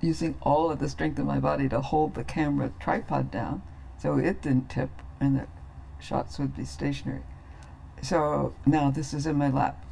using 0.00 0.34
all 0.42 0.70
of 0.70 0.78
the 0.78 0.88
strength 0.88 1.18
of 1.18 1.26
my 1.26 1.38
body 1.38 1.68
to 1.68 1.80
hold 1.80 2.14
the 2.14 2.24
camera 2.24 2.72
tripod 2.80 3.30
down 3.30 3.62
so 3.98 4.18
it 4.18 4.42
didn't 4.42 4.68
tip 4.68 4.90
and 5.20 5.38
the 5.38 5.46
shots 5.98 6.38
would 6.38 6.56
be 6.56 6.64
stationary. 6.64 7.22
so 8.02 8.54
now 8.66 8.90
this 8.90 9.14
is 9.14 9.26
in 9.26 9.36
my 9.36 9.48
lap. 9.48 9.82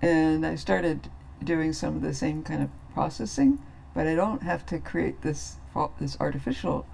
And 0.00 0.44
I 0.46 0.54
started 0.54 1.08
doing 1.44 1.72
some 1.72 1.96
of 1.96 2.02
the 2.02 2.14
same 2.14 2.42
kind 2.42 2.62
of 2.62 2.70
processing, 2.94 3.58
but 3.94 4.06
I 4.06 4.14
don't 4.14 4.42
have 4.42 4.64
to 4.66 4.78
create 4.78 5.22
this 5.22 5.56
this 5.98 6.16
artificial 6.20 6.86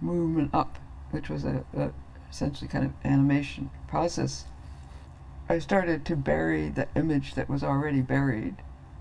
movement 0.00 0.50
up, 0.54 0.78
which 1.10 1.28
was 1.28 1.44
a, 1.44 1.64
a 1.76 1.90
essentially 2.30 2.68
kind 2.68 2.84
of 2.84 2.92
animation 3.04 3.70
process. 3.86 4.44
I 5.48 5.58
started 5.58 6.04
to 6.06 6.16
bury 6.16 6.68
the 6.68 6.88
image 6.96 7.34
that 7.34 7.48
was 7.48 7.62
already 7.62 8.00
buried 8.00 8.56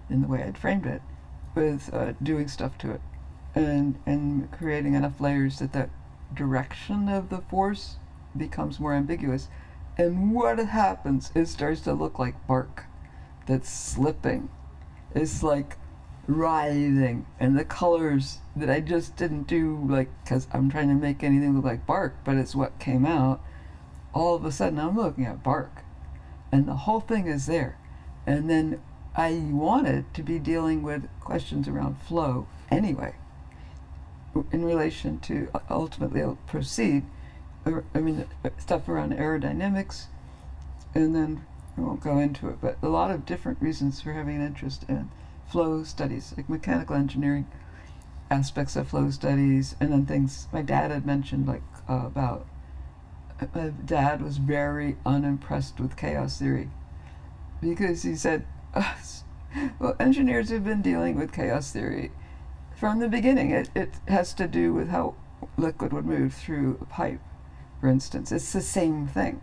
in 0.10 0.22
the 0.22 0.28
way 0.28 0.44
I'd 0.44 0.58
framed 0.58 0.86
it 0.86 1.02
with 1.56 1.94
uh, 1.94 2.14
doing 2.22 2.48
stuff 2.48 2.78
to 2.80 2.92
it. 2.92 3.02
And 3.56 4.00
and 4.06 4.52
creating 4.52 4.96
enough 4.96 5.22
layers 5.22 5.60
that 5.60 5.74
the 5.74 5.90
direction 6.34 7.08
of 7.08 7.30
the 7.30 7.40
force 7.40 7.98
becomes 8.36 8.80
more 8.80 8.94
ambiguous. 8.94 9.48
And 9.98 10.34
what 10.34 10.58
happens 10.58 11.32
it 11.36 11.46
starts 11.48 11.82
to 11.82 11.94
look 11.94 12.18
like 12.18 12.48
bark 12.48 12.86
that's 13.46 13.70
slipping. 13.70 14.50
It's 15.14 15.44
like 15.44 15.78
writhing. 16.28 17.28
And 17.40 17.58
the 17.58 17.66
colors 17.66 18.40
that 18.56 18.70
i 18.70 18.80
just 18.80 19.16
didn't 19.16 19.48
do 19.48 19.84
like 19.90 20.10
because 20.24 20.48
i'm 20.52 20.70
trying 20.70 20.88
to 20.88 20.94
make 20.94 21.24
anything 21.24 21.56
look 21.56 21.66
like 21.66 21.88
bark 21.88 22.16
but 22.24 22.36
it's 22.36 22.54
what 22.54 22.78
came 22.78 23.04
out 23.04 23.42
all 24.14 24.36
of 24.36 24.46
a 24.46 24.52
sudden 24.52 24.80
i'm 24.80 24.96
looking 24.96 25.26
at 25.26 25.44
bark. 25.44 25.84
And 26.52 26.68
the 26.68 26.76
whole 26.76 27.00
thing 27.00 27.28
is 27.28 27.48
there. 27.48 27.80
And 28.28 28.48
then 28.48 28.80
i 29.16 29.32
wanted 29.52 30.12
to 30.14 30.24
be 30.24 30.40
dealing 30.40 30.82
with 30.84 31.08
questions 31.20 31.68
around 31.68 31.96
flow 32.02 32.48
anyway 32.72 33.14
in 34.52 34.66
relation 34.66 35.20
to 35.20 35.50
ultimately 35.70 36.24
proceed. 36.48 37.04
uh, 37.66 37.82
I 37.94 38.00
mean, 38.00 38.26
uh, 38.44 38.50
stuff 38.58 38.90
around 38.90 39.14
aerodynamics, 39.14 40.06
and 40.96 41.16
then 41.16 41.46
I 41.78 41.82
won't 41.82 42.02
go 42.02 42.18
into 42.18 42.50
it, 42.50 42.58
but 42.62 42.78
a 42.82 42.88
lot 42.88 43.12
of 43.12 43.26
different 43.26 43.62
reasons 43.62 44.02
for 44.02 44.14
having 44.14 44.38
an 44.38 44.46
interest 44.46 44.86
in 44.90 45.10
flow 45.48 45.84
studies, 45.84 46.34
like 46.36 46.50
mechanical 46.50 46.96
engineering 46.96 47.48
aspects 48.30 48.76
of 48.76 48.88
flow 48.88 49.10
studies, 49.12 49.76
and 49.80 49.92
then 49.92 50.06
things 50.06 50.48
my 50.52 50.62
dad 50.62 50.92
had 50.92 51.06
mentioned, 51.06 51.48
like 51.48 51.64
uh, 51.88 52.04
about. 52.06 52.48
uh, 53.40 53.46
My 53.54 53.70
dad 53.70 54.22
was 54.22 54.38
very 54.38 54.98
unimpressed 55.06 55.80
with 55.80 55.98
chaos 55.98 56.40
theory 56.40 56.70
because 57.62 58.04
he 58.04 58.16
said, 58.16 58.46
well, 59.80 59.96
engineers 60.00 60.50
have 60.50 60.64
been 60.64 60.82
dealing 60.82 61.16
with 61.18 61.32
chaos 61.32 61.72
theory 61.72 62.12
from 62.76 63.00
the 63.00 63.08
beginning. 63.10 63.52
It, 63.52 63.70
it 63.76 63.94
has 64.08 64.34
to 64.36 64.48
do 64.48 64.74
with 64.74 64.90
how 64.90 65.16
liquid 65.58 65.94
would 65.94 66.06
move 66.06 66.34
through 66.34 66.78
a 66.82 66.86
pipe, 66.86 67.20
for 67.80 67.88
instance. 67.88 68.32
It's 68.32 68.52
the 68.54 68.62
same 68.62 69.08
thing. 69.08 69.42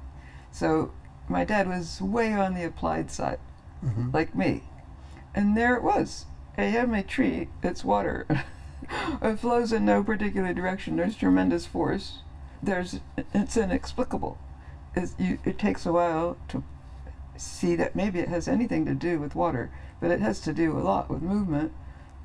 So 0.51 0.93
my 1.29 1.45
dad 1.45 1.69
was 1.69 2.01
way 2.03 2.33
on 2.33 2.55
the 2.55 2.65
applied 2.65 3.11
side, 3.11 3.39
Mhm. 3.85 4.13
like 4.13 4.35
me. 4.35 4.65
And 5.35 5.57
there 5.57 5.77
it 5.77 5.83
was. 5.83 6.27
I 6.59 6.63
have 6.65 6.89
my 6.89 7.03
tree, 7.03 7.49
it's 7.63 7.85
water. 7.85 8.27
it 9.23 9.37
flows 9.39 9.73
in 9.73 9.85
no 9.85 10.03
particular 10.03 10.53
direction. 10.53 10.97
There's 10.97 11.17
tremendous 11.17 11.67
force. 11.67 12.23
There's 12.63 12.99
it's 13.33 13.57
inexplicable. 13.57 14.39
It's, 14.97 15.15
you, 15.19 15.39
it 15.45 15.57
takes 15.59 15.87
a 15.87 15.93
while 15.93 16.37
to 16.49 16.65
see 17.41 17.75
that 17.77 17.97
maybe 17.97 18.19
it 18.21 18.29
has 18.29 18.47
anything 18.49 18.85
to 18.87 18.95
do 18.95 19.19
with 19.19 19.35
water, 19.35 19.71
but 20.01 20.11
it 20.11 20.21
has 20.21 20.41
to 20.43 20.53
do 20.53 20.77
a 20.77 20.81
lot 20.81 21.09
with 21.11 21.23
movement. 21.23 21.73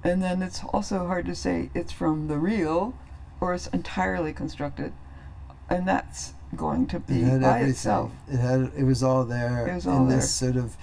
And 0.03 0.21
then 0.21 0.41
it's 0.41 0.61
also 0.73 1.07
hard 1.07 1.25
to 1.25 1.35
say 1.35 1.69
it's 1.73 1.91
from 1.91 2.27
the 2.27 2.37
real 2.37 2.93
or 3.41 3.53
it's 3.53 3.67
entirely 3.67 4.33
constructed. 4.33 4.93
And 5.69 5.87
that's 5.87 6.33
going 6.55 6.85
to 6.87 6.97
It 6.97 7.07
be 7.07 7.21
had 7.21 7.41
by 7.41 7.47
everything. 7.55 7.69
itself. 7.71 8.11
It 8.31 8.37
had. 8.37 8.71
It 8.77 8.83
was 8.83 9.01
all 9.01 9.25
there. 9.25 9.67
It 9.67 9.73
was 9.75 9.85
in 9.87 9.91
all 9.93 10.05
this 10.05 10.29
sort 10.31 10.55
of 10.57 10.77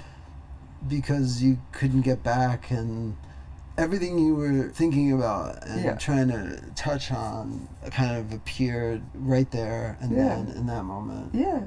because 0.88 1.40
you 1.42 1.58
couldn't 1.70 2.00
get 2.02 2.22
back 2.24 2.70
and 2.72 3.16
everything 3.78 4.18
you 4.18 4.34
were 4.34 4.68
thinking 4.70 5.12
about 5.12 5.64
and 5.66 5.84
Yeah. 5.84 5.94
trying 5.94 6.28
to 6.28 6.60
touch 6.74 7.12
on 7.12 7.68
kind 7.90 8.16
of 8.16 8.32
appeared 8.32 9.02
right 9.14 9.50
there 9.52 9.96
and 10.00 10.10
Yeah. 10.12 10.28
then 10.36 10.48
in 10.48 10.66
that 10.66 10.82
moment. 10.84 11.30
Yeah. 11.32 11.60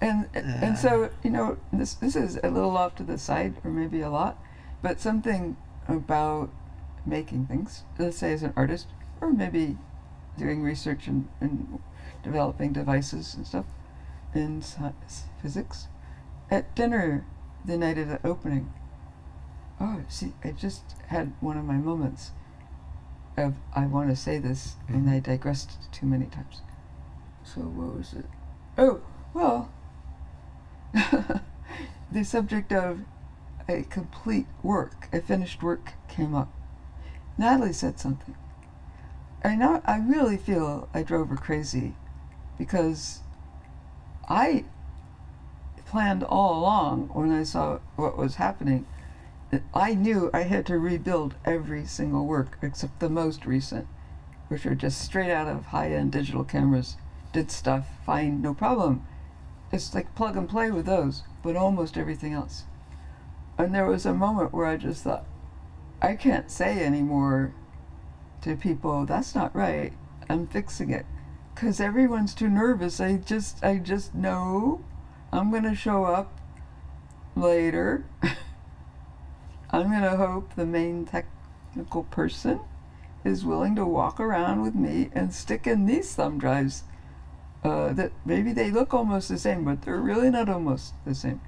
And 0.00 0.28
Yeah. 0.34 0.40
and 0.64 0.78
so, 0.78 1.10
you 1.22 1.30
know, 1.30 1.58
this 1.72 1.94
this 1.94 2.16
is 2.16 2.38
a 2.42 2.48
little 2.50 2.76
off 2.76 2.94
to 2.96 3.02
the 3.02 3.18
side 3.18 3.54
or 3.64 3.70
maybe 3.70 4.00
a 4.00 4.10
lot, 4.10 4.38
but 4.82 4.98
something 5.00 5.56
about 5.88 6.50
making 7.04 7.46
things, 7.46 7.82
let's 7.98 8.16
say 8.18 8.32
as 8.32 8.42
an 8.42 8.52
artist, 8.56 8.86
or 9.20 9.32
maybe 9.32 9.76
doing 10.38 10.62
research 10.62 11.06
and, 11.06 11.28
and 11.40 11.80
developing 12.22 12.72
devices 12.72 13.34
and 13.34 13.46
stuff 13.46 13.66
in 14.34 14.62
science, 14.62 15.24
physics. 15.42 15.88
At 16.50 16.74
dinner 16.74 17.26
the 17.64 17.76
night 17.76 17.98
of 17.98 18.08
the 18.08 18.26
opening, 18.26 18.72
oh, 19.80 20.00
see, 20.08 20.32
I 20.44 20.52
just 20.52 20.94
had 21.08 21.32
one 21.40 21.56
of 21.58 21.64
my 21.64 21.76
moments 21.76 22.30
of 23.36 23.54
I 23.74 23.86
want 23.86 24.08
to 24.10 24.16
say 24.16 24.38
this, 24.38 24.76
and 24.88 25.06
Mhm. 25.06 25.12
I 25.12 25.20
digressed 25.20 25.92
too 25.92 26.06
many 26.06 26.26
times. 26.26 26.62
So 27.42 27.60
what 27.62 27.96
was 27.96 28.12
it? 28.14 28.26
Oh, 28.78 29.00
well, 29.34 29.68
the 32.12 32.24
subject 32.24 32.72
of 32.72 33.00
a 33.68 33.82
complete 33.82 34.46
work, 34.62 35.08
a 35.12 35.20
finished 35.20 35.62
work, 35.62 35.92
came 36.08 36.34
up. 36.34 36.52
Natalie 37.38 37.72
said 37.72 37.98
something. 38.00 38.34
I 39.42 39.54
know. 39.56 39.80
I 39.86 39.98
really 39.98 40.36
feel 40.36 40.88
I 40.92 41.02
drove 41.02 41.28
her 41.28 41.36
crazy, 41.36 41.94
because 42.58 43.20
I 44.28 44.64
planned 45.86 46.22
all 46.22 46.58
along 46.58 47.10
when 47.12 47.32
I 47.32 47.42
saw 47.42 47.78
what 47.96 48.18
was 48.18 48.36
happening. 48.36 48.86
that 49.50 49.62
I 49.74 49.94
knew 49.94 50.30
I 50.32 50.42
had 50.42 50.64
to 50.66 50.78
rebuild 50.78 51.34
every 51.44 51.84
single 51.84 52.24
work 52.26 52.56
except 52.62 53.00
the 53.00 53.08
most 53.08 53.44
recent, 53.44 53.88
which 54.48 54.64
are 54.66 54.76
just 54.76 55.00
straight 55.00 55.32
out 55.32 55.48
of 55.48 55.66
high-end 55.66 56.12
digital 56.12 56.44
cameras. 56.44 56.96
Did 57.32 57.50
stuff 57.50 57.86
fine, 58.04 58.40
no 58.42 58.54
problem. 58.54 59.04
It's 59.72 59.94
like 59.94 60.14
plug 60.14 60.36
and 60.36 60.48
play 60.48 60.70
with 60.70 60.86
those, 60.86 61.22
but 61.42 61.56
almost 61.56 61.96
everything 61.96 62.32
else. 62.32 62.64
And 63.56 63.74
there 63.74 63.86
was 63.86 64.06
a 64.06 64.14
moment 64.14 64.52
where 64.52 64.66
I 64.66 64.76
just 64.76 65.04
thought, 65.04 65.26
I 66.02 66.16
can't 66.16 66.50
say 66.50 66.84
anymore 66.84 67.52
to 68.42 68.56
people, 68.56 69.04
that's 69.04 69.34
not 69.34 69.54
right. 69.54 69.92
I'm 70.28 70.46
fixing 70.46 70.90
it. 70.90 71.06
Cause 71.54 71.78
everyone's 71.78 72.34
too 72.34 72.48
nervous. 72.48 73.00
I 73.00 73.16
just 73.16 73.62
I 73.62 73.76
just 73.76 74.14
know 74.14 74.82
I'm 75.30 75.52
gonna 75.52 75.74
show 75.74 76.04
up 76.04 76.40
later. 77.36 78.06
I'm 79.70 79.90
gonna 79.90 80.16
hope 80.16 80.54
the 80.54 80.64
main 80.64 81.04
technical 81.04 82.04
person 82.04 82.60
is 83.24 83.44
willing 83.44 83.76
to 83.76 83.84
walk 83.84 84.18
around 84.18 84.62
with 84.62 84.74
me 84.74 85.10
and 85.12 85.34
stick 85.34 85.66
in 85.66 85.84
these 85.84 86.14
thumb 86.14 86.38
drives 86.38 86.84
uh, 87.62 87.92
that 87.92 88.12
maybe 88.24 88.52
they 88.52 88.70
look 88.70 88.94
almost 88.94 89.28
the 89.28 89.38
same, 89.38 89.64
but 89.64 89.82
they're 89.82 90.00
really 90.00 90.30
not 90.30 90.48
almost 90.48 90.94
the 91.04 91.14
same. 91.14 91.40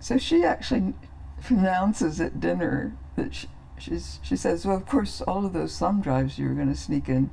So 0.00 0.18
she 0.18 0.44
actually 0.44 0.94
pronounces 1.42 2.20
at 2.20 2.40
dinner 2.40 2.96
that 3.16 3.34
she, 3.34 3.48
she's, 3.78 4.18
she 4.22 4.36
says, 4.36 4.66
Well, 4.66 4.76
of 4.76 4.86
course, 4.86 5.20
all 5.22 5.46
of 5.46 5.52
those 5.52 5.78
thumb 5.78 6.02
drives 6.02 6.38
you 6.38 6.48
were 6.48 6.54
going 6.54 6.72
to 6.72 6.78
sneak 6.78 7.08
in. 7.08 7.30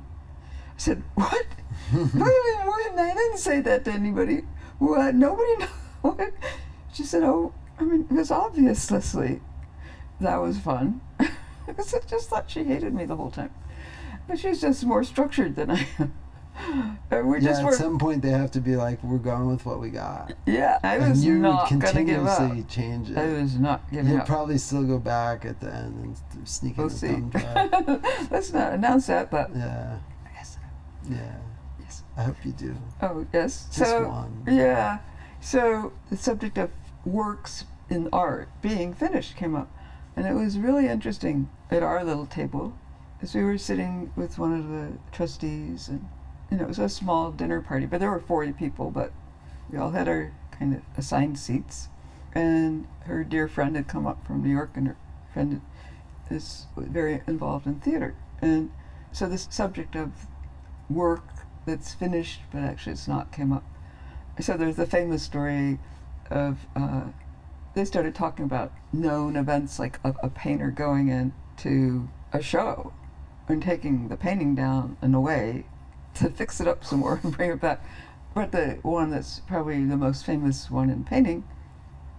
I 0.74 0.78
said, 0.78 1.02
What? 1.14 1.46
Wait 1.92 2.02
a 2.02 2.16
minute, 2.16 2.66
what? 2.66 2.98
I 2.98 3.14
didn't 3.14 3.38
say 3.38 3.60
that 3.60 3.84
to 3.84 3.92
anybody. 3.92 4.42
What? 4.78 5.14
Nobody 5.14 5.66
knows. 6.02 6.32
She 6.92 7.04
said, 7.04 7.22
Oh, 7.22 7.54
I 7.78 7.84
mean, 7.84 8.06
it 8.10 8.14
was 8.14 8.32
obvious, 8.32 8.90
Leslie. 8.90 9.40
That 10.20 10.38
was 10.38 10.58
fun. 10.58 11.00
I 11.20 11.72
just 12.08 12.28
thought 12.28 12.50
she 12.50 12.64
hated 12.64 12.92
me 12.92 13.04
the 13.04 13.16
whole 13.16 13.30
time. 13.30 13.52
But 14.26 14.38
she's 14.38 14.60
just 14.60 14.84
more 14.84 15.04
structured 15.04 15.54
than 15.56 15.70
I 15.70 15.86
am. 15.98 16.14
And 17.10 17.28
we 17.28 17.38
yeah, 17.40 17.48
just 17.48 17.60
at 17.60 17.66
were. 17.66 17.72
some 17.72 17.98
point 17.98 18.22
they 18.22 18.30
have 18.30 18.50
to 18.52 18.60
be 18.60 18.76
like, 18.76 19.02
we're 19.02 19.18
going 19.18 19.48
with 19.48 19.64
what 19.66 19.80
we 19.80 19.90
got. 19.90 20.32
Yeah, 20.46 20.78
I 20.82 20.96
and 20.96 21.10
was 21.10 21.24
you 21.24 21.38
not 21.38 21.70
would 21.70 21.80
gonna 21.80 22.04
give 22.04 22.24
up. 22.26 22.38
continuously 22.38 22.62
change 22.68 23.10
it. 23.10 23.18
I 23.18 23.26
was 23.32 23.58
not 23.58 23.90
giving 23.90 24.10
You'll 24.12 24.20
up. 24.20 24.26
probably 24.26 24.58
still 24.58 24.84
go 24.84 24.98
back 24.98 25.44
at 25.44 25.60
the 25.60 25.72
end 25.74 26.16
and 26.34 26.48
sneak 26.48 26.76
in 26.78 26.84
we'll 26.84 26.88
the 26.90 26.96
see. 26.96 27.08
thumb 27.08 27.30
drive. 27.30 28.04
Let's 28.30 28.52
not 28.52 28.72
announce 28.74 29.06
that, 29.08 29.30
but 29.30 29.50
yeah, 29.54 29.98
yes, 30.34 30.58
yeah. 31.10 31.36
yes. 31.80 32.02
I 32.16 32.22
hope 32.24 32.36
you 32.44 32.52
do. 32.52 32.76
Oh, 33.00 33.26
yes. 33.32 33.66
Just 33.74 33.90
so 33.90 34.08
one. 34.08 34.44
yeah, 34.46 34.98
so 35.40 35.92
the 36.10 36.16
subject 36.16 36.58
of 36.58 36.70
works 37.04 37.64
in 37.90 38.08
art 38.12 38.48
being 38.62 38.94
finished 38.94 39.36
came 39.36 39.54
up, 39.54 39.70
and 40.16 40.26
it 40.26 40.34
was 40.34 40.58
really 40.58 40.86
interesting 40.86 41.50
at 41.70 41.82
our 41.82 42.04
little 42.04 42.26
table, 42.26 42.74
as 43.20 43.34
we 43.34 43.42
were 43.44 43.58
sitting 43.58 44.12
with 44.16 44.38
one 44.38 44.52
of 44.58 44.68
the 44.68 44.92
trustees, 45.10 45.88
and 45.88 46.06
you 46.52 46.58
know 46.58 46.64
it 46.64 46.68
was 46.68 46.78
a 46.78 46.88
small 46.88 47.32
dinner 47.32 47.62
party, 47.62 47.86
but 47.86 47.98
there 47.98 48.10
were 48.10 48.20
forty 48.20 48.52
people, 48.52 48.90
but 48.90 49.10
we 49.70 49.78
all 49.78 49.92
had 49.92 50.06
our 50.06 50.32
kind 50.50 50.74
of 50.74 50.82
assigned 50.98 51.38
seats, 51.38 51.88
and 52.34 52.86
her 53.06 53.24
dear 53.24 53.48
friend 53.48 53.74
had 53.74 53.88
come 53.88 54.06
up 54.06 54.26
from 54.26 54.42
New 54.42 54.50
York, 54.50 54.72
and 54.74 54.88
her 54.88 54.96
friend 55.32 55.62
is 56.30 56.66
very 56.76 57.22
involved 57.26 57.66
in 57.66 57.80
theater, 57.80 58.14
and 58.42 58.70
so 59.12 59.26
this 59.26 59.48
subject 59.50 59.96
of 59.96 60.26
work 60.90 61.24
that's 61.64 61.94
finished 61.94 62.40
but 62.52 62.62
actually 62.62 62.92
it's 62.92 63.08
not 63.08 63.32
came 63.32 63.50
up. 63.50 63.64
So 64.38 64.58
there's 64.58 64.76
the 64.76 64.86
famous 64.86 65.22
story 65.22 65.78
of 66.30 66.66
uh, 66.76 67.04
they 67.74 67.86
started 67.86 68.14
talking 68.14 68.44
about 68.44 68.72
known 68.92 69.36
events 69.36 69.78
like 69.78 69.98
a, 70.04 70.14
a 70.22 70.28
painter 70.28 70.70
going 70.70 71.08
into 71.08 72.10
a 72.30 72.42
show 72.42 72.92
and 73.48 73.62
taking 73.62 74.08
the 74.08 74.16
painting 74.18 74.54
down 74.54 74.98
and 75.00 75.14
away 75.14 75.64
to 76.14 76.30
fix 76.30 76.60
it 76.60 76.68
up 76.68 76.84
some 76.84 77.00
more 77.00 77.20
and 77.22 77.36
bring 77.36 77.50
it 77.50 77.60
back. 77.60 77.84
But 78.34 78.52
the 78.52 78.78
one 78.82 79.10
that's 79.10 79.40
probably 79.40 79.84
the 79.84 79.96
most 79.96 80.24
famous 80.24 80.70
one 80.70 80.90
in 80.90 81.04
painting, 81.04 81.44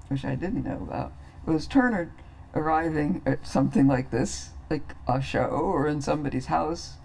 which 0.07 0.23
I 0.23 0.35
didn't 0.35 0.63
know 0.63 0.87
about, 0.87 1.13
was 1.45 1.67
Turner 1.67 2.11
arriving 2.53 3.21
at 3.25 3.47
something 3.47 3.87
like 3.87 4.11
this, 4.11 4.51
like 4.69 4.95
a 5.07 5.21
show 5.21 5.47
or 5.47 5.87
in 5.87 6.01
somebody's 6.01 6.47
house 6.47 6.95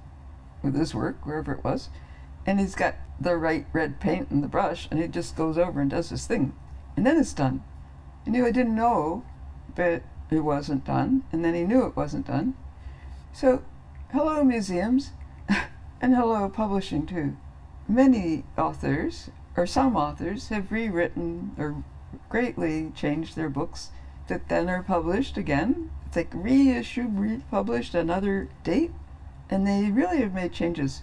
with 0.62 0.76
his 0.76 0.94
work, 0.94 1.24
wherever 1.24 1.52
it 1.52 1.64
was, 1.64 1.88
and 2.44 2.60
he's 2.60 2.74
got 2.74 2.96
the 3.20 3.36
right 3.36 3.66
red 3.72 4.00
paint 4.00 4.30
and 4.30 4.42
the 4.42 4.48
brush, 4.48 4.88
and 4.90 5.00
he 5.00 5.08
just 5.08 5.36
goes 5.36 5.56
over 5.56 5.80
and 5.80 5.90
does 5.90 6.10
his 6.10 6.26
thing, 6.26 6.54
and 6.96 7.06
then 7.06 7.16
it's 7.16 7.32
done. 7.32 7.62
He 8.24 8.30
knew 8.30 8.46
I 8.46 8.50
didn't 8.50 8.74
know, 8.74 9.24
but 9.74 10.02
it 10.30 10.40
wasn't 10.40 10.84
done, 10.84 11.24
and 11.32 11.44
then 11.44 11.54
he 11.54 11.64
knew 11.64 11.86
it 11.86 11.96
wasn't 11.96 12.26
done. 12.26 12.54
So, 13.32 13.62
hello 14.12 14.44
museums, 14.44 15.12
and 16.00 16.14
hello 16.14 16.48
publishing 16.48 17.06
too. 17.06 17.36
Many 17.88 18.44
authors, 18.56 19.30
or 19.56 19.66
some 19.66 19.96
authors, 19.96 20.48
have 20.48 20.70
rewritten 20.70 21.52
or 21.58 21.82
greatly 22.28 22.92
changed 22.94 23.36
their 23.36 23.48
books 23.48 23.90
that 24.28 24.48
then 24.48 24.68
are 24.68 24.82
published 24.82 25.36
again. 25.36 25.90
It's 26.06 26.16
like 26.16 26.30
reissued, 26.32 27.18
republished, 27.18 27.94
another 27.94 28.48
date, 28.64 28.92
and 29.50 29.66
they 29.66 29.90
really 29.90 30.18
have 30.18 30.34
made 30.34 30.52
changes. 30.52 31.02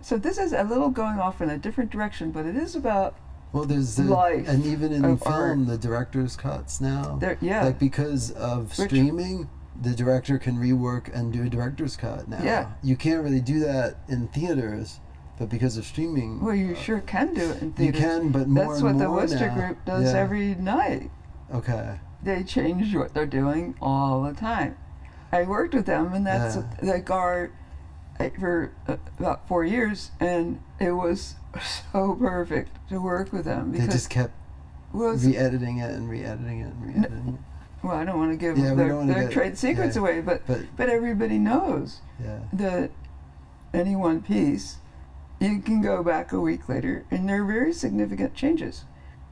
So 0.00 0.16
this 0.16 0.38
is 0.38 0.52
a 0.52 0.64
little 0.64 0.90
going 0.90 1.18
off 1.20 1.40
in 1.40 1.48
a 1.50 1.58
different 1.58 1.90
direction, 1.90 2.32
but 2.32 2.44
it 2.46 2.56
is 2.56 2.74
about 2.74 3.14
Well, 3.52 3.64
there's 3.64 3.96
the, 3.96 4.04
life 4.04 4.48
and 4.48 4.64
even 4.66 4.92
in 4.92 5.02
film, 5.18 5.20
art. 5.26 5.66
the 5.66 5.78
director's 5.78 6.36
cuts 6.36 6.80
now. 6.80 7.16
there. 7.20 7.38
Yeah, 7.40 7.64
Like 7.64 7.78
because 7.78 8.30
of 8.32 8.76
Which- 8.78 8.88
streaming, 8.88 9.48
the 9.80 9.90
director 9.94 10.38
can 10.38 10.56
rework 10.56 11.12
and 11.14 11.32
do 11.32 11.42
a 11.44 11.48
director's 11.48 11.96
cut 11.96 12.28
now. 12.28 12.42
Yeah. 12.42 12.72
You 12.82 12.96
can't 12.96 13.22
really 13.22 13.40
do 13.40 13.60
that 13.60 13.96
in 14.08 14.28
theaters, 14.28 15.00
but 15.38 15.48
because 15.48 15.76
of 15.76 15.84
streaming, 15.84 16.40
well, 16.40 16.54
you 16.54 16.74
sure 16.74 17.00
can 17.00 17.34
do 17.34 17.50
it 17.50 17.62
in 17.62 17.72
theaters. 17.72 18.00
you 18.00 18.06
can. 18.06 18.28
But 18.30 18.48
more 18.48 18.66
That's 18.72 18.82
what 18.82 18.98
the 18.98 19.10
Wooster 19.10 19.48
now. 19.48 19.54
Group 19.54 19.84
does 19.84 20.12
Yeah. 20.12 20.18
every 20.20 20.54
night. 20.54 21.10
Okay. 21.52 21.98
They 22.22 22.42
change 22.44 22.94
what 22.94 23.14
they're 23.14 23.26
doing 23.26 23.74
all 23.80 24.22
the 24.22 24.32
time. 24.34 24.76
I 25.32 25.42
worked 25.44 25.74
with 25.74 25.86
them, 25.86 26.12
and 26.12 26.26
that's 26.26 26.56
Yeah. 26.56 26.62
the 26.80 26.98
guard 27.00 27.52
uh, 28.20 28.28
for 28.38 28.72
uh, 28.86 28.96
about 29.18 29.48
four 29.48 29.64
years, 29.64 30.10
and 30.20 30.60
it 30.78 30.92
was 30.92 31.34
so 31.92 32.14
perfect 32.14 32.70
to 32.90 33.00
work 33.00 33.32
with 33.32 33.46
them 33.46 33.72
Because, 33.72 33.86
They 33.86 33.92
just 33.92 34.10
kept 34.10 34.34
well, 34.92 35.14
re-editing 35.16 35.78
it 35.78 35.90
and 35.90 36.08
re-editing 36.08 36.60
it 36.60 36.66
and 36.74 36.86
re-editing 36.86 37.28
it. 37.34 37.40
Well, 37.82 37.96
I 37.96 38.04
don't 38.04 38.18
want 38.18 38.30
to 38.32 38.36
give 38.36 38.56
Yeah, 38.56 38.74
their, 38.74 39.04
their 39.04 39.28
trade 39.28 39.58
secrets 39.58 39.96
yeah. 39.96 40.02
away, 40.02 40.20
but 40.20 40.46
But 40.46 40.60
but 40.76 40.88
everybody 40.88 41.38
knows 41.38 42.00
yeah. 42.22 42.40
that 42.52 42.90
any 43.74 43.96
one 43.96 44.22
piece, 44.22 44.76
you 45.40 45.60
can 45.60 45.80
go 45.82 46.02
back 46.02 46.32
a 46.32 46.40
week 46.40 46.68
later, 46.68 47.04
and 47.10 47.28
there 47.28 47.42
are 47.42 47.46
very 47.46 47.72
significant 47.72 48.34
changes, 48.34 48.84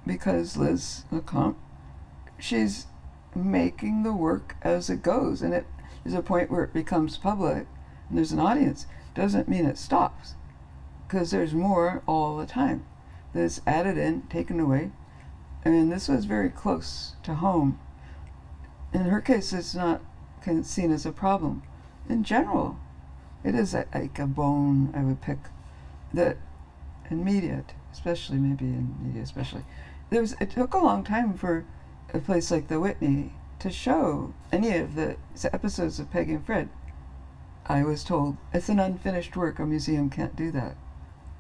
because 0.07 0.57
Liz 0.57 1.05
LeCompte, 1.13 1.57
she's 2.39 2.87
making 3.35 4.03
the 4.03 4.13
work 4.13 4.57
as 4.63 4.91
it 4.91 5.03
goes, 5.03 5.43
and 5.43 5.55
it 5.55 5.67
is 6.05 6.15
a 6.15 6.23
point 6.23 6.51
where 6.51 6.65
it 6.65 6.73
becomes 6.73 7.17
public, 7.17 7.67
and 8.09 8.19
there's 8.19 8.33
an 8.33 8.41
audience. 8.41 8.87
Doesn't 9.15 9.49
mean 9.49 9.67
it 9.67 9.79
stops, 9.79 10.35
because 11.07 11.31
there's 11.31 11.53
more 11.55 12.03
all 12.07 12.37
the 12.37 12.47
time 12.47 12.85
that's 13.33 13.61
added 13.67 13.97
in, 13.99 14.23
taken 14.23 14.59
away, 14.59 14.91
and 15.65 15.93
this 15.93 16.09
was 16.09 16.25
very 16.25 16.49
close 16.49 17.15
to 17.23 17.35
home. 17.35 17.79
In 18.93 19.03
her 19.03 19.21
case, 19.21 19.53
it's 19.53 19.75
not 19.75 20.01
seen 20.63 20.91
as 20.91 21.07
a 21.07 21.13
problem. 21.13 21.63
In 22.09 22.25
general, 22.25 22.79
it 23.45 23.55
is 23.55 23.75
a, 23.75 23.87
like 23.95 24.19
a 24.19 24.27
bone 24.27 24.93
I 24.95 25.03
would 25.03 25.21
pick 25.21 25.39
that 26.13 26.39
in 27.09 27.25
media, 27.25 27.65
especially 27.93 28.39
maybe 28.39 28.65
in 28.65 28.97
media, 29.01 29.23
especially 29.23 29.65
there 30.11 30.21
was. 30.21 30.35
It 30.41 30.51
took 30.51 30.75
a 30.75 30.79
long 30.79 31.05
time 31.05 31.35
for 31.35 31.65
a 32.13 32.19
place 32.19 32.51
like 32.51 32.69
the 32.69 32.81
Whitney 32.81 33.33
to 33.61 33.71
show 33.71 34.35
any 34.53 34.77
of 34.77 34.95
the 34.95 35.17
episodes 35.53 36.01
of 36.01 36.11
Peggy 36.11 36.35
and 36.35 36.45
Fred. 36.45 36.69
I 37.67 37.85
was 37.85 38.03
told 38.03 38.39
it's 38.53 38.69
an 38.69 38.81
unfinished 38.81 39.37
work. 39.37 39.59
A 39.61 39.67
museum 39.67 40.11
can't 40.11 40.35
do 40.35 40.51
that. 40.51 40.77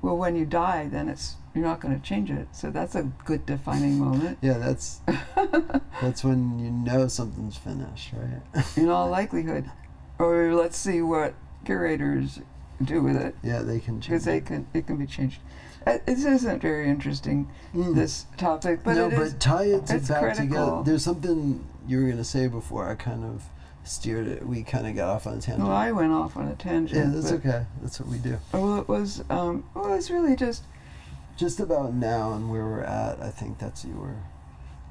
Well, 0.02 0.16
when 0.16 0.36
you 0.36 0.46
die, 0.46 0.86
then 0.88 1.08
it's 1.08 1.36
you're 1.54 1.64
not 1.64 1.80
going 1.80 1.98
to 1.98 2.04
change 2.06 2.30
it. 2.30 2.48
So 2.52 2.70
that's 2.70 2.94
a 2.94 3.02
good 3.24 3.44
defining 3.46 3.98
moment. 3.98 4.38
Yeah, 4.40 4.58
that's 4.58 5.00
that's 6.02 6.22
when 6.24 6.58
you 6.58 6.70
know 6.70 7.08
something's 7.08 7.56
finished, 7.56 8.10
right? 8.12 8.64
in 8.76 8.88
all 8.88 9.08
likelihood. 9.20 9.70
Or 10.18 10.54
let's 10.54 10.76
see 10.76 11.00
what 11.02 11.34
curators 11.64 12.40
do 12.82 13.02
with 13.02 13.16
it. 13.16 13.34
yeah, 13.42 13.60
they 13.62 13.78
can 13.80 14.00
change. 14.00 14.06
because 14.08 14.24
they 14.24 14.38
it. 14.38 14.46
can 14.46 14.66
it 14.74 14.86
can 14.86 14.96
be 14.96 15.06
changed. 15.06 15.40
Uh, 15.86 15.98
this 16.06 16.24
isn't 16.26 16.60
very 16.60 16.88
interesting 16.88 17.48
Mm. 17.74 17.94
this 17.94 18.26
topic, 18.36 18.80
but 18.84 18.94
no, 18.96 19.06
it 19.08 19.10
but 19.16 19.22
is. 19.22 19.34
tie 19.34 19.64
it 19.64 19.86
to 19.86 19.98
back 19.98 20.18
critical. 20.22 20.46
together. 20.46 20.82
There's 20.84 21.04
something 21.04 21.64
you 21.86 22.02
were 22.02 22.10
gonna 22.10 22.24
say 22.24 22.46
before 22.48 22.88
I 22.88 22.94
kind 22.96 23.24
of 23.24 23.44
steered 23.84 24.26
it. 24.28 24.46
We 24.46 24.62
kind 24.62 24.86
of 24.86 24.94
got 24.94 25.08
off 25.08 25.26
on 25.26 25.38
a 25.38 25.40
tangent. 25.40 25.66
Well, 25.66 25.76
I 25.76 25.90
went 25.92 26.12
off 26.12 26.36
on 26.36 26.48
a 26.48 26.54
tangent. 26.54 26.98
yeah, 27.06 27.10
that's 27.20 27.32
okay. 27.32 27.64
That's 27.80 27.98
what 27.98 28.08
we 28.10 28.18
do. 28.18 28.38
Well, 28.52 28.78
it 28.80 28.88
was. 28.88 29.24
Um, 29.30 29.64
well, 29.74 29.94
it's 29.94 30.10
really 30.10 30.36
just. 30.36 30.64
Just 31.40 31.58
about 31.58 31.94
now 31.94 32.34
and 32.34 32.50
where 32.50 32.66
we're 32.66 32.82
at. 32.82 33.18
I 33.22 33.30
think 33.30 33.58
that's 33.58 33.82
what 33.82 33.94
you 33.94 33.98
were 33.98 34.16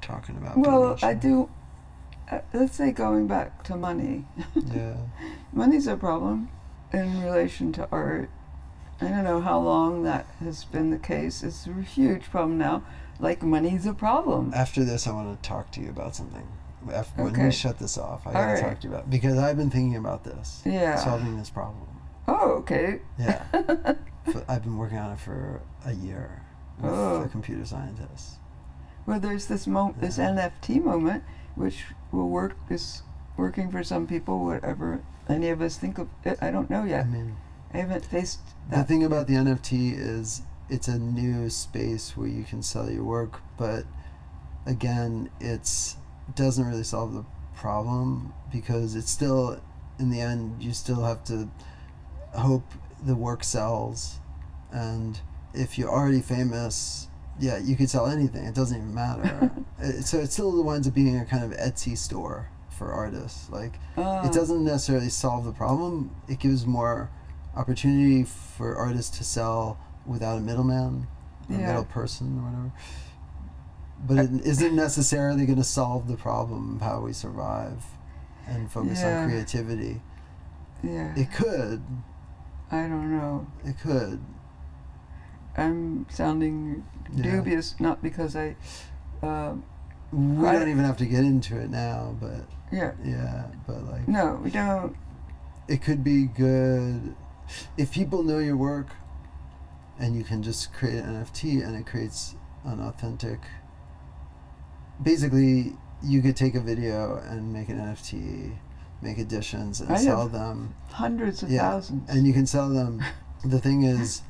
talking 0.02 0.36
about. 0.36 0.58
Well, 0.58 0.98
I 1.00 1.14
do. 1.14 1.48
Uh, 2.28 2.40
let's 2.52 2.74
say 2.74 2.90
going 2.90 3.28
back 3.28 3.62
to 3.64 3.76
money. 3.76 4.24
Yeah. 4.74 4.96
Money's 5.52 5.86
a 5.86 5.96
problem 5.96 6.48
in 6.92 7.22
relation 7.22 7.70
to 7.74 7.88
art. 7.92 8.30
I 9.00 9.04
don't 9.10 9.22
know 9.22 9.40
how 9.40 9.60
long 9.60 10.02
that 10.02 10.26
has 10.40 10.64
been 10.64 10.90
the 10.90 10.98
case. 10.98 11.44
It's 11.44 11.68
a 11.68 11.82
huge 11.82 12.24
problem 12.24 12.58
now. 12.58 12.82
Like 13.20 13.42
money's 13.44 13.86
a 13.86 13.94
problem. 13.94 14.52
After 14.52 14.82
this, 14.84 15.06
I 15.06 15.12
want 15.12 15.40
to 15.40 15.48
talk 15.48 15.70
to 15.72 15.80
you 15.80 15.88
about 15.90 16.16
something. 16.16 16.48
After, 16.92 17.22
When 17.22 17.40
we 17.44 17.52
shut 17.52 17.78
this 17.78 17.96
off, 17.96 18.26
I 18.26 18.30
All 18.30 18.34
gotta 18.34 18.52
right. 18.54 18.60
talk 18.60 18.80
to 18.80 18.88
you 18.88 18.92
about 18.94 19.08
because 19.08 19.38
I've 19.38 19.56
been 19.56 19.70
thinking 19.70 19.94
about 19.94 20.24
this, 20.24 20.62
Yeah. 20.64 20.96
solving 20.96 21.38
this 21.38 21.48
problem. 21.50 21.86
Oh, 22.26 22.50
okay. 22.62 23.02
Yeah. 23.20 23.44
I've 24.48 24.62
been 24.62 24.76
working 24.76 24.98
on 24.98 25.12
it 25.12 25.18
for 25.18 25.62
a 25.84 25.92
year 25.92 26.42
with 26.80 26.92
Oh. 26.92 27.22
a 27.22 27.28
computer 27.28 27.64
scientist. 27.64 28.38
Well, 29.06 29.18
there's 29.20 29.46
this 29.46 29.66
mo- 29.66 29.94
this 29.98 30.18
NFT 30.18 30.78
moment, 30.82 31.24
which 31.54 31.84
will 32.12 32.28
work 32.28 32.56
is 32.68 33.02
working 33.36 33.70
for 33.70 33.82
some 33.82 34.06
people. 34.06 34.44
Whatever 34.44 35.00
any 35.28 35.48
of 35.48 35.60
us 35.62 35.76
think 35.76 35.98
of 35.98 36.08
it, 36.24 36.38
I 36.42 36.50
don't 36.50 36.68
know 36.70 36.82
I 36.82 36.86
yet. 36.86 37.08
mean, 37.08 37.36
I 37.72 37.78
haven't 37.78 38.04
faced 38.04 38.40
the 38.68 38.84
thing 38.84 39.02
about 39.04 39.26
the 39.26 39.34
NFT 39.36 39.92
is 39.96 40.42
it's 40.68 40.86
a 40.88 40.98
new 40.98 41.48
space 41.50 42.16
where 42.16 42.28
you 42.28 42.44
can 42.44 42.62
sell 42.62 42.90
your 42.90 43.04
work, 43.04 43.40
but 43.56 43.84
again, 44.66 45.30
it's 45.40 45.96
doesn't 46.36 46.64
really 46.66 46.84
solve 46.84 47.12
the 47.14 47.24
problem 47.56 48.32
because 48.52 48.94
it's 48.94 49.10
still 49.10 49.58
in 49.98 50.10
the 50.10 50.20
end 50.20 50.62
you 50.62 50.72
still 50.72 51.02
have 51.02 51.24
to 51.24 51.48
hope 52.34 52.70
the 53.04 53.14
work 53.14 53.42
sells 53.44 54.18
and 54.72 55.20
if 55.54 55.78
you're 55.78 55.90
already 55.90 56.20
famous 56.20 57.08
yeah 57.40 57.58
you 57.58 57.74
could 57.76 57.88
sell 57.90 58.06
anything 58.06 58.44
it 58.44 58.54
doesn't 58.54 58.76
even 58.78 58.94
matter 58.94 59.50
Uh, 59.80 59.92
so 60.02 60.18
it 60.18 60.30
still 60.30 60.62
winds 60.62 60.86
up 60.86 60.92
being 60.92 61.16
a 61.18 61.24
kind 61.24 61.42
of 61.42 61.52
etsy 61.58 61.96
store 61.96 62.50
for 62.68 62.92
artists 62.92 63.48
like 63.48 63.76
Ah, 63.96 64.26
it 64.26 64.30
doesn't 64.30 64.62
necessarily 64.62 65.08
solve 65.08 65.46
the 65.46 65.52
problem. 65.52 66.14
It 66.28 66.38
gives 66.38 66.66
more 66.66 67.08
opportunity 67.56 68.24
for 68.24 68.76
artists 68.76 69.16
to 69.16 69.24
sell 69.24 69.78
without 70.04 70.36
a 70.36 70.40
middleman, 70.42 71.06
a 71.48 71.52
Yeah. 71.52 71.58
middle 71.66 71.84
person, 71.86 72.38
or 72.40 72.42
whatever. 72.42 72.72
But 74.06 74.18
it 74.18 74.46
isn't 74.46 74.76
necessarily 74.76 75.46
going 75.46 75.56
to 75.58 75.64
solve 75.64 76.08
the 76.08 76.16
problem 76.16 76.76
of 76.76 76.82
how 76.82 77.00
we 77.00 77.14
survive 77.14 77.82
and 78.46 78.70
focus 78.70 79.02
Yeah. 79.02 79.16
on 79.22 79.24
creativity. 79.24 80.02
Yeah, 80.82 81.14
It 81.16 81.32
could. 81.32 81.82
I 82.70 82.82
don't 82.82 83.10
know. 83.10 83.46
It 83.64 83.78
could. 83.80 84.20
I'm 85.56 86.06
sounding 86.08 86.84
Yeah. 87.12 87.22
dubious, 87.22 87.74
not 87.80 88.02
because 88.02 88.36
I. 88.36 88.56
Um, 89.22 89.64
We 90.12 90.46
I- 90.46 90.52
don't 90.58 90.68
even 90.68 90.84
have 90.84 90.96
to 90.98 91.06
get 91.06 91.24
into 91.24 91.56
it 91.58 91.70
now, 91.70 92.16
but 92.20 92.46
yeah. 92.72 92.92
yeah, 93.04 93.44
but 93.66 93.84
like 93.90 94.08
No, 94.08 94.40
we 94.42 94.50
don't. 94.50 94.96
it 95.68 95.82
could 95.82 96.02
be 96.02 96.24
good 96.26 97.14
if 97.76 97.92
people 97.92 98.22
know 98.24 98.38
your 98.38 98.56
work 98.56 98.88
and 100.00 100.16
you 100.16 100.24
can 100.24 100.42
just 100.42 100.72
create 100.72 100.98
an 101.04 101.14
NFT 101.14 101.60
and 101.64 101.76
it 101.76 101.86
creates 101.86 102.34
an 102.64 102.80
authentic 102.80 103.40
basically 105.02 105.76
you 106.02 106.22
could 106.22 106.36
take 106.36 106.54
a 106.54 106.60
video 106.60 107.16
and 107.16 107.52
make 107.52 107.68
an 107.68 107.78
NFT 107.78 108.56
make 109.02 109.18
editions 109.18 109.80
and 109.80 109.90
I 109.92 109.96
sell 109.96 110.28
them 110.28 110.74
Hundreds 110.90 111.42
of 111.42 111.50
Yeah, 111.50 111.70
thousands. 111.70 112.08
and 112.10 112.26
you 112.26 112.32
can 112.32 112.46
sell 112.46 112.68
them 112.68 113.02
the 113.44 113.58
thing 113.60 113.82
is 113.84 114.22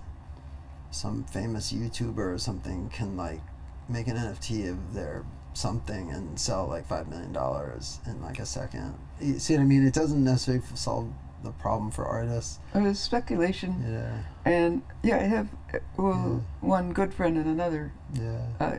some 0.91 1.25
famous 1.25 1.73
YouTuber 1.73 2.35
or 2.35 2.39
something 2.39 2.89
can 2.91 3.17
like 3.17 3.41
make 3.89 4.07
an 4.09 4.17
NFT 4.17 4.69
of 4.71 4.95
their 4.95 5.25
something 5.53 6.11
and 6.11 6.39
sell 6.39 6.67
like 6.69 6.87
five 6.87 7.09
million 7.09 7.33
dollars 7.33 7.99
in 8.07 8.21
like 8.23 8.39
a 8.39 8.47
second. 8.47 8.95
You 9.21 9.39
see 9.41 9.55
what 9.55 9.63
I 9.63 9.65
mean? 9.65 9.85
It 9.87 9.93
doesn't 9.95 10.23
necessarily 10.23 10.63
solve 10.75 11.09
the 11.43 11.51
problem 11.53 11.91
for 11.91 12.05
artists. 12.05 12.59
It 12.75 12.83
was 12.83 12.99
speculation, 13.01 13.83
Yeah, 13.89 14.23
and 14.45 14.83
yeah, 15.03 15.17
I 15.17 15.23
have 15.23 15.49
well 15.97 16.43
Yeah. 16.63 16.69
one 16.69 16.93
good 16.93 17.13
friend 17.15 17.37
and 17.37 17.47
another. 17.47 17.93
yeah, 18.13 18.39
Uh, 18.61 18.77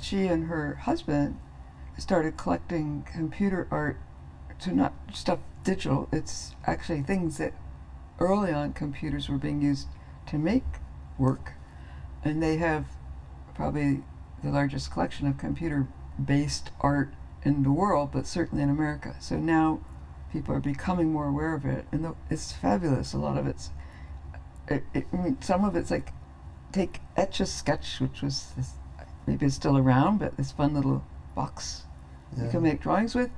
she 0.00 0.26
and 0.28 0.44
her 0.44 0.74
husband 0.74 1.38
started 1.96 2.36
collecting 2.36 3.04
computer 3.12 3.66
art 3.70 3.98
to 4.60 4.72
not 4.74 4.92
stuff 5.12 5.38
digital. 5.64 6.08
It's 6.12 6.54
actually 6.66 7.02
things 7.02 7.38
that 7.38 7.52
early 8.18 8.52
on 8.52 8.72
computers 8.72 9.28
were 9.28 9.38
being 9.38 9.62
used 9.62 9.86
to 10.26 10.38
make 10.38 10.64
work, 11.18 11.52
and 12.24 12.42
they 12.42 12.56
have 12.56 12.86
probably 13.54 14.02
the 14.42 14.50
largest 14.50 14.90
collection 14.90 15.26
of 15.26 15.38
computer-based 15.38 16.70
art 16.80 17.12
in 17.44 17.62
the 17.62 17.72
world, 17.72 18.10
but 18.12 18.26
certainly 18.26 18.62
in 18.62 18.70
America. 18.70 19.16
So 19.20 19.36
now 19.36 19.80
people 20.32 20.54
are 20.54 20.60
becoming 20.60 21.12
more 21.12 21.26
aware 21.26 21.54
of 21.54 21.64
it, 21.64 21.86
and 21.90 22.04
the, 22.04 22.14
it's 22.30 22.52
fabulous. 22.52 23.12
A 23.12 23.18
lot 23.18 23.38
of 23.38 23.46
it's, 23.46 23.70
it, 24.68 24.84
it, 24.94 25.06
I 25.12 25.16
mean, 25.16 25.40
some 25.40 25.64
of 25.64 25.74
it's 25.76 25.90
like, 25.90 26.12
take 26.72 27.00
Etch 27.16 27.40
a 27.40 27.46
Sketch, 27.46 28.00
which 28.00 28.20
was 28.22 28.52
this, 28.56 28.72
maybe 29.26 29.46
it's 29.46 29.54
still 29.54 29.78
around, 29.78 30.18
but 30.18 30.36
this 30.36 30.52
fun 30.52 30.74
little 30.74 31.04
box 31.34 31.84
you 32.36 32.48
can 32.50 32.62
make 32.62 32.80
drawings 32.80 33.14
with, 33.14 33.30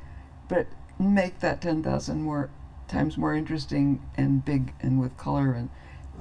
but 0.49 0.67
make 1.01 1.41
that 1.41 1.61
ten 1.61 1.83
thousand 1.83 2.23
more 2.23 2.51
times 2.89 3.17
more 3.17 3.35
interesting 3.35 4.03
and 4.17 4.45
big 4.45 4.73
and 4.81 5.01
with 5.01 5.17
color 5.17 5.53
and 5.53 5.71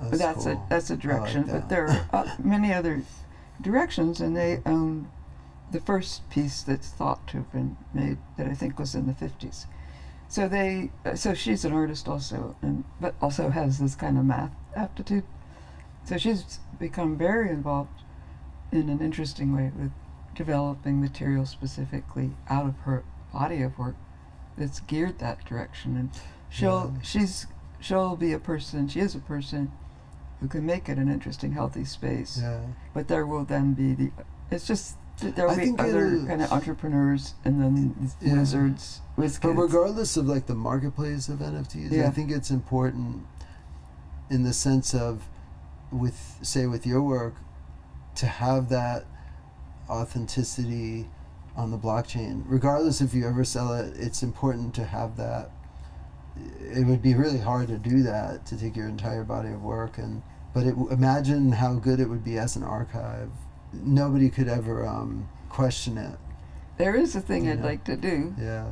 That's, 0.01 0.18
that's 0.19 0.43
cool. 0.45 0.53
a 0.53 0.65
that's 0.69 0.89
a 0.89 0.95
direction. 0.97 1.45
that. 1.47 1.53
but 1.53 1.69
there 1.69 1.88
are 1.88 2.10
uh, 2.14 2.35
many 2.41 2.72
other 2.73 3.03
directions, 3.61 4.22
and 4.22 4.35
they 4.35 4.61
own 4.65 5.10
the 5.72 5.80
first 5.81 6.27
piece 6.30 6.61
that's 6.64 6.89
thought 6.89 7.27
to 7.27 7.38
have 7.38 7.51
been 7.51 7.77
made 7.93 8.18
that 8.38 8.47
I 8.47 8.53
think 8.53 8.80
was 8.80 8.95
in 8.95 9.07
the 9.07 9.14
fifties. 9.14 9.65
So 10.27 10.47
they 10.47 10.91
uh, 11.06 11.15
so 11.15 11.34
she's 11.34 11.65
an 11.65 11.73
artist 11.73 12.07
also, 12.07 12.56
and 12.61 12.84
but 13.01 13.15
also 13.22 13.49
has 13.49 13.80
this 13.80 13.95
kind 13.95 14.18
of 14.18 14.26
math 14.26 14.51
aptitude. 14.76 15.23
So 16.06 16.18
she's 16.18 16.60
become 16.80 17.18
very 17.18 17.49
involved 17.49 18.03
in 18.72 18.89
an 18.89 18.99
interesting 19.01 19.53
way 19.56 19.72
with 19.77 19.91
developing 20.35 21.01
material 21.01 21.45
specifically 21.45 22.31
out 22.49 22.65
of 22.65 22.76
her 22.85 23.03
body 23.34 23.61
of 23.61 23.77
work 23.77 23.95
that's 24.60 24.80
geared 24.81 25.18
that 25.19 25.44
direction 25.45 25.95
and 25.98 26.10
she'll 26.49 26.91
Yeah. 26.94 27.02
she's 27.02 27.48
she'll 27.80 28.15
be 28.15 28.34
a 28.34 28.40
person 28.40 28.88
she 28.88 28.99
is 28.99 29.15
a 29.15 29.19
person 29.19 29.72
who 30.41 30.48
can 30.48 30.65
make 30.65 30.88
it 30.90 30.98
an 30.98 31.10
interesting 31.10 31.53
healthy 31.53 31.86
space 31.86 32.38
yeah. 32.41 32.60
but 32.94 33.07
there 33.07 33.26
will 33.26 33.45
then 33.45 33.73
be 33.73 33.94
the 33.94 34.11
it's 34.52 34.68
just 34.68 34.95
th- 35.19 35.34
there 35.36 35.48
will 35.48 35.60
I 35.60 35.65
be 35.65 35.76
other 35.80 36.23
kind 36.26 36.41
of 36.41 36.52
entrepreneurs 36.52 37.34
and 37.45 37.61
then 37.61 38.11
Yeah. 38.22 38.34
wizards 38.36 39.02
whiz 39.15 39.40
But 39.40 39.56
regardless 39.56 40.18
of 40.18 40.27
like 40.27 40.45
the 40.48 40.56
marketplace 40.56 41.30
of 41.30 41.40
NFTs, 41.40 42.06
I 42.06 42.10
think 42.10 42.31
it's 42.31 42.52
important 42.52 43.26
in 44.30 44.44
the 44.44 44.53
sense 44.53 44.94
of 44.94 45.27
with 45.91 46.38
say 46.41 46.65
with 46.68 46.86
your 46.86 47.02
work 47.02 47.36
to 48.15 48.27
have 48.27 48.69
that 48.69 49.06
authenticity 49.90 51.10
on 51.60 51.72
the 51.72 51.77
blockchain. 51.77 52.44
Regardless 52.48 53.02
if 53.02 53.14
you 53.14 53.27
ever 53.27 53.44
sell 53.44 53.73
it, 53.73 53.94
it's 53.98 54.23
important 54.23 54.73
to 54.76 54.86
have 54.86 55.18
that. 55.18 55.52
It 56.61 56.86
would 56.88 57.02
be 57.02 57.14
really 57.15 57.40
hard 57.40 57.68
to 57.68 57.77
do 57.77 58.02
that 58.03 58.45
to 58.48 58.57
take 58.57 58.77
your 58.77 58.88
entire 58.88 59.23
body 59.26 59.49
of 59.49 59.61
work 59.61 59.98
and 59.98 60.22
but 60.53 60.64
it, 60.65 60.73
imagine 60.90 61.52
how 61.52 61.76
good 61.76 61.99
it 61.99 62.10
would 62.10 62.23
be 62.23 62.38
as 62.40 62.56
an 62.56 62.64
archive. 62.64 63.30
Nobody 63.73 64.30
could 64.30 64.48
ever 64.48 64.88
um, 64.88 65.27
question 65.49 65.98
it. 65.98 66.18
there 66.77 66.95
is 66.95 67.15
a 67.15 67.22
thing 67.22 67.48
I'd 67.49 67.60
Yeah. 67.60 67.65
like 67.65 67.84
to 67.84 67.95
do 67.98 68.34
Yeah, 68.41 68.65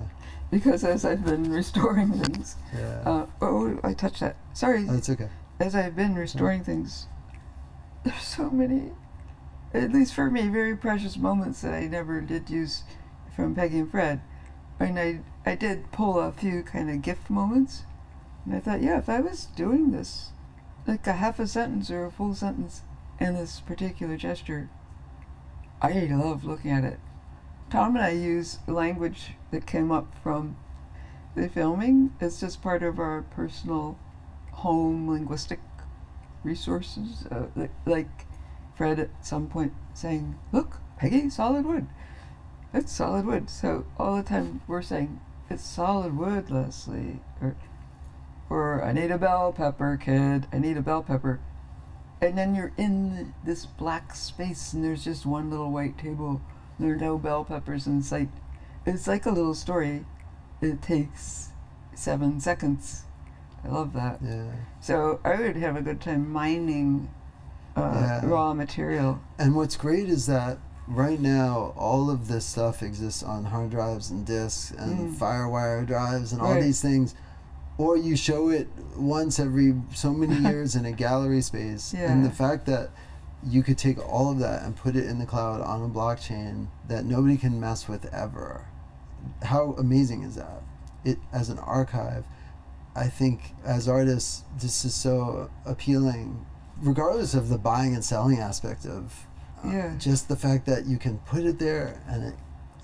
because 0.49 0.83
as 0.85 1.03
I've 1.05 1.25
been 1.25 1.51
restoring 1.61 2.13
things 2.13 2.55
yeah. 2.73 3.01
uh, 3.05 3.25
oh 3.41 3.79
I 3.83 3.93
touched 3.93 4.21
that 4.21 4.37
sorry 4.53 4.83
That's 4.85 5.09
okay. 5.09 5.29
as 5.59 5.75
I've 5.75 5.95
been 5.95 6.15
restoring 6.15 6.63
things, 6.63 7.07
there's 8.03 8.21
so 8.23 8.49
many, 8.49 8.91
at 9.73 9.91
least 9.91 10.13
for 10.13 10.29
me, 10.29 10.47
very 10.47 10.75
precious 10.75 11.17
moments 11.17 11.61
that 11.61 11.73
I 11.73 11.87
never 11.87 12.21
did 12.21 12.49
use 12.49 12.83
from 13.35 13.55
Peggy 13.55 13.79
and 13.79 13.91
Fred. 13.91 14.21
And 14.79 14.99
I, 14.99 15.19
I 15.45 15.55
did 15.55 15.91
pull 15.91 16.19
a 16.19 16.31
few 16.31 16.63
kind 16.63 16.89
of 16.89 17.01
gift 17.01 17.29
moments. 17.29 17.83
And 18.45 18.55
I 18.55 18.59
thought, 18.59 18.81
yeah, 18.81 18.97
if 18.97 19.09
I 19.09 19.19
was 19.19 19.45
doing 19.45 19.91
this, 19.91 20.29
like 20.85 21.05
a 21.07 21.13
half 21.13 21.39
a 21.39 21.47
sentence 21.47 21.91
or 21.91 22.05
a 22.05 22.11
full 22.11 22.33
sentence 22.33 22.83
in 23.19 23.33
this 23.33 23.59
particular 23.59 24.17
gesture, 24.17 24.69
I 25.81 25.91
love 26.11 26.43
looking 26.43 26.71
at 26.71 26.83
it. 26.83 26.99
Tom 27.69 27.95
and 27.95 28.05
I 28.05 28.11
use 28.11 28.59
language 28.67 29.33
that 29.51 29.65
came 29.65 29.91
up 29.91 30.13
from 30.23 30.55
the 31.35 31.49
filming. 31.49 32.13
It's 32.21 32.39
just 32.39 32.61
part 32.61 32.83
of 32.83 32.99
our 32.99 33.23
personal 33.23 33.97
home 34.51 35.09
linguistic 35.09 35.59
resources, 36.43 37.25
uh, 37.29 37.47
li- 37.55 37.69
like 37.85 38.26
Fred 38.77 38.99
at 38.99 39.09
some 39.25 39.47
point 39.47 39.73
saying, 39.95 40.35
"Look, 40.51 40.79
Peggy, 40.97 41.31
solid 41.31 41.65
wood. 41.65 41.87
It's 42.73 42.91
solid 42.91 43.25
wood." 43.25 43.49
So 43.49 43.85
all 43.97 44.15
the 44.15 44.21
time 44.21 44.61
we're 44.67 44.83
saying, 44.83 45.19
"It's 45.49 45.63
solid 45.63 46.15
wood, 46.15 46.51
Leslie," 46.51 47.21
or, 47.41 47.55
or 48.51 48.83
"I 48.83 48.91
need 48.91 49.09
a 49.09 49.17
bell 49.17 49.51
pepper, 49.51 49.97
kid. 49.97 50.45
I 50.53 50.59
need 50.59 50.77
a 50.77 50.83
bell 50.83 51.01
pepper." 51.01 51.39
And 52.21 52.37
then 52.37 52.53
you're 52.53 52.73
in 52.77 53.33
this 53.43 53.65
black 53.65 54.13
space, 54.13 54.73
and 54.73 54.83
there's 54.83 55.03
just 55.03 55.25
one 55.25 55.49
little 55.49 55.71
white 55.71 55.97
table. 55.97 56.41
There 56.79 56.93
are 56.93 56.97
no 56.97 57.17
bell 57.17 57.45
peppers 57.45 57.87
in 57.87 58.03
sight. 58.03 58.29
It's 58.85 59.07
like 59.07 59.25
a 59.25 59.31
little 59.31 59.55
story. 59.55 60.05
It 60.61 60.83
takes 60.83 61.49
seven 61.95 62.39
seconds. 62.39 63.05
I 63.63 63.69
love 63.69 63.93
that. 63.93 64.19
Yeah. 64.21 64.51
So 64.81 65.19
I 65.25 65.35
would 65.35 65.55
have 65.55 65.75
a 65.75 65.81
good 65.81 65.99
time 65.99 66.31
mining 66.31 67.09
uh, 67.77 68.19
Yeah. 68.23 68.25
raw 68.25 68.53
material. 68.53 69.19
And 69.37 69.55
what's 69.55 69.75
great 69.77 70.09
is 70.09 70.25
that 70.25 70.57
right 70.87 71.19
now 71.19 71.73
all 71.75 72.09
of 72.09 72.27
this 72.27 72.45
stuff 72.45 72.81
exists 72.81 73.21
on 73.23 73.45
hard 73.45 73.69
drives 73.71 74.09
and 74.09 74.25
disks 74.25 74.71
and 74.77 75.11
Mm. 75.11 75.15
FireWire 75.17 75.85
drives 75.85 76.31
and 76.33 76.41
all 76.41 76.51
Right. 76.53 76.63
these 76.63 76.81
things. 76.81 77.13
Or 77.77 77.95
you 77.95 78.15
show 78.15 78.49
it 78.49 78.67
once 78.97 79.39
every 79.39 79.75
so 79.93 80.11
many 80.11 80.35
years 80.49 80.75
in 80.75 80.85
a 80.85 80.91
gallery 80.91 81.41
space. 81.41 81.93
yeah. 81.93 82.11
And 82.11 82.25
the 82.25 82.31
fact 82.31 82.65
that 82.65 82.89
you 83.43 83.61
could 83.61 83.77
take 83.77 83.99
all 84.11 84.31
of 84.31 84.39
that 84.39 84.63
and 84.63 84.75
put 84.75 84.95
it 84.95 85.05
in 85.05 85.19
the 85.19 85.25
cloud 85.25 85.61
on 85.61 85.83
a 85.83 85.87
blockchain 85.87 86.67
that 86.87 87.05
nobody 87.05 87.37
can 87.37 87.59
mess 87.59 87.87
with 87.87 88.05
ever. 88.13 88.61
How 89.43 89.75
amazing 89.77 90.23
is 90.23 90.35
that? 90.35 90.63
It 91.05 91.19
as 91.31 91.49
an 91.49 91.59
archive. 91.59 92.25
I 92.95 93.07
think 93.09 93.53
as 93.63 93.87
artists 93.87 94.43
this 94.59 94.83
is 94.83 94.95
so 94.95 95.49
appealing 95.65 96.45
regardless 96.81 97.33
of 97.33 97.49
the 97.49 97.57
buying 97.57 97.93
and 97.93 98.03
selling 98.03 98.39
aspect 98.39 98.85
of 98.85 99.25
uh, 99.63 99.69
Yeah. 99.69 99.95
just 99.97 100.27
the 100.27 100.35
fact 100.35 100.65
that 100.67 100.85
you 100.85 100.97
can 100.97 101.17
put 101.19 101.43
it 101.45 101.59
there 101.59 102.01
and 102.07 102.23
it 102.23 102.33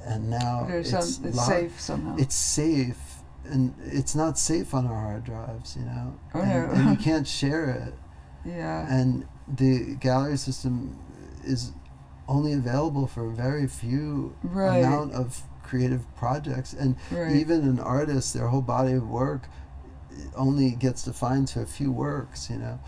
and 0.06 0.30
now 0.30 0.66
There's 0.68 0.92
it's, 0.94 1.16
some, 1.16 1.26
it's 1.26 1.38
locked- 1.38 1.50
safe 1.50 1.80
somehow. 1.82 2.16
it's 2.18 2.36
safe 2.36 3.00
and 3.46 3.74
it's 3.86 4.16
not 4.16 4.38
safe 4.38 4.74
on 4.74 4.86
our 4.88 5.00
hard 5.02 5.24
drives 5.24 5.76
you 5.78 5.84
know 5.86 6.16
Oh, 6.34 6.42
and, 6.42 6.50
no. 6.68 6.74
and 6.74 6.90
you 6.92 6.96
can't 7.04 7.28
share 7.28 7.70
it 7.70 7.94
yeah. 8.46 8.86
and 8.94 9.26
the 9.48 9.96
gallery 9.96 10.38
system 10.38 10.98
is 11.46 11.72
only 12.28 12.54
available 12.54 13.06
for 13.08 13.28
a 13.30 13.32
very 13.34 13.68
few 13.68 14.36
Right. 14.44 14.80
amount 14.80 15.14
of 15.14 15.42
creative 15.62 16.04
projects 16.16 16.74
and 16.74 16.96
right. 17.12 17.36
even 17.36 17.62
an 17.62 17.80
artist 17.80 18.34
their 18.34 18.48
whole 18.48 18.62
body 18.62 18.94
of 18.94 19.08
work 19.08 19.48
only 20.36 20.72
gets 20.72 21.04
defined 21.04 21.48
to 21.50 21.62
a 21.62 21.66
few 21.66 21.92
works 21.92 22.50
you 22.50 22.58
know 22.58 22.80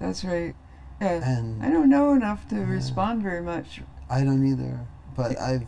That's 0.00 0.24
right. 0.24 0.54
Yeah. 1.00 1.20
and 1.22 1.62
I 1.62 1.70
don't 1.70 1.88
know 1.88 2.12
enough 2.12 2.48
to 2.48 2.56
Yeah. 2.56 2.68
respond 2.68 3.22
very 3.22 3.40
much. 3.42 3.82
I 4.10 4.24
don't 4.24 4.44
either, 4.46 4.80
but 5.14 5.38
I've 5.38 5.66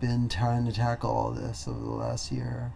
been 0.00 0.28
trying 0.28 0.66
to 0.66 0.72
tackle 0.72 1.10
all 1.10 1.30
this 1.30 1.66
over 1.66 1.80
the 1.80 1.90
last 1.90 2.30
year. 2.32 2.72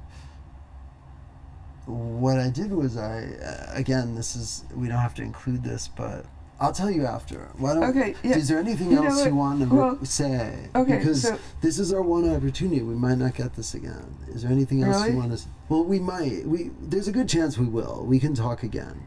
What 1.86 2.38
I 2.38 2.48
did 2.50 2.72
was 2.72 2.96
I, 2.96 3.24
uh, 3.44 3.66
again, 3.74 4.14
this 4.14 4.34
is 4.34 4.64
we 4.74 4.88
don't 4.88 4.98
have 4.98 5.14
to 5.16 5.22
include 5.22 5.62
this, 5.62 5.86
but 5.88 6.24
I'll 6.58 6.72
tell 6.72 6.90
you 6.90 7.04
after. 7.06 7.50
Why 7.58 7.74
don't? 7.74 7.84
Okay. 7.84 8.14
Yeah. 8.24 8.36
Is 8.36 8.48
there 8.48 8.58
anything 8.58 8.90
You 8.90 9.04
else 9.04 9.24
you 9.24 9.34
want 9.36 9.60
to 9.60 9.66
Well, 9.74 10.04
say? 10.04 10.68
Okay. 10.74 10.98
Because 10.98 11.22
so 11.22 11.38
this 11.60 11.78
is 11.78 11.92
our 11.92 12.02
one 12.02 12.28
opportunity. 12.34 12.82
We 12.82 12.94
might 12.94 13.18
not 13.18 13.34
get 13.34 13.54
this 13.54 13.74
again. 13.74 14.16
Is 14.28 14.42
there 14.42 14.50
anything 14.50 14.82
else 14.82 14.96
Really? 15.02 15.10
you 15.12 15.16
want 15.18 15.38
to? 15.38 15.44
Well, 15.68 15.84
we 15.84 16.00
might. 16.00 16.46
We 16.48 16.70
there's 16.80 17.06
a 17.08 17.12
good 17.12 17.28
chance 17.28 17.56
we 17.58 17.66
will. 17.66 18.04
We 18.06 18.18
can 18.18 18.34
talk 18.34 18.62
again. 18.62 19.02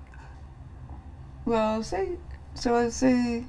Well, 1.46 1.82
say 1.84 2.18
so. 2.54 2.76
I 2.76 2.90
say 2.90 3.46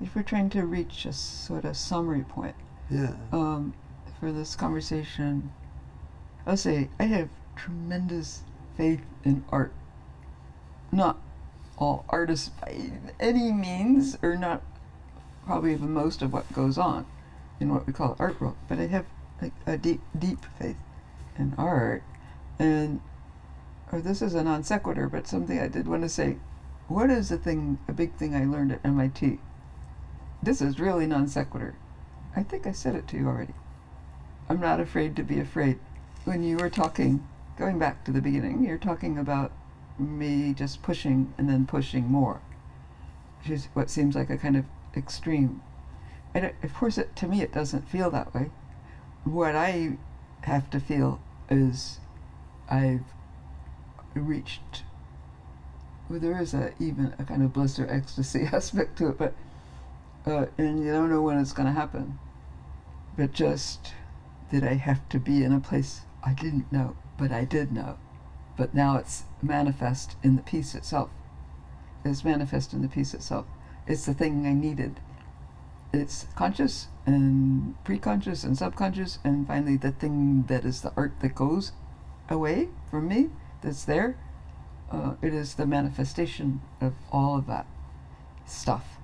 if 0.00 0.14
we're 0.14 0.22
trying 0.22 0.50
to 0.50 0.64
reach 0.64 1.04
a 1.04 1.12
sort 1.12 1.64
of 1.64 1.76
summary 1.76 2.22
point 2.22 2.54
Yeah. 2.88 3.14
um, 3.32 3.74
for 4.18 4.32
this 4.32 4.54
conversation, 4.56 5.52
I'll 6.46 6.56
say 6.56 6.88
I 6.98 7.04
have 7.04 7.28
tremendous 7.56 8.42
faith 8.76 9.02
in 9.24 9.44
art. 9.50 9.72
Not 10.92 11.18
all 11.76 12.04
artists 12.08 12.48
by 12.48 12.90
any 13.18 13.52
means, 13.52 14.16
or 14.22 14.36
not 14.36 14.62
probably 15.46 15.72
even 15.72 15.92
most 15.92 16.22
of 16.22 16.32
what 16.32 16.50
goes 16.52 16.78
on, 16.78 17.06
in 17.58 17.72
what 17.72 17.86
we 17.86 17.92
call 17.92 18.16
art 18.18 18.40
world, 18.40 18.56
but 18.68 18.78
I 18.78 18.86
have 18.86 19.06
like 19.40 19.52
a 19.66 19.76
deep, 19.76 20.00
deep 20.18 20.44
faith 20.58 20.76
in 21.38 21.54
art. 21.56 22.02
And 22.58 23.00
or 23.92 24.00
this 24.00 24.22
is 24.22 24.34
a 24.34 24.44
non 24.44 24.62
sequitur, 24.62 25.08
but 25.08 25.26
something 25.26 25.58
I 25.58 25.68
did 25.68 25.88
want 25.88 26.02
to 26.02 26.08
say. 26.08 26.36
What 26.90 27.08
is 27.08 27.28
the 27.28 27.38
thing, 27.38 27.78
a 27.86 27.92
big 27.92 28.14
thing 28.14 28.34
I 28.34 28.44
learned 28.44 28.72
at 28.72 28.84
MIT? 28.84 29.38
This 30.42 30.60
is 30.60 30.80
really 30.80 31.06
non 31.06 31.28
sequitur. 31.28 31.76
I 32.34 32.42
think 32.42 32.66
I 32.66 32.72
said 32.72 32.96
it 32.96 33.06
to 33.08 33.16
you 33.16 33.28
already. 33.28 33.54
I'm 34.48 34.58
not 34.58 34.80
afraid 34.80 35.14
to 35.14 35.22
be 35.22 35.38
afraid. 35.38 35.78
When 36.24 36.42
you 36.42 36.56
were 36.56 36.68
talking, 36.68 37.24
going 37.56 37.78
back 37.78 38.02
to 38.04 38.10
the 38.10 38.20
beginning, 38.20 38.64
you're 38.64 38.76
talking 38.76 39.18
about 39.18 39.52
me 40.00 40.52
just 40.52 40.82
pushing 40.82 41.32
and 41.38 41.48
then 41.48 41.64
pushing 41.64 42.08
more, 42.08 42.40
which 43.38 43.50
is 43.50 43.68
what 43.72 43.88
seems 43.88 44.16
like 44.16 44.28
a 44.28 44.36
kind 44.36 44.56
of 44.56 44.64
extreme. 44.96 45.62
And 46.34 46.52
of 46.60 46.74
course, 46.74 46.98
it, 46.98 47.14
to 47.14 47.28
me, 47.28 47.40
it 47.40 47.52
doesn't 47.52 47.88
feel 47.88 48.10
that 48.10 48.34
way. 48.34 48.50
What 49.22 49.54
I 49.54 49.96
have 50.40 50.68
to 50.70 50.80
feel 50.80 51.20
is 51.48 52.00
I've 52.68 53.04
reached. 54.12 54.82
Well, 56.10 56.18
there 56.18 56.40
is 56.40 56.54
a 56.54 56.72
even 56.80 57.14
a 57.20 57.24
kind 57.24 57.40
of 57.40 57.52
bliss 57.52 57.78
or 57.78 57.88
ecstasy 57.88 58.42
aspect 58.52 58.98
to 58.98 59.10
it, 59.10 59.18
but 59.18 59.32
uh, 60.26 60.46
and 60.58 60.84
you 60.84 60.90
don't 60.90 61.08
know 61.08 61.22
when 61.22 61.38
it's 61.38 61.52
going 61.52 61.66
to 61.66 61.80
happen. 61.80 62.18
But 63.16 63.32
just 63.32 63.94
that 64.50 64.64
I 64.64 64.74
have 64.74 65.08
to 65.10 65.20
be 65.20 65.44
in 65.44 65.52
a 65.52 65.60
place 65.60 66.00
I 66.24 66.34
didn't 66.34 66.72
know, 66.72 66.96
but 67.16 67.30
I 67.30 67.44
did 67.44 67.70
know. 67.70 67.96
But 68.56 68.74
now 68.74 68.96
it's 68.96 69.22
manifest 69.40 70.16
in 70.24 70.34
the 70.34 70.42
piece 70.42 70.74
itself. 70.74 71.10
It's 72.04 72.24
manifest 72.24 72.72
in 72.72 72.82
the 72.82 72.88
piece 72.88 73.14
itself. 73.14 73.46
It's 73.86 74.06
the 74.06 74.14
thing 74.14 74.48
I 74.48 74.52
needed. 74.52 74.98
It's 75.92 76.26
conscious 76.34 76.88
and 77.06 77.76
preconscious 77.84 78.42
and 78.42 78.58
subconscious, 78.58 79.20
and 79.22 79.46
finally 79.46 79.76
the 79.76 79.92
thing 79.92 80.42
that 80.48 80.64
is 80.64 80.80
the 80.80 80.92
art 80.96 81.12
that 81.20 81.36
goes 81.36 81.70
away 82.28 82.68
from 82.90 83.06
me, 83.06 83.30
that's 83.62 83.84
there. 83.84 84.16
Uh, 84.90 85.14
it 85.22 85.32
is 85.32 85.54
the 85.54 85.66
manifestation 85.66 86.60
of 86.80 86.94
all 87.12 87.38
of 87.38 87.46
that 87.46 87.66
stuff. 88.44 88.98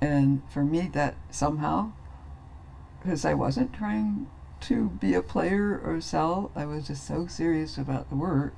And 0.00 0.42
for 0.50 0.64
me, 0.64 0.88
that 0.92 1.14
somehow, 1.30 1.92
because 3.00 3.24
I 3.24 3.34
wasn't 3.34 3.72
trying 3.72 4.28
to 4.62 4.90
be 5.00 5.14
a 5.14 5.22
player 5.22 5.80
or 5.84 6.00
sell, 6.00 6.52
I 6.54 6.66
was 6.66 6.86
just 6.86 7.06
so 7.06 7.26
serious 7.26 7.76
about 7.76 8.08
the 8.08 8.16
work. 8.16 8.54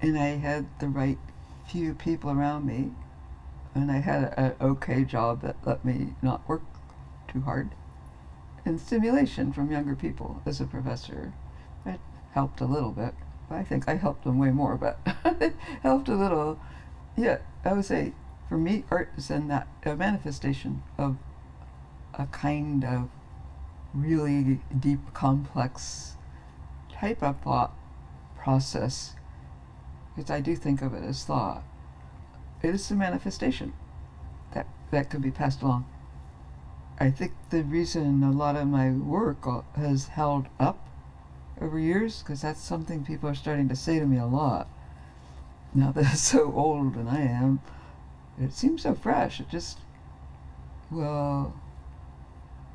And 0.00 0.18
I 0.18 0.36
had 0.36 0.66
the 0.80 0.88
right 0.88 1.18
few 1.66 1.94
people 1.94 2.30
around 2.30 2.66
me. 2.66 2.90
And 3.74 3.90
I 3.90 3.98
had 3.98 4.34
an 4.36 4.54
okay 4.60 5.04
job 5.04 5.42
that 5.42 5.56
let 5.64 5.84
me 5.84 6.14
not 6.22 6.48
work 6.48 6.62
too 7.28 7.42
hard. 7.42 7.70
And 8.64 8.80
stimulation 8.80 9.52
from 9.52 9.70
younger 9.70 9.94
people 9.94 10.40
as 10.46 10.60
a 10.60 10.64
professor. 10.64 11.34
It 11.84 12.00
helped 12.32 12.60
a 12.60 12.66
little 12.66 12.92
bit. 12.92 13.14
I 13.54 13.62
think 13.62 13.88
I 13.88 13.94
helped 13.94 14.24
them 14.24 14.38
way 14.38 14.50
more, 14.50 14.76
but 14.76 14.98
it 15.40 15.54
helped 15.82 16.08
a 16.08 16.14
little. 16.14 16.58
Yeah, 17.16 17.38
I 17.64 17.72
would 17.72 17.84
say 17.84 18.12
for 18.48 18.58
me, 18.58 18.84
art 18.90 19.10
is 19.16 19.30
in 19.30 19.48
that 19.48 19.66
a 19.84 19.96
manifestation 19.96 20.82
of 20.98 21.16
a 22.14 22.26
kind 22.26 22.84
of 22.84 23.08
really 23.92 24.60
deep, 24.78 25.12
complex 25.12 26.16
type 26.92 27.22
of 27.22 27.40
thought 27.40 27.74
process. 28.36 29.14
Because 30.14 30.30
I 30.30 30.40
do 30.40 30.54
think 30.54 30.82
of 30.82 30.94
it 30.94 31.02
as 31.02 31.24
thought. 31.24 31.64
It 32.62 32.74
is 32.74 32.90
a 32.90 32.94
manifestation 32.94 33.72
that 34.52 34.66
that 34.90 35.10
could 35.10 35.22
be 35.22 35.30
passed 35.30 35.62
along. 35.62 35.86
I 36.98 37.10
think 37.10 37.32
the 37.50 37.64
reason 37.64 38.22
a 38.22 38.30
lot 38.30 38.56
of 38.56 38.68
my 38.68 38.90
work 38.90 39.44
has 39.74 40.08
held 40.08 40.46
up 40.60 40.88
over 41.60 41.78
years, 41.78 42.20
because 42.20 42.42
that's 42.42 42.60
something 42.60 43.04
people 43.04 43.28
are 43.28 43.34
starting 43.34 43.68
to 43.68 43.76
say 43.76 43.98
to 43.98 44.06
me 44.06 44.18
a 44.18 44.26
lot. 44.26 44.68
Now 45.74 45.92
that 45.92 46.12
it's 46.12 46.20
so 46.32 46.52
old 46.52 46.96
and 46.96 47.08
I 47.08 47.20
am, 47.20 47.60
it 48.40 48.52
seems 48.52 48.82
so 48.82 48.94
fresh. 48.94 49.40
It 49.40 49.48
just, 49.48 49.78
well, 50.90 51.54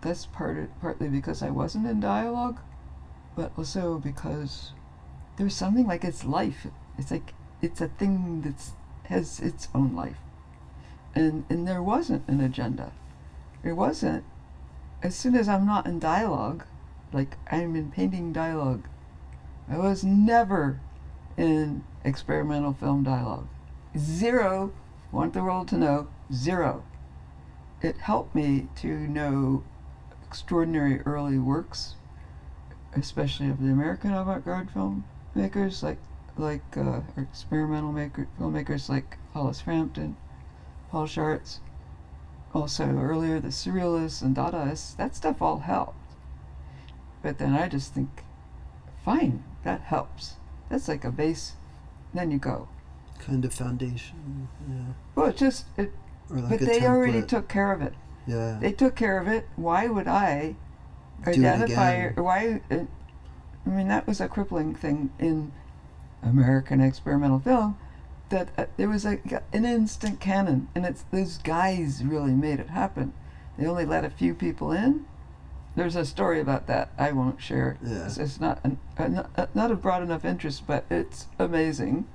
that's 0.02 0.26
part 0.26 0.70
partly 0.80 1.10
because 1.10 1.42
I 1.44 1.50
wasn't 1.50 1.88
in 1.88 2.00
dialogue, 2.00 2.60
but 3.36 3.52
also 3.58 3.98
because 3.98 4.72
there's 5.38 5.56
something 5.56 5.88
like 5.88 6.04
it's 6.04 6.24
life. 6.26 6.68
It's 6.98 7.12
like 7.12 7.34
it's 7.62 7.82
a 7.82 7.88
thing 7.88 8.42
that's 8.42 8.72
has 9.06 9.40
its 9.40 9.68
own 9.74 9.96
life, 9.96 10.20
and 11.16 11.46
and 11.50 11.68
there 11.68 11.84
wasn't 11.84 12.28
an 12.28 12.40
agenda. 12.40 12.92
It 13.64 13.74
wasn't. 13.74 14.24
As 15.02 15.16
soon 15.16 15.36
as 15.36 15.48
I'm 15.48 15.66
not 15.66 15.86
in 15.86 16.00
dialogue, 16.00 16.66
like 17.12 17.38
I'm 17.52 17.76
in 17.76 17.92
painting 17.92 18.34
dialogue, 18.34 18.88
I 19.70 19.78
was 19.78 20.04
never 20.04 20.80
in 21.38 21.84
experimental 22.04 22.74
film 22.74 23.04
dialogue. 23.04 23.48
Zero 23.98 24.72
want 25.12 25.34
the 25.34 25.44
world 25.44 25.68
to 25.70 25.78
know 25.78 26.08
zero. 26.32 26.84
It 27.82 27.98
helped 27.98 28.36
me 28.36 28.68
to 28.78 28.88
know 28.88 29.64
extraordinary 30.28 31.02
early 31.02 31.40
works, 31.40 31.96
especially 32.94 33.50
of 33.50 33.62
the 33.62 33.72
American 33.72 34.14
avant-garde 34.14 34.70
filmmakers, 34.74 35.82
like 35.82 35.98
like 36.38 36.78
uh, 36.78 37.02
experimental 37.18 37.92
maker 37.92 38.28
filmmakers 38.40 38.90
like 38.90 39.18
Hollis 39.34 39.62
Frampton, 39.62 40.16
Paul 40.90 41.06
Sharits. 41.06 41.60
Also 42.54 42.86
earlier 42.86 43.40
the 43.40 43.50
Surrealists 43.50 44.22
and 44.22 44.36
Dadaists. 44.36 44.96
That 44.96 45.16
stuff 45.16 45.42
all 45.42 45.60
helped. 45.60 45.99
But 47.22 47.38
then 47.38 47.54
I 47.54 47.68
just 47.68 47.94
think, 47.94 48.24
fine, 49.04 49.44
that 49.64 49.82
helps. 49.82 50.36
That's 50.70 50.88
like 50.88 51.04
a 51.04 51.12
base. 51.12 51.54
Then 52.14 52.32
you 52.32 52.38
go 52.38 52.70
kind 53.20 53.46
of 53.46 53.54
foundation. 53.54 54.48
Yeah. 54.68 54.94
Well, 55.16 55.28
it 55.28 55.38
just 55.38 55.66
it, 55.78 55.92
like 56.30 56.50
but 56.50 56.60
they 56.62 56.86
already 56.86 57.22
took 57.22 57.48
care 57.48 57.72
of 57.72 57.82
it. 57.82 57.94
Yeah. 58.26 58.58
They 58.60 58.72
took 58.72 58.96
care 58.96 59.20
of 59.20 59.28
it. 59.28 59.48
Why 59.56 59.88
would 59.88 60.08
I 60.08 60.56
Do 61.26 61.32
it 61.32 61.38
identify? 61.40 61.92
again. 61.92 62.24
Why? 62.24 62.62
Uh, 62.72 62.86
I 63.66 63.70
mean, 63.70 63.88
that 63.88 64.08
was 64.08 64.22
a 64.22 64.28
crippling 64.28 64.74
thing 64.74 65.12
in 65.20 65.52
American 66.24 66.82
experimental 66.82 67.40
film. 67.40 67.78
That 68.30 68.50
uh, 68.58 68.66
there 68.78 68.90
was 68.90 69.06
a 69.06 69.20
an 69.54 69.66
instant 69.66 70.20
canon, 70.20 70.70
and 70.74 70.86
it's 70.86 71.04
those 71.12 71.38
guys 71.40 72.04
really 72.04 72.34
made 72.34 72.60
it 72.60 72.70
happen. 72.70 73.14
They 73.58 73.66
only 73.66 73.86
let 73.86 74.06
a 74.06 74.10
few 74.10 74.34
people 74.34 74.72
in. 74.72 75.06
There's 75.80 75.96
a 75.96 76.04
story 76.04 76.42
about 76.42 76.68
that. 76.68 76.90
I 76.98 77.14
won't 77.14 77.42
share. 77.42 77.78
Yeah. 77.82 78.06
It's, 78.06 78.18
it's 78.18 78.42
not 78.42 78.60
an, 78.66 78.80
uh, 78.98 79.08
not, 79.08 79.30
uh, 79.38 79.46
not 79.54 79.72
of 79.72 79.82
broad 79.82 80.04
enough 80.04 80.26
interest, 80.26 80.68
but 80.68 80.84
it's 80.90 81.28
amazing 81.40 82.06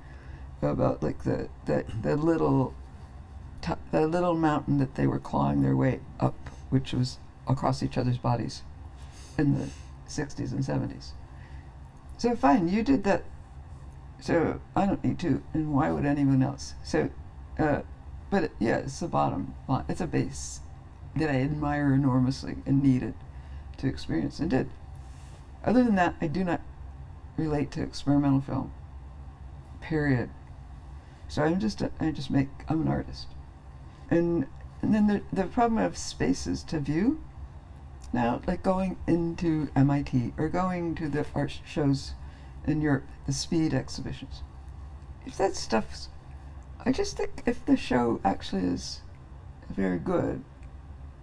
about 0.61 1.01
like 1.01 1.23
the 1.23 1.49
the, 1.65 1.83
the 2.03 2.15
little 2.15 2.75
t- 3.63 3.73
the 3.89 4.05
little 4.05 4.35
mountain 4.35 4.77
that 4.77 4.93
they 4.93 5.07
were 5.07 5.17
clawing 5.17 5.63
their 5.63 5.75
way 5.75 5.99
up, 6.19 6.35
which 6.69 6.93
was 6.93 7.17
across 7.47 7.81
each 7.81 7.97
other's 7.97 8.19
bodies 8.19 8.61
in 9.35 9.57
the 9.57 9.69
60s 10.07 10.51
and 10.51 10.63
70s. 10.63 11.13
So 12.19 12.35
fine, 12.35 12.67
you 12.67 12.83
did 12.83 13.03
that. 13.05 13.23
So 14.21 14.61
I 14.75 14.85
don't 14.85 15.03
need 15.03 15.17
to, 15.21 15.41
and 15.55 15.73
why 15.73 15.89
would 15.89 16.05
anyone 16.05 16.43
else? 16.43 16.75
So, 16.83 17.09
uh, 17.57 17.81
but 18.29 18.51
yeah, 18.59 18.77
it's 18.77 18.99
the 18.99 19.07
bottom 19.07 19.55
line. 19.67 19.85
It's 19.89 20.01
a 20.01 20.07
base 20.07 20.59
that 21.15 21.31
I 21.31 21.41
admire 21.41 21.95
enormously 21.95 22.57
and 22.67 22.83
needed 22.83 23.15
to 23.79 23.87
experience 23.87 24.39
and 24.39 24.49
did. 24.49 24.69
Other 25.63 25.83
than 25.83 25.95
that, 25.95 26.15
I 26.21 26.27
do 26.27 26.43
not 26.43 26.61
relate 27.37 27.71
to 27.71 27.81
experimental 27.81 28.41
film. 28.41 28.71
Period. 29.81 30.29
So 31.27 31.43
I'm 31.43 31.59
just 31.59 31.81
a, 31.81 31.91
I 31.99 32.11
just 32.11 32.29
make 32.29 32.49
I'm 32.69 32.81
an 32.81 32.87
artist, 32.87 33.27
and 34.09 34.45
and 34.81 34.93
then 34.93 35.07
the 35.07 35.21
the 35.33 35.47
problem 35.47 35.83
of 35.83 35.97
spaces 35.97 36.63
to 36.63 36.79
view. 36.79 37.21
Now, 38.13 38.41
like 38.47 38.63
going 38.63 38.97
into 39.07 39.69
MIT 39.75 40.33
or 40.37 40.47
going 40.47 40.95
to 40.95 41.09
the 41.09 41.25
art 41.35 41.59
shows 41.65 42.13
in 42.65 42.81
Europe, 42.81 43.05
the 43.25 43.33
speed 43.33 43.73
exhibitions. 43.73 44.41
If 45.25 45.37
that 45.37 45.55
stuff's, 45.55 46.09
I 46.85 46.91
just 46.91 47.17
think 47.17 47.43
if 47.45 47.65
the 47.65 47.75
show 47.75 48.21
actually 48.23 48.63
is 48.63 49.01
very 49.69 49.97
good, 49.97 50.43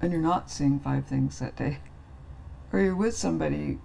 and 0.00 0.12
you're 0.12 0.20
not 0.20 0.50
seeing 0.50 0.80
five 0.80 1.06
things 1.06 1.38
that 1.38 1.56
day, 1.56 1.78
or 2.72 2.80
you're 2.80 2.96
with 2.96 3.16
somebody 3.16 3.78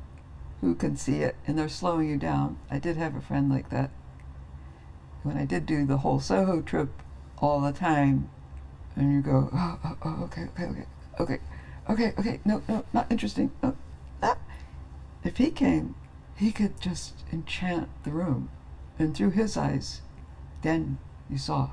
who 0.61 0.73
can 0.73 0.95
see 0.95 1.17
it 1.17 1.35
and 1.45 1.57
they're 1.57 1.69
slowing 1.69 2.09
you 2.09 2.17
down. 2.17 2.57
I 2.71 2.79
did 2.79 2.97
have 2.97 3.15
a 3.15 3.21
friend 3.21 3.49
like 3.49 3.69
that 3.69 3.91
when 5.27 5.37
I 5.37 5.45
did 5.45 5.65
do 5.65 5.85
the 5.85 5.97
whole 5.97 6.19
Soho 6.19 6.61
trip 6.61 6.89
all 7.39 7.59
the 7.59 7.73
time, 7.73 8.29
and 8.95 9.13
you 9.13 9.21
go, 9.21 9.49
oh, 9.53 9.79
oh, 9.83 9.97
oh 10.03 10.23
okay, 10.23 10.43
okay, 10.43 10.63
okay, 10.63 10.85
okay, 11.19 11.39
okay, 11.89 12.13
okay, 12.17 12.39
no, 12.45 12.63
no, 12.67 12.85
not 12.93 13.11
interesting. 13.11 13.51
No, 13.61 13.75
that. 14.21 14.39
If 15.23 15.37
he 15.37 15.51
came, 15.51 15.95
he 16.35 16.51
could 16.51 16.79
just 16.79 17.23
enchant 17.31 17.89
the 18.03 18.11
room, 18.11 18.49
and 18.97 19.15
through 19.15 19.31
his 19.31 19.57
eyes, 19.57 20.01
then 20.61 20.97
you 21.29 21.37
saw. 21.37 21.71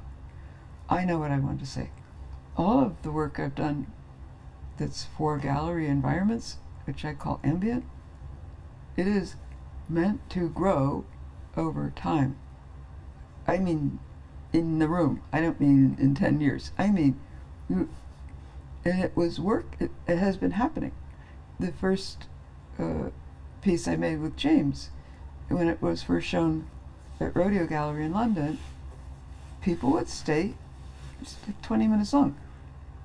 I 0.90 1.04
know 1.04 1.18
what 1.18 1.30
I 1.30 1.38
want 1.38 1.60
to 1.60 1.66
say. 1.66 1.90
All 2.56 2.80
of 2.80 3.02
the 3.02 3.12
work 3.12 3.38
I've 3.38 3.54
done 3.54 3.86
that's 4.76 5.06
for 5.16 5.38
gallery 5.38 5.86
environments 5.86 6.56
which 6.84 7.04
I 7.04 7.14
call 7.14 7.40
ambient, 7.42 7.84
it 8.96 9.06
is 9.06 9.36
meant 9.88 10.28
to 10.30 10.48
grow 10.48 11.04
over 11.56 11.92
time. 11.94 12.36
I 13.46 13.58
mean, 13.58 13.98
in 14.54 14.78
the 14.78 14.88
room. 14.88 15.20
I 15.32 15.40
don't 15.40 15.60
mean 15.60 15.96
in 15.98 16.14
10 16.14 16.40
years. 16.40 16.70
I 16.78 16.90
mean, 16.90 17.18
and 17.68 17.88
it 18.84 19.16
was 19.16 19.40
work, 19.40 19.76
it, 19.80 19.90
it 20.06 20.16
has 20.16 20.36
been 20.36 20.52
happening. 20.52 20.92
The 21.58 21.72
first 21.72 22.26
uh, 22.78 23.10
piece 23.60 23.88
I 23.88 23.96
made 23.96 24.20
with 24.20 24.36
James, 24.36 24.90
when 25.48 25.68
it 25.68 25.82
was 25.82 26.04
first 26.04 26.28
shown 26.28 26.68
at 27.20 27.34
Rodeo 27.34 27.66
Gallery 27.66 28.04
in 28.04 28.12
London, 28.12 28.58
people 29.60 29.90
would 29.92 30.08
stay 30.08 30.54
just 31.20 31.38
20 31.62 31.88
minutes 31.88 32.12
long. 32.12 32.36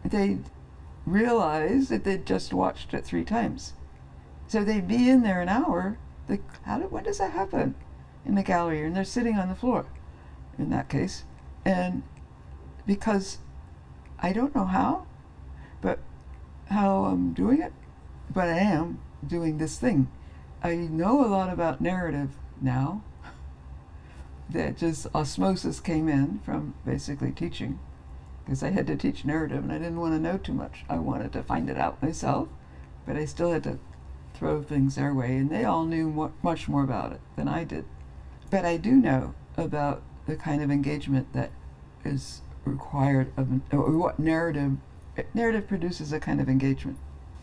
They'd 0.05 0.43
realize 1.11 1.89
that 1.89 2.03
they'd 2.03 2.25
just 2.25 2.53
watched 2.53 2.93
it 2.93 3.05
three 3.05 3.23
times. 3.25 3.73
So 4.47 4.63
they'd 4.63 4.87
be 4.87 5.09
in 5.09 5.21
there 5.21 5.41
an 5.41 5.49
hour. 5.49 5.97
Like, 6.27 6.41
how 6.63 6.79
did, 6.79 6.91
when 6.91 7.03
does 7.03 7.19
that 7.19 7.31
happen 7.31 7.75
in 8.25 8.35
the 8.35 8.43
gallery? 8.43 8.83
And 8.83 8.95
they're 8.95 9.03
sitting 9.03 9.37
on 9.37 9.49
the 9.49 9.55
floor 9.55 9.85
in 10.57 10.69
that 10.69 10.89
case. 10.89 11.23
And 11.65 12.03
because 12.85 13.39
I 14.19 14.33
don't 14.33 14.55
know 14.55 14.65
how, 14.65 15.05
but 15.81 15.99
how 16.69 17.05
I'm 17.05 17.33
doing 17.33 17.61
it, 17.61 17.73
but 18.33 18.49
I 18.49 18.57
am 18.57 18.99
doing 19.25 19.57
this 19.57 19.77
thing. 19.77 20.09
I 20.63 20.75
know 20.75 21.25
a 21.25 21.27
lot 21.27 21.51
about 21.51 21.81
narrative 21.81 22.31
now. 22.61 23.03
That 24.49 24.77
just 24.77 25.05
osmosis 25.13 25.79
came 25.79 26.09
in 26.09 26.39
from 26.39 26.73
basically 26.83 27.31
teaching, 27.31 27.77
because 28.49 28.63
I 28.63 28.71
had 28.71 28.87
to 28.87 28.95
teach 28.95 29.25
narrative 29.25 29.63
and 29.63 29.71
I 29.71 29.77
didn't 29.77 29.99
want 29.99 30.15
to 30.15 30.19
know 30.19 30.39
too 30.39 30.53
much. 30.53 30.83
I 30.89 30.97
wanted 30.97 31.31
to 31.33 31.43
find 31.43 31.69
it 31.69 31.77
out 31.77 32.01
myself, 32.01 32.47
but 33.05 33.15
I 33.15 33.25
still 33.25 33.51
had 33.51 33.61
to 33.65 33.77
throw 34.33 34.63
things 34.63 34.95
their 34.95 35.13
way, 35.13 35.37
and 35.37 35.51
they 35.51 35.65
all 35.65 35.85
knew 35.85 36.09
mo- 36.09 36.33
much 36.41 36.67
more 36.67 36.81
about 36.81 37.11
it 37.11 37.21
than 37.35 37.47
I 37.47 37.63
did. 37.63 37.85
But 38.49 38.65
I 38.65 38.77
do 38.77 38.93
know 38.93 39.35
about 39.55 40.01
the 40.25 40.35
kind 40.35 40.63
of 40.63 40.71
engagement 40.71 41.31
that 41.33 41.51
is 42.03 42.41
required 42.65 43.31
of 43.37 43.61
or 43.71 43.91
what 43.91 44.17
narrative 44.17 44.77
narrative 45.35 45.67
produces 45.67 46.11
a 46.11 46.19
kind 46.19 46.41
of 46.41 46.49
engagement. 46.49 46.97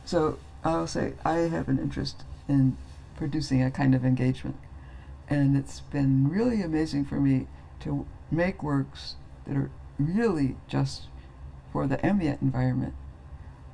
So 0.05 0.41
I'll 0.65 0.89
say 0.89 1.13
I 1.25 1.35
have 1.35 1.69
an 1.69 1.79
interest 1.79 2.25
in 2.49 2.77
producing 3.17 3.63
a 3.63 3.71
kind 3.71 3.95
of 3.95 4.05
engagement, 4.05 4.57
and 5.31 5.57
it's 5.57 5.79
been 5.79 6.29
really 6.29 6.63
amazing 6.63 7.05
for 7.05 7.21
me 7.21 7.47
to 7.81 8.09
make 8.29 8.61
works 8.61 9.15
that 9.47 9.57
are 9.57 9.71
really 9.99 10.57
just 10.69 11.05
for 11.73 11.87
the 11.87 12.05
ambient 12.05 12.43
environment. 12.43 12.95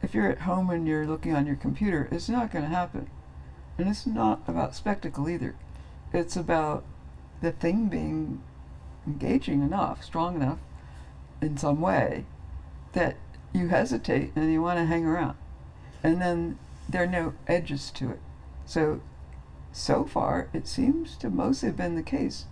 If 0.02 0.14
you're 0.14 0.30
at 0.30 0.40
home 0.40 0.70
and 0.70 0.86
you're 0.86 1.06
looking 1.06 1.34
on 1.34 1.46
your 1.46 1.56
computer, 1.56 2.08
it's 2.10 2.28
not 2.28 2.50
going 2.50 2.64
to 2.64 2.70
happen. 2.70 3.08
And 3.78 3.88
it's 3.88 4.06
not 4.06 4.42
about 4.46 4.74
spectacle 4.74 5.28
either. 5.28 5.54
It's 6.12 6.36
about 6.36 6.84
the 7.40 7.52
thing 7.52 7.88
being 7.88 8.42
engaging 9.06 9.62
enough, 9.62 10.04
strong 10.04 10.36
enough 10.36 10.58
in 11.40 11.56
some 11.56 11.80
way 11.80 12.24
that 12.92 13.16
you 13.52 13.68
hesitate 13.68 14.32
and 14.36 14.52
you 14.52 14.62
want 14.62 14.78
to 14.78 14.86
hang 14.86 15.04
around. 15.04 15.36
And 16.02 16.20
then 16.20 16.58
there 16.88 17.02
are 17.02 17.06
no 17.06 17.34
edges 17.46 17.90
to 17.92 18.10
it. 18.10 18.20
So, 18.64 19.00
so 19.72 20.04
far, 20.04 20.48
it 20.52 20.66
seems 20.66 21.16
to 21.16 21.30
mostly 21.30 21.68
have 21.68 21.76
been 21.76 21.96
the 21.96 22.02
case, 22.02 22.46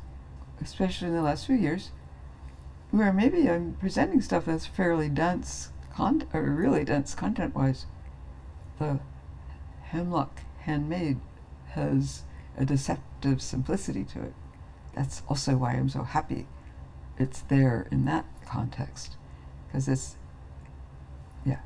especially 0.61 1.09
in 1.09 1.15
the 1.15 1.23
last 1.23 1.47
few 1.47 1.57
years, 1.57 1.91
where 2.91 3.13
maybe 3.13 3.49
I'm 3.49 3.77
presenting 3.81 4.21
stuff 4.21 4.47
that's 4.47 4.67
fairly 4.67 5.09
dense, 5.09 5.71
con- 5.95 6.27
or 6.33 6.43
really 6.43 6.85
dense 6.85 7.15
content 7.15 7.55
wise. 7.55 7.87
The 8.79 9.01
Hemlock 9.83 10.41
Handmade 10.61 11.21
has 11.71 12.23
a 12.57 12.65
deceptive 12.65 13.41
simplicity 13.41 14.05
to 14.05 14.23
it. 14.23 14.35
That's 14.95 15.23
also 15.29 15.57
why 15.57 15.73
I'm 15.73 15.89
so 15.89 16.03
happy 16.03 16.47
it's 17.21 17.43
there 17.43 17.87
in 17.91 18.07
that 18.07 18.25
context. 18.47 19.17
Because 19.67 19.87
it's, 19.87 20.17
yeah, 21.45 21.61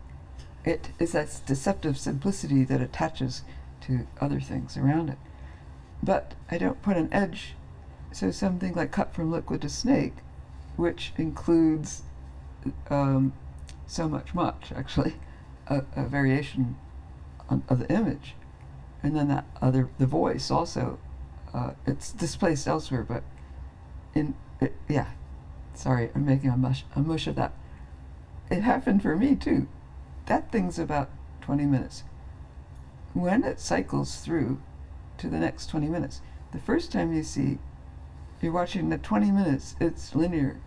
it 0.65 0.91
is 0.99 1.13
that 1.13 1.41
deceptive 1.47 1.97
simplicity 1.97 2.65
that 2.65 2.81
attaches 2.81 3.43
to 3.83 4.07
other 4.21 4.41
things 4.41 4.77
around 4.77 5.11
it. 5.11 5.19
But 6.03 6.35
I 6.51 6.59
don't 6.59 6.83
put 6.83 6.97
an 6.97 7.09
edge, 7.13 7.55
so 8.13 8.31
something 8.31 8.75
like 8.75 8.91
cut 8.91 9.15
from 9.15 9.31
liquid 9.31 9.63
to 9.63 9.69
snake, 9.69 10.17
which 10.77 11.13
includes 11.17 12.03
um, 12.91 13.33
so 13.87 14.09
much, 14.09 14.35
much 14.35 14.73
actually, 14.75 15.15
a, 15.67 15.83
a 15.97 16.05
variation 16.05 16.77
on, 17.49 17.63
of 17.69 17.79
the 17.79 17.93
image, 17.93 18.35
and 19.03 19.17
then 19.17 19.29
that 19.29 19.45
other 19.61 19.89
the 19.99 20.07
voice 20.07 20.51
also. 20.51 20.99
Uh, 21.53 21.71
it's 21.87 22.11
displaced 22.11 22.67
elsewhere, 22.67 23.05
but 23.05 23.23
in 24.15 24.35
it, 24.61 24.75
yeah. 24.89 25.07
Sorry, 25.75 26.11
I'm 26.15 26.25
making 26.25 26.51
a 26.51 26.57
mush 26.57 26.85
a 26.97 27.01
mush 27.01 27.27
of 27.27 27.37
that. 27.37 27.53
It 28.51 28.63
happened 28.63 29.03
for 29.03 29.17
me 29.17 29.35
too. 29.37 29.69
That 30.27 30.51
thing's 30.51 30.79
about 30.79 31.11
20 31.43 31.67
minutes. 31.67 32.05
When 33.13 33.45
it 33.45 33.61
cycles 33.61 34.17
through 34.17 34.61
to 35.19 35.29
the 35.29 35.39
next 35.39 35.69
20 35.69 35.89
minutes, 35.89 36.21
the 36.53 36.59
first 36.59 36.91
time 36.91 37.13
you 37.13 37.23
see, 37.23 37.59
you're 38.45 38.53
watching 38.53 38.91
the 38.91 38.99
20 38.99 39.31
minutes, 39.31 39.75
it's 39.81 40.15
linear. 40.15 40.61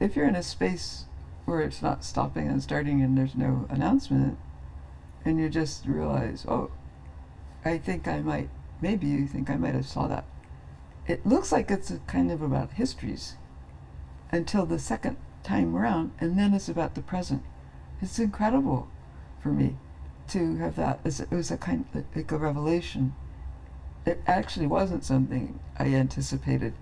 If 0.00 0.16
you're 0.16 0.26
in 0.26 0.34
a 0.34 0.42
space 0.42 1.04
where 1.44 1.60
it's 1.60 1.82
not 1.82 2.02
stopping 2.02 2.48
and 2.48 2.62
starting 2.62 3.02
and 3.02 3.16
there's 3.16 3.34
no 3.34 3.66
announcement, 3.68 4.38
and 5.24 5.38
you 5.38 5.50
just 5.50 5.84
realize, 5.86 6.46
oh, 6.48 6.70
I 7.64 7.76
think 7.76 8.08
I 8.08 8.20
might, 8.20 8.48
maybe 8.80 9.06
you 9.06 9.26
think 9.26 9.50
I 9.50 9.56
might 9.56 9.74
have 9.74 9.86
saw 9.86 10.06
that. 10.06 10.24
It 11.06 11.26
looks 11.26 11.52
like 11.52 11.70
it's 11.70 11.92
kind 12.06 12.30
of 12.30 12.40
about 12.40 12.72
histories 12.72 13.36
until 14.30 14.64
the 14.64 14.78
second 14.78 15.18
time 15.42 15.76
around, 15.76 16.12
and 16.20 16.38
then 16.38 16.54
it's 16.54 16.68
about 16.68 16.94
the 16.94 17.02
present. 17.02 17.42
It's 18.00 18.18
incredible 18.18 18.88
for 19.42 19.50
me 19.50 19.76
to 20.28 20.56
have 20.56 20.76
that. 20.76 21.00
It 21.04 21.30
was 21.30 21.50
a 21.50 21.58
kind 21.58 21.84
of 21.94 22.04
like 22.16 22.32
a 22.32 22.38
revelation. 22.38 23.14
It 24.08 24.22
actually 24.26 24.66
wasn't 24.66 25.04
something 25.04 25.60
I 25.78 25.88
anticipated. 25.88 26.72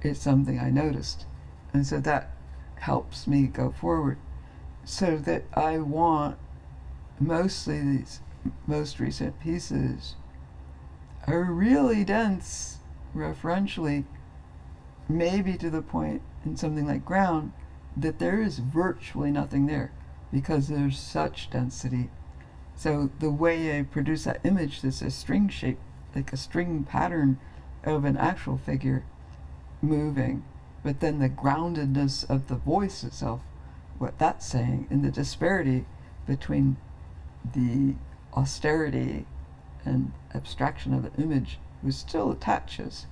It's 0.00 0.18
something 0.18 0.58
I 0.58 0.70
noticed, 0.70 1.26
and 1.74 1.86
so 1.86 2.00
that 2.00 2.30
helps 2.76 3.26
me 3.26 3.48
go 3.48 3.70
forward. 3.70 4.16
So 4.86 5.18
that 5.18 5.44
I 5.52 5.76
want 5.76 6.38
mostly 7.18 7.80
these 7.80 8.20
most 8.66 8.98
recent 8.98 9.38
pieces 9.40 10.16
are 11.26 11.42
really 11.42 12.02
dense 12.02 12.78
referentially, 13.14 14.04
maybe 15.06 15.58
to 15.58 15.68
the 15.68 15.82
point 15.82 16.22
in 16.46 16.56
something 16.56 16.86
like 16.86 17.04
ground 17.04 17.52
that 17.94 18.18
there 18.18 18.40
is 18.40 18.58
virtually 18.58 19.30
nothing 19.30 19.66
there 19.66 19.92
because 20.32 20.68
there's 20.68 20.98
such 20.98 21.50
density. 21.50 22.08
So 22.74 23.10
the 23.18 23.30
way 23.30 23.78
I 23.78 23.82
produce 23.82 24.24
that 24.24 24.40
image, 24.44 24.80
this 24.80 25.02
a 25.02 25.10
string 25.10 25.50
shape, 25.50 25.78
like 26.14 26.32
a 26.32 26.36
string 26.36 26.84
pattern 26.84 27.38
of 27.84 28.04
an 28.04 28.16
actual 28.16 28.58
figure 28.58 29.04
moving, 29.80 30.44
but 30.82 31.00
then 31.00 31.18
the 31.18 31.28
groundedness 31.28 32.28
of 32.28 32.48
the 32.48 32.54
voice 32.54 33.04
itself, 33.04 33.40
what 33.98 34.18
that's 34.18 34.46
saying, 34.46 34.86
and 34.90 35.04
the 35.04 35.10
disparity 35.10 35.84
between 36.26 36.76
the 37.54 37.94
austerity 38.34 39.26
and 39.84 40.12
abstraction 40.34 40.92
of 40.92 41.02
the 41.02 41.22
image, 41.22 41.58
which 41.80 41.94
still 41.94 42.30
attaches 42.30 43.06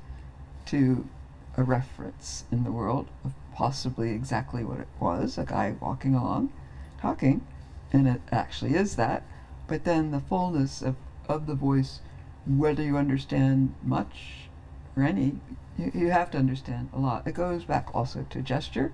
to 0.67 1.09
a 1.57 1.62
reference 1.62 2.44
in 2.52 2.65
the 2.65 2.73
world 2.73 3.09
of 3.25 3.33
possibly 3.55 4.10
exactly 4.10 4.62
what 4.62 4.78
it 4.78 4.89
was 5.01 5.39
a 5.39 5.44
guy 5.44 5.75
walking 5.81 6.15
along 6.15 6.52
talking, 7.01 7.47
and 7.93 8.07
it 8.07 8.20
actually 8.31 8.75
is 8.75 8.97
that. 8.97 9.23
But 9.67 9.85
then 9.85 10.10
the 10.10 10.20
fullness 10.20 10.83
of, 10.83 10.97
of 11.28 11.47
the 11.47 11.55
voice, 11.55 12.01
whether 12.49 12.83
you 12.83 12.97
understand 12.97 13.75
much 13.83 14.49
or 14.97 15.02
any, 15.02 15.41
you, 15.77 15.93
you 15.94 16.10
have 16.10 16.31
to 16.33 16.39
understand 16.39 16.89
a 16.93 16.99
lot. 16.99 17.27
It 17.27 17.35
goes 17.35 17.65
back 17.65 17.89
also 17.94 18.27
to 18.31 18.43
gesture, 18.43 18.93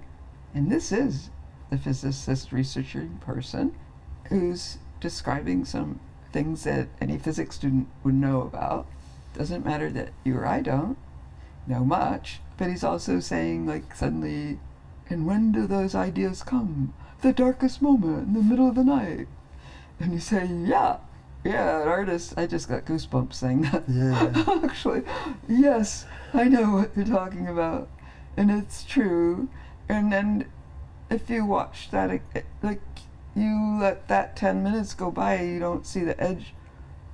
and 0.55 0.71
this 0.71 0.93
is 0.93 1.31
the 1.71 1.79
physicist 1.79 2.53
researching 2.53 3.19
person 3.19 3.75
who's 4.29 4.79
describing 5.01 5.65
some 5.65 6.01
things 6.33 6.65
that 6.65 6.89
any 7.01 7.19
physics 7.19 7.57
student 7.57 7.89
would 8.03 8.15
know 8.15 8.43
about. 8.43 8.87
Doesn't 9.35 9.65
matter 9.65 9.91
that 9.91 10.11
you 10.25 10.37
or 10.37 10.47
I 10.47 10.61
don't 10.61 10.97
know 11.67 11.85
much, 11.85 12.41
but 12.57 12.69
he's 12.69 12.85
also 12.85 13.21
saying, 13.21 13.67
like, 13.67 13.95
suddenly, 13.95 14.61
and 15.09 15.27
when 15.27 15.53
do 15.53 15.67
those 15.67 15.95
ideas 15.95 16.43
come? 16.43 16.95
The 17.23 17.33
darkest 17.33 17.83
moment 17.83 18.29
in 18.29 18.35
the 18.35 18.43
middle 18.43 18.69
of 18.69 18.75
the 18.75 18.85
night. 18.85 19.29
And 19.99 20.13
you 20.13 20.19
say, 20.19 20.47
yeah, 20.47 20.99
yeah, 21.45 21.83
an 21.83 21.89
artist. 21.89 22.35
I 22.37 22.47
just 22.47 22.69
got 22.69 22.85
goosebumps 22.85 23.35
saying 23.35 23.63
that. 23.63 23.85
Yeah. 23.89 24.61
Actually, 24.65 25.03
yes, 25.49 26.07
I 26.33 26.45
know 26.45 26.73
what 26.73 26.91
you're 26.97 27.05
talking 27.05 27.49
about, 27.49 27.89
and 28.37 28.51
it's 28.51 28.85
true. 28.85 29.49
And 29.89 30.13
then, 30.13 30.47
if 31.11 31.29
you 31.29 31.45
watch 31.45 31.91
that, 31.91 32.11
it, 32.11 32.47
like, 32.63 32.81
you 33.37 33.79
let 33.81 34.09
that 34.09 34.37
ten 34.37 34.63
minutes 34.63 34.95
go 34.95 35.11
by, 35.11 35.41
you 35.43 35.59
don't 35.59 35.87
see 35.87 36.01
the 36.01 36.21
edge 36.21 36.55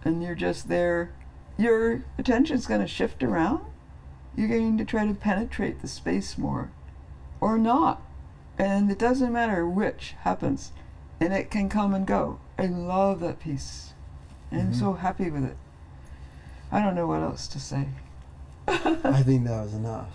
and 0.05 0.23
you're 0.23 0.35
just 0.35 0.69
there, 0.69 1.13
your 1.59 2.05
attention's 2.19 2.67
going 2.67 2.81
to 2.81 2.87
shift 2.87 3.23
around. 3.23 3.65
You're 4.37 4.49
going 4.49 4.79
to 4.79 4.85
try 4.85 5.07
to 5.07 5.15
penetrate 5.15 5.83
the 5.83 5.89
space 5.89 6.39
more 6.39 6.71
or 7.41 7.59
not. 7.59 8.03
And 8.59 8.91
it 8.91 8.99
doesn't 8.99 9.33
matter 9.33 9.67
which 9.69 10.15
happens, 10.21 10.73
and 11.19 11.33
it 11.33 11.51
can 11.51 11.69
come 11.69 11.95
and 11.95 12.07
go. 12.07 12.41
I 12.59 12.67
love 12.67 13.21
that 13.21 13.41
piece. 13.41 13.93
And 14.51 14.61
I'm 14.61 14.67
mm-hmm. 14.69 14.81
so 14.81 14.93
happy 14.95 15.31
with 15.31 15.45
it. 15.45 15.57
I 16.73 16.83
don't 16.83 16.95
know 16.95 17.07
what 17.07 17.23
else 17.23 17.49
to 17.49 17.61
say. 17.61 17.89
I 18.69 19.23
think 19.25 19.47
that 19.47 19.63
was 19.63 19.75
enough. 19.75 20.13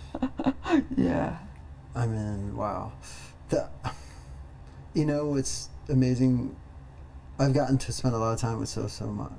yeah. 0.96 1.38
I 1.94 2.06
mean, 2.06 2.56
wow. 2.56 2.92
The, 3.48 3.68
you 4.94 5.04
know 5.04 5.36
it's 5.36 5.68
amazing? 5.88 6.56
I've 7.38 7.54
gotten 7.54 7.78
to 7.78 7.92
spend 7.92 8.14
a 8.14 8.18
lot 8.18 8.32
of 8.32 8.40
time 8.40 8.58
with 8.58 8.68
so 8.68 8.86
so 8.86 9.06
much. 9.06 9.30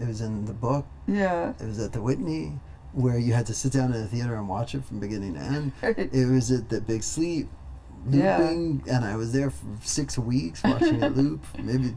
It 0.00 0.06
was 0.08 0.20
in 0.20 0.44
the 0.46 0.52
book. 0.52 0.86
Yeah. 1.06 1.52
It 1.60 1.66
was 1.66 1.78
at 1.78 1.92
the 1.92 2.00
Whitney, 2.00 2.58
where 2.92 3.18
you 3.18 3.32
had 3.32 3.46
to 3.46 3.54
sit 3.54 3.72
down 3.72 3.92
in 3.92 4.00
the 4.00 4.06
theater 4.06 4.34
and 4.34 4.48
watch 4.48 4.74
it 4.74 4.84
from 4.84 5.00
beginning 5.00 5.34
to 5.34 5.40
end. 5.40 5.72
It 5.82 6.30
was 6.30 6.50
at 6.50 6.68
the 6.68 6.80
Big 6.80 7.02
Sleep, 7.02 7.48
Yeah. 8.08 8.40
and 8.40 9.04
I 9.04 9.16
was 9.16 9.32
there 9.32 9.50
for 9.50 9.66
six 9.82 10.18
weeks 10.18 10.62
watching 10.62 11.02
it 11.02 11.16
loop, 11.16 11.44
maybe 11.58 11.94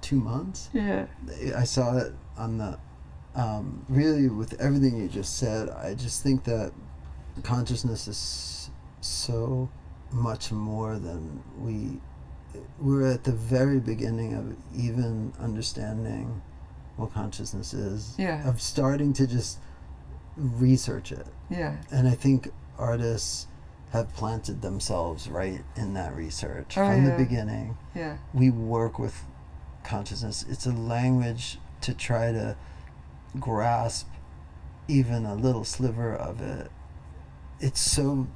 two 0.00 0.20
months. 0.20 0.68
yeah. 0.72 1.06
I 1.56 1.64
saw 1.64 1.96
it 1.98 2.12
on 2.36 2.58
the. 2.58 2.78
Um, 3.34 3.84
really, 3.88 4.28
with 4.28 4.60
everything 4.60 4.96
you 4.98 5.06
just 5.08 5.36
said, 5.38 5.68
I 5.70 5.94
just 5.94 6.22
think 6.22 6.44
that 6.44 6.72
consciousness 7.44 8.08
is 8.08 8.70
so 9.00 9.70
much 10.10 10.50
more 10.50 10.98
than 10.98 11.42
we. 11.58 12.00
We're 12.80 13.06
at 13.12 13.22
the 13.24 13.32
very 13.32 13.78
beginning 13.78 14.34
of 14.34 14.56
even 14.76 15.32
understanding 15.38 16.42
what 16.96 17.12
consciousness 17.14 17.72
is. 17.72 18.14
Yeah. 18.18 18.46
Of 18.48 18.60
starting 18.60 19.12
to 19.14 19.26
just 19.26 19.58
research 20.36 21.12
it. 21.12 21.26
Yeah. 21.48 21.76
And 21.92 22.08
I 22.08 22.14
think 22.14 22.48
artists 22.78 23.46
have 23.92 24.12
planted 24.14 24.62
themselves 24.62 25.28
right 25.28 25.62
in 25.76 25.94
that 25.94 26.14
research 26.16 26.76
Oh, 26.78 26.86
from 26.86 27.04
yeah. 27.04 27.10
the 27.16 27.16
beginning 27.24 27.76
Yeah. 27.94 28.18
we 28.32 28.48
work 28.50 28.98
with 28.98 29.24
consciousness. 29.94 30.44
It's 30.48 30.66
a 30.66 30.72
language 30.72 31.58
to 31.82 31.92
try 31.94 32.30
to 32.32 32.56
grasp 33.38 34.06
even 34.88 35.26
a 35.26 35.34
little 35.34 35.64
sliver 35.64 36.14
of 36.14 36.40
it. 36.40 36.70
It's 37.58 37.80
so. 37.80 38.26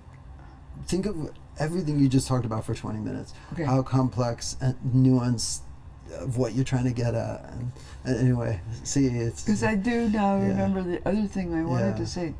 Think 0.87 1.07
of 1.07 1.31
everything 1.59 2.01
you 2.01 2.09
just 2.09 2.27
talked 2.27 2.45
about 2.45 2.65
for 2.65 2.75
20 2.75 2.99
minutes. 2.99 3.33
Okay. 3.53 3.63
How 3.65 3.83
complex 3.83 4.57
and 4.61 4.75
nuanced 4.95 5.61
of 6.19 6.37
what 6.37 6.55
you're 6.55 6.65
trying 6.65 6.85
to 6.85 6.93
get 6.93 7.15
at. 7.15 7.45
And, 7.53 7.73
and 8.05 8.17
anyway, 8.19 8.61
see, 8.83 9.07
it's. 9.07 9.45
Because 9.45 9.63
I 9.63 9.77
do 9.77 10.09
now 10.09 10.37
Yeah. 10.37 10.49
remember 10.49 10.83
the 10.83 11.01
other 11.09 11.27
thing 11.27 11.55
I 11.55 11.65
wanted 11.65 11.91
Yeah. 11.91 11.97
to 11.97 12.07
say 12.07 12.35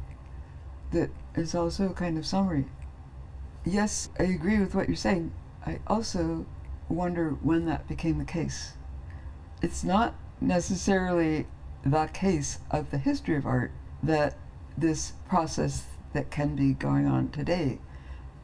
that 0.91 1.11
is 1.37 1.55
also 1.55 1.91
a 1.91 1.95
kind 1.95 2.19
of 2.19 2.27
summary. 2.27 2.67
Yes, 3.65 4.11
I 4.19 4.25
agree 4.25 4.59
with 4.59 4.75
what 4.75 4.89
you're 4.89 4.97
saying. 4.97 5.31
I 5.65 5.79
also 5.87 6.45
wonder 6.89 7.31
when 7.43 7.65
that 7.67 7.89
became 7.89 8.19
the 8.19 8.25
case. 8.27 8.75
It's 9.65 9.83
not 9.83 10.15
necessarily 10.43 11.47
the 11.87 12.11
case 12.13 12.59
of 12.71 12.91
the 12.91 12.99
history 12.99 13.35
of 13.37 13.47
art 13.47 13.73
that 14.03 14.37
this 14.77 15.15
process 15.27 15.87
that 16.13 16.31
can 16.31 16.55
be 16.55 16.75
going 16.75 17.07
on 17.07 17.31
today 17.31 17.79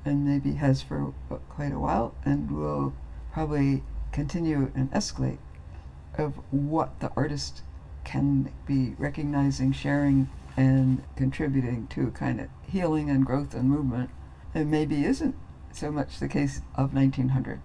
and 0.03 0.25
maybe 0.25 0.55
has 0.55 0.81
for 0.81 1.13
quite 1.51 1.73
a 1.73 1.79
while 1.79 2.15
and 2.25 2.51
will 2.51 2.95
probably 3.35 3.83
continue 4.13 4.73
and 4.75 4.91
escalate 4.93 5.37
of 6.17 6.37
what 6.51 6.99
the 7.01 7.13
artist 7.15 7.65
can 8.03 8.51
be 8.65 8.95
recognizing, 8.97 9.73
sharing, 9.73 10.31
and 10.57 11.03
contributing 11.17 11.87
to 11.89 12.13
kind 12.13 12.41
of 12.41 12.49
healing 12.63 13.11
and 13.11 13.27
growth 13.27 13.53
and 13.53 13.69
movement. 13.69 14.09
It 14.55 14.65
maybe 14.65 15.05
isn't 15.05 15.35
so 15.71 15.93
much 15.93 16.19
the 16.19 16.29
case 16.29 16.63
of 16.77 16.95
1900. 16.95 17.61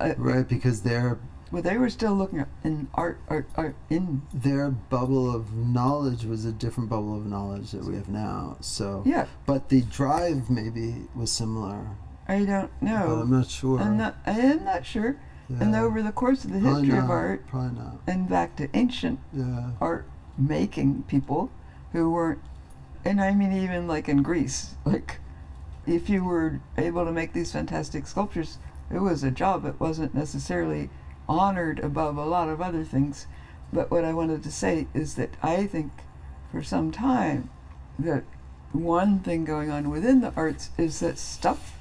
Uh, 0.00 0.14
Right, 0.18 0.48
because 0.48 0.82
their 0.82 1.20
Well, 1.52 1.62
they 1.62 1.76
were 1.76 1.90
still 1.90 2.14
looking 2.14 2.38
at 2.40 2.48
in 2.62 2.88
art, 2.94 3.18
art, 3.28 3.48
art 3.56 3.74
in 3.88 4.22
their 4.32 4.70
bubble 4.70 5.34
of 5.34 5.52
knowledge 5.56 6.24
was 6.24 6.44
a 6.44 6.52
different 6.52 6.88
bubble 6.88 7.16
of 7.16 7.26
knowledge 7.26 7.72
that 7.72 7.84
we 7.84 7.96
have 7.96 8.08
now. 8.08 8.56
So, 8.60 9.02
yeah. 9.04 9.26
but 9.46 9.68
the 9.68 9.80
drive 9.82 10.48
maybe 10.48 11.08
was 11.14 11.32
similar. 11.32 11.86
I 12.28 12.44
don't 12.44 12.70
But 12.80 12.86
I'm 12.88 13.08
know. 13.08 13.38
not 13.38 13.50
sure. 13.50 13.80
I'm 13.80 13.96
not. 13.96 14.16
I 14.24 14.38
am 14.38 14.64
not 14.64 14.86
sure. 14.86 15.16
And 15.48 15.74
over 15.74 16.00
the 16.00 16.12
course 16.12 16.44
of 16.44 16.52
the 16.52 16.60
Probably 16.60 16.82
history 16.84 16.98
of 17.00 17.10
art, 17.10 17.44
Probably 17.48 17.76
not. 17.76 17.96
and 18.06 18.28
back 18.28 18.54
to 18.56 18.68
ancient 18.72 19.18
Yeah. 19.32 19.70
art 19.80 20.06
making 20.38 21.02
people 21.08 21.50
who 21.90 22.12
weren't 22.12 22.38
and 23.04 23.20
I 23.20 23.34
mean 23.34 23.52
even 23.52 23.88
like 23.88 24.08
in 24.08 24.22
Greece, 24.22 24.76
like 24.84 25.18
if 25.86 26.08
you 26.08 26.22
were 26.22 26.60
able 26.78 27.04
to 27.04 27.10
make 27.10 27.32
these 27.32 27.50
fantastic 27.50 28.06
sculptures, 28.06 28.58
it 28.92 29.00
was 29.00 29.24
a 29.24 29.32
job. 29.32 29.64
It 29.64 29.80
wasn't 29.80 30.14
necessarily 30.14 30.88
honored 31.30 31.78
above 31.78 32.16
a 32.16 32.26
lot 32.26 32.48
of 32.48 32.60
other 32.60 32.82
things. 32.82 33.26
But 33.72 33.90
what 33.90 34.04
I 34.04 34.12
wanted 34.12 34.42
to 34.42 34.50
say 34.50 34.88
is 34.92 35.14
that 35.14 35.36
I 35.42 35.66
think 35.66 35.92
for 36.50 36.62
some 36.62 36.90
time 36.90 37.50
that 37.98 38.24
one 38.72 39.20
thing 39.20 39.44
going 39.44 39.70
on 39.70 39.90
within 39.90 40.20
the 40.20 40.32
arts 40.34 40.70
is 40.76 41.00
that 41.00 41.18
stuff 41.18 41.78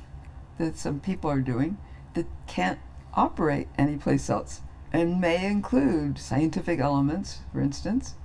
that 0.60 0.78
some 0.78 1.00
people 1.00 1.32
are 1.32 1.42
doing 1.42 1.78
that 2.14 2.28
can't 2.46 2.80
operate 3.16 3.68
anyplace 3.78 4.30
else 4.30 4.62
and 4.94 5.20
may 5.20 5.46
include 5.46 6.20
scientific 6.20 6.80
elements, 6.80 7.40
for 7.52 7.62
instance, 7.62 8.16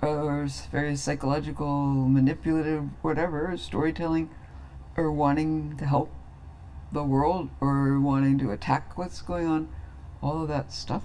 or 0.00 0.46
various 0.70 1.02
psychological, 1.02 1.94
manipulative, 2.08 2.84
whatever, 3.02 3.54
storytelling, 3.56 4.30
or 4.96 5.10
wanting 5.10 5.76
to 5.76 5.86
help 5.86 6.10
the 6.92 7.02
world 7.02 7.50
or 7.60 8.00
wanting 8.00 8.38
to 8.38 8.50
attack 8.50 8.96
what's 8.96 9.20
going 9.20 9.46
on, 9.46 9.68
all 10.24 10.42
of 10.42 10.48
that 10.48 10.72
stuff. 10.72 11.02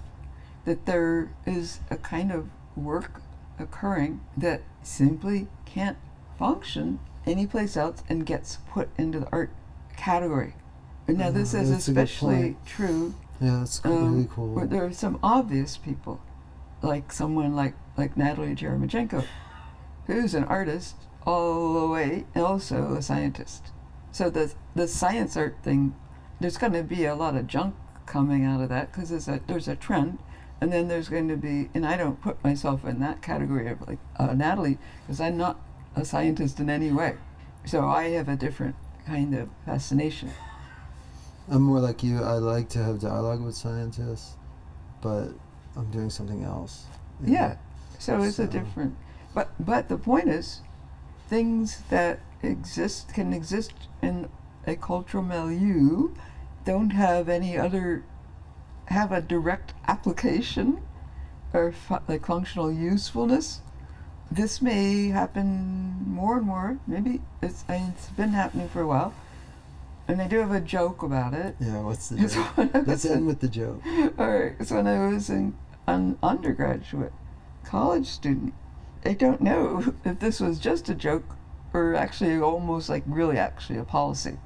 That 0.64 0.86
there 0.86 1.30
is 1.46 1.80
a 1.90 1.96
kind 1.96 2.32
of 2.32 2.48
work 2.76 3.20
occurring 3.58 4.20
that 4.36 4.62
simply 4.82 5.46
can't 5.66 5.98
function 6.38 6.98
anyplace 7.26 7.76
else 7.76 8.02
and 8.08 8.24
gets 8.26 8.56
put 8.70 8.88
into 8.96 9.20
the 9.20 9.28
art 9.30 9.50
category. 9.96 10.54
And 11.06 11.18
now, 11.18 11.30
this 11.30 11.54
Uh, 11.54 11.58
is 11.58 11.70
that's 11.70 11.88
a 11.88 11.92
good 11.92 12.04
especially 12.04 12.56
true 12.64 13.14
Yeah, 13.40 13.58
that's 13.58 13.78
co- 13.80 13.90
um, 14.06 14.28
cool. 14.28 14.54
where 14.54 14.66
there 14.66 14.84
are 14.84 14.92
some 14.92 15.18
obvious 15.22 15.76
people, 15.76 16.20
like 16.82 17.12
someone 17.12 17.54
like 17.54 17.74
like 17.96 18.16
Natalie 18.16 18.54
Jeremijenko, 18.54 19.24
who's 20.06 20.34
an 20.34 20.44
artist 20.44 20.94
all 21.26 21.74
the 21.74 21.86
way, 21.88 22.24
and 22.34 22.44
also 22.44 22.94
a 22.94 23.02
scientist. 23.02 23.70
So 24.12 24.30
the 24.30 24.52
the 24.74 24.86
science 24.88 25.36
art 25.36 25.56
thing, 25.62 25.94
there's 26.40 26.56
going 26.58 26.72
to 26.74 26.82
be 26.82 27.04
a 27.04 27.14
lot 27.14 27.36
of 27.36 27.46
junk 27.46 27.74
coming 28.10 28.44
out 28.44 28.60
of 28.60 28.68
that 28.68 28.90
because 28.92 29.10
there's 29.10 29.28
a 29.28 29.40
there's 29.46 29.68
a 29.68 29.76
trend, 29.76 30.18
and 30.60 30.72
then 30.72 30.88
there's 30.88 31.08
going 31.08 31.28
to 31.28 31.36
be, 31.36 31.70
and 31.72 31.86
I 31.86 31.96
don't 31.96 32.20
put 32.20 32.42
myself 32.42 32.84
in 32.84 32.98
that 33.00 33.22
category 33.22 33.68
of 33.68 33.86
like 33.86 33.98
uh, 34.18 34.34
Natalie 34.34 34.78
because 35.02 35.20
I'm 35.20 35.36
not 35.36 35.60
a 35.94 36.04
scientist 36.04 36.58
in 36.58 36.68
any 36.68 36.90
way, 36.90 37.14
so 37.64 37.86
I 37.86 38.08
have 38.10 38.28
a 38.28 38.36
different 38.36 38.74
kind 39.06 39.34
of 39.34 39.48
fascination. 39.64 40.32
I'm 41.48 41.62
more 41.62 41.78
like 41.78 42.02
you. 42.02 42.22
I 42.22 42.34
like 42.34 42.68
to 42.70 42.82
have 42.82 43.00
dialogue 43.00 43.42
with 43.42 43.54
scientists, 43.54 44.36
but 45.00 45.28
I'm 45.76 45.90
doing 45.92 46.10
something 46.10 46.42
else. 46.42 46.86
Yeah. 47.24 47.56
So 47.98 48.22
it's 48.22 48.38
a 48.38 48.46
different, 48.46 48.96
but 49.34 49.50
but 49.60 49.88
the 49.88 49.96
point 49.96 50.28
is, 50.28 50.62
things 51.28 51.82
that 51.90 52.18
exist 52.42 53.14
can 53.14 53.32
exist 53.32 53.72
in 54.02 54.28
a 54.66 54.74
cultural 54.74 55.22
milieu, 55.22 56.10
don't 56.70 56.90
have 56.90 57.28
any 57.28 57.58
other, 57.58 58.04
have 58.86 59.10
a 59.10 59.20
direct 59.20 59.74
application, 59.88 60.80
or 61.52 61.72
fu- 61.72 61.98
like 62.06 62.24
functional 62.24 62.70
usefulness. 62.70 63.60
This 64.30 64.62
may 64.62 65.08
happen 65.08 66.04
more 66.06 66.36
and 66.36 66.46
more. 66.46 66.78
Maybe 66.86 67.22
it's 67.42 67.64
I 67.68 67.78
mean, 67.78 67.94
it's 67.96 68.06
been 68.10 68.28
happening 68.28 68.68
for 68.68 68.82
a 68.82 68.86
while, 68.86 69.12
and 70.06 70.22
I 70.22 70.28
do 70.28 70.38
have 70.38 70.52
a 70.52 70.60
joke 70.60 71.02
about 71.02 71.34
it. 71.34 71.56
Yeah. 71.58 71.80
What's 71.80 72.08
the 72.08 72.18
It's 72.22 72.34
joke? 72.36 72.86
Let's 72.86 73.04
end 73.04 73.26
with 73.26 73.40
the 73.40 73.48
joke. 73.48 73.82
all 74.16 74.30
right, 74.30 74.54
so 74.64 74.76
when 74.76 74.86
I 74.86 75.08
was 75.08 75.28
in, 75.28 75.58
an 75.88 76.18
undergraduate 76.22 77.12
college 77.64 78.06
student, 78.06 78.54
I 79.04 79.14
don't 79.14 79.40
know 79.40 79.92
if 80.04 80.20
this 80.20 80.38
was 80.38 80.60
just 80.60 80.88
a 80.88 80.94
joke 80.94 81.34
or 81.72 81.96
actually 81.96 82.40
almost 82.40 82.88
like 82.88 83.02
really 83.06 83.38
actually 83.38 83.80
a 83.80 83.84
policy. 83.84 84.38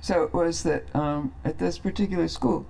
So 0.00 0.22
it 0.22 0.32
was 0.32 0.62
that 0.62 0.94
um, 0.94 1.34
at 1.44 1.58
this 1.58 1.78
particular 1.78 2.28
school, 2.28 2.66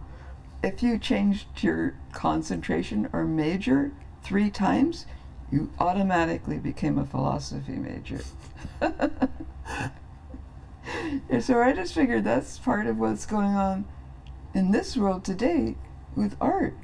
if 0.62 0.82
you 0.82 0.98
changed 0.98 1.62
your 1.62 1.94
concentration 2.12 3.08
or 3.12 3.24
major 3.24 3.92
three 4.22 4.50
times, 4.50 5.06
you 5.50 5.70
automatically 5.78 6.58
became 6.58 6.98
a 6.98 7.06
philosophy 7.06 7.72
major. 7.72 8.20
so 11.40 11.62
I 11.62 11.72
just 11.72 11.94
figured 11.94 12.24
that's 12.24 12.58
part 12.58 12.86
of 12.86 12.98
what's 12.98 13.26
going 13.26 13.54
on 13.54 13.86
in 14.54 14.72
this 14.72 14.96
world 14.96 15.24
today 15.24 15.76
with 16.16 16.36
art. 16.40 16.74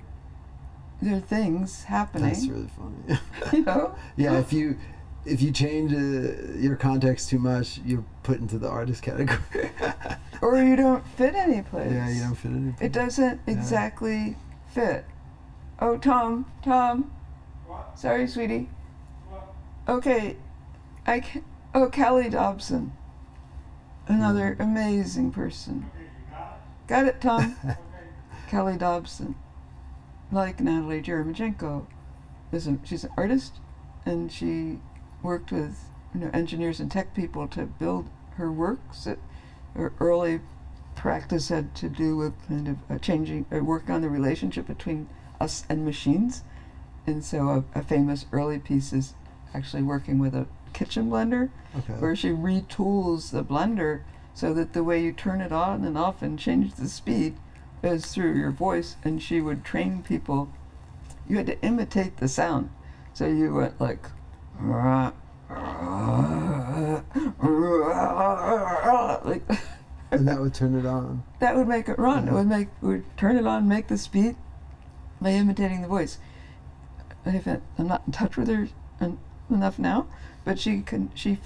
there 1.02 1.16
are 1.16 1.20
things 1.20 1.84
happening. 1.84 2.31
That's 2.31 2.47
really 2.47 2.68
funny. 2.68 3.18
you 3.52 3.65
know. 3.65 3.94
yeah, 4.16 4.39
if 4.39 4.52
you 4.52 4.78
if 5.25 5.42
you 5.42 5.50
change 5.50 5.92
uh, 5.92 6.57
your 6.57 6.76
context 6.76 7.28
too 7.28 7.39
much, 7.39 7.81
you're 7.84 8.05
put 8.23 8.39
into 8.39 8.58
the 8.58 8.68
artist 8.68 9.02
category. 9.02 9.70
Or 10.42 10.56
you 10.62 10.76
don't 10.76 11.06
fit 11.06 11.34
any 11.34 11.62
place. 11.62 11.92
yeah, 11.92 12.08
you 12.08 12.23
don't 12.23 12.34
fit 12.34 12.50
in. 12.50 12.76
It 12.81 12.92
doesn't 12.92 13.40
Yeah. 13.47 13.52
exactly 13.55 14.36
fit. 14.68 15.05
Oh, 15.81 15.97
Tom, 15.98 16.47
Tom. 16.62 17.10
What? 17.66 17.98
Sorry, 17.98 18.26
sweetie. 18.26 18.68
What? 19.28 19.97
Okay, 19.97 20.36
I 21.06 21.20
can. 21.20 21.44
Oh, 21.74 21.89
Kelly 21.89 22.28
Dobson. 22.31 22.92
Another 24.08 24.55
Hmm. 24.55 24.62
amazing 24.62 25.31
person. 25.32 25.90
Okay, 25.94 26.05
you 26.05 26.10
got 26.31 26.58
Got 26.86 27.06
it, 27.06 27.20
Tom. 27.20 27.56
Okay. 27.65 27.76
Kelly 28.48 28.76
Dobson, 28.76 29.34
like 30.31 30.60
Natalie 30.60 31.02
Jeremijenko, 31.02 31.86
is 32.52 32.66
an, 32.68 32.81
she's 32.84 33.02
an 33.02 33.10
artist, 33.16 33.55
and 34.05 34.31
she 34.31 34.78
worked 35.23 35.50
with 35.50 35.89
you 36.15 36.20
know 36.20 36.31
engineers 36.32 36.78
and 36.78 36.89
tech 36.90 37.12
people 37.12 37.48
to 37.48 37.65
build 37.66 38.08
her 38.36 38.52
works. 38.52 39.02
That 39.05 39.18
her 39.18 39.23
early 40.00 40.40
practice 40.94 41.48
had 41.48 41.74
to 41.76 41.88
do 41.88 42.16
with 42.16 42.32
kind 42.48 42.68
of 42.68 42.76
uh, 42.90 42.98
changing, 42.98 43.46
uh, 43.55 43.58
working 43.62 43.94
on 43.94 44.02
the 44.02 44.08
relationship 44.08 44.66
between 44.66 45.08
us 45.40 45.64
and 45.68 45.84
machines, 45.84 46.42
and 47.06 47.24
so 47.24 47.64
a, 47.74 47.78
a 47.78 47.82
famous 47.82 48.26
early 48.32 48.58
piece 48.58 48.92
is 48.92 49.14
actually 49.55 49.82
working 49.82 50.18
with 50.18 50.34
a 50.34 50.46
kitchen 50.72 51.10
blender 51.10 51.50
Okay. 51.78 51.92
where 51.94 52.16
she 52.16 52.30
retools 52.30 53.30
the 53.30 53.44
blender 53.44 54.00
so 54.34 54.52
that 54.55 54.72
the 54.72 54.82
way 54.84 55.02
you 55.02 55.12
turn 55.12 55.40
it 55.40 55.52
on 55.52 55.84
and 55.84 55.96
off 55.96 56.22
and 56.22 56.38
change 56.38 56.74
the 56.74 56.88
speed 56.88 57.36
is 57.82 58.06
through 58.06 58.34
your 58.34 58.50
voice. 58.50 58.96
And 59.05 59.22
she 59.22 59.40
would 59.40 59.64
train 59.64 60.02
people. 60.02 60.48
You 61.28 61.36
had 61.38 61.46
to 61.46 61.60
imitate 61.62 62.18
the 62.18 62.28
sound. 62.28 62.70
So 63.14 63.26
you 63.26 63.55
went 63.55 63.80
like 63.80 64.06
like 69.24 69.42
and 70.10 70.28
that 70.28 70.40
would 70.40 70.55
turn 70.55 70.78
it 70.78 70.86
on. 70.86 71.24
that 71.40 71.56
would 71.56 71.68
make 71.68 71.88
it 71.88 71.98
run. 71.98 72.28
It 72.28 72.32
would 72.32 72.46
make 72.46 72.68
would 72.80 73.05
turn 73.16 73.36
it 73.36 73.46
on, 73.46 73.66
make 73.68 73.88
the 73.88 73.98
speed 73.98 74.36
by 75.20 75.30
imitating 75.30 75.82
the 75.82 75.88
voice. 75.88 76.18
I'm 77.24 77.62
not 77.78 78.02
in 78.06 78.12
touch 78.12 78.36
with 78.36 78.48
her 78.48 78.68
en- 79.00 79.18
enough 79.50 79.78
now, 79.78 80.06
but 80.44 80.58
she 80.58 80.82
can. 80.82 81.10
She, 81.14 81.38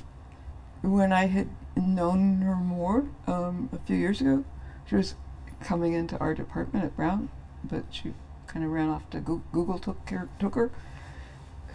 when 0.83 1.13
I 1.13 1.27
had 1.27 1.49
known 1.75 2.43
her 2.43 2.57
more 2.57 3.07
um, 3.27 3.71
a 3.73 3.79
few 3.87 3.97
years 3.97 4.21
ago, 4.21 4.45
she 4.87 4.97
was 4.97 5.15
coming 5.61 5.95
into 5.95 6.19
our 6.19 6.35
department 6.35 6.85
at 6.85 6.97
Brown, 6.97 7.31
but 7.65 7.85
she 7.91 8.13
kind 8.47 8.65
of 8.65 8.71
ran 8.71 8.89
off 8.89 9.09
to 9.11 9.21
Goo- 9.21 9.43
Google 9.53 9.79
took 9.79 10.05
care 10.05 10.29
took 10.39 10.55
her 10.55 10.71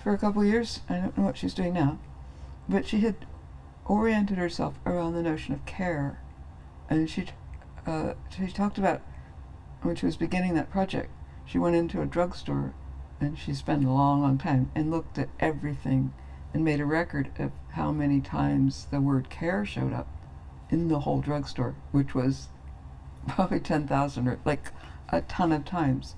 for 0.04 0.14
a 0.14 0.18
couple 0.20 0.42
of 0.44 0.48
years. 0.48 0.82
I 0.88 0.98
don't 0.98 1.18
know 1.18 1.24
what 1.24 1.38
she's 1.38 1.54
doing 1.56 1.74
now, 1.74 1.98
but 2.70 2.88
she 2.88 3.00
had 3.00 3.16
oriented 3.86 4.38
herself 4.38 4.80
around 4.86 5.14
the 5.14 5.22
notion 5.22 5.54
of 5.54 5.66
care 5.66 6.20
and 6.90 7.10
she, 7.10 7.26
uh, 7.86 8.14
she 8.30 8.48
talked 8.48 8.78
about 8.78 9.02
when 9.82 9.96
she 9.96 10.06
was 10.06 10.18
beginning 10.18 10.54
that 10.56 10.70
project. 10.70 11.10
She 11.46 11.58
went 11.58 11.76
into 11.76 12.02
a 12.02 12.06
drugstore, 12.06 12.74
and 13.20 13.38
she 13.38 13.54
spent 13.54 13.86
a 13.86 13.92
long, 13.92 14.22
long 14.22 14.38
time 14.38 14.72
and 14.76 14.92
looked 14.92 15.18
at 15.18 15.30
everything, 15.40 16.14
and 16.54 16.64
made 16.64 16.80
a 16.80 16.86
record 16.86 17.32
of 17.38 17.52
how 17.72 17.92
many 17.92 18.22
times 18.22 18.88
the 18.92 19.02
word 19.02 19.30
care 19.30 19.66
showed 19.66 19.94
up 19.94 20.08
in 20.70 20.88
the 20.88 21.02
whole 21.02 21.22
drugstore, 21.22 21.76
which 21.92 22.16
was 22.16 22.50
probably 23.28 23.60
ten 23.60 23.88
thousand 23.88 24.28
or 24.28 24.40
like 24.46 24.72
a 25.10 25.22
ton 25.22 25.52
of 25.52 25.66
times. 25.66 26.16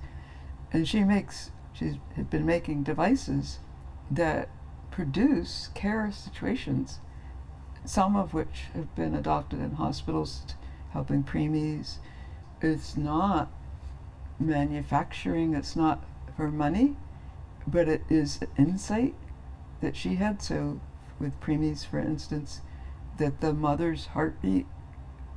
And 0.72 0.86
she 0.86 1.02
makes 1.02 1.50
she's 1.72 1.96
been 2.30 2.46
making 2.46 2.82
devices 2.82 3.58
that 4.10 4.48
produce 4.90 5.68
care 5.74 6.10
situations 6.12 7.00
some 7.88 8.16
of 8.16 8.34
which 8.34 8.66
have 8.74 8.94
been 8.94 9.14
adopted 9.14 9.60
in 9.60 9.72
hospitals, 9.72 10.42
helping 10.90 11.24
preemies. 11.24 11.96
It's 12.60 12.98
not 12.98 13.50
manufacturing, 14.38 15.54
it's 15.54 15.74
not 15.74 16.04
for 16.36 16.50
money, 16.50 16.96
but 17.66 17.88
it 17.88 18.02
is 18.10 18.40
insight 18.58 19.14
that 19.80 19.96
she 19.96 20.16
had. 20.16 20.42
So, 20.42 20.80
with 21.18 21.40
preemies, 21.40 21.86
for 21.86 21.98
instance, 21.98 22.60
that 23.16 23.40
the 23.40 23.54
mother's 23.54 24.08
heartbeat 24.08 24.66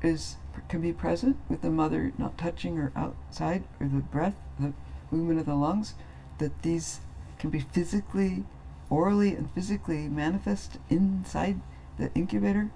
is 0.01 0.35
can 0.67 0.81
be 0.81 0.91
present 0.91 1.37
with 1.47 1.61
the 1.61 1.69
mother 1.69 2.11
not 2.17 2.37
touching 2.37 2.75
her 2.75 2.91
outside 2.97 3.63
or 3.79 3.87
the 3.87 3.99
breath, 3.99 4.35
the 4.59 4.73
movement 5.09 5.39
of 5.39 5.45
the 5.45 5.55
lungs, 5.55 5.93
that 6.39 6.63
these 6.63 6.99
can 7.39 7.49
be 7.49 7.61
physically, 7.61 8.43
orally, 8.89 9.33
and 9.33 9.49
physically 9.51 10.09
manifest 10.09 10.77
inside 10.89 11.61
the 12.01 12.13
incubator 12.15 12.69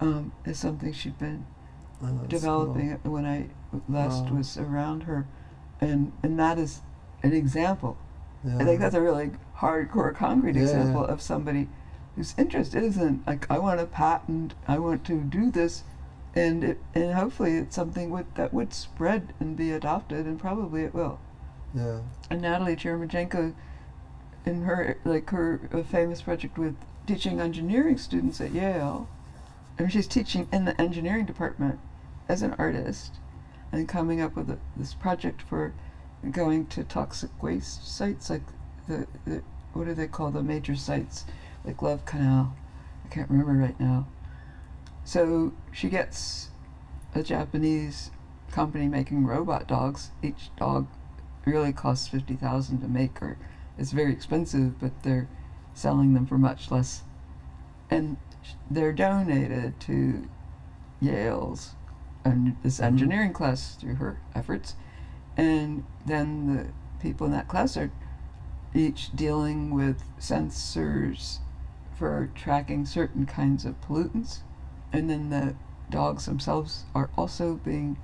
um, 0.00 0.32
is 0.44 0.58
something 0.58 0.92
she'd 0.92 1.18
been 1.18 1.46
Oh, 2.04 2.18
developing 2.26 2.90
it 2.90 3.04
when 3.04 3.24
I 3.24 3.46
last 3.88 4.24
Wow. 4.24 4.38
was 4.38 4.58
around 4.58 5.04
her, 5.04 5.24
and 5.80 6.10
and 6.24 6.36
that 6.38 6.58
is 6.58 6.80
an 7.22 7.32
example. 7.32 7.96
cool. 8.42 8.60
I 8.60 8.64
think 8.64 8.80
that's 8.80 8.96
a 8.96 9.00
really 9.00 9.30
hardcore, 9.58 10.12
concrete 10.12 10.56
Yeah, 10.56 10.62
example 10.62 11.02
yeah. 11.06 11.12
of 11.12 11.20
somebody 11.22 11.68
whose 12.16 12.34
interest 12.36 12.74
isn't 12.74 13.24
like 13.24 13.48
I 13.48 13.58
want 13.60 13.78
to 13.78 13.86
patent, 13.86 14.54
I 14.66 14.80
want 14.80 15.04
to 15.04 15.20
do 15.20 15.52
this, 15.52 15.84
and 16.34 16.64
it 16.64 16.78
and 16.92 17.14
hopefully 17.14 17.52
it's 17.58 17.76
something 17.76 18.10
would, 18.10 18.34
that 18.34 18.52
would 18.52 18.74
spread 18.74 19.32
and 19.38 19.56
be 19.56 19.70
adopted, 19.70 20.26
and 20.26 20.40
probably 20.40 20.82
it 20.82 20.94
will. 20.94 21.20
Yeah. 21.72 22.00
And 22.30 22.42
Natalie 22.42 22.74
Jeremijenko, 22.74 23.54
in 24.44 24.62
her 24.62 24.98
like 25.04 25.30
her 25.30 25.60
uh, 25.72 25.84
famous 25.84 26.20
project 26.22 26.58
with 26.58 26.74
teaching 27.06 27.40
engineering 27.40 27.98
students 27.98 28.40
at 28.40 28.52
Yale, 28.52 29.08
I 29.78 29.82
mean 29.82 29.90
she's 29.90 30.06
teaching 30.06 30.48
in 30.52 30.64
the 30.64 30.80
engineering 30.80 31.26
department 31.26 31.78
as 32.28 32.42
an 32.42 32.54
artist, 32.58 33.14
and 33.72 33.88
coming 33.88 34.20
up 34.20 34.36
with 34.36 34.50
a, 34.50 34.58
this 34.76 34.94
project 34.94 35.42
for 35.42 35.72
going 36.30 36.66
to 36.66 36.84
toxic 36.84 37.42
waste 37.42 37.86
sites 37.96 38.30
like 38.30 38.42
the, 38.86 39.06
the 39.24 39.42
what 39.72 39.86
do 39.86 39.94
they 39.94 40.06
call 40.06 40.30
the 40.30 40.42
major 40.42 40.76
sites 40.76 41.24
like 41.64 41.82
Love 41.82 42.04
Canal, 42.04 42.54
I 43.04 43.08
can't 43.08 43.30
remember 43.30 43.52
right 43.54 43.78
now. 43.80 44.06
So 45.04 45.52
she 45.72 45.88
gets 45.88 46.50
a 47.14 47.22
Japanese 47.22 48.10
company 48.50 48.86
making 48.86 49.26
robot 49.26 49.66
dogs. 49.66 50.10
Each 50.22 50.50
dog 50.56 50.86
really 51.44 51.72
costs 51.72 52.06
fifty 52.06 52.34
thousand 52.34 52.80
to 52.82 52.88
make, 52.88 53.20
or 53.20 53.36
it's 53.78 53.92
very 53.92 54.12
expensive, 54.12 54.78
but 54.78 55.02
they're 55.02 55.28
selling 55.74 56.14
them 56.14 56.26
for 56.26 56.38
much 56.38 56.70
less, 56.70 57.02
and 57.90 58.16
they're 58.70 58.92
donated 58.92 59.78
to 59.80 60.28
Yale's 61.00 61.74
and 62.24 62.56
this 62.62 62.78
Mhm. 62.78 62.84
engineering 62.84 63.32
class 63.32 63.74
through 63.74 63.96
her 63.96 64.18
efforts, 64.34 64.76
and 65.36 65.84
then 66.06 66.46
the 66.54 66.66
people 67.00 67.26
in 67.26 67.32
that 67.32 67.48
class 67.48 67.76
are 67.76 67.90
each 68.74 69.14
dealing 69.14 69.70
with 69.70 70.04
sensors 70.18 71.38
for 71.94 72.30
tracking 72.34 72.86
certain 72.86 73.26
kinds 73.26 73.64
of 73.64 73.80
pollutants, 73.80 74.40
and 74.92 75.10
then 75.10 75.30
the 75.30 75.54
dogs 75.90 76.26
themselves 76.26 76.84
are 76.94 77.10
also 77.16 77.56
being 77.64 77.96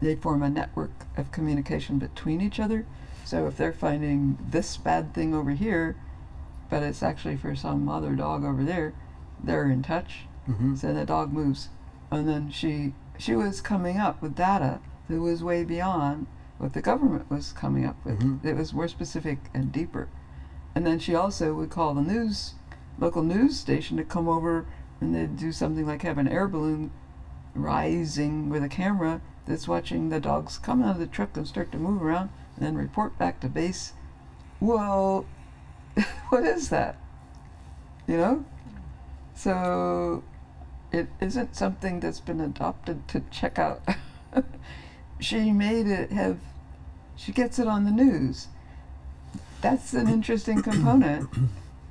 they 0.00 0.14
form 0.14 0.42
a 0.42 0.48
network 0.48 1.06
of 1.16 1.30
communication 1.30 1.98
between 1.98 2.40
each 2.40 2.58
other. 2.58 2.86
So 3.24 3.46
if 3.46 3.56
they're 3.56 3.72
finding 3.72 4.38
this 4.50 4.78
bad 4.78 5.12
thing 5.12 5.34
over 5.34 5.50
here, 5.50 5.94
but 6.70 6.82
it's 6.82 7.02
actually 7.02 7.36
for 7.36 7.54
some 7.54 7.88
other 7.88 8.14
dog 8.14 8.44
over 8.44 8.64
there, 8.64 8.94
they're 9.42 9.68
in 9.68 9.82
touch. 9.82 10.26
Mm-hmm. 10.48 10.76
So 10.76 10.94
the 10.94 11.04
dog 11.04 11.32
moves, 11.32 11.68
and 12.10 12.28
then 12.28 12.50
she 12.50 12.94
she 13.18 13.34
was 13.34 13.60
coming 13.60 13.98
up 13.98 14.22
with 14.22 14.34
data 14.34 14.80
that 15.08 15.20
was 15.20 15.42
way 15.42 15.64
beyond 15.64 16.26
what 16.58 16.72
the 16.72 16.80
government 16.80 17.30
was 17.30 17.52
coming 17.52 17.84
up 17.84 17.96
with. 18.04 18.20
Mhm. 18.20 18.44
It 18.44 18.56
was 18.56 18.72
more 18.72 18.88
specific 18.88 19.38
and 19.52 19.72
deeper. 19.72 20.08
And 20.74 20.86
then 20.86 20.98
she 20.98 21.14
also 21.14 21.54
would 21.54 21.70
call 21.70 21.94
the 21.94 22.02
news 22.02 22.54
local 22.98 23.22
news 23.22 23.58
station 23.58 23.96
to 23.96 24.04
come 24.04 24.28
over 24.28 24.66
and 25.00 25.14
they'd 25.14 25.36
do 25.36 25.52
something 25.52 25.86
like 25.86 26.02
have 26.02 26.18
an 26.18 26.28
air 26.28 26.46
balloon 26.46 26.90
rising 27.54 28.48
with 28.50 28.62
a 28.62 28.68
camera 28.68 29.20
that's 29.46 29.66
watching 29.66 30.10
the 30.10 30.20
dogs 30.20 30.58
come 30.58 30.82
out 30.82 30.92
of 30.92 30.98
the 30.98 31.06
truck 31.06 31.36
and 31.36 31.48
start 31.48 31.72
to 31.72 31.78
move 31.78 32.02
around 32.02 32.28
and 32.56 32.66
then 32.66 32.74
report 32.76 33.18
back 33.18 33.40
to 33.40 33.48
base. 33.48 33.94
Well, 34.60 35.24
what 36.28 36.44
is 36.44 36.68
that? 36.70 36.96
You 38.06 38.16
know? 38.16 38.44
So 39.34 40.22
it 40.92 41.08
isn't 41.20 41.56
something 41.56 42.00
that's 42.00 42.20
been 42.20 42.40
adopted 42.40 43.06
to 43.08 43.22
check 43.30 43.58
out. 43.58 43.82
she 45.20 45.52
made 45.52 45.86
it 45.86 46.12
have, 46.12 46.38
she 47.16 47.32
gets 47.32 47.58
it 47.58 47.66
on 47.66 47.84
the 47.84 47.90
news. 47.90 48.48
That's 49.60 49.92
an 49.92 50.08
interesting 50.08 50.62
component. 50.70 51.28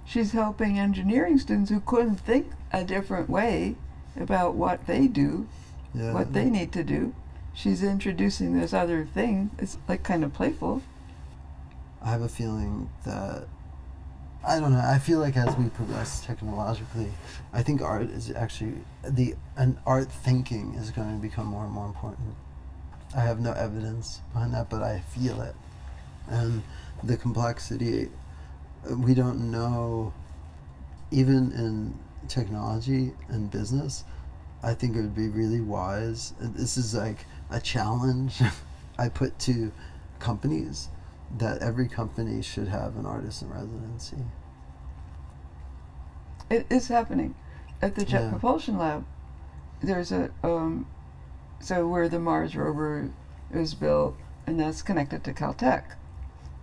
She's 0.06 0.32
helping 0.32 0.80
engineering 0.80 1.38
students 1.38 1.70
who 1.70 1.80
couldn't 1.82 2.18
think 2.18 2.52
a 2.72 2.84
different 2.84 3.30
way 3.30 3.76
about 4.20 4.56
what 4.56 4.88
they 4.88 5.08
do, 5.08 5.48
Yeah. 5.94 6.14
what 6.14 6.34
they 6.34 6.50
need 6.50 6.72
to 6.74 6.84
do. 6.84 7.14
She's 7.54 7.84
introducing 7.84 8.60
this 8.60 8.74
other 8.74 9.06
thing. 9.06 9.52
It's 9.60 9.78
like 9.88 10.04
kind 10.04 10.24
of 10.24 10.34
playful. 10.34 10.82
I 12.02 12.10
have 12.12 12.22
a 12.22 12.30
feeling 12.30 12.90
that 13.06 13.48
I 14.46 14.60
don't 14.60 14.72
know. 14.72 14.80
I 14.80 15.00
feel 15.00 15.20
like 15.20 15.36
as 15.36 15.56
we 15.58 15.70
progress 15.70 16.26
technologically, 16.26 17.12
I 17.52 17.62
think 17.62 17.82
art 17.82 18.10
is 18.10 18.32
actually 18.32 18.76
the 19.04 19.36
and 19.58 19.78
art 19.86 20.12
thinking 20.12 20.76
is 20.76 20.92
going 20.92 21.14
to 21.16 21.22
become 21.22 21.48
more 21.48 21.66
and 21.66 21.74
more 21.74 21.86
important. 21.86 22.36
I 23.16 23.22
have 23.22 23.40
no 23.40 23.52
evidence 23.52 24.22
behind 24.32 24.54
that, 24.54 24.70
but 24.70 24.82
I 24.82 25.00
feel 25.00 25.42
it, 25.42 25.56
and 26.30 26.64
the 27.04 27.18
complexity. 27.18 28.10
We 28.88 29.14
don't 29.14 29.52
know, 29.52 30.14
even 31.12 31.52
in 31.52 32.00
technology 32.30 33.12
and 33.28 33.52
business. 33.52 34.06
I 34.64 34.74
think 34.74 34.96
it 34.96 35.02
would 35.02 35.16
be 35.16 35.28
really 35.28 35.60
wise. 35.60 36.34
This 36.40 36.78
is 36.78 36.96
like 36.96 37.26
a 37.50 37.60
challenge 37.60 38.42
I 38.98 39.10
put 39.10 39.38
to 39.40 39.72
companies 40.20 40.88
that 41.38 41.60
every 41.62 41.88
company 41.88 42.42
should 42.42 42.68
have 42.68 42.96
an 42.98 43.06
artist 43.06 43.42
in 43.42 43.50
residency. 43.50 44.18
It 46.50 46.66
is 46.70 46.88
happening 46.88 47.36
at 47.82 47.96
the 47.96 48.04
Jet 48.06 48.24
Yeah. 48.24 48.30
Propulsion 48.32 48.78
Lab. 48.78 49.06
There's 49.82 50.12
a 50.12 50.32
um, 50.44 50.88
so 51.60 51.88
where 51.88 52.10
the 52.10 52.20
Mars 52.20 52.56
rover 52.56 53.12
is 53.52 53.74
built, 53.74 54.16
and 54.48 54.60
that's 54.60 54.82
connected 54.82 55.24
to 55.26 55.34
Caltech. 55.34 55.84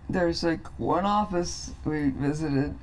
There's 0.09 0.43
like 0.43 0.67
one 0.79 1.05
office 1.05 1.71
we 1.85 2.09
visited, 2.09 2.75